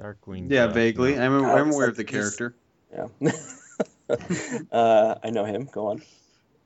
Darkwing. 0.00 0.50
Yeah, 0.50 0.66
Duck, 0.66 0.74
vaguely. 0.74 1.14
yeah. 1.14 1.24
I'm, 1.24 1.40
God, 1.40 1.56
I'm 1.56 1.70
aware 1.70 1.86
like 1.86 1.90
of 1.90 1.96
the 1.96 2.04
character. 2.04 2.54
yeah 2.92 3.06
uh, 4.72 5.14
i 5.22 5.30
know 5.30 5.44
him 5.44 5.68
go 5.70 5.86
on 5.88 6.02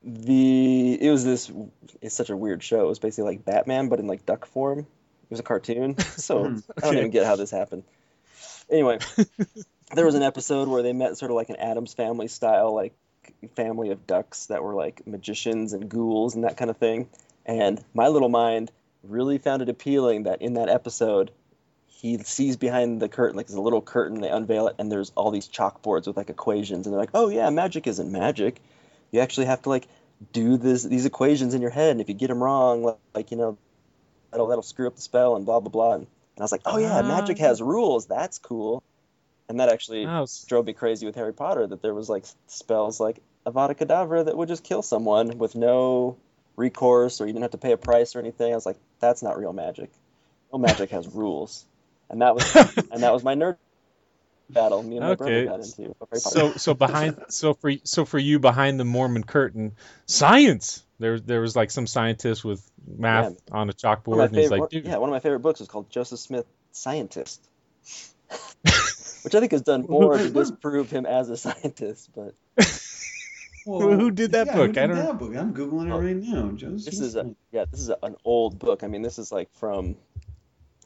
the 0.02 0.98
it 1.00 1.10
was 1.10 1.24
this 1.24 1.50
it's 2.00 2.14
such 2.14 2.30
a 2.30 2.36
weird 2.36 2.62
show. 2.62 2.82
It 2.82 2.88
was 2.88 2.98
basically 2.98 3.34
like 3.34 3.44
batman 3.44 3.88
but 3.88 4.00
in 4.00 4.06
like 4.06 4.26
duck 4.26 4.46
form. 4.46 4.80
It 4.80 5.30
was 5.30 5.40
a 5.40 5.44
cartoon. 5.44 5.96
So 6.16 6.38
i 6.40 6.42
don't 6.44 6.62
hmm, 6.92 6.98
even 6.98 7.10
get 7.10 7.26
how 7.26 7.36
this 7.36 7.50
happened. 7.50 7.84
Anyway 8.70 8.98
there 9.94 10.04
was 10.04 10.14
an 10.14 10.22
episode 10.22 10.68
where 10.68 10.82
they 10.82 10.92
met 10.92 11.16
sort 11.18 11.30
of 11.30 11.36
like 11.36 11.48
an 11.48 11.56
addams 11.56 11.94
family 11.94 12.28
style 12.28 12.74
like 12.74 12.94
family 13.54 13.90
of 13.90 14.06
ducks 14.06 14.46
that 14.46 14.62
were 14.62 14.74
like 14.74 15.06
magicians 15.06 15.72
and 15.72 15.88
ghouls 15.88 16.34
and 16.34 16.44
that 16.44 16.56
kind 16.56 16.70
of 16.70 16.76
thing. 16.76 17.08
And 17.46 17.82
my 17.94 18.08
little 18.08 18.28
mind 18.28 18.70
really 19.02 19.38
found 19.38 19.62
it 19.62 19.68
appealing 19.68 20.24
that 20.24 20.42
in 20.42 20.54
that 20.54 20.68
episode 20.68 21.30
he 22.00 22.18
sees 22.18 22.56
behind 22.56 23.02
the 23.02 23.08
curtain, 23.08 23.36
like 23.36 23.48
there's 23.48 23.56
a 23.56 23.60
little 23.60 23.82
curtain, 23.82 24.20
they 24.20 24.28
unveil 24.28 24.68
it, 24.68 24.76
and 24.78 24.90
there's 24.90 25.10
all 25.16 25.32
these 25.32 25.48
chalkboards 25.48 26.06
with 26.06 26.16
like 26.16 26.30
equations, 26.30 26.86
and 26.86 26.92
they're 26.92 27.00
like, 27.00 27.10
oh 27.12 27.28
yeah, 27.28 27.50
magic 27.50 27.88
isn't 27.88 28.12
magic. 28.12 28.60
You 29.10 29.20
actually 29.20 29.46
have 29.46 29.62
to 29.62 29.68
like 29.68 29.88
do 30.32 30.56
this 30.56 30.82
these 30.82 31.06
equations 31.06 31.54
in 31.54 31.62
your 31.62 31.70
head, 31.70 31.92
and 31.92 32.00
if 32.00 32.08
you 32.08 32.14
get 32.14 32.28
them 32.28 32.42
wrong, 32.42 32.94
like, 33.14 33.30
you 33.30 33.36
know, 33.36 33.56
that'll 34.30 34.46
that'll 34.48 34.62
screw 34.62 34.86
up 34.86 34.96
the 34.96 35.02
spell 35.02 35.36
and 35.36 35.46
blah 35.46 35.60
blah 35.60 35.70
blah. 35.70 35.94
And, 35.94 36.06
I 36.38 36.42
was 36.42 36.52
like, 36.52 36.62
oh 36.66 36.78
yeah, 36.78 37.02
magic 37.02 37.38
has 37.38 37.60
rules. 37.60 38.06
That's 38.06 38.38
cool. 38.38 38.82
And 39.48 39.58
that 39.60 39.70
actually 39.70 40.06
Ah. 40.06 40.24
Drove 40.46 40.66
me 40.66 40.72
crazy 40.72 41.04
with 41.06 41.16
Harry 41.16 41.32
Potter 41.32 41.66
that 41.66 41.82
there 41.82 41.94
was 41.94 42.08
like 42.08 42.24
spells 42.46 43.00
like 43.00 43.20
Avada 43.46 43.74
Kedavra 43.76 44.24
that 44.26 44.36
would 44.36 44.48
just 44.48 44.62
kill 44.62 44.82
someone 44.82 45.38
with 45.38 45.56
no 45.56 46.16
recourse, 46.54 47.20
or 47.20 47.26
you 47.26 47.32
didn't 47.32 47.42
have 47.42 47.52
to 47.52 47.58
pay 47.58 47.72
a 47.72 47.76
price 47.76 48.14
or 48.14 48.20
anything. 48.20 48.52
I 48.52 48.54
was 48.54 48.66
like, 48.66 48.76
that's 49.00 49.22
not 49.22 49.38
real 49.38 49.52
magic. 49.52 49.90
Real 50.52 50.60
magic 50.60 50.90
has 50.90 51.08
rules, 51.08 51.64
and 52.10 52.22
that 52.22 52.34
was 52.34 52.54
and 52.92 53.02
that 53.02 53.12
was 53.12 53.24
my 53.24 53.34
nerd 53.34 53.56
battle. 54.50 54.82
Me 54.82 54.96
and 54.96 55.06
my 55.06 55.14
brother 55.14 55.32
Okay. 55.34 55.46
got 55.46 55.60
into. 55.60 55.94
So 56.14 56.52
so 56.52 56.74
behind 56.74 57.16
so 57.28 57.54
for 57.54 57.72
so 57.84 58.04
for 58.04 58.18
you 58.18 58.38
behind 58.38 58.78
the 58.80 58.84
Mormon 58.84 59.24
curtain, 59.24 59.72
science. 60.06 60.84
There 61.00 61.20
there 61.20 61.40
was 61.40 61.54
like 61.54 61.70
some 61.70 61.86
scientist 61.86 62.44
with 62.44 62.68
math 62.86 63.36
on 63.52 63.70
a 63.70 63.72
chalkboard, 63.72 64.06
One 64.08 64.20
of 64.20 64.24
and 64.26 64.32
my 64.32 64.40
he's 64.40 64.48
favorite, 64.50 64.60
like, 64.62 64.70
Dude, 64.70 64.84
yeah, 64.86 64.96
one 64.96 65.08
of 65.10 65.12
my 65.12 65.20
favorite 65.20 65.40
books 65.40 65.60
is 65.60 65.68
called 65.68 65.88
Joseph 65.90 66.18
Smith, 66.18 66.44
Scientist, 66.72 67.40
which 69.22 69.34
I 69.34 69.40
think 69.40 69.52
has 69.52 69.62
done 69.62 69.86
more 69.88 70.18
to 70.18 70.28
disprove 70.30 70.90
him 70.90 71.06
as 71.06 71.30
a 71.30 71.36
scientist. 71.36 72.10
But 72.16 72.34
Who- 73.64 73.92
who 73.96 74.10
did 74.10 74.32
that 74.32 74.46
yeah, 74.48 74.56
book? 74.56 74.66
Who 74.68 74.72
did 74.72 74.82
I 74.82 74.86
don't- 74.88 74.96
that 74.96 75.18
book? 75.20 75.36
I'm 75.36 75.54
googling 75.54 75.86
it 75.88 75.92
oh, 75.92 76.00
right 76.00 76.16
now. 76.16 76.50
Joseph 76.52 76.86
this 76.86 77.00
is 77.00 77.14
a 77.14 77.32
yeah, 77.52 77.66
this 77.70 77.80
is 77.80 77.90
a, 77.90 77.98
an 78.02 78.16
old 78.24 78.58
book. 78.58 78.82
I 78.82 78.88
mean, 78.88 79.02
this 79.02 79.18
is 79.20 79.30
like 79.30 79.50
from 79.54 79.94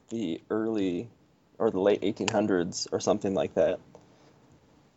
the 0.09 0.41
early 0.51 1.09
or 1.57 1.71
the 1.71 1.79
late 1.79 2.01
1800s 2.01 2.87
or 2.91 2.99
something 2.99 3.33
like 3.33 3.55
that. 3.55 3.79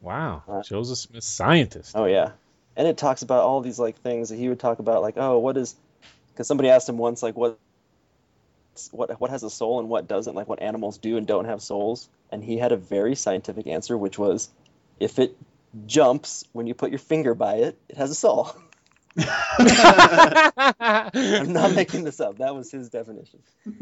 wow, 0.01 0.43
uh, 0.49 0.63
Joseph 0.63 0.99
Smith, 0.99 1.25
scientist. 1.25 1.93
Oh 1.95 2.07
yeah, 2.07 2.33
and 2.77 2.87
it 2.87 2.97
talks 2.97 3.23
about 3.23 3.45
all 3.45 3.61
these 3.61 3.79
like 3.79 3.97
things 3.99 4.29
that 4.31 4.37
he 4.37 4.49
would 4.49 4.61
talk 4.61 4.79
about, 4.79 5.03
like 5.03 5.15
oh, 5.17 5.39
what 5.39 5.57
is? 5.57 5.75
Because 6.33 6.47
somebody 6.47 6.69
asked 6.69 6.89
him 6.89 6.99
once, 6.99 7.23
like 7.23 7.37
what, 7.37 7.59
what 8.91 9.21
what 9.21 9.31
has 9.31 9.43
a 9.43 9.51
soul 9.51 9.81
and 9.81 9.89
what 9.89 10.07
doesn't, 10.09 10.35
like 10.35 10.49
what 10.49 10.63
animals 10.63 10.99
do 10.99 11.17
and 11.17 11.27
don't 11.27 11.47
have 11.47 11.63
souls, 11.63 12.09
and 12.31 12.43
he 12.43 12.59
had 12.59 12.73
a 12.73 12.77
very 12.77 13.15
scientific 13.15 13.67
answer, 13.67 13.97
which 13.97 14.19
was, 14.19 14.51
if 15.01 15.19
it 15.19 15.37
jumps 15.87 16.45
when 16.53 16.67
you 16.67 16.75
put 16.75 16.91
your 16.91 16.99
finger 16.99 17.35
by 17.35 17.55
it, 17.57 17.79
it 17.89 17.97
has 17.97 18.11
a 18.11 18.15
soul. 18.15 18.55
I'm 20.79 21.53
not 21.53 21.75
making 21.75 22.05
this 22.05 22.21
up. 22.21 22.39
That 22.39 22.55
was 22.55 22.71
his 22.71 22.91
definition. 22.91 23.41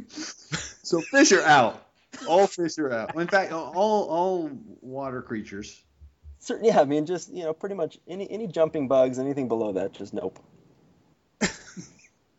So 0.09 1.01
fish 1.01 1.33
are 1.33 1.43
out. 1.43 1.85
All 2.29 2.47
fish 2.47 2.79
are 2.79 2.93
out. 2.93 3.15
In 3.15 3.27
fact, 3.27 3.53
all 3.53 3.73
all 4.09 4.51
water 4.81 5.23
creatures. 5.23 5.83
Certain, 6.41 6.65
yeah, 6.67 6.81
I 6.81 6.85
mean, 6.85 7.07
just 7.07 7.33
you 7.33 7.45
know, 7.45 7.53
pretty 7.53 7.75
much 7.75 7.99
any 8.07 8.31
any 8.31 8.47
jumping 8.47 8.89
bugs, 8.89 9.19
anything 9.19 9.49
below 9.49 9.73
that, 9.73 9.93
just 9.93 10.13
nope. 10.15 10.39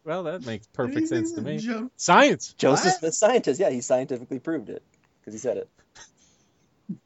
Well, 0.03 0.23
that 0.23 0.45
makes 0.45 0.67
perfect 0.67 1.07
sense 1.07 1.32
to 1.34 1.41
me. 1.41 1.57
Jump. 1.57 1.91
Science. 1.97 2.53
Joseph 2.53 2.93
Smith, 2.99 3.15
scientist, 3.15 3.59
yeah, 3.59 3.71
he 3.71 3.82
scientifically 3.82 4.38
proved 4.38 4.69
it 4.69 4.84
because 5.19 5.34
he 5.34 5.39
said 5.39 5.57
it. 5.57 5.69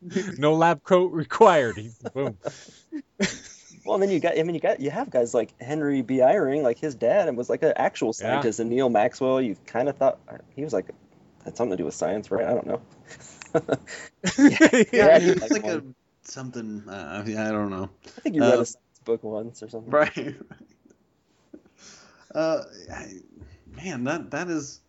No 0.37 0.55
lab 0.55 0.83
coat 0.83 1.13
required. 1.13 1.77
He, 1.77 1.91
boom. 2.13 2.37
Well, 3.85 3.95
and 3.95 4.03
then 4.03 4.11
you 4.11 4.19
got, 4.19 4.37
I 4.37 4.43
mean, 4.43 4.53
you 4.53 4.61
got, 4.61 4.81
you 4.81 4.91
have 4.91 5.09
guys 5.09 5.33
like 5.33 5.59
Henry 5.59 6.01
B. 6.01 6.17
Eyring, 6.17 6.61
like 6.61 6.77
his 6.77 6.93
dad, 6.95 7.27
and 7.29 7.37
was 7.37 7.49
like 7.49 7.63
an 7.63 7.73
actual 7.77 8.09
Yeah. 8.09 8.13
scientist, 8.33 8.59
and 8.59 8.69
Neal 8.69 8.89
Maxwell. 8.89 9.41
You 9.41 9.55
kind 9.65 9.87
of 9.87 9.95
thought 9.97 10.19
uh, 10.27 10.37
he 10.53 10.63
was 10.63 10.73
like 10.73 10.89
had 11.49 11.57
something 11.57 11.71
to 11.71 11.77
do 11.77 11.85
with 11.85 11.93
science, 11.95 12.31
right? 12.31 12.45
I 12.45 12.53
don't 12.53 12.67
know. 12.67 12.81
Yeah, 14.37 14.83
Yeah, 14.93 15.17
it's 15.19 15.41
like 15.41 15.51
like 15.51 15.65
a 15.65 15.83
something. 16.23 16.83
Uh, 16.87 17.23
I 17.25 17.51
don't 17.51 17.69
know. 17.71 17.89
I 18.17 18.21
think 18.21 18.35
you 18.35 18.41
read 18.41 18.53
Uh, 18.59 18.61
a 18.61 18.65
science 18.65 18.99
book 19.05 19.23
once 19.23 19.63
or 19.63 19.69
something. 19.69 19.91
Right. 19.91 20.35
Uh, 22.33 22.61
I- 22.93 23.21
man, 23.75 24.03
that 24.03 24.29
that 24.31 24.49
is. 24.49 24.79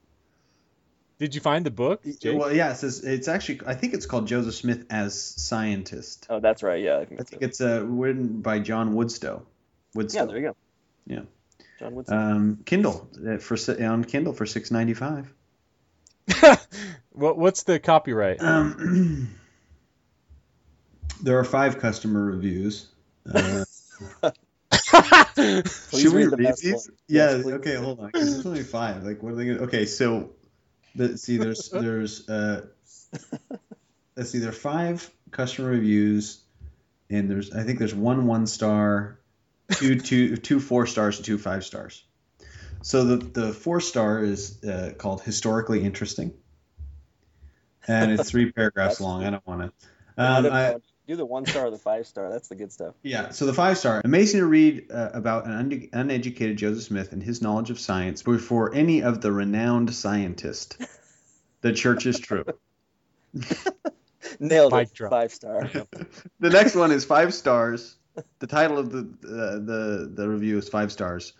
Did 1.19 1.35
you 1.35 1.41
find 1.41 1.65
the 1.65 1.71
book? 1.71 2.03
Jake? 2.21 2.39
Well, 2.39 2.53
yeah, 2.53 2.73
it 2.73 2.77
says 2.77 3.03
it's 3.03 3.29
actually. 3.29 3.61
I 3.67 3.75
think 3.75 3.95
it's 3.95 4.05
called 4.05 4.27
Joseph 4.29 4.55
Smith 4.55 4.85
as 4.91 5.19
scientist. 5.19 6.27
Oh, 6.29 6.41
that's 6.41 6.63
right. 6.63 6.83
Yeah, 6.83 6.99
I 6.99 7.07
think 7.07 7.21
I 7.21 7.25
think 7.25 7.43
it's 7.43 7.63
uh, 7.63 7.83
written 7.87 8.43
by 8.43 8.59
John 8.59 8.93
Widtsoe. 8.95 9.43
Widtsoe. 9.97 10.15
yeah. 10.15 10.25
There 10.27 10.37
you 10.37 10.43
go. 10.43 10.57
Yeah. 11.07 11.21
John 11.79 11.95
Woodson. 11.95 12.19
Um, 12.19 12.59
Kindle 12.67 13.09
uh, 13.27 13.39
for 13.39 13.57
on 13.83 14.05
Kindle 14.05 14.35
for 14.35 14.45
six 14.45 14.71
ninety 14.71 14.93
five. 14.95 15.33
What 17.13 17.37
what's 17.37 17.65
the 17.65 17.79
copyright? 17.81 18.41
Um, 18.41 19.37
there 21.23 21.39
are 21.39 21.45
five 21.45 21.79
customer 21.81 22.25
reviews. 22.25 22.87
Uh, 23.31 23.65
Should 25.35 26.13
we 26.13 26.25
read 26.25 26.31
the 26.31 26.37
read 26.39 26.57
these? 26.57 26.73
one. 26.73 26.97
Yeah. 27.09 27.37
Yes, 27.37 27.47
okay. 27.47 27.75
Hold 27.75 28.01
on. 28.01 28.13
'cause 28.13 28.33
there's 28.33 28.47
only 28.47 28.63
five. 28.63 29.05
Like, 29.05 29.23
what 29.23 29.33
are 29.33 29.37
they 29.37 29.47
gonna? 29.47 29.63
Okay. 29.65 29.87
So, 29.87 30.31
the, 30.95 31.19
see, 31.19 31.37
there's 31.37 31.69
there's 31.73 32.29
uh, 32.29 32.67
let's 34.17 34.31
see, 34.31 34.39
there 34.39 34.51
are 34.51 34.53
five 34.53 35.11
customer 35.33 35.71
reviews, 35.71 36.41
and 37.11 37.29
there's 37.31 37.53
I 37.53 37.65
think 37.65 37.79
there's 37.81 37.95
one 37.95 38.27
one 38.27 38.47
star, 38.47 39.19
two 39.73 39.99
two 40.01 40.37
two 40.37 40.61
four 40.61 40.87
stars, 40.87 41.17
and 41.17 41.27
two 41.27 41.39
five 41.39 41.65
stars. 41.65 42.05
So 42.83 43.05
the 43.05 43.17
the 43.17 43.53
four 43.53 43.81
star 43.81 44.23
is 44.23 44.63
uh, 44.65 44.93
called 44.97 45.23
historically 45.23 45.83
interesting, 45.85 46.33
and 47.87 48.11
it's 48.13 48.31
three 48.31 48.51
paragraphs 48.57 49.01
long. 49.01 49.25
I 49.25 49.31
don't 49.31 49.47
want 49.47 49.61
to. 49.61 50.23
Um, 50.23 50.47
I, 50.47 50.77
Do 51.07 51.17
the 51.17 51.27
one 51.27 51.45
star 51.47 51.67
or 51.67 51.71
the 51.71 51.79
five 51.79 52.07
star. 52.07 52.31
That's 52.31 52.49
the 52.49 52.55
good 52.55 52.73
stuff. 52.73 52.95
yeah, 53.03 53.31
so 53.31 53.47
the 53.47 53.55
five 53.55 53.79
star. 53.79 54.01
Amazing 54.05 54.41
to 54.41 54.47
read 54.47 54.91
uh, 54.93 55.11
about 55.13 55.47
an 55.47 55.53
un- 55.53 55.89
uneducated 55.93 56.57
Joseph 56.59 56.85
Smith 56.85 57.13
and 57.13 57.23
his 57.23 57.43
knowledge 57.43 57.71
of 57.71 57.79
science 57.81 58.23
before 58.23 58.75
any 58.75 59.03
of 59.03 59.21
the 59.21 59.31
renowned 59.33 59.95
scientists. 59.95 60.77
The 61.63 61.73
church 61.73 62.07
is 62.07 62.19
true. 62.19 62.45
Nailed 64.41 64.73
Mic 64.73 64.89
it. 64.89 64.95
drop. 64.95 65.11
Five 65.11 65.33
star. 65.33 65.69
The 66.41 66.51
next 66.51 66.75
one 66.75 66.93
is 66.93 67.05
five 67.05 67.35
stars. 67.35 67.97
The 68.39 68.47
title 68.47 68.79
of 68.79 68.91
the 68.91 69.01
uh, 69.25 69.59
the 69.65 70.11
the 70.15 70.29
review 70.29 70.59
is 70.59 70.69
five 70.69 70.93
stars, 70.93 71.33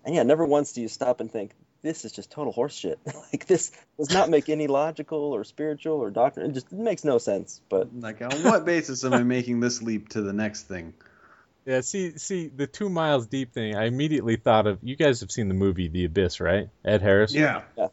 and 0.06 0.16
yeah, 0.16 0.24
never 0.24 0.46
once 0.46 0.74
do 0.74 0.82
you 0.82 0.88
stop 0.88 1.20
and 1.20 1.32
think 1.32 1.52
this 1.86 2.04
is 2.04 2.12
just 2.12 2.32
total 2.32 2.52
horseshit. 2.52 2.98
like 3.32 3.46
this 3.46 3.72
does 3.98 4.12
not 4.12 4.30
make 4.30 4.50
any 4.50 4.68
logical 4.68 5.20
or 5.20 5.44
spiritual 5.44 5.98
or 5.98 6.10
doctrine. 6.10 6.50
It 6.50 6.54
just 6.54 6.74
it 6.74 6.80
makes 6.80 7.04
no 7.04 7.20
sense. 7.20 7.62
But 7.70 7.90
like, 7.98 8.22
on 8.22 8.44
what 8.44 8.66
basis 8.66 9.06
am 9.06 9.14
I 9.14 9.24
making 9.24 9.60
this 9.60 9.82
leap 9.82 10.10
to 10.10 10.22
the 10.22 10.34
next 10.34 10.64
thing? 10.64 10.94
Yeah, 11.66 11.82
see, 11.82 12.18
see 12.18 12.48
the 12.48 12.68
two 12.68 12.90
miles 12.90 13.26
deep 13.26 13.52
thing. 13.52 13.76
I 13.76 13.86
immediately 13.86 14.36
thought 14.36 14.68
of 14.68 14.80
you 14.84 14.96
guys 14.96 15.22
have 15.22 15.32
seen 15.32 15.48
the 15.48 15.56
movie 15.56 15.88
The 15.88 16.06
Abyss, 16.06 16.40
right? 16.40 16.70
Ed 16.84 17.02
Harris. 17.02 17.34
Yeah. 17.34 17.64
Yeah. 17.76 17.88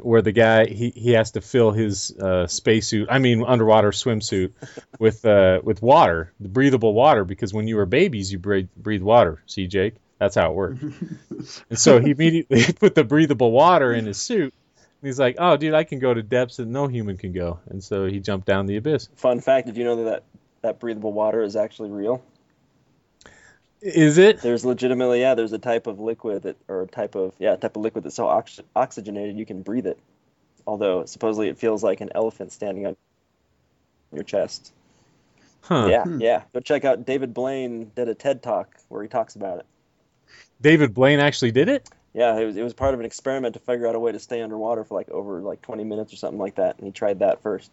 Where 0.00 0.22
the 0.22 0.32
guy 0.32 0.64
he, 0.64 0.90
he 0.90 1.12
has 1.12 1.32
to 1.32 1.40
fill 1.42 1.70
his 1.70 2.10
uh, 2.18 2.46
spacesuit, 2.46 3.08
I 3.10 3.18
mean 3.18 3.44
underwater 3.44 3.90
swimsuit, 3.90 4.52
with 4.98 5.24
uh, 5.26 5.60
with 5.62 5.82
water, 5.82 6.32
the 6.40 6.48
breathable 6.48 6.94
water, 6.94 7.24
because 7.24 7.52
when 7.52 7.68
you 7.68 7.76
were 7.76 7.86
babies 7.86 8.32
you 8.32 8.38
breathe 8.38 8.68
breathe 8.76 9.02
water. 9.02 9.42
See, 9.46 9.66
Jake, 9.66 9.96
that's 10.18 10.34
how 10.34 10.50
it 10.50 10.54
worked. 10.54 10.82
and 11.70 11.78
so 11.78 12.00
he 12.00 12.10
immediately 12.12 12.72
put 12.80 12.94
the 12.94 13.04
breathable 13.04 13.52
water 13.52 13.92
in 13.92 14.06
his 14.06 14.20
suit. 14.20 14.54
And 14.76 15.08
he's 15.08 15.18
like, 15.18 15.36
"Oh, 15.38 15.58
dude, 15.58 15.74
I 15.74 15.84
can 15.84 15.98
go 15.98 16.14
to 16.14 16.22
depths 16.22 16.56
that 16.56 16.66
no 16.66 16.88
human 16.88 17.18
can 17.18 17.32
go." 17.32 17.60
And 17.68 17.84
so 17.84 18.06
he 18.06 18.20
jumped 18.20 18.46
down 18.46 18.66
the 18.66 18.78
abyss. 18.78 19.10
fun 19.16 19.40
fact, 19.40 19.66
did 19.66 19.76
you 19.76 19.84
know 19.84 19.96
that 19.96 20.04
that, 20.04 20.22
that 20.62 20.80
breathable 20.80 21.12
water 21.12 21.42
is 21.42 21.56
actually 21.56 21.90
real? 21.90 22.24
Is 23.84 24.16
it? 24.16 24.40
There's 24.40 24.64
legitimately 24.64 25.20
yeah, 25.20 25.34
there's 25.34 25.52
a 25.52 25.58
type 25.58 25.86
of 25.86 26.00
liquid 26.00 26.44
that 26.44 26.56
or 26.68 26.82
a 26.82 26.86
type 26.86 27.14
of 27.14 27.34
yeah, 27.38 27.52
a 27.52 27.56
type 27.58 27.76
of 27.76 27.82
liquid 27.82 28.04
that's 28.04 28.16
so 28.16 28.26
ox- 28.26 28.60
oxygenated 28.74 29.36
you 29.36 29.44
can 29.44 29.60
breathe 29.60 29.86
it. 29.86 29.98
Although 30.66 31.04
supposedly 31.04 31.48
it 31.48 31.58
feels 31.58 31.84
like 31.84 32.00
an 32.00 32.08
elephant 32.14 32.52
standing 32.52 32.86
on 32.86 32.96
your 34.10 34.24
chest. 34.24 34.72
Huh. 35.60 35.88
Yeah, 35.90 36.04
hmm. 36.04 36.18
yeah. 36.18 36.44
Go 36.54 36.60
check 36.60 36.86
out 36.86 37.04
David 37.04 37.34
Blaine 37.34 37.92
did 37.94 38.08
a 38.08 38.14
TED 38.14 38.42
talk 38.42 38.74
where 38.88 39.02
he 39.02 39.08
talks 39.08 39.36
about 39.36 39.58
it. 39.58 39.66
David 40.62 40.94
Blaine 40.94 41.20
actually 41.20 41.50
did 41.50 41.68
it. 41.68 41.86
Yeah, 42.14 42.38
it 42.38 42.46
was 42.46 42.56
it 42.56 42.62
was 42.62 42.72
part 42.72 42.94
of 42.94 43.00
an 43.00 43.06
experiment 43.06 43.52
to 43.52 43.60
figure 43.60 43.86
out 43.86 43.94
a 43.94 44.00
way 44.00 44.12
to 44.12 44.18
stay 44.18 44.40
underwater 44.40 44.84
for 44.84 44.94
like 44.94 45.10
over 45.10 45.42
like 45.42 45.60
20 45.60 45.84
minutes 45.84 46.10
or 46.10 46.16
something 46.16 46.38
like 46.38 46.54
that, 46.54 46.78
and 46.78 46.86
he 46.86 46.92
tried 46.92 47.18
that 47.18 47.42
first. 47.42 47.70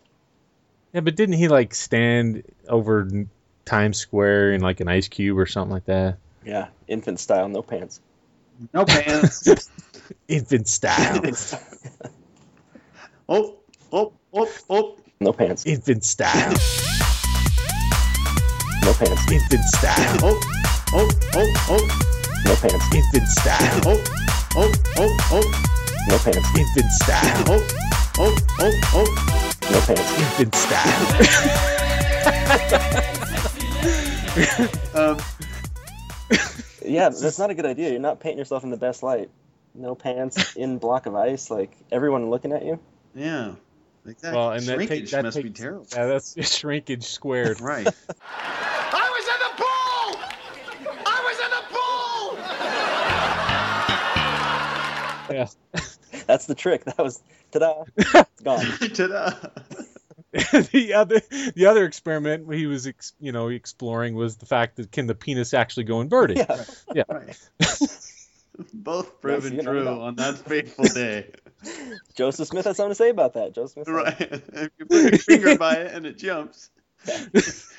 Yeah, 0.91 0.99
but 0.99 1.15
didn't 1.15 1.35
he 1.35 1.47
like 1.47 1.73
stand 1.73 2.43
over 2.67 3.07
Times 3.71 3.97
Square 3.97 4.51
in 4.51 4.59
like 4.59 4.81
an 4.81 4.89
ice 4.89 5.07
cube 5.07 5.39
or 5.39 5.45
something 5.45 5.71
like 5.71 5.85
that? 5.85 6.17
Yeah, 6.43 6.67
infant 6.89 7.21
style, 7.21 7.47
no 7.47 7.61
pants. 7.61 8.01
No 8.73 8.83
pants. 8.83 9.47
Infant 10.27 10.67
style. 10.67 11.21
oh, 13.29 13.55
oh, 13.93 14.11
oh, 14.33 14.49
oh. 14.69 14.97
No 15.21 15.31
pants. 15.31 15.65
Infant 15.65 16.03
style. 16.03 16.51
No 18.83 18.93
pants. 18.93 19.31
Infant 19.31 19.63
style. 19.63 20.17
Oh, 20.21 20.37
oh, 20.91 21.09
oh, 21.33 21.53
oh. 21.69 21.87
No 22.43 22.55
pants. 22.55 22.93
Infant 22.93 23.29
style. 23.29 23.81
Oh, 23.85 24.03
oh, 24.57 24.73
oh, 24.97 25.17
oh. 25.31 25.49
No 26.09 26.17
pants. 26.17 26.45
Infant 26.57 26.91
style. 26.91 27.43
Oh, 27.47 27.65
oh, 28.19 28.35
oh, 28.59 28.73
oh. 28.95 29.05
No 29.71 29.79
pants. 29.79 30.19
Infant 30.19 30.55
style. 30.55 32.87
Um, 34.95 35.17
Yeah, 36.85 37.09
that's 37.09 37.37
not 37.39 37.51
a 37.51 37.53
good 37.53 37.65
idea. 37.65 37.91
You're 37.91 37.99
not 37.99 38.19
painting 38.19 38.39
yourself 38.39 38.63
in 38.63 38.69
the 38.69 38.77
best 38.77 39.03
light. 39.03 39.29
No 39.73 39.95
pants 39.95 40.55
in 40.55 40.77
block 40.79 41.05
of 41.05 41.15
ice, 41.15 41.49
like 41.51 41.71
everyone 41.91 42.29
looking 42.29 42.51
at 42.51 42.65
you. 42.65 42.79
yeah. 43.15 43.53
Exactly. 44.03 44.35
Well, 44.35 44.51
and 44.51 44.63
that, 44.63 44.73
Shrinkage 44.77 44.99
take, 44.99 45.09
that 45.11 45.23
must 45.25 45.37
takes, 45.37 45.49
be 45.49 45.53
terrible. 45.53 45.85
Yeah, 45.93 46.07
that's 46.07 46.35
shrinkage 46.57 47.03
squared. 47.03 47.61
Right. 47.61 47.85
I 47.85 49.09
was 49.11 49.27
in 49.27 49.39
the 49.45 49.51
pool! 49.61 50.19
I 51.05 51.21
was 51.27 51.37
in 51.45 51.51
the 51.51 51.63
pool! 55.27 55.35
Yeah. 55.35 56.23
That's 56.25 56.47
the 56.47 56.55
trick. 56.55 56.85
That 56.85 56.97
was 56.97 57.21
ta-da. 57.51 57.83
It's 57.95 58.41
gone. 58.43 58.65
Ta-da. 58.95 59.33
the 60.71 60.93
other 60.95 61.21
the 61.55 61.65
other 61.65 61.83
experiment 61.83 62.51
he 62.53 62.65
was 62.65 62.87
ex, 62.87 63.11
you 63.19 63.33
know 63.33 63.49
exploring 63.49 64.15
was 64.15 64.37
the 64.37 64.45
fact 64.45 64.77
that 64.77 64.89
can 64.89 65.05
the 65.05 65.15
penis 65.15 65.53
actually 65.53 65.83
go 65.83 65.99
inverted? 65.99 66.37
Yeah. 66.37 66.63
Yeah. 66.95 67.03
Right. 67.09 67.49
Both 68.73 69.21
proven 69.21 69.55
you 69.55 69.63
know, 69.63 69.71
true 69.71 69.83
no. 69.83 70.01
on 70.01 70.15
that 70.15 70.37
fateful 70.37 70.85
day. 70.85 71.31
Joseph 72.15 72.47
Smith 72.47 72.65
has 72.65 72.77
something 72.77 72.91
to 72.91 72.95
say 72.95 73.09
about 73.09 73.33
that. 73.33 73.53
Joseph 73.53 73.85
Smith. 73.85 73.87
Right. 73.87 74.19
If 74.19 74.71
you 74.77 74.85
put 74.85 75.11
your 75.11 75.19
finger 75.19 75.57
by 75.57 75.75
it 75.75 75.93
and 75.93 76.05
it 76.05 76.17
jumps. 76.17 76.69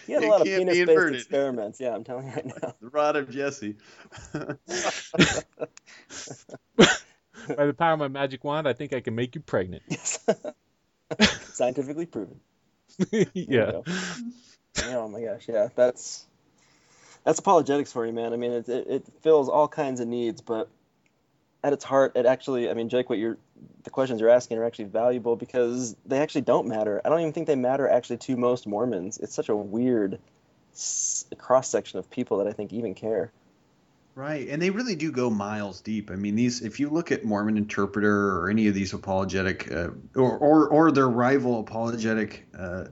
He 0.07 0.13
had 0.13 0.25
a 0.25 0.29
lot 0.29 0.41
of 0.41 0.47
penis-based 0.47 1.15
experiments. 1.15 1.81
Yeah, 1.81 1.95
I'm 1.95 2.05
telling 2.05 2.27
you 2.27 2.33
right 2.33 2.47
now. 2.47 2.75
The 2.81 2.89
rod 2.89 3.17
of 3.17 3.31
Jesse. 3.31 3.77
By 4.33 4.57
the 7.67 7.75
power 7.75 7.93
of 7.93 7.99
my 7.99 8.09
magic 8.09 8.45
wand, 8.45 8.67
I 8.67 8.73
think 8.73 8.93
I 8.93 9.01
can 9.01 9.15
make 9.15 9.35
you 9.35 9.41
pregnant. 9.41 9.83
Scientifically 11.53 12.07
proven. 12.07 12.41
Yeah. 13.35 13.81
Oh 14.87 15.09
my 15.09 15.23
gosh, 15.23 15.49
yeah, 15.49 15.69
that's 15.75 16.27
that's 17.25 17.39
apologetics 17.39 17.93
for 17.93 18.07
you, 18.07 18.13
man. 18.13 18.33
I 18.33 18.37
mean, 18.37 18.53
it, 18.53 18.69
it 18.69 18.87
it 18.89 19.07
fills 19.23 19.49
all 19.49 19.69
kinds 19.69 20.01
of 20.01 20.09
needs, 20.09 20.41
but 20.41 20.69
at 21.65 21.73
its 21.73 21.85
heart, 21.85 22.13
it 22.17 22.27
actually, 22.27 22.71
I 22.71 22.75
mean, 22.75 22.89
Jake, 22.89 23.09
what 23.09 23.19
you're 23.19 23.39
the 23.85 23.91
questions 23.91 24.21
you're 24.21 24.31
asking 24.31 24.59
are 24.59 24.65
actually 24.65 24.87
valuable 24.87 25.37
because 25.37 25.97
they 26.07 26.19
actually 26.19 26.41
don't 26.43 26.67
matter. 26.67 27.01
I 27.05 27.09
don't 27.09 27.21
even 27.21 27.33
think 27.33 27.47
they 27.47 27.55
matter 27.57 27.89
actually 27.89 28.19
to 28.19 28.37
most 28.37 28.67
Mormons. 28.67 29.19
It's 29.19 29.35
such 29.35 29.49
a 29.49 29.57
weird 29.57 30.19
cross 31.39 31.69
section 31.69 31.99
of 31.99 32.11
people 32.11 32.39
that 32.39 32.47
I 32.47 32.53
think 32.53 32.73
even 32.73 32.95
care. 32.95 33.31
Right, 34.15 34.47
and 34.49 34.61
they 34.61 34.69
really 34.69 34.95
do 34.95 35.11
go 35.11 35.31
miles 35.31 35.81
deep. 35.81 36.11
I 36.11 36.17
mean, 36.17 36.35
these 36.35 36.61
if 36.61 36.79
you 36.79 36.91
look 36.91 37.13
at 37.13 37.25
Mormon 37.25 37.57
Interpreter 37.57 38.37
or 38.37 38.51
any 38.51 38.67
of 38.69 38.75
these 38.75 38.93
apologetic 38.93 39.73
uh, 39.73 39.89
or, 40.15 40.37
or 40.37 40.69
or 40.69 40.93
their 40.93 41.09
rival 41.09 41.61
apologetic 41.61 42.47
uh, 42.57 42.85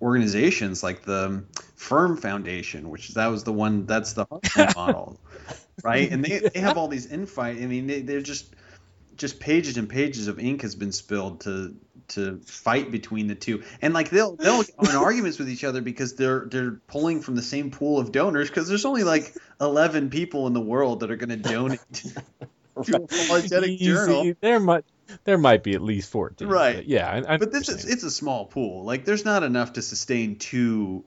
organizations 0.00 0.82
like 0.82 1.02
the 1.02 1.42
Firm 1.74 2.16
Foundation, 2.16 2.88
which 2.90 3.08
that 3.14 3.26
was 3.26 3.42
the 3.42 3.52
one 3.52 3.86
that's 3.86 4.12
the 4.12 4.26
Heartland 4.26 4.76
model, 4.76 5.20
right? 5.82 6.08
And 6.12 6.24
they, 6.24 6.38
they 6.38 6.60
have 6.60 6.78
all 6.78 6.86
these 6.86 7.08
infight. 7.08 7.60
I 7.60 7.66
mean, 7.66 7.88
they, 7.88 8.02
they're 8.02 8.20
just 8.20 8.54
just 9.16 9.40
pages 9.40 9.76
and 9.76 9.88
pages 9.88 10.28
of 10.28 10.38
ink 10.38 10.62
has 10.62 10.76
been 10.76 10.92
spilled 10.92 11.40
to 11.42 11.74
to 12.08 12.38
fight 12.38 12.90
between 12.90 13.26
the 13.26 13.34
two 13.34 13.62
and 13.80 13.94
like 13.94 14.10
they'll 14.10 14.36
they'll 14.36 14.62
get 14.62 14.74
in 14.78 14.86
arguments 14.96 15.38
with 15.38 15.48
each 15.48 15.64
other 15.64 15.80
because 15.80 16.14
they're 16.14 16.46
they're 16.50 16.80
pulling 16.86 17.20
from 17.20 17.34
the 17.34 17.42
same 17.42 17.70
pool 17.70 17.98
of 17.98 18.12
donors 18.12 18.48
because 18.48 18.68
there's 18.68 18.84
only 18.84 19.04
like 19.04 19.34
11 19.60 20.10
people 20.10 20.46
in 20.46 20.52
the 20.52 20.60
world 20.60 21.00
that 21.00 21.10
are 21.10 21.16
going 21.16 21.30
to 21.30 21.36
donate 21.36 21.80
to 21.92 22.22
apologetic 22.76 23.78
journal 23.78 24.32
There 24.40 24.60
might 24.60 24.84
there 25.24 25.38
might 25.38 25.62
be 25.62 25.74
at 25.74 25.82
least 25.82 26.10
fourteen. 26.10 26.48
Right. 26.48 26.76
but 26.76 26.88
yeah, 26.88 27.22
I, 27.28 27.34
I 27.34 27.36
but 27.36 27.52
this 27.52 27.68
is 27.68 27.84
it's 27.84 28.04
a 28.04 28.10
small 28.10 28.46
pool 28.46 28.84
like 28.84 29.04
there's 29.04 29.24
not 29.24 29.42
enough 29.42 29.74
to 29.74 29.82
sustain 29.82 30.36
two 30.38 31.04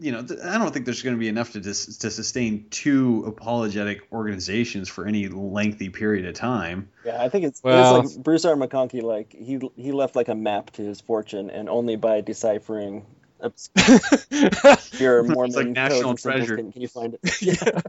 you 0.00 0.12
know 0.12 0.22
th- 0.22 0.40
i 0.40 0.58
don't 0.58 0.72
think 0.72 0.84
there's 0.84 1.02
going 1.02 1.16
to 1.16 1.18
be 1.20 1.28
enough 1.28 1.52
to 1.52 1.60
dis- 1.60 1.98
to 1.98 2.10
sustain 2.10 2.66
two 2.70 3.24
apologetic 3.26 4.06
organizations 4.12 4.88
for 4.88 5.06
any 5.06 5.28
lengthy 5.28 5.88
period 5.88 6.24
of 6.26 6.34
time 6.34 6.88
Yeah, 7.04 7.20
I 7.22 7.28
think 7.28 7.44
it's, 7.44 7.62
Well- 7.62 8.00
it's 8.00 8.14
like 8.16 8.24
Bruce 8.24 8.44
R. 8.44 8.54
McConkie. 8.54 9.02
Like 9.02 9.32
he 9.32 9.58
he 9.76 9.92
left 9.92 10.14
like 10.16 10.28
a 10.28 10.34
map 10.34 10.70
to 10.72 10.82
his 10.82 11.00
fortune, 11.00 11.50
and 11.50 11.68
only 11.68 11.96
by 11.96 12.20
deciphering 12.20 13.06
obscure 13.40 15.22
Mormon 15.22 15.52
like 15.54 15.68
national 15.68 16.02
codes 16.02 16.06
and 16.06 16.18
symbols 16.18 16.22
treasure. 16.22 16.56
Can, 16.56 16.72
can 16.72 16.82
you 16.82 16.88
find 16.88 17.14
it? 17.20 17.42
Yeah. 17.42 17.80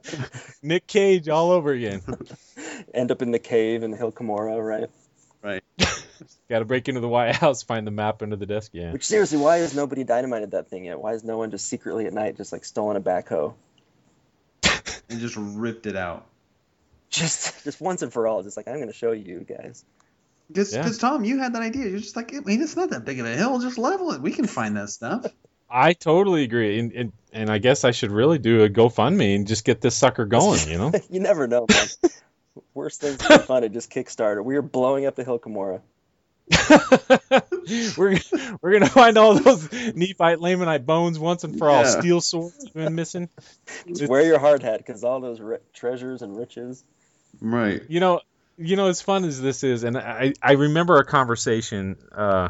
Nick 0.61 0.87
Cage 0.87 1.27
all 1.29 1.51
over 1.51 1.71
again. 1.71 2.01
End 2.93 3.11
up 3.11 3.21
in 3.21 3.31
the 3.31 3.39
cave 3.39 3.83
in 3.83 3.91
the 3.91 3.97
Hill 3.97 4.11
Cumorah, 4.11 4.65
right? 4.65 4.89
Right 5.41 5.63
Got 6.49 6.59
to 6.59 6.65
break 6.65 6.89
into 6.89 6.99
the 6.99 7.07
White 7.07 7.35
House, 7.35 7.63
find 7.63 7.87
the 7.87 7.91
map 7.91 8.21
under 8.21 8.35
the 8.35 8.45
desk. 8.45 8.71
Yeah. 8.73 8.91
Which 8.91 9.05
seriously, 9.05 9.37
why 9.37 9.57
has 9.59 9.73
nobody 9.73 10.03
dynamited 10.03 10.51
that 10.51 10.67
thing 10.69 10.83
yet? 10.85 10.99
Why 10.99 11.11
has 11.11 11.23
no 11.23 11.37
one 11.37 11.51
just 11.51 11.67
secretly 11.67 12.07
at 12.07 12.13
night 12.13 12.35
just 12.37 12.51
like 12.51 12.65
stolen 12.65 12.97
a 12.97 13.01
backhoe? 13.01 13.53
and 15.09 15.19
just 15.19 15.35
ripped 15.37 15.85
it 15.85 15.95
out 15.95 16.25
Just 17.09 17.63
just 17.63 17.79
once 17.79 18.01
and 18.01 18.11
for 18.11 18.27
all, 18.27 18.43
just 18.43 18.57
like 18.57 18.67
I'm 18.67 18.75
going 18.75 18.87
to 18.87 18.93
show 18.93 19.11
you 19.11 19.39
guys. 19.47 19.83
because 20.47 20.73
Yeah. 20.73 20.89
tom 20.91 21.23
you 21.23 21.39
had 21.39 21.53
that 21.53 21.61
idea 21.61 21.87
you're 21.87 21.99
just 21.99 22.15
like 22.15 22.33
i 22.35 22.39
mean 22.39 22.61
it's 22.61 22.75
not 22.75 22.89
that 22.91 23.05
big 23.05 23.19
of 23.19 23.25
a 23.25 23.35
hill 23.35 23.59
just 23.59 23.77
level 23.77 24.11
it 24.11 24.21
we 24.21 24.31
can 24.31 24.45
find 24.47 24.75
that 24.77 24.89
stuff 24.89 25.25
I 25.71 25.93
totally 25.93 26.43
agree, 26.43 26.79
and, 26.79 26.91
and 26.93 27.11
and 27.31 27.49
I 27.51 27.59
guess 27.59 27.83
I 27.83 27.91
should 27.91 28.11
really 28.11 28.39
do 28.39 28.63
a 28.63 28.69
GoFundMe 28.69 29.35
and 29.35 29.45
just 29.47 29.65
get 29.65 29.81
this 29.81 29.95
sucker 29.95 30.25
going. 30.25 30.67
You 30.67 30.77
know. 30.79 30.91
you 31.11 31.19
never 31.19 31.45
know, 31.47 31.67
man. 31.69 32.11
Worst 32.73 33.01
things 33.01 33.17
to 33.17 33.27
be 33.27 33.37
funded, 33.43 33.73
just 33.73 33.91
Kickstarter. 33.91 34.43
We 34.43 34.55
are 34.55 34.61
blowing 34.61 35.05
up 35.05 35.15
the 35.15 35.23
Hill 35.23 35.39
Cumorah. 35.39 35.81
we're 37.97 38.17
we're 38.61 38.71
gonna 38.71 38.87
find 38.89 39.17
all 39.17 39.35
those 39.35 39.67
Nephite 39.71 40.39
Lamanite 40.39 40.85
bones 40.85 41.19
once 41.19 41.43
and 41.43 41.57
for 41.57 41.69
all. 41.69 41.83
Yeah. 41.83 41.99
Steel 41.99 42.21
swords 42.21 42.63
have 42.63 42.73
been 42.73 42.95
missing. 42.95 43.29
Just 43.87 44.07
wear 44.09 44.23
your 44.23 44.39
hard 44.39 44.63
hat 44.63 44.79
because 44.79 45.03
all 45.03 45.19
those 45.19 45.39
ri- 45.39 45.59
treasures 45.73 46.23
and 46.23 46.35
riches. 46.35 46.83
right 47.39 47.83
You 47.87 47.99
know, 47.99 48.21
you 48.57 48.75
know, 48.75 48.87
as 48.87 49.01
fun 49.01 49.25
as 49.25 49.39
this 49.39 49.63
is, 49.63 49.83
and 49.83 49.95
I 49.95 50.33
I 50.41 50.53
remember 50.53 50.97
a 50.97 51.05
conversation 51.05 51.97
uh, 52.11 52.49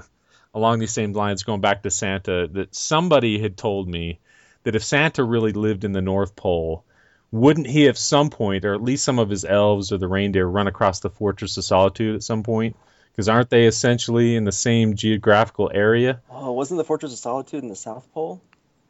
along 0.53 0.79
these 0.79 0.93
same 0.93 1.11
lines 1.11 1.43
going 1.43 1.61
back 1.61 1.83
to 1.83 1.91
Santa 1.91 2.47
that 2.47 2.73
somebody 2.73 3.39
had 3.39 3.57
told 3.57 3.89
me 3.89 4.19
that 4.63 4.75
if 4.75 4.83
Santa 4.83 5.23
really 5.23 5.53
lived 5.53 5.83
in 5.83 5.91
the 5.91 6.01
North 6.01 6.35
Pole, 6.35 6.85
wouldn't 7.31 7.67
he 7.67 7.87
at 7.87 7.97
some 7.97 8.29
point, 8.29 8.65
or 8.65 8.73
at 8.73 8.81
least 8.81 9.03
some 9.05 9.19
of 9.19 9.29
his 9.29 9.45
elves 9.45 9.91
or 9.91 9.97
the 9.97 10.07
reindeer, 10.07 10.45
run 10.47 10.67
across 10.67 10.99
the 10.99 11.09
Fortress 11.09 11.57
of 11.57 11.63
Solitude 11.65 12.15
at 12.15 12.23
some 12.23 12.43
point? 12.43 12.75
Because 13.11 13.29
aren't 13.29 13.49
they 13.49 13.65
essentially 13.65 14.35
in 14.35 14.45
the 14.45 14.51
same 14.51 14.95
geographical 14.95 15.69
area? 15.73 16.21
Oh, 16.29 16.53
wasn't 16.53 16.77
the 16.77 16.83
Fortress 16.85 17.11
of 17.13 17.19
Solitude 17.19 17.61
in 17.63 17.69
the 17.69 17.75
South 17.75 18.11
Pole? 18.13 18.41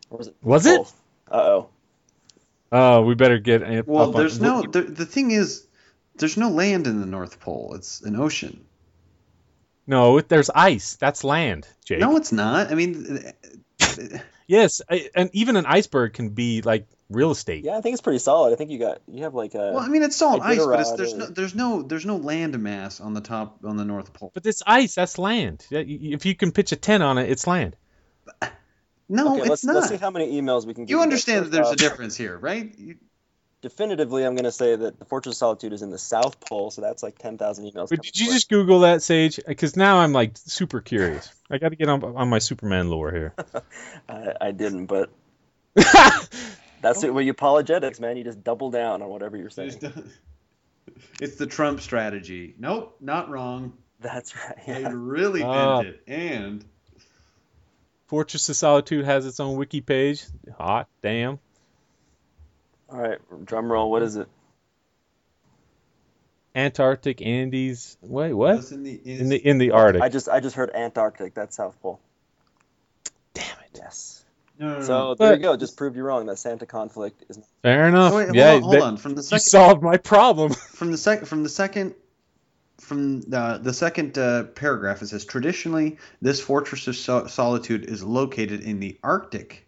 Or 0.09 0.17
was 0.19 0.27
it? 0.27 0.35
Was 0.41 0.65
it? 0.65 0.81
Uh 1.29 1.35
oh. 1.35 1.69
Oh, 2.71 3.01
we 3.01 3.15
better 3.15 3.39
get. 3.39 3.63
up 3.63 3.87
well 3.87 4.07
on- 4.09 4.13
there's 4.13 4.39
no 4.39 4.61
the, 4.61 4.81
the 4.81 5.05
thing 5.05 5.31
is 5.31 5.65
there's 6.15 6.37
no 6.37 6.49
land 6.49 6.85
in 6.85 6.99
the 6.99 7.05
north 7.07 7.39
pole 7.39 7.73
it's 7.75 8.01
an 8.01 8.15
ocean 8.15 8.65
No, 9.87 10.21
there's 10.21 10.49
ice. 10.51 10.95
That's 10.97 11.23
land, 11.23 11.67
Jake. 11.85 11.99
no 11.99 12.15
it's 12.17 12.31
not 12.31 12.71
i 12.71 12.75
mean 12.75 13.31
Yes, 14.47 14.81
I, 14.89 15.09
and 15.15 15.29
even 15.33 15.55
an 15.57 15.65
iceberg 15.67 16.13
can 16.13 16.29
be 16.29 16.61
like 16.63 16.87
real 17.09 17.31
estate. 17.31 17.63
Yeah, 17.65 17.77
I 17.77 17.81
think 17.81 17.93
it's 17.93 18.01
pretty 18.01 18.19
solid. 18.19 18.53
I 18.53 18.55
think 18.55 18.71
you 18.71 18.79
got 18.79 19.01
you 19.07 19.23
have 19.23 19.33
like 19.33 19.55
a. 19.55 19.71
Well, 19.73 19.79
I 19.79 19.87
mean, 19.87 20.03
it's 20.03 20.15
solid 20.15 20.41
ice, 20.41 20.63
but 20.63 20.79
it's, 20.79 20.91
there's 20.93 21.13
or- 21.13 21.17
no 21.17 21.25
there's 21.27 21.55
no 21.55 21.81
there's 21.81 22.05
no 22.05 22.17
land 22.17 22.57
mass 22.59 22.99
on 22.99 23.13
the 23.13 23.21
top 23.21 23.59
on 23.63 23.77
the 23.77 23.85
North 23.85 24.13
Pole. 24.13 24.31
But 24.33 24.45
it's 24.45 24.63
ice. 24.65 24.95
That's 24.95 25.17
land. 25.17 25.65
If 25.71 26.25
you 26.25 26.35
can 26.35 26.51
pitch 26.51 26.71
a 26.71 26.75
tent 26.75 27.03
on 27.03 27.17
it, 27.17 27.29
it's 27.29 27.47
land. 27.47 27.75
No, 29.11 29.33
okay, 29.33 29.39
it's 29.39 29.49
let's, 29.49 29.63
not. 29.63 29.75
Let's 29.77 29.89
see 29.89 29.95
how 29.95 30.11
many 30.11 30.39
emails 30.39 30.67
we 30.67 30.75
can 30.75 30.85
get. 30.85 30.91
you 30.91 31.01
understand 31.01 31.47
that 31.47 31.51
First 31.51 31.53
there's 31.53 31.67
a 31.69 31.71
uh, 31.71 31.89
difference 31.89 32.15
here, 32.15 32.37
right? 32.37 32.71
You, 32.77 32.95
Definitively, 33.61 34.25
I'm 34.25 34.35
going 34.35 34.45
to 34.45 34.53
say 34.53 34.73
that 34.73 34.99
the 34.99 35.05
Fortress 35.05 35.35
of 35.35 35.37
Solitude 35.37 35.73
is 35.73 35.81
in 35.81 35.89
the 35.89 35.97
South 35.97 36.39
Pole, 36.39 36.71
so 36.71 36.81
that's 36.81 37.03
like 37.03 37.17
10,000 37.17 37.65
emails. 37.65 37.89
But 37.89 38.03
did 38.03 38.17
you 38.17 38.27
just 38.27 38.49
Google 38.49 38.81
that, 38.81 39.03
Sage? 39.03 39.37
Because 39.45 39.75
now 39.75 39.97
I'm 39.97 40.13
like 40.13 40.37
super 40.37 40.79
curious. 40.79 41.29
I 41.49 41.57
got 41.57 41.69
to 41.69 41.75
get 41.75 41.89
on 41.89 42.01
on 42.01 42.29
my 42.29 42.39
Superman 42.39 42.89
lore 42.89 43.11
here. 43.11 43.33
I, 44.09 44.33
I 44.39 44.51
didn't, 44.51 44.85
but 44.85 45.09
that's 46.81 47.03
it. 47.03 47.13
Well, 47.13 47.23
you 47.23 47.31
apologetics, 47.31 47.99
man. 47.99 48.17
You 48.17 48.23
just 48.23 48.43
double 48.43 48.71
down 48.71 49.01
on 49.01 49.09
whatever 49.09 49.37
you're 49.37 49.49
saying. 49.49 49.73
it's 51.21 51.35
the 51.35 51.45
Trump 51.47 51.81
strategy. 51.81 52.55
Nope, 52.57 52.97
not 52.99 53.29
wrong. 53.29 53.73
That's 53.99 54.35
right. 54.35 54.57
They 54.65 54.81
Yeah. 54.81 54.91
really 54.93 55.43
ah. 55.43 55.81
bent 55.83 55.95
it, 55.95 56.03
and 56.07 56.65
Fortress 58.07 58.49
of 58.49 58.55
Solitude 58.55 59.05
has 59.05 59.25
its 59.25 59.39
own 59.39 59.57
wiki 59.57 59.81
page. 59.81 60.23
Hot 60.57 60.87
damn. 61.01 61.39
All 62.89 62.97
right, 62.99 63.19
drum 63.45 63.71
roll. 63.71 63.91
What 63.91 64.01
is 64.01 64.15
it? 64.15 64.27
Antarctic, 66.55 67.21
Andes. 67.21 67.97
Wait, 68.01 68.33
what? 68.33 68.71
In 68.71 68.83
the- 68.83 69.01
in 69.05 69.29
the 69.29 69.35
in 69.37 69.57
the 69.59 69.71
Arctic. 69.71 70.01
I 70.01 70.09
just 70.09 70.27
I 70.27 70.39
just 70.39 70.55
heard 70.55 70.71
Antarctic. 70.73 71.35
That's 71.35 71.55
South 71.55 71.79
Pole. 71.81 71.99
Damn 73.35 73.45
it. 73.59 73.69
Yes. 73.75 74.18
No, 74.59 74.67
no, 74.73 74.79
no. 74.79 74.85
So 74.85 75.15
there 75.15 75.33
you 75.35 75.39
go. 75.41 75.55
Just 75.57 75.77
proved 75.77 75.95
you 75.95 76.03
wrong. 76.03 76.25
That 76.27 76.37
Santa 76.37 76.65
conflict 76.65 77.23
is. 77.29 77.37
Not- 77.37 77.47
Fair 77.63 77.87
enough. 77.87 78.13
Oh, 78.13 78.17
wait, 78.17 78.25
hold 78.25 78.35
yeah, 78.35 78.53
on, 78.55 78.61
hold 78.61 78.73
that- 78.75 78.81
on. 78.81 78.97
From 78.97 79.15
the 79.15 79.23
second, 79.23 79.35
you 79.35 79.39
second- 79.39 79.49
solved 79.67 79.83
my 79.83 79.97
problem. 79.97 80.53
from 80.73 80.91
the 80.91 80.97
second 80.97 81.25
from 81.27 81.43
the 81.43 81.49
second 81.49 81.95
from 82.79 83.21
the, 83.21 83.59
the 83.61 83.73
second 83.73 84.17
uh, 84.17 84.43
paragraph 84.43 85.01
it 85.01 85.07
says 85.07 85.25
traditionally 85.25 85.97
this 86.21 86.39
fortress 86.39 86.87
of 86.87 86.95
so- 86.95 87.27
solitude 87.27 87.83
is 87.85 88.03
located 88.03 88.61
in 88.61 88.79
the 88.79 88.97
arctic 89.03 89.67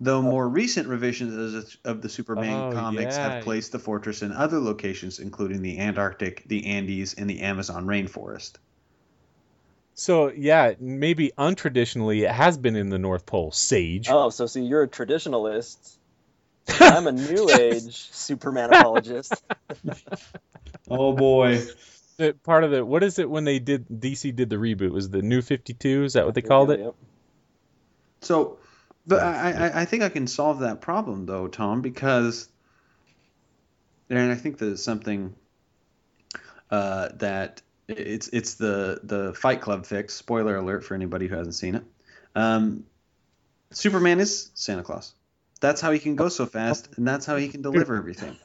though 0.00 0.22
more 0.22 0.48
recent 0.48 0.88
revisions 0.88 1.54
of- 1.54 1.76
of 1.84 2.02
the 2.02 2.08
superman 2.08 2.54
Oh, 2.54 2.72
comics 2.72 3.16
yeah. 3.16 3.34
have 3.34 3.44
placed 3.44 3.72
the 3.72 3.78
fortress 3.78 4.22
in 4.22 4.32
other 4.32 4.58
locations 4.60 5.18
including 5.18 5.60
the 5.60 5.78
antarctic 5.78 6.42
the 6.48 6.66
andes 6.66 7.14
and 7.14 7.28
the 7.28 7.40
amazon 7.40 7.84
rainforest 7.86 8.52
So 9.98 10.30
yeah, 10.30 10.74
maybe 10.78 11.32
untraditionally, 11.36 12.22
it 12.22 12.30
has 12.30 12.56
been 12.56 12.76
in 12.76 12.88
the 12.88 12.98
North 12.98 13.26
Pole. 13.26 13.50
Sage. 13.50 14.08
Oh, 14.08 14.30
so 14.30 14.46
see, 14.46 14.62
you're 14.62 14.84
a 14.84 14.88
traditionalist. 14.88 15.96
I'm 16.80 17.06
a 17.08 17.12
New 17.12 17.50
Age 17.50 18.10
Superman 18.12 18.72
apologist. 18.72 19.42
oh 20.90 21.12
boy 21.14 21.66
part 22.42 22.64
of 22.64 22.72
it. 22.72 22.86
what 22.86 23.02
is 23.02 23.18
it 23.18 23.30
when 23.30 23.44
they 23.44 23.58
did 23.58 23.86
DC 23.88 24.34
did 24.34 24.50
the 24.50 24.56
reboot? 24.56 24.90
Was 24.90 25.06
it 25.06 25.12
the 25.12 25.22
New 25.22 25.42
Fifty 25.42 25.72
Two? 25.72 26.04
Is 26.04 26.14
that 26.14 26.26
what 26.26 26.34
they 26.34 26.42
called 26.42 26.70
it? 26.70 26.80
Yep. 26.80 26.94
So, 28.20 28.58
but 29.06 29.22
I, 29.22 29.52
I, 29.52 29.80
I 29.82 29.84
think 29.84 30.02
I 30.02 30.08
can 30.08 30.26
solve 30.26 30.60
that 30.60 30.80
problem 30.80 31.26
though, 31.26 31.46
Tom, 31.46 31.80
because, 31.80 32.48
and 34.10 34.32
I 34.32 34.34
think 34.34 34.58
there's 34.58 34.82
something 34.82 35.34
uh, 36.70 37.10
that 37.14 37.62
it's 37.88 38.28
it's 38.28 38.54
the 38.54 39.00
the 39.02 39.34
Fight 39.34 39.60
Club 39.60 39.86
fix. 39.86 40.14
Spoiler 40.14 40.56
alert 40.56 40.84
for 40.84 40.94
anybody 40.94 41.26
who 41.26 41.36
hasn't 41.36 41.54
seen 41.54 41.74
it. 41.74 41.84
Um, 42.34 42.84
Superman 43.70 44.20
is 44.20 44.50
Santa 44.54 44.82
Claus. 44.82 45.14
That's 45.60 45.80
how 45.80 45.90
he 45.90 45.98
can 45.98 46.14
go 46.14 46.28
so 46.28 46.46
fast, 46.46 46.90
and 46.96 47.06
that's 47.06 47.26
how 47.26 47.36
he 47.36 47.48
can 47.48 47.62
deliver 47.62 47.96
everything. 47.96 48.36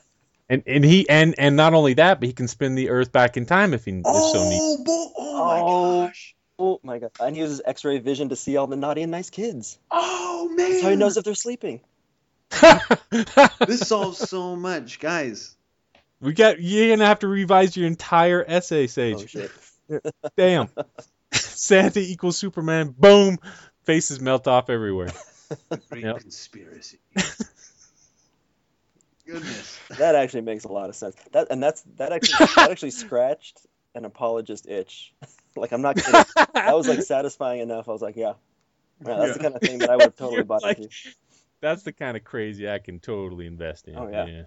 And 0.49 0.63
and 0.65 0.83
he 0.83 1.07
and 1.07 1.35
and 1.37 1.55
not 1.55 1.73
only 1.73 1.93
that, 1.95 2.19
but 2.19 2.27
he 2.27 2.33
can 2.33 2.47
spin 2.47 2.75
the 2.75 2.89
Earth 2.89 3.11
back 3.11 3.37
in 3.37 3.45
time 3.45 3.73
if 3.73 3.85
he 3.85 3.91
if 3.91 4.05
so 4.05 4.49
needs. 4.49 4.61
Oh, 4.61 4.83
bo- 4.83 5.13
oh 5.17 5.45
my 5.45 6.07
gosh! 6.07 6.35
Oh 6.59 6.79
my 6.83 6.99
god! 6.99 7.11
And 7.19 7.35
he 7.35 7.41
uses 7.41 7.61
X-ray 7.63 7.99
vision 7.99 8.29
to 8.29 8.35
see 8.35 8.57
all 8.57 8.67
the 8.67 8.75
naughty 8.75 9.03
and 9.03 9.11
nice 9.11 9.29
kids. 9.29 9.77
Oh 9.91 10.49
man! 10.49 10.69
That's 10.69 10.81
how 10.83 10.89
he 10.89 10.95
knows 10.95 11.17
if 11.17 11.23
they're 11.23 11.35
sleeping. 11.35 11.81
this 13.65 13.87
solves 13.87 14.17
so 14.17 14.55
much, 14.55 14.99
guys. 14.99 15.55
We 16.23 16.33
got 16.33 16.59
you're 16.61 16.95
gonna 16.95 17.05
have 17.07 17.19
to 17.19 17.27
revise 17.27 17.75
your 17.77 17.85
entire 17.87 18.43
essay, 18.47 18.87
Sage. 18.87 19.15
Oh 19.19 19.25
shit! 19.25 19.51
Damn. 20.37 20.69
Santa 21.33 21.99
equals 21.99 22.37
Superman. 22.37 22.95
Boom. 22.97 23.37
Faces 23.83 24.19
melt 24.21 24.47
off 24.47 24.69
everywhere. 24.69 25.11
Great 25.89 26.03
Yep. 26.05 26.19
conspiracy. 26.19 26.99
Goodness. 29.25 29.79
That 29.97 30.15
actually 30.15 30.41
makes 30.41 30.63
a 30.65 30.71
lot 30.71 30.89
of 30.89 30.95
sense. 30.95 31.15
That 31.31 31.47
and 31.49 31.61
that's 31.63 31.81
that 31.97 32.11
actually 32.11 32.45
that 32.55 32.71
actually 32.71 32.91
scratched 32.91 33.59
an 33.95 34.05
apologist 34.05 34.67
itch. 34.67 35.13
like 35.55 35.71
I'm 35.71 35.81
not 35.81 35.95
kidding. 35.95 36.11
That 36.53 36.75
was 36.75 36.87
like 36.87 37.01
satisfying 37.03 37.59
enough. 37.61 37.87
I 37.87 37.91
was 37.91 38.01
like, 38.01 38.15
yeah, 38.15 38.33
Yeah, 39.05 39.17
that's 39.17 39.37
the 39.37 39.43
kind 39.43 39.55
of 39.55 39.61
thing 39.61 39.79
that 39.79 39.89
I 39.89 39.95
would 39.95 40.03
have 40.05 40.15
totally 40.15 40.37
You're 40.37 40.45
bought 40.45 40.63
like- 40.63 40.77
into. 40.79 40.89
That's 41.61 41.83
the 41.83 41.93
kind 41.93 42.17
of 42.17 42.25
crazy 42.25 42.69
I 42.69 42.79
can 42.79 42.99
totally 42.99 43.47
invest 43.47 43.87
in. 43.87 43.95
Oh, 43.95 44.09
yeah. 44.09 44.25
yeah. 44.25 44.41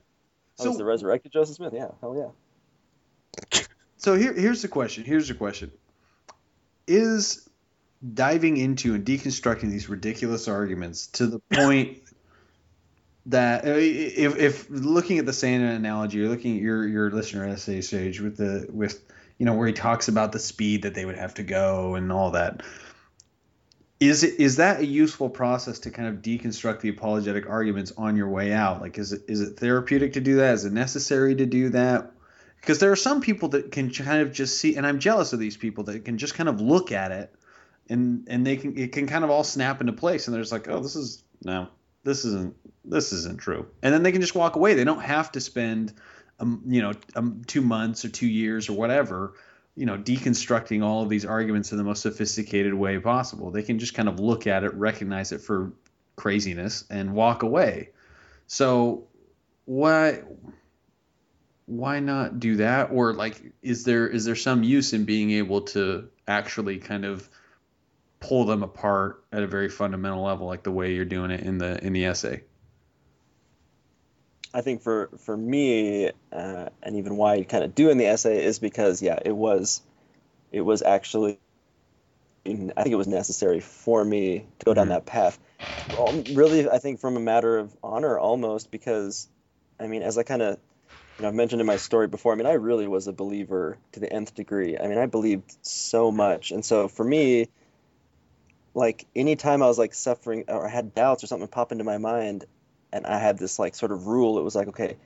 Oh, 0.59 0.69
it's 0.69 0.79
the 0.79 0.85
resurrected 0.85 1.33
Joseph 1.33 1.57
Smith. 1.57 1.73
Yeah, 1.75 1.89
hell 2.01 2.33
yeah. 3.53 3.63
So 3.99 4.15
here, 4.15 4.35
here's 4.35 4.63
the 4.63 4.69
question. 4.69 5.05
Here's 5.05 5.27
the 5.27 5.35
question: 5.35 5.73
Is 6.87 7.49
diving 8.15 8.57
into 8.57 8.95
and 8.95 9.05
deconstructing 9.05 9.71
these 9.71 9.89
ridiculous 9.89 10.49
arguments 10.49 11.09
to 11.09 11.27
the 11.27 11.39
point 11.53 12.03
that 13.27 13.65
uh, 13.65 13.71
if, 13.71 14.37
if 14.37 14.67
looking 14.71 15.19
at 15.19 15.27
the 15.27 15.33
Santa 15.33 15.71
analogy, 15.71 16.19
you're 16.19 16.29
looking 16.29 16.57
at 16.57 16.63
your 16.63 16.87
your 16.87 17.11
listener 17.11 17.47
essay 17.49 17.81
Sage 17.81 18.21
with 18.21 18.37
the 18.37 18.69
with 18.71 19.03
you 19.39 19.47
know 19.47 19.55
where 19.55 19.67
he 19.67 19.73
talks 19.73 20.09
about 20.09 20.33
the 20.33 20.39
speed 20.39 20.83
that 20.83 20.95
they 20.95 21.05
would 21.05 21.17
have 21.17 21.35
to 21.35 21.43
go 21.43 21.95
and 21.97 22.13
all 22.13 22.33
that. 22.33 22.63
Is 23.99 24.25
it 24.25 24.41
is 24.41 24.57
that 24.57 24.81
a 24.81 24.87
useful 24.87 25.31
process 25.31 25.81
to 25.81 25.91
kind 25.91 26.09
of 26.09 26.17
deconstruct 26.23 26.81
the 26.81 26.91
apologetic 26.91 27.49
arguments 27.49 27.93
on 27.97 28.17
your 28.17 28.29
way 28.29 28.53
out? 28.53 28.81
Like, 28.81 28.99
is 28.99 29.13
it 29.13 29.23
is 29.29 29.41
it 29.41 29.59
therapeutic 29.59 30.15
to 30.15 30.21
do 30.21 30.37
that? 30.37 30.55
Is 30.55 30.65
it 30.65 30.73
necessary 30.73 31.35
to 31.37 31.47
do 31.47 31.71
that? 31.71 32.13
because 32.67 32.81
there 32.81 32.91
are 32.91 32.97
some 32.97 33.21
people 33.21 33.51
that 33.51 33.71
can 33.71 33.91
kind 33.91 34.23
of 34.23 34.33
just 34.33 34.59
see 34.59 34.77
and 34.77 34.87
i'm 34.87 34.99
jealous 34.99 35.33
of 35.33 35.39
these 35.39 35.57
people 35.57 35.85
that 35.85 36.05
can 36.05 36.19
just 36.19 36.35
kind 36.35 36.49
of 36.49 36.61
look 36.61 36.91
at 36.91 37.13
it 37.13 37.33
and 37.89 38.27
and 38.29 38.45
they 38.45 38.57
can 38.57 38.77
it 38.77 38.93
can 38.93 39.07
kind 39.07 39.25
of 39.25 39.31
all 39.31 39.45
snap 39.45 39.81
into 39.81 39.93
place 39.93 40.27
and 40.27 40.37
there's 40.37 40.51
like 40.51 40.69
oh 40.69 40.81
this 40.81 40.97
is 40.97 41.23
no 41.45 41.69
this 42.03 42.25
isn't 42.25 42.57
this 42.85 43.13
isn't 43.13 43.39
true 43.39 43.67
and 43.83 43.95
then 43.95 44.03
they 44.03 44.13
can 44.13 44.21
just 44.21 44.35
walk 44.35 44.57
away 44.57 44.75
they 44.75 44.85
don't 44.85 45.03
have 45.03 45.31
to 45.31 45.41
spend 45.41 45.93
um, 46.41 46.63
you 46.67 46.83
know 46.83 46.93
um, 47.15 47.43
two 47.47 47.63
months 47.63 48.05
or 48.05 48.09
two 48.09 48.27
years 48.27 48.69
or 48.69 48.73
whatever 48.75 49.35
you 49.77 49.87
know 49.87 49.97
deconstructing 49.97 50.83
all 50.83 51.03
of 51.03 51.09
these 51.09 51.25
arguments 51.25 51.71
in 51.71 51.79
the 51.79 51.85
most 51.85 52.03
sophisticated 52.03 52.75
way 52.75 52.99
possible. 52.99 53.51
They 53.51 53.63
can 53.63 53.79
just 53.79 53.95
kind 53.95 54.09
of 54.09 54.19
look 54.19 54.47
at 54.47 54.65
it 54.65 54.75
recognize 54.75 55.33
it 55.33 55.41
for 55.41 55.73
craziness 56.17 56.85
and 56.91 57.15
walk 57.15 57.43
away. 57.43 57.91
So 58.47 59.07
why 59.67 60.23
why 61.67 62.01
not 62.01 62.41
do 62.41 62.57
that? 62.57 62.91
Or 62.91 63.13
like 63.13 63.53
is 63.63 63.85
there 63.85 64.09
is 64.09 64.25
there 64.25 64.37
some 64.37 64.63
use 64.63 64.93
in 64.93 65.05
being 65.05 65.31
able 65.33 65.61
to 65.63 66.09
actually 66.27 66.79
kind 66.79 67.05
of 67.05 67.29
pull 68.19 68.47
them 68.47 68.63
apart 68.63 69.25
at 69.31 69.43
a 69.43 69.47
very 69.47 69.69
fundamental 69.69 70.23
level 70.23 70.47
like 70.47 70.63
the 70.63 70.73
way 70.73 70.95
you're 70.95 71.05
doing 71.05 71.31
it 71.31 71.41
in 71.41 71.59
the 71.59 71.85
in 71.85 71.93
the 71.93 72.07
essay 72.07 72.43
I 74.57 74.63
think 74.63 74.83
for 74.83 75.11
for 75.19 75.37
me, 75.37 76.13
uh, 76.33 76.71
and 76.85 76.97
even 76.97 77.17
why 77.19 77.35
I 77.37 77.45
kind 77.45 77.65
of 77.65 77.77
doing 77.77 77.99
the 77.99 78.07
essay 78.07 78.45
is 78.45 78.61
because 78.61 79.03
yeah, 79.03 79.21
it 79.25 79.37
was, 79.37 79.83
it 80.53 80.63
was 80.63 80.83
actually, 80.83 81.39
I 82.47 82.83
think 82.83 82.93
it 82.93 82.97
was 82.97 83.09
necessary 83.09 83.61
for 83.61 84.05
me 84.05 84.47
to 84.61 84.65
go 84.67 84.75
down 84.75 84.89
that 84.89 85.07
path. 85.07 85.39
Well, 85.87 86.25
really, 86.29 86.69
I 86.69 86.79
think 86.79 87.01
from 87.01 87.17
a 87.17 87.21
matter 87.21 87.59
of 87.59 87.77
honor 87.83 88.19
almost 88.19 88.71
because, 88.71 89.29
I 89.81 89.89
mean, 89.89 90.03
as 90.03 90.19
I 90.19 90.25
kind 90.25 90.43
of, 90.43 90.59
you 91.19 91.23
know, 91.23 91.29
I've 91.29 91.35
mentioned 91.35 91.61
in 91.61 91.67
my 91.69 91.77
story 91.77 92.09
before. 92.09 92.33
I 92.33 92.37
mean, 92.37 92.47
I 92.47 92.55
really 92.55 92.89
was 92.89 93.09
a 93.09 93.15
believer 93.15 93.79
to 93.93 94.01
the 94.01 94.13
nth 94.13 94.35
degree. 94.35 94.79
I 94.79 94.89
mean, 94.89 94.99
I 94.99 95.07
believed 95.07 95.57
so 95.63 96.13
much, 96.13 96.53
and 96.53 96.65
so 96.65 96.89
for 96.89 97.05
me, 97.05 97.49
like 98.75 99.07
anytime 99.17 99.63
I 99.63 99.67
was 99.67 99.79
like 99.79 99.95
suffering 99.95 100.45
or 100.49 100.67
I 100.67 100.71
had 100.71 100.95
doubts 100.95 101.25
or 101.25 101.27
something 101.29 101.49
pop 101.49 101.73
into 101.73 101.85
my 101.85 101.99
mind, 101.99 102.45
and 102.93 103.07
I 103.07 103.19
had 103.19 103.39
this 103.39 103.59
like 103.59 103.75
sort 103.75 103.93
of 103.93 104.07
rule. 104.07 104.39
It 104.39 104.43
was 104.43 104.55
like, 104.55 104.69
okay, 104.69 104.97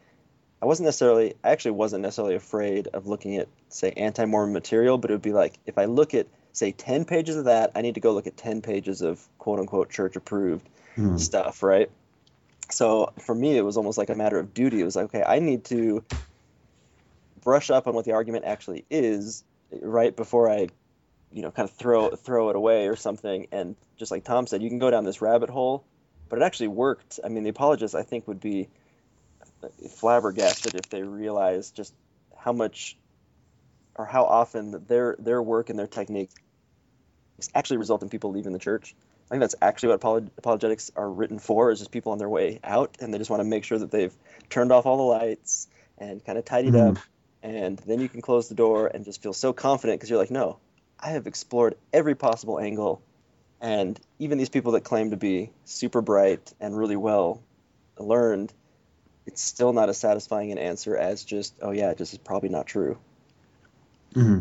I 0.63 0.67
wasn't 0.67 0.87
necessarily, 0.87 1.35
I 1.43 1.51
actually 1.51 1.73
wasn't 1.73 2.03
necessarily 2.03 2.35
afraid 2.35 2.89
of 2.89 3.07
looking 3.07 3.37
at, 3.37 3.49
say, 3.69 3.93
anti 3.93 4.25
Mormon 4.27 4.53
material, 4.53 4.99
but 4.99 5.11
it 5.11 5.15
would 5.15 5.23
be 5.23 5.33
like, 5.33 5.59
if 5.67 5.79
I 5.79 5.87
look 5.87 6.13
at, 6.15 6.27
say, 6.53 6.73
10 6.73 7.07
pages 7.07 7.37
of 7.37 7.47
that, 7.47 7.73
I 7.75 7.81
need 7.81 7.95
to 7.95 8.01
go 8.01 8.13
look 8.13 8.27
at 8.27 8.37
10 8.37 8.61
pages 8.61 9.01
of 9.01 9.27
quote 9.39 9.59
unquote 9.59 9.91
church 9.91 10.17
approved 10.17 10.69
Hmm. 10.97 11.17
stuff, 11.17 11.63
right? 11.63 11.91
So 12.71 13.13
for 13.19 13.35
me, 13.35 13.57
it 13.57 13.63
was 13.63 13.77
almost 13.77 13.97
like 13.97 14.11
a 14.11 14.15
matter 14.15 14.39
of 14.39 14.53
duty. 14.53 14.81
It 14.81 14.85
was 14.85 14.97
like, 14.97 15.07
okay, 15.07 15.23
I 15.23 15.39
need 15.39 15.65
to 15.67 16.05
brush 17.43 17.71
up 17.71 17.87
on 17.87 17.95
what 17.95 18.05
the 18.05 18.13
argument 18.13 18.45
actually 18.45 18.85
is, 18.91 19.45
right 19.81 20.15
before 20.15 20.51
I, 20.51 20.69
you 21.33 21.43
know, 21.43 21.51
kind 21.51 21.69
of 21.69 21.75
throw 21.75 22.11
throw 22.11 22.51
it 22.51 22.57
away 22.57 22.89
or 22.89 22.97
something. 22.97 23.47
And 23.51 23.77
just 23.99 24.11
like 24.11 24.25
Tom 24.25 24.47
said, 24.47 24.63
you 24.63 24.69
can 24.69 24.79
go 24.79 24.91
down 24.91 25.05
this 25.05 25.23
rabbit 25.23 25.49
hole, 25.49 25.85
but 26.31 26.39
it 26.39 26.43
actually 26.43 26.69
worked. 26.69 27.21
I 27.23 27.29
mean, 27.29 27.45
the 27.45 27.51
apologists, 27.51 27.95
I 27.95 28.03
think, 28.03 28.27
would 28.27 28.41
be 28.41 28.69
flabbergasted 29.91 30.75
if 30.75 30.89
they 30.89 31.03
realized 31.03 31.75
just 31.77 31.93
how 32.39 32.53
much 32.53 32.97
or 33.97 34.07
how 34.07 34.25
often 34.25 34.87
their 34.87 35.17
their 35.19 35.43
work 35.43 35.69
and 35.69 35.79
their 35.79 35.87
techniques 35.87 36.35
actually 37.55 37.79
result 37.79 38.03
in 38.03 38.09
people 38.09 38.31
leaving 38.31 38.53
the 38.53 38.59
church. 38.59 38.95
I 39.27 39.35
think 39.35 39.41
that's 39.41 39.55
actually 39.63 39.97
what 39.97 40.31
apologetics 40.39 40.91
are 40.97 41.09
written 41.09 41.39
for, 41.39 41.71
is 41.71 41.79
just 41.79 41.91
people 41.91 42.13
on 42.13 42.19
their 42.19 42.29
way 42.29 42.61
out, 42.65 42.97
and 43.01 43.13
they 43.13 43.19
just 43.19 43.31
want 43.31 43.41
to 43.41 43.45
make 43.45 43.65
sure 43.65 43.79
that 43.79 43.91
they've 43.91 44.15
turned 44.49 44.73
off 44.73 44.87
all 44.87 44.97
the 44.97 45.03
lights 45.03 45.69
and 45.99 46.25
kind 46.25 46.39
of 46.39 46.45
tidied 46.45 46.75
Mhm. 46.75 46.97
up, 46.97 47.03
and 47.43 47.79
then 47.79 48.01
you 48.01 48.09
can 48.09 48.23
close 48.23 48.49
the 48.49 48.55
door 48.55 48.89
and 48.89 49.05
just 49.05 49.23
feel 49.23 49.33
so 49.33 49.53
confident 49.53 49.99
because 49.99 50.11
you're 50.11 50.19
like, 50.19 50.31
no, 50.31 50.59
I 50.99 51.11
have 51.11 51.27
explored 51.27 51.77
every 51.93 52.15
possible 52.15 52.59
angle, 52.59 53.03
and 53.61 53.99
even 54.19 54.39
these 54.39 54.49
people 54.49 54.73
that 54.73 54.83
claim 54.83 55.11
to 55.11 55.17
be 55.17 55.51
super 55.65 56.01
bright 56.01 56.53
and 56.61 56.77
really 56.77 56.97
well 56.97 57.43
learned, 57.99 58.53
it's 59.27 59.43
still 59.43 59.73
not 59.73 59.89
as 59.89 59.99
satisfying 59.99 60.53
an 60.53 60.59
answer 60.59 60.97
as 60.97 61.25
just, 61.25 61.55
oh 61.61 61.71
yeah, 61.71 61.95
this 61.95 62.13
is 62.13 62.19
probably 62.19 62.49
not 62.49 62.67
true. 62.67 62.99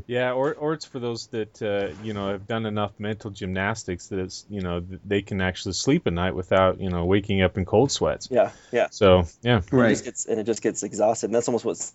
Yeah, 0.07 0.31
or 0.31 0.55
or 0.55 0.73
it's 0.73 0.85
for 0.85 0.99
those 0.99 1.27
that 1.27 1.61
uh, 1.61 1.93
you 2.03 2.13
know 2.13 2.31
have 2.31 2.47
done 2.47 2.65
enough 2.65 2.91
mental 2.97 3.29
gymnastics 3.29 4.07
that 4.07 4.17
it's 4.17 4.43
you 4.49 4.61
know 4.61 4.83
they 5.05 5.21
can 5.21 5.41
actually 5.41 5.73
sleep 5.73 6.07
at 6.07 6.13
night 6.13 6.33
without 6.33 6.79
you 6.79 6.89
know 6.89 7.05
waking 7.05 7.43
up 7.43 7.55
in 7.55 7.65
cold 7.65 7.91
sweats. 7.91 8.27
Yeah, 8.31 8.51
yeah. 8.71 8.87
So 8.89 9.25
yeah, 9.43 9.61
And 9.71 9.81
It 9.81 9.89
just 9.89 10.05
gets, 10.05 10.25
and 10.25 10.39
it 10.39 10.45
just 10.45 10.63
gets 10.63 10.81
exhausted. 10.81 11.27
And 11.27 11.35
that's 11.35 11.47
almost 11.47 11.65
what 11.65 11.91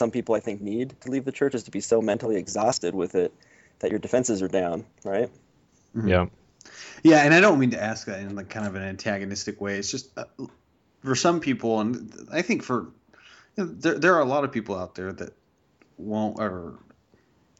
some 0.00 0.10
people 0.10 0.34
I 0.34 0.40
think 0.40 0.60
need 0.60 1.00
to 1.02 1.10
leave 1.10 1.24
the 1.24 1.30
church 1.30 1.54
is 1.54 1.64
to 1.64 1.70
be 1.70 1.80
so 1.80 2.02
mentally 2.02 2.36
exhausted 2.36 2.96
with 2.96 3.14
it 3.14 3.32
that 3.78 3.90
your 3.90 4.00
defenses 4.00 4.42
are 4.42 4.48
down, 4.48 4.84
right? 5.04 5.30
Yeah. 6.06 6.26
Yeah, 7.02 7.24
and 7.24 7.32
I 7.32 7.40
don't 7.40 7.58
mean 7.58 7.70
to 7.70 7.82
ask 7.82 8.06
that 8.06 8.20
in 8.20 8.34
like 8.34 8.48
kind 8.48 8.66
of 8.66 8.74
an 8.74 8.82
antagonistic 8.82 9.60
way. 9.60 9.78
It's 9.78 9.90
just 9.90 10.16
uh, 10.18 10.24
for 11.02 11.14
some 11.14 11.40
people, 11.40 11.80
and 11.80 12.28
I 12.32 12.42
think 12.42 12.62
for 12.62 12.90
you 13.56 13.64
know, 13.64 13.66
there 13.66 13.98
there 13.98 14.14
are 14.14 14.20
a 14.20 14.26
lot 14.26 14.44
of 14.44 14.52
people 14.52 14.76
out 14.76 14.94
there 14.94 15.12
that 15.12 15.32
won't, 15.96 16.40
or 16.40 16.78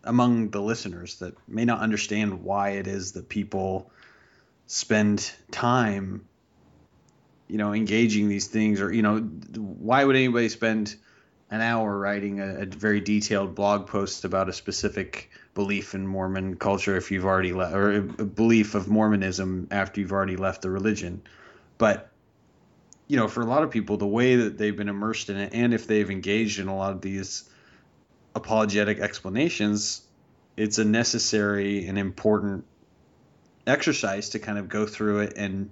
among 0.05 0.51
the 0.51 0.61
listeners 0.61 1.17
that 1.17 1.35
may 1.49 1.65
not 1.65 1.81
understand 1.81 2.43
why 2.43 2.71
it 2.71 2.87
is 2.87 3.13
that 3.13 3.29
people 3.29 3.91
spend 4.67 5.33
time, 5.51 6.27
you 7.49 7.59
know, 7.59 7.73
engaging 7.73 8.29
these 8.29 8.49
things, 8.49 8.81
or 8.81 8.93
you 8.93 9.03
know, 9.03 9.19
why 9.19 10.05
would 10.05 10.17
anybody 10.17 10.49
spend 10.49 10.97
an 11.51 11.61
hour 11.61 11.97
writing 11.97 12.41
a, 12.41 12.63
a 12.63 12.67
very 12.67 13.01
detailed 13.01 13.55
blog 13.55 13.87
post 13.87 14.25
about 14.25 14.49
a 14.49 14.53
specific 14.53 15.31
belief 15.59 15.93
in 15.93 16.07
Mormon 16.07 16.55
culture 16.55 16.97
if 16.97 17.11
you've 17.11 17.25
already 17.25 17.53
left, 17.53 17.75
or 17.75 17.97
a 17.97 18.01
belief 18.01 18.77
of 18.77 18.87
Mormonism 18.87 19.67
after 19.73 20.01
you've 20.01 20.13
already 20.13 20.37
left 20.37 20.63
the 20.63 20.71
religion. 20.71 21.21
But 21.79 22.13
you 23.09 23.17
know, 23.17 23.27
for 23.27 23.41
a 23.41 23.45
lot 23.45 23.65
of 23.65 23.71
people, 23.73 23.97
the 23.97 24.07
way 24.07 24.37
that 24.37 24.57
they've 24.57 24.77
been 24.77 24.89
immersed 24.89 25.31
in 25.31 25.37
it, 25.37 25.53
and 25.53 25.75
if 25.75 25.89
they've 25.89 26.09
engaged 26.09 26.61
in 26.61 26.69
a 26.69 26.77
lot 26.77 26.93
of 26.93 27.01
these 27.01 27.51
apologetic 28.37 29.01
explanations, 29.01 30.03
it's 30.57 30.79
a 30.79 30.85
necessary 30.85 31.89
and 31.89 31.99
important 31.99 32.65
exercise 33.67 34.29
to 34.29 34.39
kind 34.39 34.59
of 34.59 34.69
go 34.69 34.87
through 34.87 35.23
it 35.23 35.33
and 35.37 35.71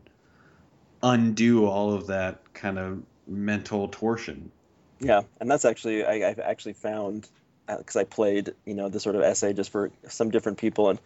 undo 1.01 1.65
all 1.65 1.95
of 1.95 2.09
that 2.09 2.53
kind 2.55 2.77
of 2.77 3.05
mental 3.29 3.87
torsion. 3.87 4.51
Yeah, 4.99 5.23
and 5.41 5.49
that's 5.49 5.65
actually 5.65 6.05
I, 6.05 6.31
I've 6.31 6.41
actually 6.41 6.73
found 6.73 7.29
Uh, 7.69 7.79
because 7.79 7.97
I 7.97 8.05
played 8.05 8.55
you 8.65 8.75
know 8.75 8.89
this 8.89 9.03
sort 9.03 9.17
of 9.17 9.23
essay 9.23 9.53
just 9.53 9.71
for 9.71 9.91
some 10.09 10.31
different 10.31 10.59
people, 10.59 10.91
and 10.91 11.01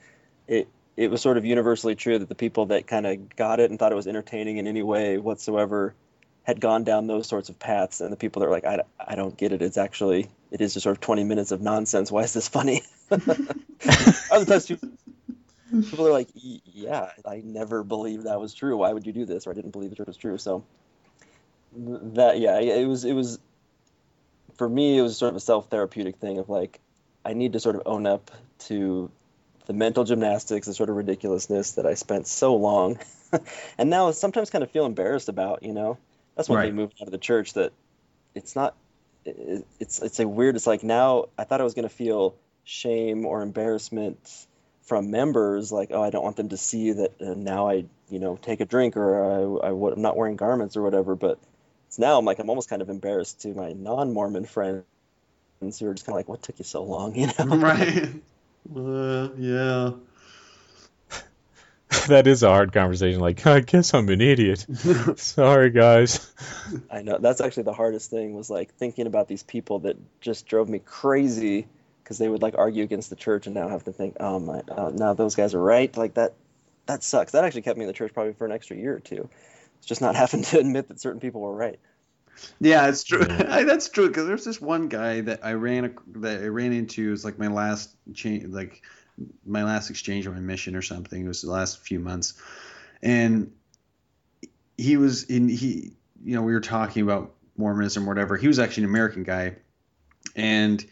it 0.46 0.68
it 0.96 1.10
was 1.10 1.20
sort 1.20 1.38
of 1.38 1.44
universally 1.44 1.94
true 1.94 2.18
that 2.18 2.28
the 2.28 2.34
people 2.34 2.66
that 2.66 2.86
kind 2.86 3.06
of 3.06 3.34
got 3.34 3.60
it 3.60 3.70
and 3.70 3.78
thought 3.78 3.92
it 3.92 3.94
was 3.94 4.06
entertaining 4.06 4.58
in 4.58 4.66
any 4.66 4.82
way 4.82 5.18
whatsoever 5.18 5.94
had 6.42 6.60
gone 6.60 6.84
down 6.84 7.06
those 7.06 7.26
sorts 7.26 7.48
of 7.48 7.58
paths, 7.58 8.00
and 8.00 8.12
the 8.12 8.16
people 8.16 8.40
that 8.40 8.46
were 8.46 8.52
like, 8.52 8.64
I, 8.64 8.80
I 8.98 9.14
don't 9.14 9.36
get 9.36 9.52
it. 9.52 9.62
It's 9.62 9.78
actually 9.78 10.28
it 10.50 10.60
is 10.60 10.74
just 10.74 10.84
sort 10.84 10.96
of 10.96 11.00
20 11.00 11.24
minutes 11.24 11.52
of 11.52 11.60
nonsense. 11.60 12.10
Why 12.10 12.22
is 12.22 12.32
this 12.32 12.48
funny? 12.48 12.82
Other 13.10 14.44
times 14.44 14.66
people, 14.66 14.88
people 15.70 16.06
are 16.06 16.12
like, 16.12 16.28
yeah, 16.34 17.10
I 17.26 17.42
never 17.44 17.84
believed 17.84 18.24
that 18.24 18.40
was 18.40 18.54
true. 18.54 18.76
Why 18.76 18.92
would 18.92 19.06
you 19.06 19.12
do 19.12 19.26
this? 19.26 19.46
Or 19.46 19.50
I 19.50 19.54
didn't 19.54 19.70
believe 19.70 19.92
it 19.92 20.06
was 20.06 20.16
true. 20.16 20.38
So 20.38 20.64
that 21.76 22.40
yeah, 22.40 22.58
it 22.58 22.86
was 22.86 23.04
it 23.04 23.12
was 23.12 23.38
for 24.60 24.68
me 24.68 24.98
it 24.98 25.00
was 25.00 25.16
sort 25.16 25.30
of 25.30 25.36
a 25.36 25.40
self 25.40 25.70
therapeutic 25.70 26.16
thing 26.16 26.36
of 26.36 26.50
like 26.50 26.80
I 27.24 27.32
need 27.32 27.54
to 27.54 27.60
sort 27.60 27.76
of 27.76 27.82
own 27.86 28.06
up 28.06 28.30
to 28.66 29.10
the 29.64 29.72
mental 29.72 30.04
gymnastics 30.04 30.66
the 30.66 30.74
sort 30.74 30.90
of 30.90 30.96
ridiculousness 30.96 31.72
that 31.72 31.86
I 31.86 31.94
spent 31.94 32.26
so 32.26 32.56
long, 32.56 32.98
and 33.78 33.88
now 33.88 34.10
sometimes 34.10 34.50
kind 34.50 34.62
of 34.62 34.70
feel 34.70 34.84
embarrassed 34.84 35.30
about. 35.30 35.62
You 35.62 35.72
know, 35.72 35.96
that's 36.36 36.46
one 36.50 36.58
Right. 36.58 36.66
thing 36.66 36.76
moving 36.76 36.94
out 37.00 37.06
of 37.08 37.12
the 37.12 37.16
church 37.18 37.54
that 37.54 37.72
it's 38.34 38.54
not. 38.54 38.74
it- 39.24 39.64
It's 39.78 40.02
it's 40.02 40.20
a 40.20 40.28
weird. 40.28 40.56
It's 40.56 40.66
like 40.66 40.82
now 40.84 41.26
I 41.38 41.44
thought 41.44 41.62
I 41.62 41.64
was 41.64 41.72
going 41.72 41.88
to 41.88 41.94
feel 41.94 42.34
shame 42.64 43.24
or 43.24 43.40
embarrassment 43.40 44.18
from 44.82 45.10
members, 45.10 45.72
like 45.72 45.88
oh 45.90 46.02
I 46.02 46.10
don't 46.10 46.22
want 46.24 46.36
them 46.36 46.50
to 46.50 46.58
see 46.58 46.92
that 46.92 47.12
uh, 47.18 47.32
now 47.34 47.70
I 47.70 47.84
you 48.10 48.18
know 48.18 48.36
take 48.36 48.60
a 48.60 48.66
drink 48.66 48.98
or 48.98 49.08
I, 49.62 49.68
I 49.68 49.70
am 49.70 50.02
not 50.02 50.18
wearing 50.18 50.36
garments 50.36 50.76
or 50.76 50.82
whatever. 50.82 51.14
But 51.16 51.38
it's 51.90 51.98
now 51.98 52.16
I'm 52.16 52.24
like 52.24 52.38
I'm 52.38 52.48
almost 52.48 52.70
kind 52.70 52.82
of 52.82 52.88
embarrassed 52.88 53.40
to 53.40 53.48
my 53.48 53.72
non-Mormon 53.72 54.44
friends 54.44 54.84
who 55.60 55.88
are 55.88 55.92
just 55.92 56.06
kind 56.06 56.14
of 56.14 56.18
like 56.18 56.28
what 56.28 56.40
took 56.40 56.56
you 56.60 56.64
so 56.64 56.84
long, 56.84 57.16
you 57.16 57.26
know? 57.26 57.56
right. 57.56 58.08
Uh, 58.76 59.28
yeah. 59.36 59.90
that 62.06 62.28
is 62.28 62.44
a 62.44 62.48
hard 62.48 62.72
conversation. 62.72 63.18
Like, 63.18 63.44
I 63.44 63.58
guess 63.58 63.92
I'm 63.92 64.08
an 64.08 64.20
idiot. 64.20 64.66
Sorry, 65.16 65.70
guys. 65.70 66.32
I 66.92 67.02
know 67.02 67.18
that's 67.18 67.40
actually 67.40 67.64
the 67.64 67.72
hardest 67.72 68.08
thing 68.08 68.34
was 68.34 68.50
like 68.50 68.72
thinking 68.74 69.08
about 69.08 69.26
these 69.26 69.42
people 69.42 69.80
that 69.80 69.96
just 70.20 70.46
drove 70.46 70.68
me 70.68 70.78
crazy 70.78 71.66
because 72.04 72.18
they 72.18 72.28
would 72.28 72.40
like 72.40 72.54
argue 72.56 72.84
against 72.84 73.10
the 73.10 73.16
church 73.16 73.46
and 73.46 73.56
now 73.56 73.68
have 73.68 73.82
to 73.82 73.92
think, 73.92 74.18
oh 74.20 74.38
my, 74.38 74.60
uh, 74.68 74.92
now 74.94 75.14
those 75.14 75.34
guys 75.34 75.54
are 75.54 75.60
right. 75.60 75.96
Like 75.96 76.14
that, 76.14 76.34
that 76.86 77.02
sucks. 77.02 77.32
That 77.32 77.42
actually 77.42 77.62
kept 77.62 77.78
me 77.78 77.82
in 77.82 77.88
the 77.88 77.94
church 77.94 78.14
probably 78.14 78.34
for 78.34 78.46
an 78.46 78.52
extra 78.52 78.76
year 78.76 78.94
or 78.94 79.00
two. 79.00 79.28
It's 79.80 79.86
just 79.86 80.00
not 80.00 80.14
having 80.24 80.42
to 80.42 80.60
admit 80.60 80.88
that 80.88 81.00
certain 81.00 81.20
people 81.20 81.40
were 81.40 81.54
right. 81.54 81.80
Yeah, 82.60 82.88
it's 82.88 83.04
true. 83.04 83.24
That's 83.24 83.88
true 83.88 84.08
because 84.08 84.26
there's 84.26 84.44
this 84.44 84.60
one 84.60 84.88
guy 84.88 85.22
that 85.22 85.44
I 85.44 85.54
ran 85.54 85.96
that 86.16 86.42
I 86.42 86.46
ran 86.46 86.72
into. 86.72 87.08
It 87.08 87.10
was 87.10 87.24
like 87.24 87.38
my 87.38 87.48
last 87.48 87.94
change, 88.14 88.44
like 88.46 88.82
my 89.44 89.64
last 89.64 89.90
exchange 89.90 90.26
or 90.26 90.32
my 90.32 90.40
mission 90.40 90.76
or 90.76 90.82
something. 90.82 91.24
It 91.24 91.28
was 91.28 91.42
the 91.42 91.50
last 91.50 91.80
few 91.80 92.00
months, 92.00 92.34
and 93.02 93.52
he 94.78 94.96
was 94.96 95.24
in 95.24 95.48
he. 95.48 95.92
You 96.22 96.34
know, 96.34 96.42
we 96.42 96.52
were 96.52 96.60
talking 96.60 97.02
about 97.02 97.34
Mormonism 97.56 98.04
or 98.04 98.08
whatever. 98.08 98.36
He 98.36 98.46
was 98.46 98.58
actually 98.58 98.84
an 98.84 98.90
American 98.90 99.22
guy, 99.22 99.56
and 100.36 100.84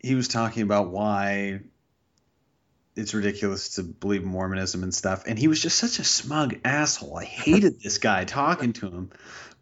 he 0.00 0.14
was 0.14 0.28
talking 0.28 0.62
about 0.62 0.90
why 0.90 1.60
it's 2.96 3.14
ridiculous 3.14 3.70
to 3.76 3.82
believe 3.82 4.24
Mormonism 4.24 4.82
and 4.82 4.94
stuff. 4.94 5.24
And 5.26 5.38
he 5.38 5.48
was 5.48 5.60
just 5.60 5.78
such 5.78 5.98
a 5.98 6.04
smug 6.04 6.56
asshole. 6.64 7.18
I 7.18 7.24
hated 7.24 7.80
this 7.80 7.98
guy 7.98 8.24
talking 8.24 8.72
to 8.74 8.86
him. 8.86 9.10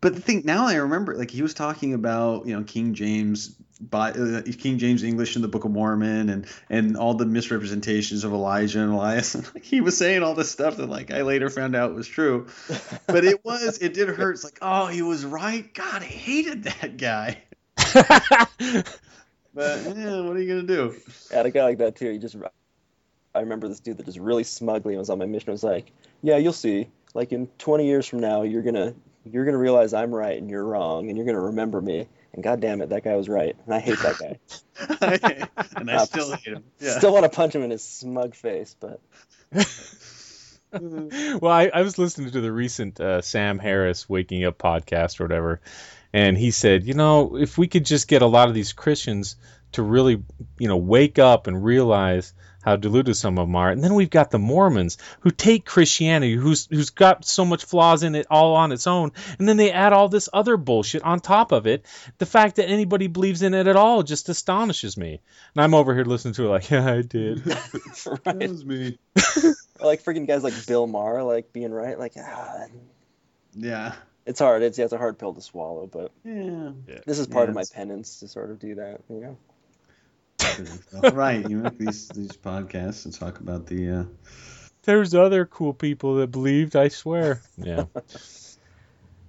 But 0.02 0.16
the 0.16 0.20
thing 0.20 0.42
now 0.44 0.66
I 0.66 0.74
remember, 0.74 1.16
like 1.16 1.30
he 1.30 1.42
was 1.42 1.54
talking 1.54 1.94
about, 1.94 2.46
you 2.46 2.56
know, 2.56 2.64
King 2.64 2.94
James, 2.94 3.54
uh, 3.92 4.42
King 4.58 4.78
James 4.78 5.04
English 5.04 5.36
in 5.36 5.42
the 5.42 5.48
Book 5.48 5.64
of 5.64 5.70
Mormon, 5.70 6.28
and 6.28 6.46
and 6.68 6.96
all 6.96 7.14
the 7.14 7.24
misrepresentations 7.24 8.24
of 8.24 8.32
Elijah 8.32 8.80
and 8.80 8.92
Elias. 8.92 9.36
And 9.36 9.48
like, 9.54 9.62
he 9.62 9.80
was 9.80 9.96
saying 9.96 10.24
all 10.24 10.34
this 10.34 10.50
stuff 10.50 10.76
that 10.78 10.88
like 10.88 11.12
I 11.12 11.22
later 11.22 11.50
found 11.50 11.76
out 11.76 11.94
was 11.94 12.08
true. 12.08 12.48
But 13.06 13.24
it 13.24 13.44
was, 13.44 13.78
it 13.78 13.94
did 13.94 14.08
hurt. 14.08 14.32
It's 14.32 14.44
like, 14.44 14.58
oh, 14.60 14.88
he 14.88 15.02
was 15.02 15.24
right. 15.24 15.72
God, 15.72 16.02
I 16.02 16.06
hated 16.06 16.64
that 16.64 16.96
guy. 16.96 17.40
but 17.76 18.86
yeah, 19.54 20.20
what 20.20 20.36
are 20.36 20.40
you 20.40 20.48
gonna 20.48 20.62
do? 20.64 20.96
Had 21.30 21.46
a 21.46 21.50
guy 21.52 21.62
like 21.62 21.78
that 21.78 21.94
too. 21.94 22.10
You 22.10 22.18
just, 22.18 22.34
I 23.34 23.40
remember 23.40 23.68
this 23.68 23.80
dude 23.80 23.96
that 23.98 24.06
just 24.06 24.18
really 24.18 24.44
smugly 24.44 24.96
was 24.96 25.10
on 25.10 25.18
my 25.18 25.26
mission 25.26 25.52
was 25.52 25.64
like, 25.64 25.90
yeah, 26.22 26.36
you'll 26.36 26.52
see. 26.52 26.88
Like 27.14 27.32
in 27.32 27.46
20 27.58 27.86
years 27.86 28.06
from 28.06 28.20
now, 28.20 28.42
you're 28.42 28.62
gonna 28.62 28.94
you're 29.24 29.44
gonna 29.44 29.58
realize 29.58 29.94
I'm 29.94 30.14
right 30.14 30.38
and 30.38 30.50
you're 30.50 30.64
wrong, 30.64 31.08
and 31.08 31.16
you're 31.16 31.26
gonna 31.26 31.40
remember 31.40 31.80
me. 31.80 32.08
And 32.32 32.42
god 32.42 32.60
damn 32.60 32.80
it, 32.80 32.88
that 32.88 33.04
guy 33.04 33.14
was 33.16 33.28
right, 33.28 33.54
and 33.66 33.74
I 33.74 33.78
hate 33.78 33.98
that 33.98 34.18
guy. 34.18 35.48
and 35.76 35.90
I 35.90 36.04
still 36.04 36.30
hate 36.32 36.54
him. 36.54 36.64
Yeah. 36.80 36.98
Still 36.98 37.12
want 37.12 37.24
to 37.24 37.28
punch 37.28 37.54
him 37.54 37.62
in 37.62 37.70
his 37.70 37.84
smug 37.84 38.34
face, 38.34 38.74
but 38.80 39.00
well, 40.80 41.52
I, 41.52 41.70
I 41.72 41.82
was 41.82 41.98
listening 41.98 42.30
to 42.30 42.40
the 42.40 42.52
recent 42.52 42.98
uh, 43.00 43.20
Sam 43.20 43.58
Harris 43.58 44.08
Waking 44.08 44.44
Up 44.44 44.56
podcast 44.56 45.20
or 45.20 45.24
whatever, 45.24 45.60
and 46.12 46.38
he 46.38 46.50
said, 46.50 46.86
you 46.86 46.94
know, 46.94 47.36
if 47.36 47.58
we 47.58 47.68
could 47.68 47.84
just 47.84 48.08
get 48.08 48.22
a 48.22 48.26
lot 48.26 48.48
of 48.48 48.54
these 48.54 48.72
Christians 48.72 49.36
to 49.72 49.82
really, 49.82 50.22
you 50.58 50.68
know, 50.68 50.78
wake 50.78 51.18
up 51.18 51.46
and 51.46 51.62
realize 51.62 52.32
how 52.62 52.76
deluded 52.76 53.16
some 53.16 53.38
of 53.38 53.46
them 53.46 53.56
are, 53.56 53.70
and 53.70 53.82
then 53.82 53.94
we've 53.94 54.10
got 54.10 54.30
the 54.30 54.38
Mormons 54.38 54.98
who 55.20 55.30
take 55.30 55.64
Christianity, 55.64 56.34
who's 56.34 56.66
who's 56.66 56.90
got 56.90 57.24
so 57.24 57.44
much 57.44 57.64
flaws 57.64 58.02
in 58.02 58.14
it 58.14 58.26
all 58.30 58.54
on 58.56 58.72
its 58.72 58.86
own, 58.86 59.12
and 59.38 59.48
then 59.48 59.56
they 59.56 59.70
add 59.72 59.92
all 59.92 60.08
this 60.08 60.28
other 60.32 60.56
bullshit 60.56 61.02
on 61.02 61.20
top 61.20 61.52
of 61.52 61.66
it. 61.66 61.84
The 62.18 62.26
fact 62.26 62.56
that 62.56 62.68
anybody 62.68 63.06
believes 63.08 63.42
in 63.42 63.54
it 63.54 63.66
at 63.66 63.76
all 63.76 64.02
just 64.02 64.28
astonishes 64.28 64.96
me. 64.96 65.20
And 65.54 65.62
I'm 65.62 65.74
over 65.74 65.94
here 65.94 66.04
listening 66.04 66.34
to 66.34 66.46
it 66.46 66.48
like, 66.48 66.70
yeah, 66.70 66.90
I 66.92 67.02
did. 67.02 67.46
right. 68.26 68.48
was 68.48 68.64
me. 68.64 68.98
Like 69.80 70.02
freaking 70.04 70.26
guys 70.28 70.42
like 70.44 70.54
Bill 70.66 70.86
Maher, 70.86 71.22
like 71.22 71.52
being 71.52 71.72
right, 71.72 71.98
like 71.98 72.12
ah, 72.18 72.66
Yeah. 73.54 73.94
it's 74.24 74.38
hard. 74.38 74.62
It's 74.62 74.78
yeah, 74.78 74.84
it's 74.84 74.92
a 74.92 74.98
hard 74.98 75.18
pill 75.18 75.34
to 75.34 75.40
swallow, 75.40 75.86
but 75.86 76.12
Yeah. 76.24 76.70
this 77.06 77.18
is 77.18 77.26
part 77.26 77.46
Yeah, 77.46 77.50
of 77.50 77.54
my 77.56 77.64
penance 77.74 78.20
to 78.20 78.28
sort 78.28 78.50
of 78.50 78.58
do 78.60 78.76
that, 78.76 79.00
you 79.08 79.20
know. 79.20 79.36
right. 81.12 81.48
You 81.48 81.58
make 81.58 81.78
these 81.78 82.08
these 82.08 82.32
podcasts 82.32 83.04
and 83.04 83.14
talk 83.14 83.40
about 83.40 83.66
the. 83.66 83.90
Uh, 83.90 84.04
There's 84.82 85.14
other 85.14 85.46
cool 85.46 85.74
people 85.74 86.16
that 86.16 86.28
believed, 86.28 86.76
I 86.76 86.88
swear. 86.88 87.42
Yeah. 87.56 87.84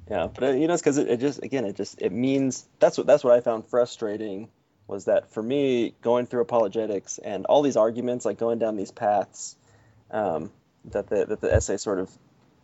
Yeah, 0.09 0.27
but 0.27 0.43
uh, 0.43 0.51
you 0.51 0.67
know, 0.67 0.73
it's 0.73 0.83
because 0.83 0.97
it, 0.97 1.09
it 1.09 1.19
just 1.19 1.41
again, 1.43 1.65
it 1.65 1.75
just 1.75 2.01
it 2.01 2.11
means 2.11 2.67
that's 2.79 2.97
what 2.97 3.07
that's 3.07 3.23
what 3.23 3.33
I 3.33 3.39
found 3.39 3.67
frustrating 3.67 4.49
was 4.85 5.05
that 5.05 5.31
for 5.31 5.41
me 5.41 5.95
going 6.01 6.25
through 6.25 6.41
apologetics 6.41 7.19
and 7.19 7.45
all 7.45 7.61
these 7.61 7.77
arguments, 7.77 8.25
like 8.25 8.37
going 8.37 8.59
down 8.59 8.75
these 8.75 8.91
paths, 8.91 9.55
um, 10.11 10.51
that 10.91 11.07
the 11.07 11.25
that 11.25 11.41
the 11.41 11.53
essay 11.53 11.77
sort 11.77 11.99
of 11.99 12.09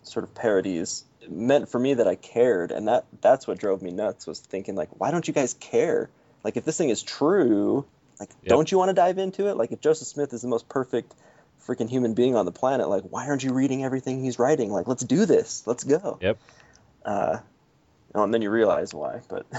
sort 0.03 0.25
of 0.25 0.35
parodies 0.35 1.05
meant 1.29 1.69
for 1.69 1.79
me 1.79 1.93
that 1.93 2.07
I 2.07 2.15
cared, 2.15 2.71
and 2.71 2.87
that 2.87 3.05
that's 3.21 3.47
what 3.47 3.57
drove 3.57 3.81
me 3.81 3.91
nuts 3.91 4.27
was 4.27 4.39
thinking 4.39 4.75
like, 4.75 4.99
why 4.99 5.11
don't 5.11 5.27
you 5.27 5.33
guys 5.33 5.53
care? 5.53 6.09
Like 6.43 6.57
if 6.57 6.65
this 6.65 6.77
thing 6.77 6.89
is 6.89 7.01
true, 7.01 7.85
like 8.19 8.29
Yep. 8.43 8.49
don't 8.49 8.71
you 8.71 8.77
want 8.77 8.89
to 8.89 8.93
dive 8.93 9.17
into 9.17 9.47
it? 9.47 9.57
Like 9.57 9.71
if 9.71 9.81
Joseph 9.81 10.07
Smith 10.07 10.33
is 10.33 10.41
the 10.41 10.47
most 10.47 10.67
perfect 10.67 11.15
freaking 11.65 11.89
human 11.89 12.13
being 12.13 12.35
on 12.35 12.45
the 12.45 12.51
planet, 12.51 12.89
like 12.89 13.03
why 13.03 13.27
aren't 13.27 13.43
you 13.43 13.53
reading 13.53 13.83
everything 13.83 14.23
he's 14.23 14.39
writing? 14.39 14.71
Like 14.71 14.87
let's 14.87 15.03
do 15.03 15.25
this, 15.25 15.63
let's 15.65 15.83
go. 15.83 16.17
Yep. 16.21 16.37
Uh, 17.05 17.37
oh, 18.15 18.23
and 18.23 18.33
then 18.33 18.41
you 18.41 18.49
realize 18.49 18.93
why, 18.93 19.21
but 19.29 19.45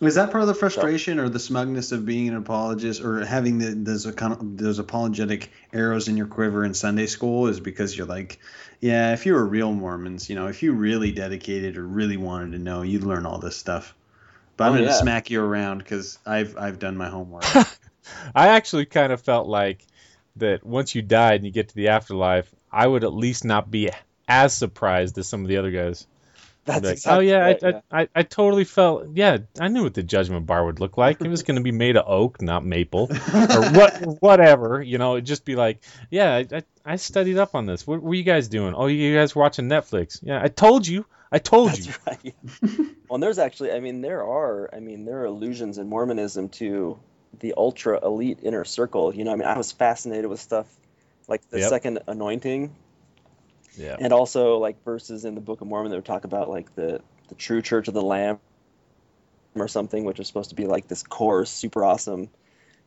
is 0.00 0.14
that 0.14 0.30
part 0.30 0.42
of 0.42 0.48
the 0.48 0.54
frustration 0.54 1.18
or 1.18 1.28
the 1.28 1.38
smugness 1.38 1.92
of 1.92 2.06
being 2.06 2.28
an 2.28 2.36
apologist 2.36 3.02
or 3.02 3.24
having 3.24 3.58
the, 3.58 3.70
those 3.74 4.06
econ- 4.06 4.56
those 4.58 4.78
apologetic 4.78 5.50
arrows 5.72 6.08
in 6.08 6.16
your 6.16 6.26
quiver 6.26 6.64
in 6.64 6.72
Sunday 6.72 7.06
school? 7.06 7.48
Is 7.48 7.60
because 7.60 7.96
you're 7.96 8.06
like, 8.06 8.38
yeah, 8.80 9.12
if 9.12 9.26
you 9.26 9.34
were 9.34 9.44
real 9.44 9.72
Mormons, 9.72 10.30
you 10.30 10.36
know, 10.36 10.46
if 10.46 10.62
you 10.62 10.72
really 10.72 11.12
dedicated 11.12 11.76
or 11.76 11.86
really 11.86 12.16
wanted 12.16 12.52
to 12.52 12.58
know, 12.58 12.80
you'd 12.82 13.04
learn 13.04 13.26
all 13.26 13.38
this 13.38 13.56
stuff. 13.56 13.94
But 14.60 14.66
I'm 14.66 14.72
Oh, 14.72 14.76
going 14.76 14.88
to 14.88 14.90
yeah. 14.90 15.00
smack 15.00 15.30
you 15.30 15.42
around 15.42 15.78
because 15.78 16.18
I've 16.26 16.54
I've 16.58 16.78
done 16.78 16.98
my 16.98 17.08
homework. 17.08 17.44
I 18.34 18.48
actually 18.48 18.84
kind 18.84 19.10
of 19.10 19.22
felt 19.22 19.48
like 19.48 19.86
that 20.36 20.64
once 20.66 20.94
you 20.94 21.00
died 21.00 21.36
and 21.36 21.46
you 21.46 21.50
get 21.50 21.70
to 21.70 21.74
the 21.74 21.88
afterlife, 21.88 22.54
I 22.70 22.86
would 22.86 23.02
at 23.02 23.14
least 23.14 23.46
not 23.46 23.70
be 23.70 23.88
as 24.28 24.52
surprised 24.54 25.16
as 25.16 25.26
some 25.26 25.40
of 25.40 25.48
the 25.48 25.56
other 25.56 25.70
guys. 25.70 26.06
I'd 26.70 26.82
That's 26.82 26.84
like, 26.84 26.92
exactly 26.92 27.26
oh 27.26 27.30
yeah, 27.30 27.38
right, 27.38 27.64
I, 27.64 27.68
yeah. 27.68 27.80
I, 27.90 28.00
I, 28.02 28.08
I 28.14 28.22
totally 28.22 28.64
felt 28.64 29.08
yeah, 29.14 29.38
I 29.58 29.68
knew 29.68 29.82
what 29.82 29.94
the 29.94 30.02
judgment 30.02 30.46
bar 30.46 30.64
would 30.64 30.80
look 30.80 30.96
like. 30.96 31.20
It 31.20 31.28
was 31.28 31.42
going 31.42 31.56
to 31.56 31.62
be 31.62 31.72
made 31.72 31.96
of 31.96 32.04
oak, 32.08 32.40
not 32.40 32.64
maple, 32.64 33.10
or 33.10 33.70
what, 33.72 34.00
whatever. 34.20 34.82
You 34.82 34.98
know, 34.98 35.14
it'd 35.14 35.26
just 35.26 35.44
be 35.44 35.56
like, 35.56 35.82
yeah, 36.10 36.34
I, 36.34 36.46
I, 36.52 36.62
I 36.84 36.96
studied 36.96 37.38
up 37.38 37.54
on 37.54 37.66
this. 37.66 37.86
What 37.86 38.02
were 38.02 38.14
you 38.14 38.22
guys 38.22 38.48
doing? 38.48 38.74
Oh, 38.74 38.86
you 38.86 39.14
guys 39.16 39.34
watching 39.34 39.68
Netflix? 39.68 40.20
Yeah, 40.22 40.40
I 40.42 40.48
told 40.48 40.86
you, 40.86 41.04
I 41.32 41.38
told 41.38 41.76
you. 41.76 41.92
That's 42.04 42.24
right. 42.24 42.34
well, 43.08 43.14
and 43.14 43.22
there's 43.22 43.38
actually, 43.38 43.72
I 43.72 43.80
mean, 43.80 44.00
there 44.00 44.24
are, 44.24 44.70
I 44.74 44.80
mean, 44.80 45.04
there 45.04 45.20
are 45.22 45.26
allusions 45.26 45.78
in 45.78 45.88
Mormonism 45.88 46.48
to 46.50 46.98
the 47.38 47.54
ultra 47.56 48.04
elite 48.04 48.40
inner 48.42 48.64
circle. 48.64 49.14
You 49.14 49.24
know, 49.24 49.32
I 49.32 49.36
mean, 49.36 49.48
I 49.48 49.56
was 49.56 49.72
fascinated 49.72 50.26
with 50.26 50.40
stuff 50.40 50.66
like 51.28 51.48
the 51.50 51.60
Yep. 51.60 51.68
second 51.68 51.98
anointing, 52.08 52.74
Yeah. 53.76 53.96
and 53.98 54.12
also 54.12 54.58
like 54.58 54.82
verses 54.84 55.24
in 55.24 55.34
the 55.34 55.40
Book 55.40 55.60
of 55.60 55.66
Mormon 55.68 55.90
that 55.90 55.96
would 55.96 56.04
talk 56.04 56.24
about 56.24 56.48
like 56.48 56.74
the 56.74 57.00
the 57.28 57.34
true 57.36 57.62
Church 57.62 57.86
of 57.88 57.94
the 57.94 58.02
Lamb 58.02 58.38
or 59.54 59.68
something, 59.68 60.04
which 60.04 60.18
is 60.20 60.26
supposed 60.26 60.50
to 60.50 60.56
be 60.56 60.66
like 60.66 60.88
this 60.88 61.02
core, 61.02 61.44
super 61.44 61.84
awesome 61.84 62.28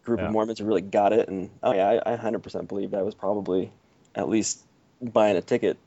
group 0.04 0.20
Yeah. 0.20 0.26
of 0.28 0.32
Mormons 0.32 0.60
who 0.60 0.66
really 0.66 0.82
got 0.82 1.14
it. 1.14 1.30
And 1.30 1.50
oh 1.62 1.74
yeah, 1.74 2.00
I, 2.06 2.14
I 2.14 2.18
100% 2.18 2.68
believed 2.68 2.94
I 2.94 3.02
was 3.04 3.16
probably 3.16 3.72
at 4.16 4.28
least 4.30 4.62
buying 5.02 5.38
a 5.38 5.42
ticket 5.42 5.78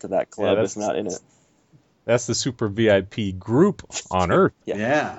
to 0.00 0.08
that 0.08 0.30
club, 0.30 0.56
that's- 0.56 0.76
if 0.76 0.80
not 0.80 0.96
in 0.96 1.06
it. 1.06 1.18
That's 2.06 2.26
the 2.26 2.34
super 2.34 2.68
VIP 2.68 3.38
group 3.38 3.82
on 4.10 4.30
Earth. 4.32 4.52
Yeah. 4.66 4.76
Yeah. 4.76 5.18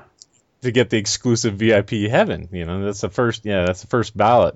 To 0.61 0.71
get 0.71 0.89
the 0.91 0.97
exclusive 0.97 1.55
VIP 1.55 1.91
heaven, 2.09 2.49
you 2.51 2.65
know, 2.65 2.83
that's 2.85 3.01
the 3.01 3.09
first. 3.09 3.45
Yeah, 3.45 3.65
that's 3.65 3.81
the 3.81 3.87
first 3.87 4.15
ballot. 4.15 4.55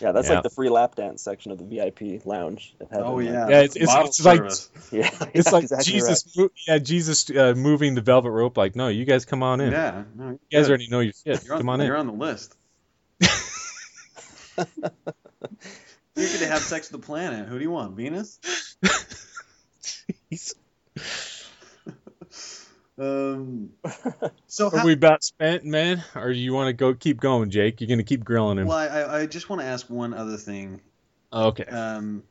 Yeah, 0.00 0.12
that's 0.12 0.28
Yeah. 0.28 0.34
like 0.34 0.42
the 0.44 0.50
free 0.50 0.68
lap 0.68 0.94
dance 0.94 1.22
section 1.22 1.50
of 1.52 1.58
the 1.58 1.64
VIP 1.64 2.24
lounge. 2.24 2.74
At 2.80 2.88
heaven. 2.90 3.06
Oh, 3.06 3.14
like- 3.16 3.26
yeah. 3.26 3.48
Yeah, 3.48 3.60
it's, 3.60 3.76
it's, 3.76 3.94
it's 3.94 4.24
like 4.24 4.36
service. 4.38 4.70
Yeah, 4.92 5.10
it's 5.34 5.46
yeah, 5.46 5.52
like 5.52 5.62
exactly 5.64 5.92
Jesus. 5.92 6.36
mo- 6.36 6.50
yeah, 6.66 6.78
Jesus 6.78 7.28
uh, 7.30 7.54
moving 7.56 7.94
the 7.94 8.00
velvet 8.00 8.30
rope. 8.30 8.56
Like, 8.56 8.76
no, 8.76 8.88
you 8.88 9.04
guys 9.04 9.24
come 9.24 9.42
on 9.42 9.60
in. 9.60 9.72
Yeah. 9.72 10.04
No, 10.14 10.30
You 10.30 10.38
guys 10.58 10.68
already 10.68 10.88
know 10.88 11.00
your 11.00 11.12
shit. 11.12 11.44
You're 11.44 11.54
on, 11.54 11.60
come 11.60 11.68
on 11.68 11.80
in. 11.80 11.86
You're 11.86 11.96
on 11.96 12.06
the 12.06 12.12
list. 12.12 12.54
You're 16.16 16.26
going 16.26 16.40
to 16.40 16.46
have 16.48 16.62
sex 16.62 16.90
with 16.90 17.00
the 17.00 17.06
planet. 17.06 17.46
Who 17.48 17.58
do 17.58 17.62
you 17.62 17.70
want? 17.70 17.94
Venus? 17.96 18.40
Um, 22.98 23.70
so 24.46 24.70
Are 24.70 24.78
how, 24.78 24.84
we 24.84 24.94
about 24.94 25.22
spent, 25.22 25.64
man? 25.64 26.02
Or 26.14 26.32
do 26.32 26.38
you 26.38 26.52
want 26.52 26.68
to 26.68 26.72
go 26.72 26.94
keep 26.94 27.20
going, 27.20 27.50
Jake? 27.50 27.80
You're 27.80 27.88
gonna 27.88 28.02
keep 28.02 28.24
grilling 28.24 28.58
him. 28.58 28.66
well, 28.66 28.78
I, 28.78 29.20
I 29.20 29.26
just 29.26 29.48
want 29.48 29.62
to 29.62 29.66
ask 29.66 29.88
one 29.88 30.14
other 30.14 30.36
thing. 30.36 30.80
Okay. 31.32 31.64
Um, 31.64 32.22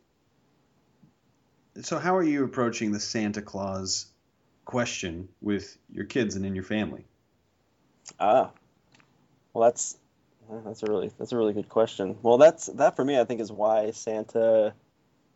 so 1.82 2.00
how 2.00 2.16
are 2.16 2.24
you 2.24 2.44
approaching 2.44 2.92
the 2.92 3.00
Santa 3.00 3.42
Claus 3.42 4.08
question 4.66 5.30
with 5.42 5.78
your 5.92 6.06
kids 6.06 6.36
and 6.36 6.46
in 6.46 6.56
your 6.56 6.64
family? 6.64 7.06
Ah, 8.20 8.52
well, 9.54 9.70
that's 9.70 9.98
that's 10.66 10.84
a 10.84 10.86
really 10.88 11.12
that's 11.18 11.32
a 11.32 11.38
really 11.38 11.54
good 11.54 11.70
question. 11.70 12.18
Well, 12.22 12.38
that's 12.38 12.68
that 12.68 12.96
for 12.96 13.06
me. 13.06 13.20
I 13.20 13.26
think 13.26 13.42
is 13.42 13.52
why 13.52 13.92
Santa. 13.92 14.74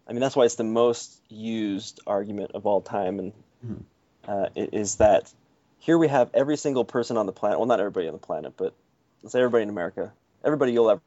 I 0.07 0.13
mean, 0.13 0.21
that's 0.21 0.35
why 0.35 0.45
it's 0.45 0.55
the 0.55 0.63
most 0.63 1.21
used 1.29 2.01
argument 2.07 2.51
of 2.53 2.65
all 2.65 2.81
time, 2.81 3.19
and 3.19 3.33
Mhm. 3.65 3.83
Uh, 4.27 4.49
is 4.55 4.97
that 4.97 5.31
here 5.79 5.97
we 5.97 6.07
have 6.07 6.29
every 6.33 6.57
single 6.57 6.85
person 6.85 7.17
on 7.17 7.25
the 7.25 7.31
planet. 7.33 7.59
Well, 7.59 7.67
not 7.67 7.79
everybody 7.79 8.07
on 8.07 8.13
the 8.13 8.19
planet, 8.19 8.53
but 8.57 8.73
let's 9.23 9.33
say 9.33 9.39
everybody 9.39 9.63
in 9.63 9.69
America, 9.69 10.13
everybody 10.43 10.73
you'll 10.73 10.91
ever 10.91 11.01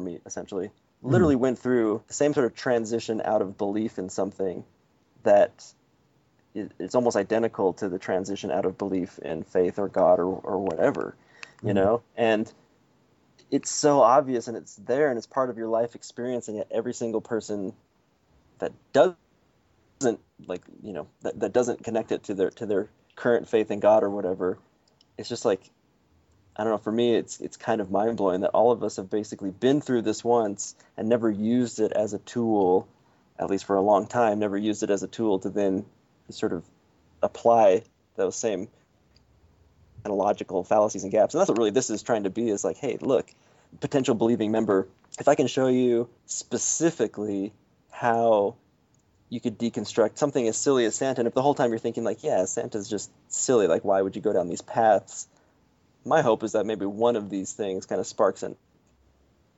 meet, 0.00 0.22
essentially, 0.26 0.70
literally 1.02 1.36
went 1.36 1.58
through 1.58 2.02
the 2.08 2.14
same 2.14 2.34
sort 2.34 2.46
of 2.46 2.54
transition 2.54 3.20
out 3.24 3.42
of 3.42 3.58
belief 3.58 3.98
in 3.98 4.08
something 4.08 4.64
that 5.24 5.64
it's 6.54 6.94
almost 6.94 7.16
identical 7.16 7.72
to 7.74 7.88
the 7.88 7.98
transition 7.98 8.50
out 8.50 8.66
of 8.66 8.78
belief 8.78 9.18
in 9.20 9.42
faith 9.42 9.78
or 9.78 9.88
God 9.88 10.18
or, 10.20 10.26
or 10.26 10.58
whatever, 10.58 11.16
you 11.64 11.72
Mhm. 11.72 11.74
know? 11.74 12.02
And 12.16 12.52
it's 13.50 13.70
so 13.70 14.00
obvious 14.00 14.48
and 14.48 14.56
it's 14.56 14.76
there 14.76 15.08
and 15.10 15.18
it's 15.18 15.26
part 15.26 15.50
of 15.50 15.58
your 15.58 15.68
life 15.68 15.94
experience, 15.94 16.48
and 16.48 16.56
yet 16.58 16.68
every 16.70 16.94
single 16.94 17.20
person 17.20 17.74
that 18.58 18.72
doesn't 18.92 19.16
like 20.46 20.62
you 20.82 20.92
know 20.92 21.08
that, 21.22 21.40
that 21.40 21.52
doesn't 21.52 21.84
connect 21.84 22.12
it 22.12 22.24
to 22.24 22.34
their 22.34 22.50
to 22.50 22.66
their 22.66 22.88
current 23.16 23.48
faith 23.48 23.70
in 23.70 23.80
God 23.80 24.02
or 24.02 24.10
whatever, 24.10 24.58
it's 25.18 25.28
just 25.28 25.44
like 25.44 25.70
I 26.56 26.64
don't 26.64 26.72
know. 26.72 26.78
For 26.78 26.92
me, 26.92 27.14
it's 27.14 27.40
it's 27.40 27.56
kind 27.56 27.80
of 27.80 27.90
mind 27.90 28.16
blowing 28.16 28.42
that 28.42 28.50
all 28.50 28.72
of 28.72 28.82
us 28.82 28.96
have 28.96 29.08
basically 29.08 29.50
been 29.50 29.80
through 29.80 30.02
this 30.02 30.22
once 30.22 30.74
and 30.96 31.08
never 31.08 31.30
used 31.30 31.80
it 31.80 31.92
as 31.92 32.12
a 32.12 32.18
tool, 32.18 32.86
at 33.38 33.48
least 33.48 33.64
for 33.64 33.76
a 33.76 33.82
long 33.82 34.06
time. 34.06 34.38
Never 34.38 34.58
used 34.58 34.82
it 34.82 34.90
as 34.90 35.02
a 35.02 35.08
tool 35.08 35.38
to 35.40 35.50
then 35.50 35.86
sort 36.28 36.52
of 36.52 36.64
apply 37.22 37.82
those 38.16 38.36
same 38.36 38.68
analogical 40.04 40.64
fallacies 40.64 41.04
and 41.04 41.12
gaps. 41.12 41.34
And 41.34 41.40
that's 41.40 41.48
what 41.48 41.58
really 41.58 41.70
this 41.70 41.88
is 41.88 42.02
trying 42.02 42.24
to 42.24 42.30
be. 42.30 42.50
Is 42.50 42.64
like, 42.64 42.76
hey, 42.76 42.98
look, 43.00 43.32
potential 43.80 44.14
believing 44.14 44.50
member. 44.50 44.88
If 45.18 45.28
I 45.28 45.34
can 45.34 45.46
show 45.46 45.68
you 45.68 46.10
specifically 46.26 47.52
how 47.90 48.56
you 49.32 49.40
could 49.40 49.58
deconstruct 49.58 50.18
something 50.18 50.46
as 50.46 50.56
silly 50.58 50.84
as 50.84 50.94
Santa, 50.94 51.22
and 51.22 51.28
if 51.28 51.32
the 51.34 51.40
whole 51.42 51.54
time 51.54 51.70
you're 51.70 51.78
thinking 51.78 52.04
like, 52.04 52.22
yeah, 52.22 52.44
Santa's 52.44 52.88
just 52.88 53.10
silly. 53.28 53.66
Like, 53.66 53.82
why 53.82 54.02
would 54.02 54.14
you 54.14 54.20
go 54.22 54.32
down 54.32 54.48
these 54.48 54.60
paths? 54.62 55.26
my 56.04 56.22
hope 56.22 56.42
is 56.42 56.52
that 56.52 56.66
maybe 56.66 56.84
one 56.86 57.16
of 57.16 57.30
these 57.30 57.52
things 57.52 57.86
kind 57.86 58.00
of 58.00 58.06
sparks 58.06 58.42
an 58.42 58.56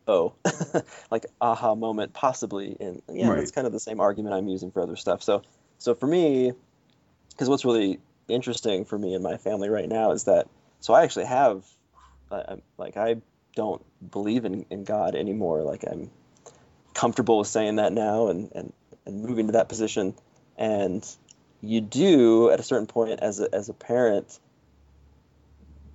oh 0.07 0.35
like 1.11 1.25
aha 1.41 1.75
moment 1.75 2.13
possibly 2.13 2.77
and 2.79 3.01
yeah 3.09 3.29
Right. 3.29 3.39
that's 3.39 3.51
kind 3.51 3.67
of 3.67 3.73
the 3.73 3.81
same 3.81 4.01
argument 4.01 4.35
i'm 4.35 4.49
using 4.49 4.71
for 4.71 4.83
other 4.83 4.97
stuff 4.97 5.23
so 5.23 5.43
so 5.79 5.95
for 5.95 6.07
me 6.07 6.53
because 7.31 7.49
what's 7.49 7.65
really 7.65 7.99
interesting 8.29 8.85
for 8.85 8.99
me 8.99 9.15
and 9.15 9.25
my 9.25 9.39
family 9.39 9.71
right 9.71 9.89
now 9.89 10.13
is 10.13 10.25
that 10.25 10.49
so 10.81 10.93
i 10.93 11.03
actually 11.03 11.25
have 11.25 11.65
I'm, 12.31 12.61
like 12.77 12.99
i 12.99 13.17
don't 13.57 13.83
believe 14.11 14.45
in, 14.45 14.67
in 14.69 14.85
god 14.85 15.15
anymore 15.15 15.63
like 15.63 15.85
i'm 15.91 16.11
comfortable 16.93 17.39
with 17.39 17.49
saying 17.49 17.77
that 17.77 17.93
now 17.93 18.29
and, 18.29 18.53
and 18.55 18.73
and 19.06 19.22
moving 19.22 19.47
to 19.47 19.52
that 19.52 19.68
position 19.68 20.14
and 20.56 21.06
you 21.60 21.81
do 21.81 22.51
at 22.51 22.60
a 22.60 22.62
certain 22.62 22.86
point 22.86 23.20
as 23.20 23.40
a, 23.40 23.55
as 23.55 23.68
a 23.68 23.74
parent 23.74 24.39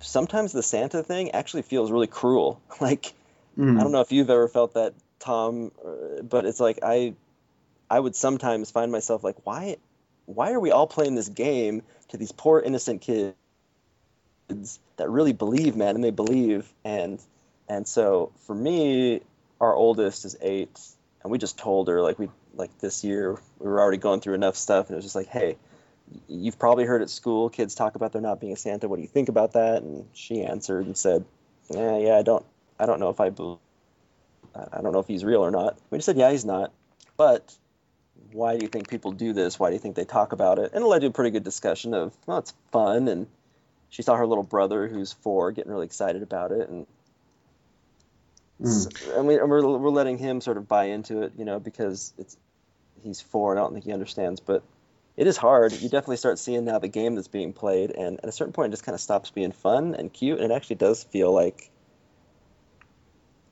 sometimes 0.00 0.52
the 0.52 0.62
Santa 0.62 1.02
thing 1.02 1.30
actually 1.32 1.62
feels 1.62 1.90
really 1.90 2.06
cruel. 2.06 2.60
Like 2.80 3.14
Mm. 3.60 3.78
I 3.78 3.82
don't 3.82 3.92
know 3.92 4.00
if 4.00 4.12
you've 4.12 4.30
ever 4.30 4.48
felt 4.48 4.74
that, 4.74 4.94
Tom, 5.18 5.70
uh, 5.84 6.22
but 6.22 6.46
it's 6.46 6.60
like 6.60 6.78
I 6.82 7.14
I 7.90 7.98
would 7.98 8.14
sometimes 8.14 8.70
find 8.70 8.90
myself 8.90 9.24
like, 9.24 9.36
why 9.44 9.76
why 10.26 10.52
are 10.52 10.60
we 10.60 10.70
all 10.70 10.86
playing 10.86 11.14
this 11.14 11.28
game 11.28 11.82
to 12.08 12.16
these 12.16 12.32
poor 12.32 12.60
innocent 12.60 13.02
kids 13.02 13.34
that 14.96 15.10
really 15.10 15.32
believe, 15.32 15.76
man, 15.76 15.94
and 15.94 16.04
they 16.04 16.10
believe, 16.10 16.72
and 16.84 17.20
and 17.68 17.86
so 17.86 18.32
for 18.46 18.54
me, 18.54 19.20
our 19.60 19.74
oldest 19.74 20.24
is 20.24 20.36
eight, 20.40 20.78
and 21.22 21.30
we 21.30 21.38
just 21.38 21.58
told 21.58 21.88
her 21.88 22.00
like 22.00 22.18
we 22.18 22.30
like 22.54 22.78
this 22.78 23.04
year 23.04 23.38
we 23.58 23.68
were 23.68 23.80
already 23.80 23.98
going 23.98 24.20
through 24.20 24.34
enough 24.34 24.56
stuff, 24.56 24.86
and 24.86 24.94
it 24.94 24.96
was 24.96 25.04
just 25.04 25.16
like, 25.16 25.28
hey, 25.28 25.56
you've 26.28 26.58
probably 26.58 26.84
heard 26.84 27.02
at 27.02 27.10
school 27.10 27.48
kids 27.48 27.74
talk 27.74 27.94
about 27.94 28.12
there 28.12 28.22
not 28.22 28.40
being 28.40 28.52
a 28.52 28.56
Santa. 28.56 28.88
What 28.88 28.96
do 28.96 29.02
you 29.02 29.08
think 29.08 29.28
about 29.28 29.52
that? 29.52 29.82
And 29.82 30.06
she 30.12 30.42
answered 30.42 30.86
and 30.86 30.96
said, 30.96 31.24
Yeah, 31.68 31.98
yeah, 31.98 32.16
I 32.16 32.22
don't, 32.22 32.44
I 32.78 32.86
don't 32.86 33.00
know 33.00 33.10
if 33.10 33.20
I, 33.20 33.30
bel- 33.30 33.60
I 34.54 34.78
I 34.78 34.82
don't 34.82 34.92
know 34.92 34.98
if 34.98 35.06
he's 35.06 35.24
real 35.24 35.44
or 35.44 35.50
not. 35.50 35.78
We 35.90 35.98
just 35.98 36.06
said, 36.06 36.16
Yeah, 36.16 36.30
he's 36.30 36.44
not. 36.44 36.72
But 37.16 37.54
why 38.32 38.56
do 38.56 38.64
you 38.64 38.68
think 38.68 38.88
people 38.88 39.12
do 39.12 39.32
this? 39.32 39.58
Why 39.58 39.68
do 39.68 39.74
you 39.74 39.80
think 39.80 39.96
they 39.96 40.04
talk 40.04 40.32
about 40.32 40.58
it? 40.58 40.72
And 40.72 40.84
it 40.84 40.86
led 40.86 41.00
to 41.02 41.08
a 41.08 41.10
pretty 41.10 41.30
good 41.30 41.44
discussion 41.44 41.94
of, 41.94 42.12
well, 42.26 42.38
it's 42.38 42.54
fun. 42.72 43.08
And 43.08 43.26
she 43.88 44.02
saw 44.02 44.16
her 44.16 44.26
little 44.26 44.44
brother, 44.44 44.88
who's 44.88 45.12
four, 45.12 45.52
getting 45.52 45.70
really 45.72 45.86
excited 45.86 46.22
about 46.22 46.52
it, 46.52 46.68
and 46.68 46.86
Mm. 48.60 49.16
and, 49.18 49.26
we, 49.26 49.38
and 49.38 49.48
we're, 49.48 49.66
we're 49.78 49.90
letting 49.90 50.18
him 50.18 50.40
sort 50.40 50.56
of 50.56 50.68
buy 50.68 50.84
into 50.84 51.22
it, 51.22 51.32
you 51.38 51.44
know, 51.44 51.58
because 51.60 52.12
it's 52.18 52.36
he's 53.02 53.20
four. 53.20 53.52
and 53.52 53.58
I 53.58 53.62
don't 53.62 53.72
think 53.72 53.84
he 53.86 53.92
understands, 53.92 54.40
but 54.40 54.62
it 55.16 55.26
is 55.26 55.36
hard. 55.36 55.72
You 55.72 55.88
definitely 55.88 56.16
start 56.18 56.38
seeing 56.38 56.64
now 56.64 56.78
the 56.78 56.88
game 56.88 57.14
that's 57.14 57.28
being 57.28 57.52
played, 57.52 57.90
and 57.90 58.18
at 58.22 58.28
a 58.28 58.32
certain 58.32 58.52
point, 58.52 58.68
it 58.68 58.72
just 58.72 58.84
kind 58.84 58.94
of 58.94 59.00
stops 59.00 59.30
being 59.30 59.52
fun 59.52 59.94
and 59.94 60.12
cute, 60.12 60.40
and 60.40 60.52
it 60.52 60.54
actually 60.54 60.76
does 60.76 61.02
feel 61.04 61.32
like 61.32 61.70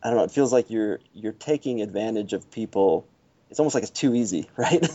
I 0.03 0.09
don't 0.09 0.19
know. 0.19 0.25
It 0.25 0.31
feels 0.31 0.53
like 0.53 0.71
you're 0.71 1.01
you're 1.13 1.33
taking 1.33 1.83
advantage 1.83 2.33
of 2.33 2.51
people. 2.51 3.07
It's 3.51 3.59
almost 3.59 3.75
like 3.75 3.83
it's 3.83 3.91
too 3.91 4.15
easy, 4.15 4.49
right? 4.57 4.87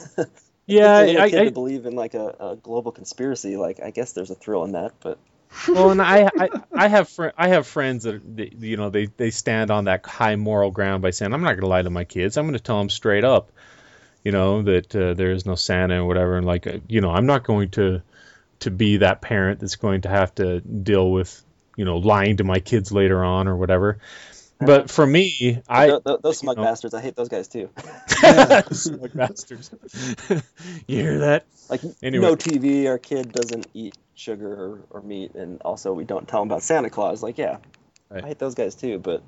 Yeah, 0.65 1.01
If 1.01 1.07
you 1.09 1.13
get 1.15 1.19
a 1.19 1.23
I- 1.23 1.29
kid 1.29 1.47
I- 1.47 1.49
believe 1.49 1.85
in 1.85 1.95
like 1.95 2.13
a, 2.13 2.35
a 2.39 2.55
global 2.55 2.91
conspiracy. 2.91 3.57
Like 3.57 3.79
I 3.81 3.89
guess 3.91 4.13
there's 4.13 4.31
a 4.31 4.35
thrill 4.35 4.63
in 4.63 4.71
that, 4.73 4.93
but 5.01 5.17
well, 5.67 5.91
and 5.91 6.01
I, 6.01 6.29
I, 6.37 6.49
I 6.73 6.87
have 6.87 7.09
fr- 7.09 7.35
I 7.37 7.49
have 7.49 7.67
friends 7.67 8.03
that 8.03 8.37
that, 8.37 8.53
you 8.53 8.77
know 8.77 8.89
they, 8.89 9.05
they 9.05 9.29
stand 9.29 9.71
on 9.71 9.85
that 9.85 10.05
high 10.05 10.35
moral 10.35 10.71
ground 10.71 11.01
by 11.01 11.11
saying 11.11 11.33
I'm 11.33 11.41
not 11.41 11.51
going 11.51 11.61
to 11.61 11.67
lie 11.67 11.81
to 11.81 11.89
my 11.89 12.03
kids. 12.03 12.37
I'm 12.37 12.45
going 12.45 12.53
to 12.53 12.59
tell 12.59 12.79
them 12.79 12.89
straight 12.89 13.23
up, 13.23 13.51
you 14.23 14.31
know, 14.31 14.63
that 14.63 14.95
uh, 14.95 15.13
there 15.13 15.31
is 15.31 15.45
no 15.45 15.55
Santa 15.55 15.95
and 15.95 16.07
whatever. 16.07 16.37
And 16.37 16.45
like, 16.45 16.67
uh, 16.67 16.79
you 16.87 17.01
know, 17.01 17.11
I'm 17.11 17.25
not 17.25 17.43
going 17.43 17.69
to 17.71 18.01
to 18.61 18.71
be 18.71 18.97
that 18.97 19.21
parent 19.21 19.59
that's 19.59 19.75
going 19.75 20.01
to 20.01 20.09
have 20.09 20.33
to 20.35 20.61
deal 20.61 21.11
with 21.11 21.43
you 21.75 21.85
know 21.85 21.97
lying 21.97 22.37
to 22.37 22.43
my 22.43 22.59
kids 22.59 22.91
later 22.91 23.23
on 23.23 23.47
or 23.47 23.55
whatever. 23.55 23.99
But 24.65 24.89
for 24.89 25.05
me, 25.05 25.61
I 25.67 25.87
Th- 25.87 26.03
th- 26.03 26.19
those 26.21 26.37
smug 26.37 26.57
know. 26.57 26.63
bastards, 26.63 26.93
I 26.93 27.01
hate 27.01 27.15
those 27.15 27.29
guys 27.29 27.47
too. 27.47 27.69
Smug 28.71 29.13
bastards. 29.13 29.71
you 30.87 30.97
hear 30.97 31.19
that? 31.19 31.45
Like 31.69 31.81
Anyway. 32.01 32.21
no 32.25 32.35
TV, 32.35 32.87
our 32.87 32.97
kid 32.97 33.31
doesn't 33.31 33.67
eat 33.73 33.97
sugar 34.15 34.51
or, 34.53 34.81
or 34.89 35.01
meat, 35.01 35.35
and 35.35 35.61
also 35.61 35.93
we 35.93 36.03
don't 36.03 36.27
tell 36.27 36.41
him 36.41 36.49
about 36.49 36.63
Santa 36.63 36.89
Claus. 36.89 37.23
Like, 37.23 37.37
yeah, 37.37 37.57
I 38.11 38.21
hate 38.21 38.39
those 38.39 38.55
guys 38.55 38.75
too. 38.75 38.99
But 38.99 39.23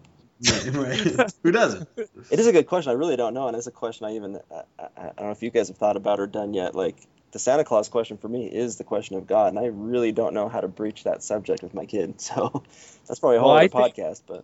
Who 1.43 1.51
doesn't? 1.51 1.87
it 1.97 2.39
is 2.39 2.47
a 2.47 2.51
good 2.51 2.67
question. 2.67 2.91
I 2.91 2.95
really 2.95 3.15
don't 3.15 3.33
know, 3.33 3.47
and 3.47 3.55
it's 3.57 3.67
a 3.67 3.71
question 3.71 4.05
I 4.05 4.15
even 4.15 4.39
I, 4.51 4.61
I, 4.79 4.87
I 4.97 5.03
don't 5.17 5.25
know 5.27 5.31
if 5.31 5.43
you 5.43 5.49
guys 5.49 5.69
have 5.69 5.77
thought 5.77 5.95
about 5.97 6.19
or 6.19 6.27
done 6.27 6.53
yet. 6.53 6.75
Like 6.75 6.97
the 7.31 7.39
Santa 7.39 7.63
Claus 7.63 7.89
question 7.89 8.17
for 8.17 8.27
me 8.27 8.45
is 8.47 8.75
the 8.77 8.83
question 8.83 9.15
of 9.17 9.27
God, 9.27 9.49
and 9.49 9.59
I 9.59 9.65
really 9.67 10.11
don't 10.11 10.33
know 10.33 10.49
how 10.49 10.61
to 10.61 10.67
breach 10.67 11.03
that 11.05 11.23
subject 11.23 11.63
with 11.63 11.73
my 11.73 11.85
kid. 11.85 12.19
So 12.21 12.63
that's 13.07 13.19
probably 13.19 13.37
a 13.37 13.39
whole 13.39 13.49
Well, 13.49 13.57
I 13.57 13.65
other 13.65 13.69
think- 13.69 13.95
podcast. 13.95 14.21
But 14.27 14.43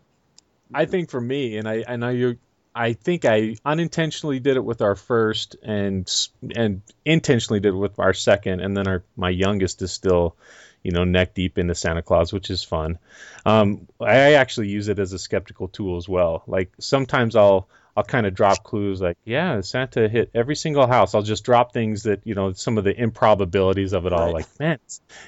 I 0.74 0.86
think 0.86 1.10
for 1.10 1.22
me, 1.22 1.58
and 1.58 1.68
I 1.68 1.84
I 1.88 1.96
know 1.96 2.10
you, 2.10 2.38
I 2.74 2.94
think 2.94 3.26
I 3.26 3.56
unintentionally 3.66 4.40
did 4.40 4.58
it 4.58 4.64
with 4.64 4.82
our 4.82 4.96
first, 4.96 5.56
and 5.64 6.10
and 6.56 6.82
intentionally 7.06 7.60
did 7.60 7.74
it 7.74 7.78
with 7.78 8.00
our 8.00 8.14
second, 8.14 8.62
and 8.62 8.76
then 8.76 8.88
our 8.88 9.04
my 9.16 9.30
youngest 9.30 9.82
is 9.82 9.92
still, 9.92 10.36
you 10.84 10.92
know, 10.92 11.04
neck 11.04 11.34
deep 11.34 11.58
into 11.58 11.76
Santa 11.76 12.02
Claus, 12.02 12.32
which 12.32 12.50
is 12.50 12.64
fun. 12.64 13.00
Um, 13.46 13.88
I 14.00 14.34
actually 14.34 14.70
use 14.70 14.88
it 14.88 15.00
as 15.00 15.14
a 15.14 15.20
skeptical 15.20 15.68
tool 15.68 15.98
as 15.98 16.08
well. 16.08 16.44
Like 16.48 16.72
sometimes 16.80 17.36
I'll 17.36 17.68
I'll 17.96 18.04
kind 18.04 18.26
of 18.26 18.34
drop 18.34 18.64
clues 18.64 19.02
like, 19.02 19.18
yeah, 19.26 19.60
Santa 19.62 20.08
hit 20.08 20.32
every 20.34 20.56
single 20.56 20.88
house. 20.88 21.14
I'll 21.14 21.24
just 21.24 21.44
drop 21.44 21.74
things 21.74 22.04
that, 22.04 22.22
you 22.26 22.36
know, 22.36 22.54
some 22.54 22.78
of 22.78 22.84
the 22.84 22.98
improbabilities 22.98 23.94
of 23.94 24.06
it 24.06 24.14
all. 24.14 24.28
Right. 24.28 24.36
Like, 24.36 24.60
man, 24.60 24.80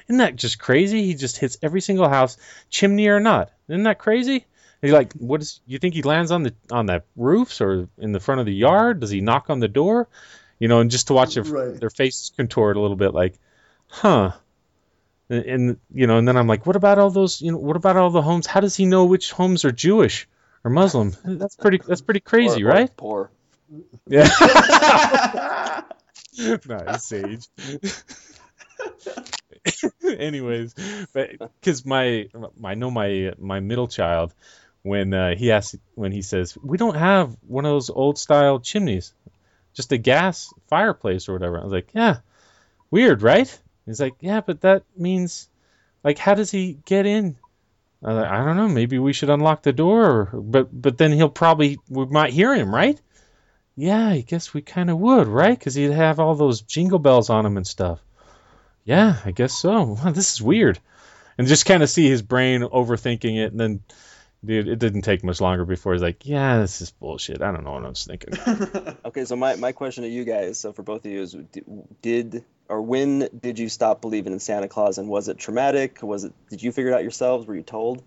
isn't 0.08 0.18
that 0.18 0.36
just 0.36 0.58
crazy? 0.58 1.04
He 1.04 1.14
just 1.14 1.36
hits 1.36 1.58
every 1.62 1.82
single 1.82 2.08
house, 2.08 2.38
chimney 2.70 3.08
or 3.08 3.20
not. 3.20 3.52
Isn't 3.68 3.82
that 3.82 3.98
crazy? 3.98 4.46
And 4.84 4.90
you're 4.90 4.98
like, 4.98 5.14
what 5.14 5.40
is? 5.40 5.62
You 5.66 5.78
think 5.78 5.94
he 5.94 6.02
lands 6.02 6.30
on 6.30 6.42
the 6.42 6.54
on 6.70 6.84
the 6.84 7.02
roofs 7.16 7.62
or 7.62 7.88
in 7.96 8.12
the 8.12 8.20
front 8.20 8.40
of 8.40 8.46
the 8.46 8.52
yard? 8.52 9.00
Does 9.00 9.08
he 9.08 9.22
knock 9.22 9.48
on 9.48 9.58
the 9.58 9.66
door? 9.66 10.08
You 10.58 10.68
know, 10.68 10.80
and 10.80 10.90
just 10.90 11.06
to 11.06 11.14
watch 11.14 11.36
their 11.36 11.42
Right. 11.42 11.80
their 11.80 11.88
faces 11.88 12.32
contort 12.36 12.76
a 12.76 12.80
little 12.80 12.96
bit, 12.98 13.14
like, 13.14 13.38
huh. 13.88 14.32
And, 15.30 15.44
and 15.46 15.78
you 15.90 16.06
know, 16.06 16.18
and 16.18 16.28
then 16.28 16.36
I'm 16.36 16.46
like, 16.46 16.66
what 16.66 16.76
about 16.76 16.98
all 16.98 17.08
those? 17.08 17.40
You 17.40 17.52
know, 17.52 17.56
what 17.56 17.76
about 17.76 17.96
all 17.96 18.10
the 18.10 18.20
homes? 18.20 18.46
How 18.46 18.60
does 18.60 18.76
he 18.76 18.84
know 18.84 19.06
which 19.06 19.32
homes 19.32 19.64
are 19.64 19.72
Jewish 19.72 20.28
or 20.64 20.70
Muslim? 20.70 21.14
That's 21.24 21.56
pretty. 21.56 21.80
That's 21.88 22.02
pretty 22.02 22.20
crazy, 22.20 22.62
Or- 22.62 22.68
or 22.68 22.72
right? 22.74 22.94
Poor. 22.94 23.30
Yeah. 24.06 24.28
nice, 26.68 27.04
Sage. 27.06 27.48
Anyways, 30.18 30.74
but 31.14 31.30
because 31.38 31.86
my, 31.86 32.28
I 32.62 32.74
know 32.74 32.90
my 32.90 33.32
my 33.38 33.60
middle 33.60 33.88
child, 33.88 34.34
when 34.84 35.14
uh, 35.14 35.34
he 35.34 35.50
asks, 35.50 35.76
when 35.94 36.12
he 36.12 36.22
says, 36.22 36.56
we 36.62 36.76
don't 36.76 36.94
have 36.94 37.34
one 37.48 37.64
of 37.64 37.70
those 37.70 37.90
old 37.90 38.18
style 38.18 38.60
chimneys, 38.60 39.14
just 39.72 39.92
a 39.92 39.98
gas 39.98 40.52
fireplace 40.68 41.28
or 41.28 41.32
whatever. 41.32 41.58
I 41.58 41.64
was 41.64 41.72
like, 41.72 41.88
yeah, 41.94 42.18
weird, 42.90 43.22
right? 43.22 43.58
He's 43.86 44.00
like, 44.00 44.14
yeah, 44.20 44.42
but 44.42 44.60
that 44.60 44.84
means, 44.96 45.48
like, 46.04 46.18
how 46.18 46.34
does 46.34 46.50
he 46.50 46.78
get 46.84 47.06
in? 47.06 47.36
I 48.04 48.12
like, 48.12 48.30
I 48.30 48.44
don't 48.44 48.56
know. 48.56 48.68
Maybe 48.68 48.98
we 48.98 49.14
should 49.14 49.30
unlock 49.30 49.62
the 49.62 49.72
door, 49.72 50.04
or, 50.04 50.40
but 50.40 50.68
but 50.70 50.98
then 50.98 51.12
he'll 51.12 51.30
probably 51.30 51.78
we 51.88 52.04
might 52.04 52.34
hear 52.34 52.54
him, 52.54 52.74
right? 52.74 53.00
Yeah, 53.76 54.06
I 54.06 54.20
guess 54.20 54.52
we 54.52 54.60
kind 54.60 54.90
of 54.90 54.98
would, 54.98 55.26
right? 55.26 55.58
Because 55.58 55.74
he'd 55.74 55.90
have 55.90 56.20
all 56.20 56.34
those 56.34 56.60
jingle 56.60 56.98
bells 56.98 57.30
on 57.30 57.46
him 57.46 57.56
and 57.56 57.66
stuff. 57.66 58.00
Yeah, 58.84 59.16
I 59.24 59.30
guess 59.30 59.54
so. 59.54 59.96
This 60.12 60.34
is 60.34 60.42
weird. 60.42 60.78
And 61.38 61.48
just 61.48 61.66
kind 61.66 61.82
of 61.82 61.90
see 61.90 62.08
his 62.08 62.22
brain 62.22 62.60
overthinking 62.60 63.42
it, 63.42 63.50
and 63.50 63.58
then, 63.58 63.80
dude, 64.44 64.68
it 64.68 64.78
didn't 64.78 65.02
take 65.02 65.24
much 65.24 65.40
longer 65.40 65.64
before 65.64 65.92
he's 65.92 66.02
like, 66.02 66.26
"Yeah, 66.26 66.58
this 66.58 66.80
is 66.80 66.90
bullshit. 66.90 67.42
I 67.42 67.52
don't 67.52 67.64
know 67.64 67.72
what 67.72 67.84
I 67.84 67.88
was 67.88 68.04
thinking." 68.04 68.34
Okay, 69.04 69.26
so 69.26 69.36
my, 69.36 69.54
my 69.56 69.72
question 69.72 70.02
to 70.02 70.08
you 70.08 70.24
guys, 70.24 70.58
so 70.58 70.72
for 70.72 70.82
both 70.82 71.04
of 71.04 71.10
you, 71.10 71.22
is 71.22 71.36
did 72.02 72.44
or 72.68 72.80
when 72.80 73.28
did 73.40 73.58
you 73.58 73.68
stop 73.68 74.00
believing 74.00 74.32
in 74.32 74.40
Santa 74.40 74.66
Claus, 74.66 74.98
and 74.98 75.08
was 75.08 75.28
it 75.28 75.38
traumatic? 75.38 76.02
Was 76.02 76.24
it? 76.24 76.32
Did 76.48 76.62
you 76.62 76.72
figure 76.72 76.92
it 76.92 76.94
out 76.94 77.02
yourselves? 77.02 77.46
Were 77.46 77.54
you 77.54 77.62
told? 77.62 78.02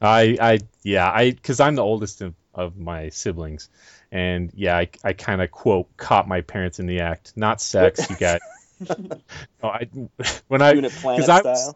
I, 0.00 0.36
I, 0.40 0.58
yeah, 0.82 1.08
I, 1.08 1.30
because 1.30 1.60
I'm 1.60 1.76
the 1.76 1.84
oldest 1.84 2.22
of, 2.22 2.34
of 2.54 2.76
my 2.76 3.10
siblings, 3.10 3.68
and 4.10 4.50
yeah, 4.54 4.76
I, 4.76 4.88
I 5.04 5.12
kind 5.12 5.40
of 5.40 5.50
quote 5.50 5.96
caught 5.96 6.26
my 6.26 6.40
parents 6.40 6.80
in 6.80 6.86
the 6.86 7.00
act, 7.00 7.34
not 7.36 7.60
sex. 7.60 8.10
You 8.10 8.16
got. 8.16 8.40
no, 8.80 9.20
I 9.62 9.86
when 10.48 10.62
I 10.62 10.72
Doing 10.72 10.86
it 10.86 10.92
planet 10.92 11.24
because 11.24 11.28
I 11.28 11.48
was, 11.48 11.74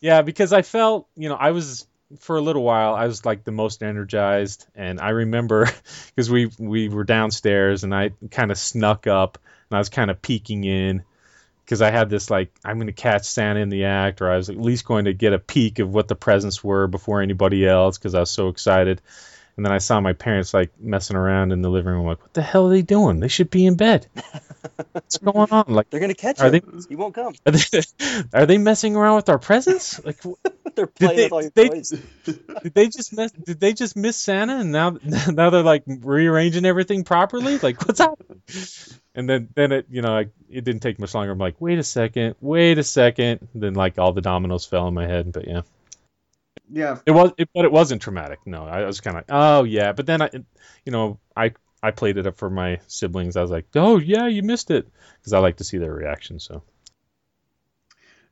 yeah, 0.00 0.22
because 0.22 0.52
I 0.52 0.62
felt, 0.62 1.08
you 1.14 1.28
know, 1.28 1.36
I 1.36 1.52
was 1.52 1.86
for 2.20 2.36
a 2.36 2.40
little 2.40 2.62
while, 2.62 2.94
I 2.94 3.06
was 3.06 3.24
like 3.24 3.44
the 3.44 3.52
most 3.52 3.82
energized, 3.82 4.66
and 4.74 5.00
I 5.00 5.10
remember 5.10 5.68
because 6.14 6.30
we 6.30 6.50
we 6.58 6.88
were 6.88 7.04
downstairs, 7.04 7.84
and 7.84 7.94
I 7.94 8.10
kind 8.30 8.50
of 8.50 8.58
snuck 8.58 9.06
up, 9.06 9.38
and 9.70 9.76
I 9.76 9.78
was 9.78 9.88
kind 9.88 10.10
of 10.10 10.22
peeking 10.22 10.64
in 10.64 11.02
because 11.64 11.82
I 11.82 11.90
had 11.90 12.10
this 12.10 12.30
like 12.30 12.52
I'm 12.64 12.76
going 12.76 12.88
to 12.88 12.92
catch 12.92 13.24
Santa 13.24 13.60
in 13.60 13.68
the 13.68 13.84
act, 13.86 14.20
or 14.20 14.30
I 14.30 14.36
was 14.36 14.50
at 14.50 14.56
least 14.56 14.84
going 14.84 15.06
to 15.06 15.14
get 15.14 15.32
a 15.32 15.38
peek 15.38 15.78
of 15.78 15.92
what 15.92 16.08
the 16.08 16.16
presents 16.16 16.62
were 16.62 16.86
before 16.86 17.22
anybody 17.22 17.66
else 17.66 17.98
because 17.98 18.14
I 18.14 18.20
was 18.20 18.30
so 18.30 18.48
excited. 18.48 19.00
And 19.56 19.66
then 19.66 19.72
I 19.72 19.78
saw 19.78 20.00
my 20.00 20.14
parents 20.14 20.54
like 20.54 20.70
messing 20.80 21.16
around 21.16 21.52
in 21.52 21.60
the 21.62 21.68
living 21.68 21.92
room, 21.92 22.06
like, 22.06 22.20
what 22.20 22.32
the 22.32 22.42
hell 22.42 22.68
are 22.68 22.70
they 22.70 22.82
doing? 22.82 23.20
They 23.20 23.28
should 23.28 23.50
be 23.50 23.66
in 23.66 23.76
bed. 23.76 24.06
What's 24.92 25.18
going 25.18 25.50
on? 25.50 25.64
Like, 25.68 25.90
They're 25.90 26.00
gonna 26.00 26.14
catch 26.14 26.40
are 26.40 26.46
him. 26.46 26.52
they 26.52 26.62
He 26.88 26.96
won't 26.96 27.14
come. 27.14 27.34
are 27.46 27.52
they, 27.52 27.82
are 28.32 28.46
they 28.46 28.58
messing 28.58 28.96
around 28.96 29.16
with 29.16 29.28
our 29.28 29.38
presents? 29.38 30.02
Like, 30.04 30.20
They're 30.74 30.86
playing 30.86 31.16
they, 31.16 31.22
with 31.24 31.32
all 31.32 31.42
your 31.42 31.50
they, 31.54 31.68
toys. 31.68 31.90
did 32.24 32.74
they 32.74 32.88
just 32.88 33.12
miss? 33.14 33.32
Did 33.32 33.60
they 33.60 33.74
just 33.74 33.94
miss 33.94 34.16
Santa 34.16 34.56
and 34.56 34.72
now 34.72 34.96
now 35.30 35.50
they're 35.50 35.62
like 35.62 35.82
rearranging 35.86 36.64
everything 36.64 37.04
properly? 37.04 37.58
Like, 37.58 37.86
what's 37.86 38.00
happening? 38.00 38.40
And 39.14 39.28
then 39.28 39.48
then 39.54 39.72
it 39.72 39.86
you 39.90 40.00
know 40.00 40.12
like, 40.12 40.30
it 40.48 40.64
didn't 40.64 40.80
take 40.80 40.98
much 40.98 41.14
longer. 41.14 41.32
I'm 41.32 41.38
like, 41.38 41.60
wait 41.60 41.78
a 41.78 41.82
second, 41.82 42.36
wait 42.40 42.78
a 42.78 42.82
second. 42.84 43.46
Then 43.54 43.74
like 43.74 43.98
all 43.98 44.12
the 44.14 44.22
dominoes 44.22 44.64
fell 44.64 44.88
in 44.88 44.94
my 44.94 45.06
head. 45.06 45.30
But 45.32 45.46
yeah, 45.46 45.62
Yeah. 46.72 46.98
it 47.04 47.10
was 47.10 47.32
it, 47.36 47.50
but 47.54 47.64
it 47.64 47.72
wasn't 47.72 48.02
traumatic. 48.02 48.40
No, 48.46 48.64
I 48.64 48.84
was 48.84 49.00
kind 49.00 49.16
of 49.16 49.20
like, 49.20 49.26
oh 49.30 49.64
yeah. 49.64 49.92
But 49.92 50.06
then 50.06 50.22
I 50.22 50.30
you 50.84 50.92
know 50.92 51.18
I 51.36 51.52
I 51.82 51.90
played 51.90 52.16
it 52.16 52.26
up 52.26 52.38
for 52.38 52.48
my 52.50 52.80
siblings. 52.86 53.36
I 53.36 53.42
was 53.42 53.50
like, 53.50 53.66
oh 53.74 53.98
yeah, 53.98 54.26
you 54.26 54.42
missed 54.42 54.70
it 54.70 54.88
because 55.18 55.32
I 55.32 55.38
like 55.38 55.56
to 55.58 55.64
see 55.64 55.78
their 55.78 55.92
reaction. 55.92 56.38
So. 56.38 56.62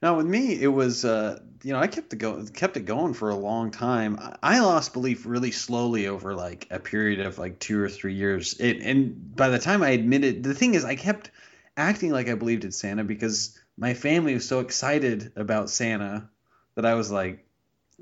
Now 0.02 0.16
with 0.16 0.26
me, 0.26 0.58
it 0.58 0.68
was 0.68 1.04
uh, 1.04 1.40
you 1.62 1.72
know 1.74 1.78
I 1.78 1.86
kept 1.86 2.12
it 2.14 2.16
go 2.16 2.44
kept 2.54 2.76
it 2.78 2.86
going 2.86 3.12
for 3.12 3.28
a 3.28 3.34
long 3.36 3.70
time. 3.70 4.18
I- 4.18 4.36
I 4.42 4.60
lost 4.60 4.94
belief 4.94 5.26
really 5.26 5.50
slowly 5.50 6.06
over 6.06 6.34
like 6.34 6.66
a 6.70 6.78
period 6.78 7.20
of 7.20 7.38
like 7.38 7.58
two 7.58 7.80
or 7.82 7.88
three 7.88 8.14
years. 8.14 8.58
It, 8.58 8.80
and 8.80 9.36
by 9.36 9.50
the 9.50 9.58
time 9.58 9.82
I 9.82 9.90
admitted, 9.90 10.42
the 10.42 10.54
thing 10.54 10.74
is, 10.74 10.84
I 10.84 10.94
kept 10.96 11.30
acting 11.76 12.12
like 12.12 12.28
I 12.28 12.34
believed 12.34 12.64
in 12.64 12.72
Santa 12.72 13.04
because 13.04 13.58
my 13.76 13.92
family 13.94 14.34
was 14.34 14.48
so 14.48 14.60
excited 14.60 15.32
about 15.36 15.68
Santa 15.70 16.30
that 16.76 16.86
I 16.86 16.94
was 16.94 17.10
like, 17.10 17.44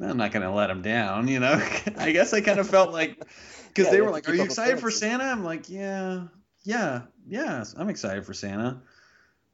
I'm 0.01 0.17
not 0.17 0.33
gonna 0.33 0.55
let 0.55 0.71
him 0.71 0.83
down. 0.83 1.29
You 1.29 1.41
know, 1.41 1.61
I 1.97 2.13
guess 2.13 2.33
I 2.33 2.41
kind 2.41 2.59
of 2.59 2.69
felt 2.69 2.93
like 2.93 3.19
because 3.69 3.87
Yeah, 3.87 3.91
they 3.91 4.01
were 4.01 4.11
like, 4.11 4.29
"Are 4.29 4.35
you 4.35 4.45
excited 4.45 4.81
for. 4.81 4.91
Santa?" 4.91 5.25
I'm 5.25 5.45
like, 5.45 5.69
"Yeah, 5.69 6.29
yeah, 6.63 7.03
yeah, 7.27 7.65
I'm 7.77 7.89
excited 7.89 8.25
for 8.25 8.35
Santa." 8.35 8.81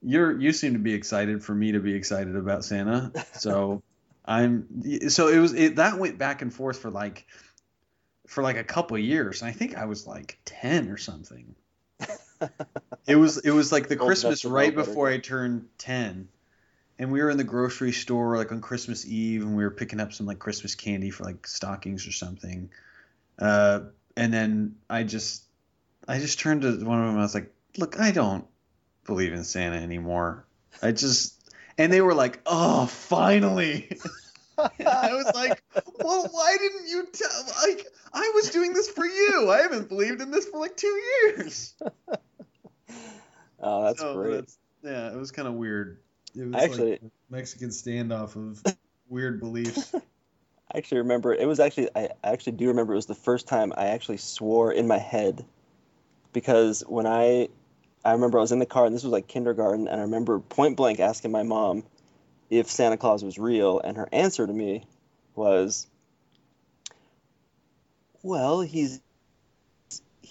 You're 0.03 0.39
you 0.39 0.53
seem 0.53 0.75
to 0.75 0.79
be 0.79 0.93
excited 0.95 1.43
for 1.43 1.55
me 1.55 1.73
to 1.73 1.81
be 1.81 1.95
excited 1.95 2.37
about 2.37 2.65
Santa, 2.65 3.13
so 3.33 3.83
I'm 4.25 5.09
so 5.09 5.29
it 5.29 5.39
was 5.39 5.55
it 5.55 5.77
that 5.77 5.99
went 5.99 6.19
back 6.19 6.43
and 6.43 6.53
forth 6.53 6.79
for 6.79 6.91
like 6.91 7.27
for 8.27 8.43
like 8.43 8.57
a 8.57 8.65
couple 8.65 8.97
of 8.97 9.03
years. 9.03 9.43
And 9.43 9.49
I 9.49 9.53
think 9.53 9.77
I 9.77 9.87
was 9.87 10.07
like 10.07 10.39
ten 10.45 10.91
or 10.91 10.97
something. 10.97 11.55
it 13.07 13.17
was 13.17 13.39
it 13.39 13.51
was 13.51 13.73
like 13.73 13.89
the 13.89 13.97
Christmas 13.97 14.45
right 14.45 14.75
before 14.75 15.09
I 15.09 15.19
turned 15.19 15.69
ten, 15.79 16.29
and 16.99 17.11
we 17.13 17.23
were 17.23 17.31
in 17.31 17.37
the 17.37 17.45
grocery 17.45 17.93
store 17.93 18.37
like 18.37 18.53
on 18.53 18.61
Christmas 18.61 19.07
Eve, 19.07 19.43
and 19.43 19.57
we 19.57 19.65
were 19.65 19.71
picking 19.71 20.01
up 20.01 20.13
some 20.13 20.27
like 20.27 20.39
Christmas 20.39 20.75
candy 20.75 21.11
for 21.11 21.25
like 21.25 21.47
stockings 21.47 22.07
or 22.07 22.13
something. 22.13 22.71
Uh, 23.39 23.81
and 24.17 24.33
then 24.33 24.77
I 24.89 25.03
just 25.03 25.45
I 26.07 26.19
just 26.19 26.39
turned 26.39 26.63
to 26.63 26.69
one 26.85 26.99
of 27.01 27.07
them. 27.07 27.11
and 27.15 27.19
I 27.19 27.23
was 27.23 27.35
like, 27.35 27.53
"Look, 27.77 27.99
I 27.99 28.11
don't 28.13 28.47
believe 29.07 29.33
in 29.33 29.45
Santa 29.45 29.77
anymore. 29.77 30.45
I 30.83 30.93
just." 30.93 31.33
And 31.77 31.93
they 31.93 32.01
were 32.01 32.15
like, 32.15 32.41
"Oh, 32.47 32.87
finally!" 32.87 33.99
I 34.59 35.13
was 35.13 35.33
like, 35.35 35.61
"Well, 35.99 36.29
why 36.31 36.57
didn't 36.61 36.87
you 36.89 37.09
tell? 37.13 37.45
Like, 37.67 37.87
I 38.13 38.31
was 38.37 38.51
doing 38.51 38.73
this 38.73 38.89
for 38.89 39.05
you. 39.05 39.51
I 39.51 39.63
haven't 39.63 39.89
believed 39.89 40.21
in 40.23 40.31
this 40.31 40.47
for 40.47 40.61
like 40.61 40.77
two 40.77 41.03
years." 41.27 41.75
Oh, 43.67 43.85
that's 43.85 44.01
So 44.01 44.15
great. 44.15 44.31
that's- 44.33 44.59
yeah, 44.83 45.11
it 45.11 45.17
was 45.17 45.31
kind 45.31 45.49
of 45.49 45.55
weird. 45.55 45.99
It 46.37 46.47
was 46.47 46.55
Actually- 46.55 46.91
like 46.93 47.03
a 47.03 47.11
Mexican 47.31 47.69
standoff 47.71 48.37
of 48.37 48.63
weird 49.09 49.41
beliefs. 49.41 49.95
I 50.73 50.79
actually 50.79 50.99
remember 50.99 51.33
it 51.33 51.47
was 51.47 51.61
actually 51.61 51.89
I 51.95 52.11
actually 52.25 52.53
do 52.53 52.69
remember 52.69 52.95
it 52.95 52.97
was 52.97 53.07
the 53.07 53.15
first 53.15 53.47
time 53.47 53.73
I 53.77 53.87
actually 53.89 54.17
swore 54.17 54.73
in 54.73 54.89
my 54.89 54.99
head 54.99 55.45
because 56.33 56.83
when 56.87 57.07
I 57.07 57.49
I 58.05 58.13
remember 58.13 58.39
I 58.39 58.41
was 58.41 58.51
in 58.51 58.59
the 58.59 58.67
car 58.67 58.87
and 58.87 58.95
this 58.95 59.05
was 59.05 59.13
like 59.13 59.29
kindergarten 59.29 59.87
and 59.87 60.01
I 60.01 60.05
remember 60.05 60.41
point 60.41 60.77
blank 60.77 61.01
asking 61.01 61.31
my 61.31 61.45
mom 61.45 61.85
if 62.51 62.71
Santa 62.71 62.97
Claus 62.97 63.23
was 63.23 63.39
real 63.39 63.79
and 63.79 63.97
her 63.97 64.09
answer 64.11 64.47
to 64.47 64.53
me 64.53 64.85
was 65.37 65.87
well 68.23 68.61
he's 68.61 69.01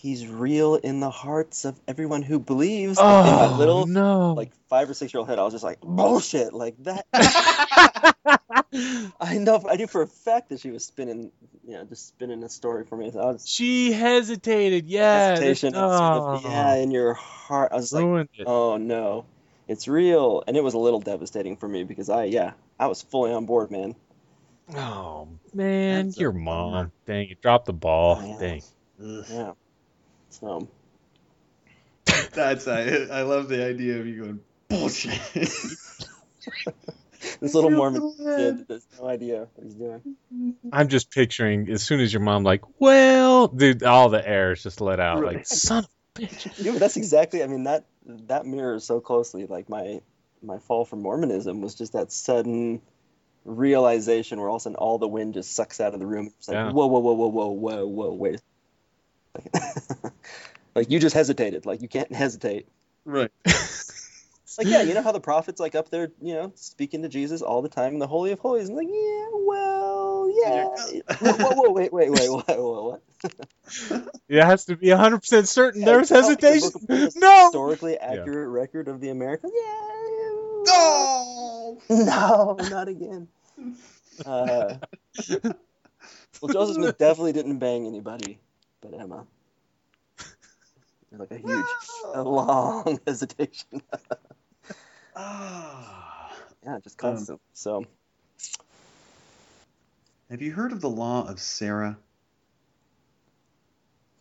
he's 0.04 0.28
real 0.28 0.76
in 0.76 1.00
the 1.00 1.10
hearts 1.10 1.64
of 1.64 1.80
everyone 1.88 2.24
who 2.24 2.38
believes 2.38 3.00
in 3.00 3.06
my 3.06 3.46
Oh, 3.48 3.56
little 3.58 3.88
no. 3.88 4.34
like 4.34 4.52
five 4.68 4.90
or 4.90 4.94
six 4.94 5.14
year 5.14 5.20
old 5.20 5.30
head 5.30 5.40
I 5.40 5.44
was 5.44 5.54
just 5.54 5.64
like 5.64 5.80
bullshit 5.80 6.52
like 6.54 6.76
that 6.84 7.06
I 9.20 9.38
know 9.38 9.64
I 9.70 9.76
knew 9.78 9.88
for 9.88 10.02
a 10.02 10.08
fact 10.08 10.50
that 10.50 10.60
she 10.60 10.72
was 10.72 10.86
spinning, 10.86 11.32
you 11.66 11.74
know, 11.74 11.86
just 11.86 12.08
spinning 12.08 12.44
a 12.44 12.50
story 12.50 12.86
for 12.86 12.98
me. 12.98 13.12
So 13.12 13.20
I 13.20 13.26
was 13.32 13.48
She 13.48 13.92
hesitated. 13.92 14.88
Yeah. 14.88 15.32
hesitation, 15.32 15.74
that's- 15.74 15.92
and 15.92 16.24
sort 16.24 16.36
of, 16.38 16.44
yeah, 16.52 16.74
oh. 16.74 16.82
in 16.82 16.92
your 16.92 17.14
heart. 17.14 17.72
I 17.72 17.76
was 17.78 17.94
Ruined 17.94 18.30
like, 18.34 18.40
it. 18.42 18.48
oh 18.50 18.78
no, 18.78 19.26
it's 19.68 19.88
real, 19.88 20.44
and 20.48 20.58
it 20.58 20.64
was 20.64 20.74
a 20.74 20.78
little 20.80 21.00
devastating 21.00 21.58
for 21.58 21.68
me 21.68 21.84
because 21.84 22.10
I, 22.10 22.26
yeah, 22.26 22.54
I 22.80 22.88
was 22.88 23.02
fully 23.02 23.32
on 23.32 23.46
board, 23.46 23.72
man. 23.72 23.96
Oh 24.76 25.28
man, 25.54 26.08
That's 26.08 26.18
a 26.18 26.22
your 26.22 26.32
mom. 26.34 26.92
Dang, 27.06 27.28
you 27.30 27.36
dropped 27.42 27.66
the 27.68 27.74
ball. 27.74 28.22
Yeah. 28.26 28.38
Dang. 28.40 28.62
Yeah. 29.30 29.52
So 30.34 30.68
That's 32.34 32.68
I, 32.68 32.82
I 33.12 33.22
love 33.22 33.48
the 33.48 33.66
idea 33.66 34.00
of 34.00 34.08
you 34.08 34.24
going 34.24 34.40
bullshit. 34.68 35.20
this 35.34 37.54
little 37.54 37.70
Mormon 37.70 38.16
kid 38.36 38.66
has 38.70 38.88
no 39.00 39.08
idea 39.08 39.48
what 39.54 39.64
he's 39.64 39.76
doing. 39.76 40.02
I'm 40.72 40.88
just 40.88 41.12
picturing 41.12 41.70
as 41.70 41.84
soon 41.84 42.00
as 42.00 42.12
your 42.12 42.22
mom 42.22 42.44
like, 42.44 42.64
well, 42.80 43.48
dude, 43.48 43.84
all 43.84 44.10
the 44.10 44.28
air 44.28 44.54
is 44.54 44.64
just 44.64 44.82
let 44.82 45.00
out. 45.00 45.24
Like, 45.24 45.38
Right. 45.38 45.48
son. 45.48 45.86
Yeah, 46.58 46.74
but 46.74 46.80
that's 46.80 46.98
exactly. 46.98 47.44
I 47.44 47.48
mean 47.48 47.64
that 47.64 47.86
that 48.28 48.46
mirrors 48.46 48.86
so 48.86 49.00
closely. 49.00 49.48
Like 49.48 49.68
my 49.68 50.02
my 50.44 50.60
fall 50.60 50.86
from 50.86 51.02
Mormonism 51.02 51.62
was 51.62 51.74
just 51.74 51.94
that 51.94 52.12
sudden 52.12 52.82
realization 53.46 54.40
where 54.40 54.50
all 54.50 54.58
of 54.58 54.62
a 54.62 54.64
sudden 54.64 54.76
all 54.76 55.00
the 55.00 55.08
wind 55.08 55.34
just 55.34 55.56
sucks 55.56 55.80
out 55.80 55.94
of 55.94 56.00
the 56.00 56.06
room. 56.06 56.32
It's 56.38 56.48
like 56.48 56.56
Yeah. 56.56 56.72
whoa, 56.72 56.86
whoa, 56.86 57.00
whoa, 57.00 57.14
whoa, 57.14 57.28
whoa, 57.28 57.50
whoa, 57.50 57.88
whoa, 57.88 58.14
wait. 58.14 58.42
A 59.36 59.60
second. 59.82 60.12
like 60.76 60.90
you 60.90 61.00
just 61.00 61.16
hesitated. 61.16 61.66
Like 61.66 61.82
you 61.82 61.88
can't 61.88 62.14
hesitate. 62.14 62.68
Right. 63.06 63.32
Like 64.58 64.68
yeah, 64.68 64.82
you 64.84 64.94
know 64.94 65.02
how 65.02 65.12
the 65.12 65.20
prophets 65.20 65.60
like 65.60 65.74
up 65.76 65.90
there, 65.90 66.12
you 66.22 66.36
know, 66.36 66.52
speaking 66.56 67.02
to 67.02 67.10
Jesus 67.10 67.42
all 67.42 67.62
the 67.62 67.70
time 67.70 67.94
in 67.94 68.00
the 68.00 68.08
Holy 68.08 68.32
of 68.32 68.40
Holies. 68.40 68.68
And 68.70 68.78
like 68.78 68.88
yeah, 68.88 69.26
well, 69.34 70.32
yeah. 70.32 70.66
whoa, 71.20 71.34
whoa, 71.34 71.56
whoa, 71.56 71.72
wait, 71.72 71.92
wait, 71.92 72.12
wait, 72.12 72.30
whoa, 72.30 72.44
whoa, 72.46 72.84
what? 72.84 73.02
It 74.28 74.44
has 74.44 74.66
to 74.66 74.76
be 74.76 74.88
100% 74.88 75.48
certain. 75.48 75.82
There's 75.82 76.10
Tell 76.10 76.30
me 76.30 76.36
the 76.36 76.48
hesitation. 76.48 76.70
Book 76.72 76.84
of 76.84 76.90
Mormon 76.90 77.08
is 77.08 77.16
a 77.16 77.20
No. 77.20 77.46
Historically 77.46 77.98
accurate 77.98 78.50
record 78.50 78.88
of 78.88 79.02
the 79.02 79.10
Americans. 79.10 79.54
Yeah. 79.56 79.94
No. 80.66 81.82
No, 81.90 82.58
not 82.70 82.88
again. 82.88 83.28
Uh, 84.26 84.76
well, 86.42 86.54
Joseph 86.54 86.76
Smith 86.76 86.98
definitely 86.98 87.34
didn't 87.34 87.58
bang 87.58 87.88
anybody, 87.88 88.40
but 88.84 89.00
Emma. 89.00 89.26
Like 91.16 91.32
a 91.32 91.38
huge, 91.38 91.66
a 92.16 92.24
long 92.24 93.00
hesitation. 93.08 93.82
Ah. 95.16 96.32
Yeah, 96.66 96.80
just 96.84 96.98
constant. 96.98 97.40
so, 97.54 97.86
Have 100.32 100.42
you 100.42 100.52
heard 100.52 100.72
of 100.72 100.82
the 100.82 100.90
law 100.90 101.28
of 101.28 101.40
Sarah? 101.40 101.98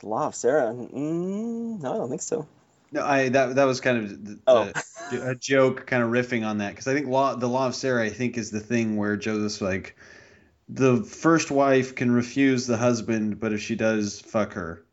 the 0.01 0.09
law 0.09 0.27
of 0.27 0.35
Sarah. 0.35 0.75
Mm, 0.75 1.81
no, 1.81 1.93
I 1.95 1.97
don't 1.97 2.09
think 2.11 2.21
so. 2.23 2.47
No, 2.91 3.05
I 3.07 3.31
that 3.31 3.55
that 3.55 3.65
was 3.65 3.81
kind 3.81 3.99
of 3.99 4.25
the, 4.25 4.39
Oh. 4.47 4.65
the- 5.11 5.31
a 5.31 5.35
joke, 5.35 5.87
kind 5.87 6.03
of 6.03 6.11
riffing 6.11 6.47
on 6.47 6.59
that 6.59 6.71
because 6.71 6.89
I 6.89 6.93
think 6.95 7.07
law 7.07 7.35
the 7.37 7.49
law 7.49 7.67
of 7.69 7.75
Sarah 7.75 8.05
I 8.05 8.11
think 8.11 8.37
is 8.37 8.51
the 8.51 8.61
thing 8.61 8.97
where 8.97 9.17
Joseph's 9.17 9.63
like 9.63 9.97
the 10.75 11.03
first 11.03 11.51
wife 11.51 11.95
can 11.95 12.11
refuse 12.11 12.67
the 12.67 12.77
husband, 12.77 13.41
but 13.41 13.53
if 13.53 13.61
she 13.61 13.75
does, 13.77 14.21
fuck 14.21 14.55
her. 14.55 14.85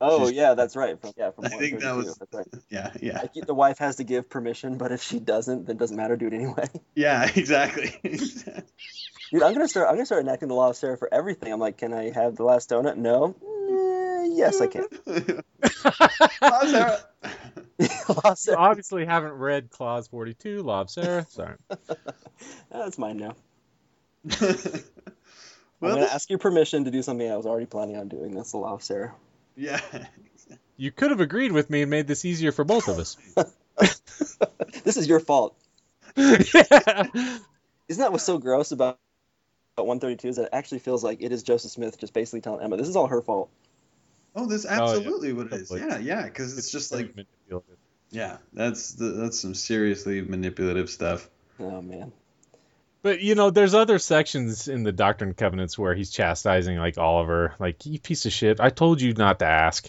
Oh 0.00 0.24
She's- 0.26 0.32
yeah, 0.32 0.54
that's 0.54 0.76
right. 0.76 1.00
From, 1.00 1.12
yeah, 1.16 1.30
from 1.30 1.46
I 1.46 1.48
think 1.48 1.80
that 1.80 1.96
was- 1.96 2.18
right. 2.32 2.46
Yeah, 2.68 2.92
yeah, 3.00 3.22
Like, 3.22 3.46
the 3.46 3.54
wife 3.54 3.78
has 3.78 3.96
to 3.96 4.04
give 4.04 4.28
permission, 4.28 4.76
but 4.76 4.92
if 4.92 5.02
she 5.02 5.18
doesn't, 5.18 5.66
then 5.66 5.76
it 5.76 5.78
doesn't 5.78 5.96
matter. 5.96 6.16
Do 6.16 6.26
it 6.26 6.34
anyway. 6.34 6.68
yeah, 6.94 7.24
exactly. 7.34 7.94
Dude, 8.02 9.42
I'm 9.42 9.52
gonna 9.54 9.68
start. 9.68 9.88
I'm 9.88 9.94
gonna 9.96 10.06
start 10.06 10.22
enacting 10.22 10.48
the 10.48 10.54
law 10.54 10.70
of 10.70 10.76
Sarah 10.76 10.96
for 10.98 11.12
everything. 11.12 11.52
I'm 11.52 11.58
like, 11.60 11.78
can 11.78 11.92
I 11.92 12.10
have 12.10 12.36
the 12.36 12.44
last 12.44 12.70
donut? 12.70 12.96
No. 12.96 13.34
Eh, 13.42 14.28
yes, 14.36 14.60
I 14.60 14.66
can. 14.68 14.84
Law 16.42 16.60
of 16.62 16.68
Sarah. 16.68 16.98
law 18.08 18.30
of 18.30 18.38
You 18.46 18.54
obviously 18.56 19.04
haven't 19.04 19.32
read 19.32 19.70
Clause 19.70 20.06
42, 20.08 20.62
Law 20.62 20.82
of 20.82 20.90
Sarah. 20.90 21.26
Sorry. 21.30 21.56
That's 22.70 22.98
mine 22.98 23.16
now. 23.16 23.34
Well, 25.86 25.96
I'm 25.96 26.02
gonna 26.02 26.14
ask 26.14 26.28
your 26.30 26.38
permission 26.38 26.84
to 26.84 26.90
do 26.90 27.02
something 27.02 27.30
I 27.30 27.36
was 27.36 27.46
already 27.46 27.66
planning 27.66 27.96
on 27.96 28.08
doing. 28.08 28.34
That's 28.34 28.52
the 28.52 28.58
law 28.58 28.74
of 28.74 28.82
Sarah. 28.82 29.14
Yeah. 29.56 29.80
You 30.78 30.90
could 30.90 31.10
have 31.10 31.20
agreed 31.20 31.52
with 31.52 31.70
me 31.70 31.80
and 31.80 31.90
made 31.90 32.06
this 32.06 32.26
easier 32.26 32.52
for 32.52 32.62
both 32.62 32.88
of 32.88 32.98
us. 32.98 33.16
This 34.84 34.96
is 34.96 35.08
your 35.08 35.20
fault. 35.20 35.56
Isn't 36.16 36.42
that 37.14 38.12
what's 38.12 38.24
so 38.24 38.38
gross 38.38 38.72
about, 38.72 38.98
about 39.76 39.86
132? 39.86 40.28
Is 40.28 40.36
that 40.36 40.44
it 40.44 40.48
actually 40.52 40.78
feels 40.78 41.02
like 41.02 41.22
it 41.22 41.32
is 41.32 41.42
Joseph 41.42 41.70
Smith 41.70 41.98
just 41.98 42.12
basically 42.12 42.40
telling 42.40 42.62
Emma 42.62 42.76
this 42.76 42.88
is 42.88 42.96
all 42.96 43.06
her 43.06 43.22
fault. 43.22 43.50
Oh, 44.34 44.46
that's 44.46 44.66
oh, 44.66 44.70
yeah. 44.70 44.82
absolutely 44.82 45.32
what 45.32 45.46
it 45.46 45.54
is. 45.54 45.68
Totally. 45.70 45.88
Yeah, 45.88 45.98
yeah, 45.98 46.24
because 46.24 46.56
it's 46.58 46.70
just 46.70 46.92
like 46.92 47.14
yeah, 48.10 48.36
that's 48.52 48.92
the, 48.92 49.06
that's 49.06 49.40
some 49.40 49.54
seriously 49.54 50.22
manipulative 50.22 50.90
stuff. 50.90 51.28
Oh 51.58 51.82
man. 51.82 52.12
But 53.02 53.20
you 53.20 53.34
know, 53.34 53.50
there's 53.50 53.74
other 53.74 53.98
sections 53.98 54.68
in 54.68 54.82
the 54.82 54.92
Doctrine 54.92 55.30
and 55.30 55.36
Covenants 55.36 55.78
where 55.78 55.94
he's 55.94 56.10
chastising 56.10 56.76
like 56.76 56.98
Oliver, 56.98 57.54
like 57.58 57.86
you 57.86 58.00
piece 58.00 58.26
of 58.26 58.32
shit. 58.32 58.60
I 58.60 58.70
told 58.70 59.00
you 59.00 59.12
not 59.14 59.38
to 59.40 59.46
ask, 59.46 59.88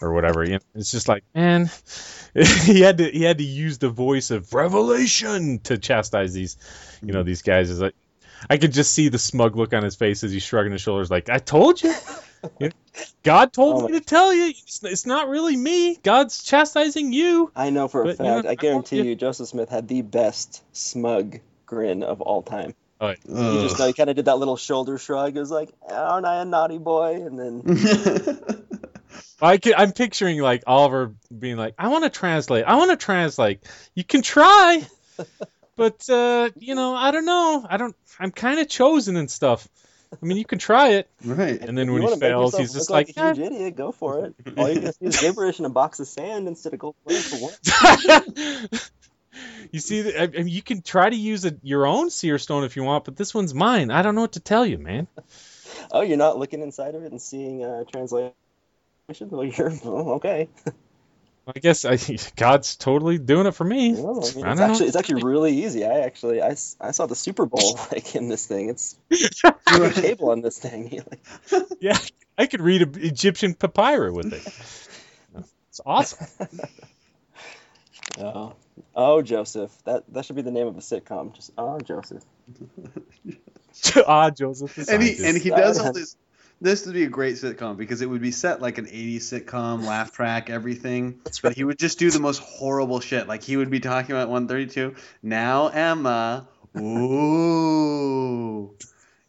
or 0.00 0.12
whatever. 0.12 0.44
You 0.44 0.54
know, 0.54 0.58
it's 0.74 0.90
just 0.90 1.08
like, 1.08 1.24
man, 1.34 1.70
he 2.34 2.80
had 2.80 2.98
to 2.98 3.10
he 3.10 3.22
had 3.22 3.38
to 3.38 3.44
use 3.44 3.78
the 3.78 3.88
voice 3.88 4.30
of 4.30 4.52
revelation 4.52 5.60
to 5.60 5.78
chastise 5.78 6.32
these, 6.32 6.56
you 7.02 7.12
know, 7.12 7.20
mm-hmm. 7.20 7.28
these 7.28 7.42
guys. 7.42 7.70
Is 7.70 7.80
like, 7.80 7.94
I 8.48 8.58
could 8.58 8.72
just 8.72 8.92
see 8.92 9.08
the 9.08 9.18
smug 9.18 9.56
look 9.56 9.72
on 9.72 9.82
his 9.82 9.96
face 9.96 10.22
as 10.24 10.32
he's 10.32 10.42
shrugging 10.42 10.72
his 10.72 10.80
shoulders, 10.80 11.10
like, 11.10 11.28
I 11.28 11.38
told 11.38 11.82
you. 11.82 11.94
You 12.60 12.68
know, 12.68 13.02
God 13.22 13.54
told 13.54 13.84
Oh 13.84 13.88
me 13.88 13.98
to 13.98 14.04
tell 14.04 14.34
you. 14.34 14.48
It's, 14.48 14.84
it's 14.84 15.06
not 15.06 15.30
really 15.30 15.56
me. 15.56 15.96
God's 15.96 16.44
chastising 16.44 17.10
you. 17.10 17.50
I 17.56 17.70
know 17.70 17.88
for 17.88 18.02
a 18.02 18.04
But, 18.04 18.18
you 18.18 18.24
know, 18.26 18.34
fact. 18.36 18.46
I 18.46 18.50
I 18.50 18.54
guarantee 18.54 18.96
told 18.96 19.06
you, 19.06 19.14
Joseph 19.14 19.48
Smith 19.48 19.70
had 19.70 19.88
the 19.88 20.02
best 20.02 20.62
smug 20.76 21.40
grin 21.66 22.02
of 22.02 22.20
all 22.20 22.42
time. 22.42 22.74
Oh, 23.00 23.08
He 23.08 23.68
just 23.68 23.82
he 23.82 23.92
kind 23.92 24.08
of 24.08 24.16
did 24.16 24.26
that 24.26 24.38
little 24.38 24.56
shoulder 24.56 24.98
shrug. 24.98 25.36
It 25.36 25.40
was 25.40 25.50
like, 25.50 25.70
"Aren't 25.88 26.26
I 26.26 26.42
a 26.42 26.44
naughty 26.44 26.78
boy?" 26.78 27.22
And 27.26 27.38
then 27.38 28.38
I 29.42 29.58
can, 29.58 29.74
I'm 29.76 29.92
picturing 29.92 30.40
like 30.40 30.62
Oliver 30.66 31.14
being 31.36 31.56
like, 31.56 31.74
"I 31.78 31.88
want 31.88 32.04
to 32.04 32.10
translate. 32.10 32.64
I 32.64 32.76
want 32.76 32.92
to 32.92 32.96
translate. 32.96 33.60
You 33.94 34.04
can 34.04 34.22
try, 34.22 34.86
but 35.76 36.08
uh, 36.08 36.50
you 36.56 36.74
know, 36.74 36.94
I 36.94 37.10
don't 37.10 37.24
know. 37.26 37.66
I 37.68 37.76
don't. 37.76 37.96
I'm 38.18 38.30
kind 38.30 38.60
of 38.60 38.68
chosen 38.68 39.16
and 39.16 39.30
stuff. 39.30 39.68
I 40.12 40.24
mean, 40.24 40.38
you 40.38 40.44
can 40.44 40.58
try 40.58 40.90
it." 40.90 41.10
Right. 41.24 41.60
And 41.60 41.76
then 41.76 41.88
If 41.88 41.94
when 41.94 42.02
he 42.02 42.20
fails, 42.20 42.56
he's 42.56 42.72
just 42.72 42.90
look 42.90 43.08
like, 43.08 43.16
like, 43.16 43.34
a 43.34 43.34
huge 43.40 43.52
idiot. 43.52 43.76
Go 43.76 43.90
for 43.92 44.24
it. 44.24 44.34
All 44.56 44.68
you're 44.68 44.76
gonna 44.76 44.92
see 44.92 45.06
is 45.06 45.20
gibberish 45.20 45.58
and 45.58 45.66
a 45.66 45.70
box 45.70 45.98
of 46.00 46.06
sand 46.06 46.46
instead 46.46 46.72
of 46.72 46.78
gold 46.78 46.94
for 47.06 47.38
once. 47.42 48.90
"You 49.72 49.80
see, 49.80 50.02
the- 50.02 50.20
I, 50.20 50.24
I 50.24 50.26
mean, 50.26 50.48
you 50.48 50.62
can 50.62 50.82
try 50.82 51.08
to 51.08 51.16
use 51.16 51.44
a, 51.44 51.54
your 51.62 51.86
own 51.86 52.10
seer 52.10 52.38
stone 52.38 52.64
if 52.64 52.76
you 52.76 52.84
want, 52.84 53.04
but 53.04 53.16
this 53.16 53.34
one's 53.34 53.54
mine. 53.54 53.90
I 53.90 54.02
don't 54.02 54.14
know 54.14 54.22
what 54.22 54.32
to 54.32 54.40
tell 54.40 54.64
you, 54.66 54.78
man." 54.78 55.08
Oh, 55.90 56.02
you're 56.02 56.16
not 56.16 56.38
looking 56.38 56.62
inside 56.62 56.94
of 56.94 57.02
it 57.02 57.10
and 57.12 57.20
seeing 57.20 57.64
uh, 57.64 57.84
translation. 57.84 58.32
Well, 59.20 59.44
you're 59.44 59.72
oh, 59.84 60.14
okay. 60.14 60.48
I 61.46 61.58
guess 61.58 61.84
I, 61.84 61.98
God's 62.36 62.76
totally 62.76 63.18
doing 63.18 63.46
it 63.46 63.54
for 63.54 63.64
me. 63.64 63.90
I 63.90 63.94
mean, 63.94 64.46
I 64.46 64.52
it's 64.52 64.60
actually 64.60 64.86
it's 64.88 64.96
actually 64.96 65.22
really 65.24 65.64
easy. 65.64 65.84
I 65.84 66.00
actually 66.00 66.40
I 66.40 66.54
saw 66.54 67.06
the 67.06 67.14
Super 67.14 67.46
Bowl 67.46 67.78
like 67.92 68.14
in 68.16 68.28
this 68.28 68.46
thing. 68.46 68.70
It's 68.70 68.96
a 69.42 69.90
cable 69.90 70.30
on 70.30 70.40
this 70.40 70.58
thing. 70.58 71.02
Yeah, 71.80 71.98
I 72.38 72.46
could 72.46 72.62
read 72.62 72.82
a 72.82 73.06
Egyptian 73.06 73.54
papyrus 73.54 74.14
with 74.14 74.32
it. 74.32 75.44
It's 75.68 75.80
awesome. 75.84 76.26
oh, 78.18 78.54
oh, 78.94 79.22
Joseph. 79.22 79.72
That 79.84 80.04
that 80.12 80.24
should 80.24 80.36
be 80.36 80.42
the 80.42 80.50
name 80.50 80.66
of 80.66 80.76
a 80.76 80.80
sitcom. 80.80 81.34
Just 81.34 81.52
oh, 81.58 81.78
Joseph. 81.80 82.22
ah, 84.06 84.30
Joseph. 84.30 84.88
and 84.88 85.02
he 85.02 85.24
and 85.24 85.36
he 85.38 85.50
does 85.50 85.78
all 85.78 85.92
this. 85.92 86.16
This 86.60 86.86
would 86.86 86.94
be 86.94 87.02
a 87.02 87.08
great 87.08 87.34
sitcom 87.34 87.76
because 87.76 88.00
it 88.00 88.06
would 88.08 88.22
be 88.22 88.30
set 88.30 88.62
like 88.62 88.78
an 88.78 88.86
80s 88.86 89.16
sitcom, 89.16 89.84
laugh 89.84 90.12
track, 90.12 90.48
everything. 90.50 91.18
That's 91.24 91.40
But 91.40 91.54
he 91.56 91.64
would 91.64 91.78
just 91.78 91.98
do 91.98 92.10
the 92.10 92.20
most 92.20 92.38
horrible 92.42 93.00
shit. 93.00 93.26
Like 93.28 93.42
he 93.42 93.56
would 93.56 93.70
be 93.70 93.80
talking 93.80 94.12
about 94.12 94.28
132. 94.30 94.94
Now 95.22 95.66
Emma, 95.68 96.48
ooh, 96.78 98.74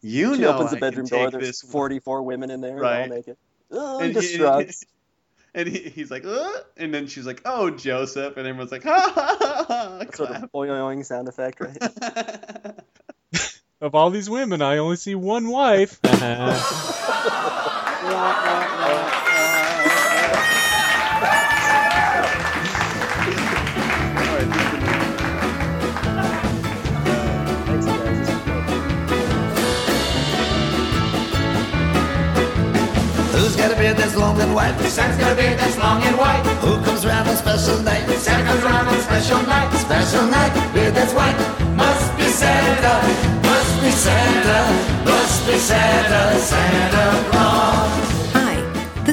you 0.02 0.36
she 0.36 0.42
know 0.42 0.52
opens 0.54 0.70
the 0.70 0.78
I 0.78 0.80
can 0.80 0.90
bedroom 0.90 1.08
door. 1.08 1.24
take 1.26 1.32
There's 1.32 1.62
this 1.62 1.72
44 1.72 2.24
women 2.24 2.52
in 2.52 2.62
there, 2.62 2.78
Right. 2.78 3.02
all 3.02 3.08
naked. 3.08 3.38
Oh, 3.72 4.00
And 4.00 4.14
just 4.14 4.30
he- 4.32 4.38
shrugs. 4.38 4.86
And 5.56 5.68
he, 5.69 5.90
he's 5.90 6.11
like, 6.11 6.26
uh, 6.26 6.52
and 6.76 6.94
then 6.94 7.07
she's 7.07 7.26
like, 7.26 7.41
oh, 7.45 7.72
Joseph, 7.72 8.36
and 8.36 8.45
everyone's 8.45 8.73
like, 8.73 8.84
ha 8.84 9.11
ha 9.15 9.38
ha 9.40 9.65
ha. 9.68 10.02
Sort 10.14 10.30
of 10.30 10.52
boing 10.52 11.06
sound 11.06 11.30
effect, 11.30 11.61
right? 11.61 11.77
Of 13.82 13.94
all 13.94 14.10
these 14.10 14.30
women, 14.30 14.61
I 14.61 14.77
only 14.77 14.95
see 14.95 15.15
one 15.15 15.49
wife. 15.49 15.99
beard 33.96 34.10
that's 34.10 34.16
long 34.18 34.40
and 34.42 34.54
white? 34.54 34.78
Santa's 34.90 35.18
got 35.18 35.32
a 35.32 35.36
beard 35.36 35.58
that's 35.58 35.78
long 35.78 36.02
and 36.04 36.18
white. 36.18 36.44
Who 36.62 36.84
comes 36.84 37.06
around 37.06 37.28
on 37.28 37.36
special 37.38 37.80
night? 37.82 38.08
Santa 38.18 38.46
comes 38.46 38.64
around 38.64 38.88
on 38.88 39.00
special 39.02 39.42
night. 39.44 39.72
Special 39.78 40.26
night, 40.28 40.74
beard 40.74 40.94
that's 40.94 41.14
white. 41.14 41.38
Must 41.76 42.18
be 42.18 42.28
Santa. 42.28 42.94
Must 43.44 43.82
be 43.82 43.92
Santa. 43.92 44.60
Must 45.06 45.48
be 45.48 45.58
Santa. 45.58 46.40
Santa 46.40 47.32
Claus. 47.32 48.24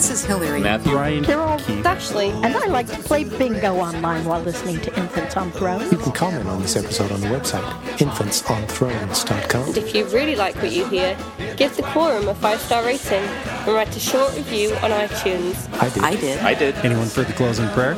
Hi, 0.03 0.09
this 0.09 0.21
is 0.21 0.25
Hillary, 0.25 0.61
Matthew, 0.61 0.97
Ryan, 0.97 1.25
Carol, 1.25 1.59
Keith, 1.59 1.87
Ashley, 1.87 2.31
and 2.31 2.57
I 2.57 2.67
like 2.67 2.89
to 2.89 2.99
play 2.99 3.23
bingo 3.23 3.77
online 3.77 4.25
while 4.25 4.41
listening 4.41 4.81
to 4.81 4.93
Infants 4.99 5.37
on 5.37 5.53
Thrones. 5.53 5.93
You 5.93 5.99
can 5.99 6.11
comment 6.11 6.49
on 6.49 6.61
this 6.61 6.75
episode 6.75 7.13
on 7.13 7.21
the 7.21 7.29
website, 7.29 7.63
infantsonthrones.com. 7.99 9.69
And 9.69 9.79
if 9.79 9.95
you 9.95 10.05
really 10.07 10.35
like 10.35 10.57
what 10.57 10.73
you 10.73 10.87
hear, 10.87 11.17
give 11.57 11.77
the 11.77 11.85
quorum 11.85 12.27
a 12.27 12.35
five 12.35 12.59
star 12.59 12.85
rating 12.85 13.23
and 13.23 13.69
write 13.69 13.95
a 13.95 14.01
short 14.01 14.35
review 14.35 14.75
on 14.83 14.91
iTunes. 14.91 15.73
I 15.81 15.89
did. 15.91 16.03
I 16.03 16.17
did. 16.17 16.39
I 16.41 16.55
did. 16.55 16.75
Anyone 16.85 17.07
for 17.07 17.23
the 17.23 17.33
closing 17.35 17.69
prayer? 17.69 17.95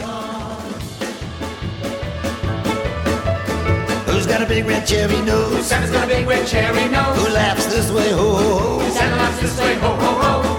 Who's 4.13 4.27
got 4.27 4.43
a 4.43 4.47
big 4.47 4.67
red 4.67 4.87
cherry 4.87 5.23
nose? 5.23 5.67
Santa's 5.67 5.91
got 5.91 6.05
a 6.05 6.07
big 6.07 6.29
red 6.29 6.47
cherry 6.47 6.87
nose. 6.91 7.17
Who 7.17 7.33
laughs 7.33 7.65
this 7.65 7.91
way? 7.91 8.11
Ho, 8.11 8.35
ho, 8.37 8.59
ho. 8.59 8.91
Santa 8.91 9.17
laughs 9.17 9.41
this 9.41 9.59
way, 9.59 9.75
ho, 9.77 9.97
ho, 9.97 10.43
ho. 10.43 10.54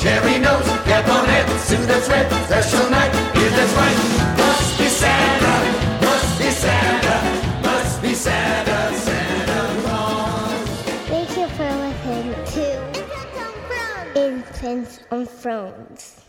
Cherry 0.00 0.38
nose, 0.38 0.66
cap 0.88 1.06
on 1.08 1.26
head, 1.26 1.46
suit 1.60 1.86
that's 1.86 2.08
red, 2.08 2.26
special 2.46 2.88
night, 2.88 3.12
is 3.36 3.52
that's 3.52 3.74
right. 3.74 3.96
Must 4.38 4.78
be 4.78 4.86
Santa, 4.86 5.54
must 6.00 6.38
be 6.38 6.50
Santa, 6.50 7.16
must 7.62 8.00
be 8.00 8.14
Santa, 8.14 8.96
Santa 8.96 9.82
Claus. 9.82 10.68
Thank 11.06 11.36
you 11.36 11.48
for 11.48 11.70
listening 11.84 12.34
to 12.54 14.26
Infants 14.26 15.00
on 15.10 15.26
Thrones. 15.26 16.19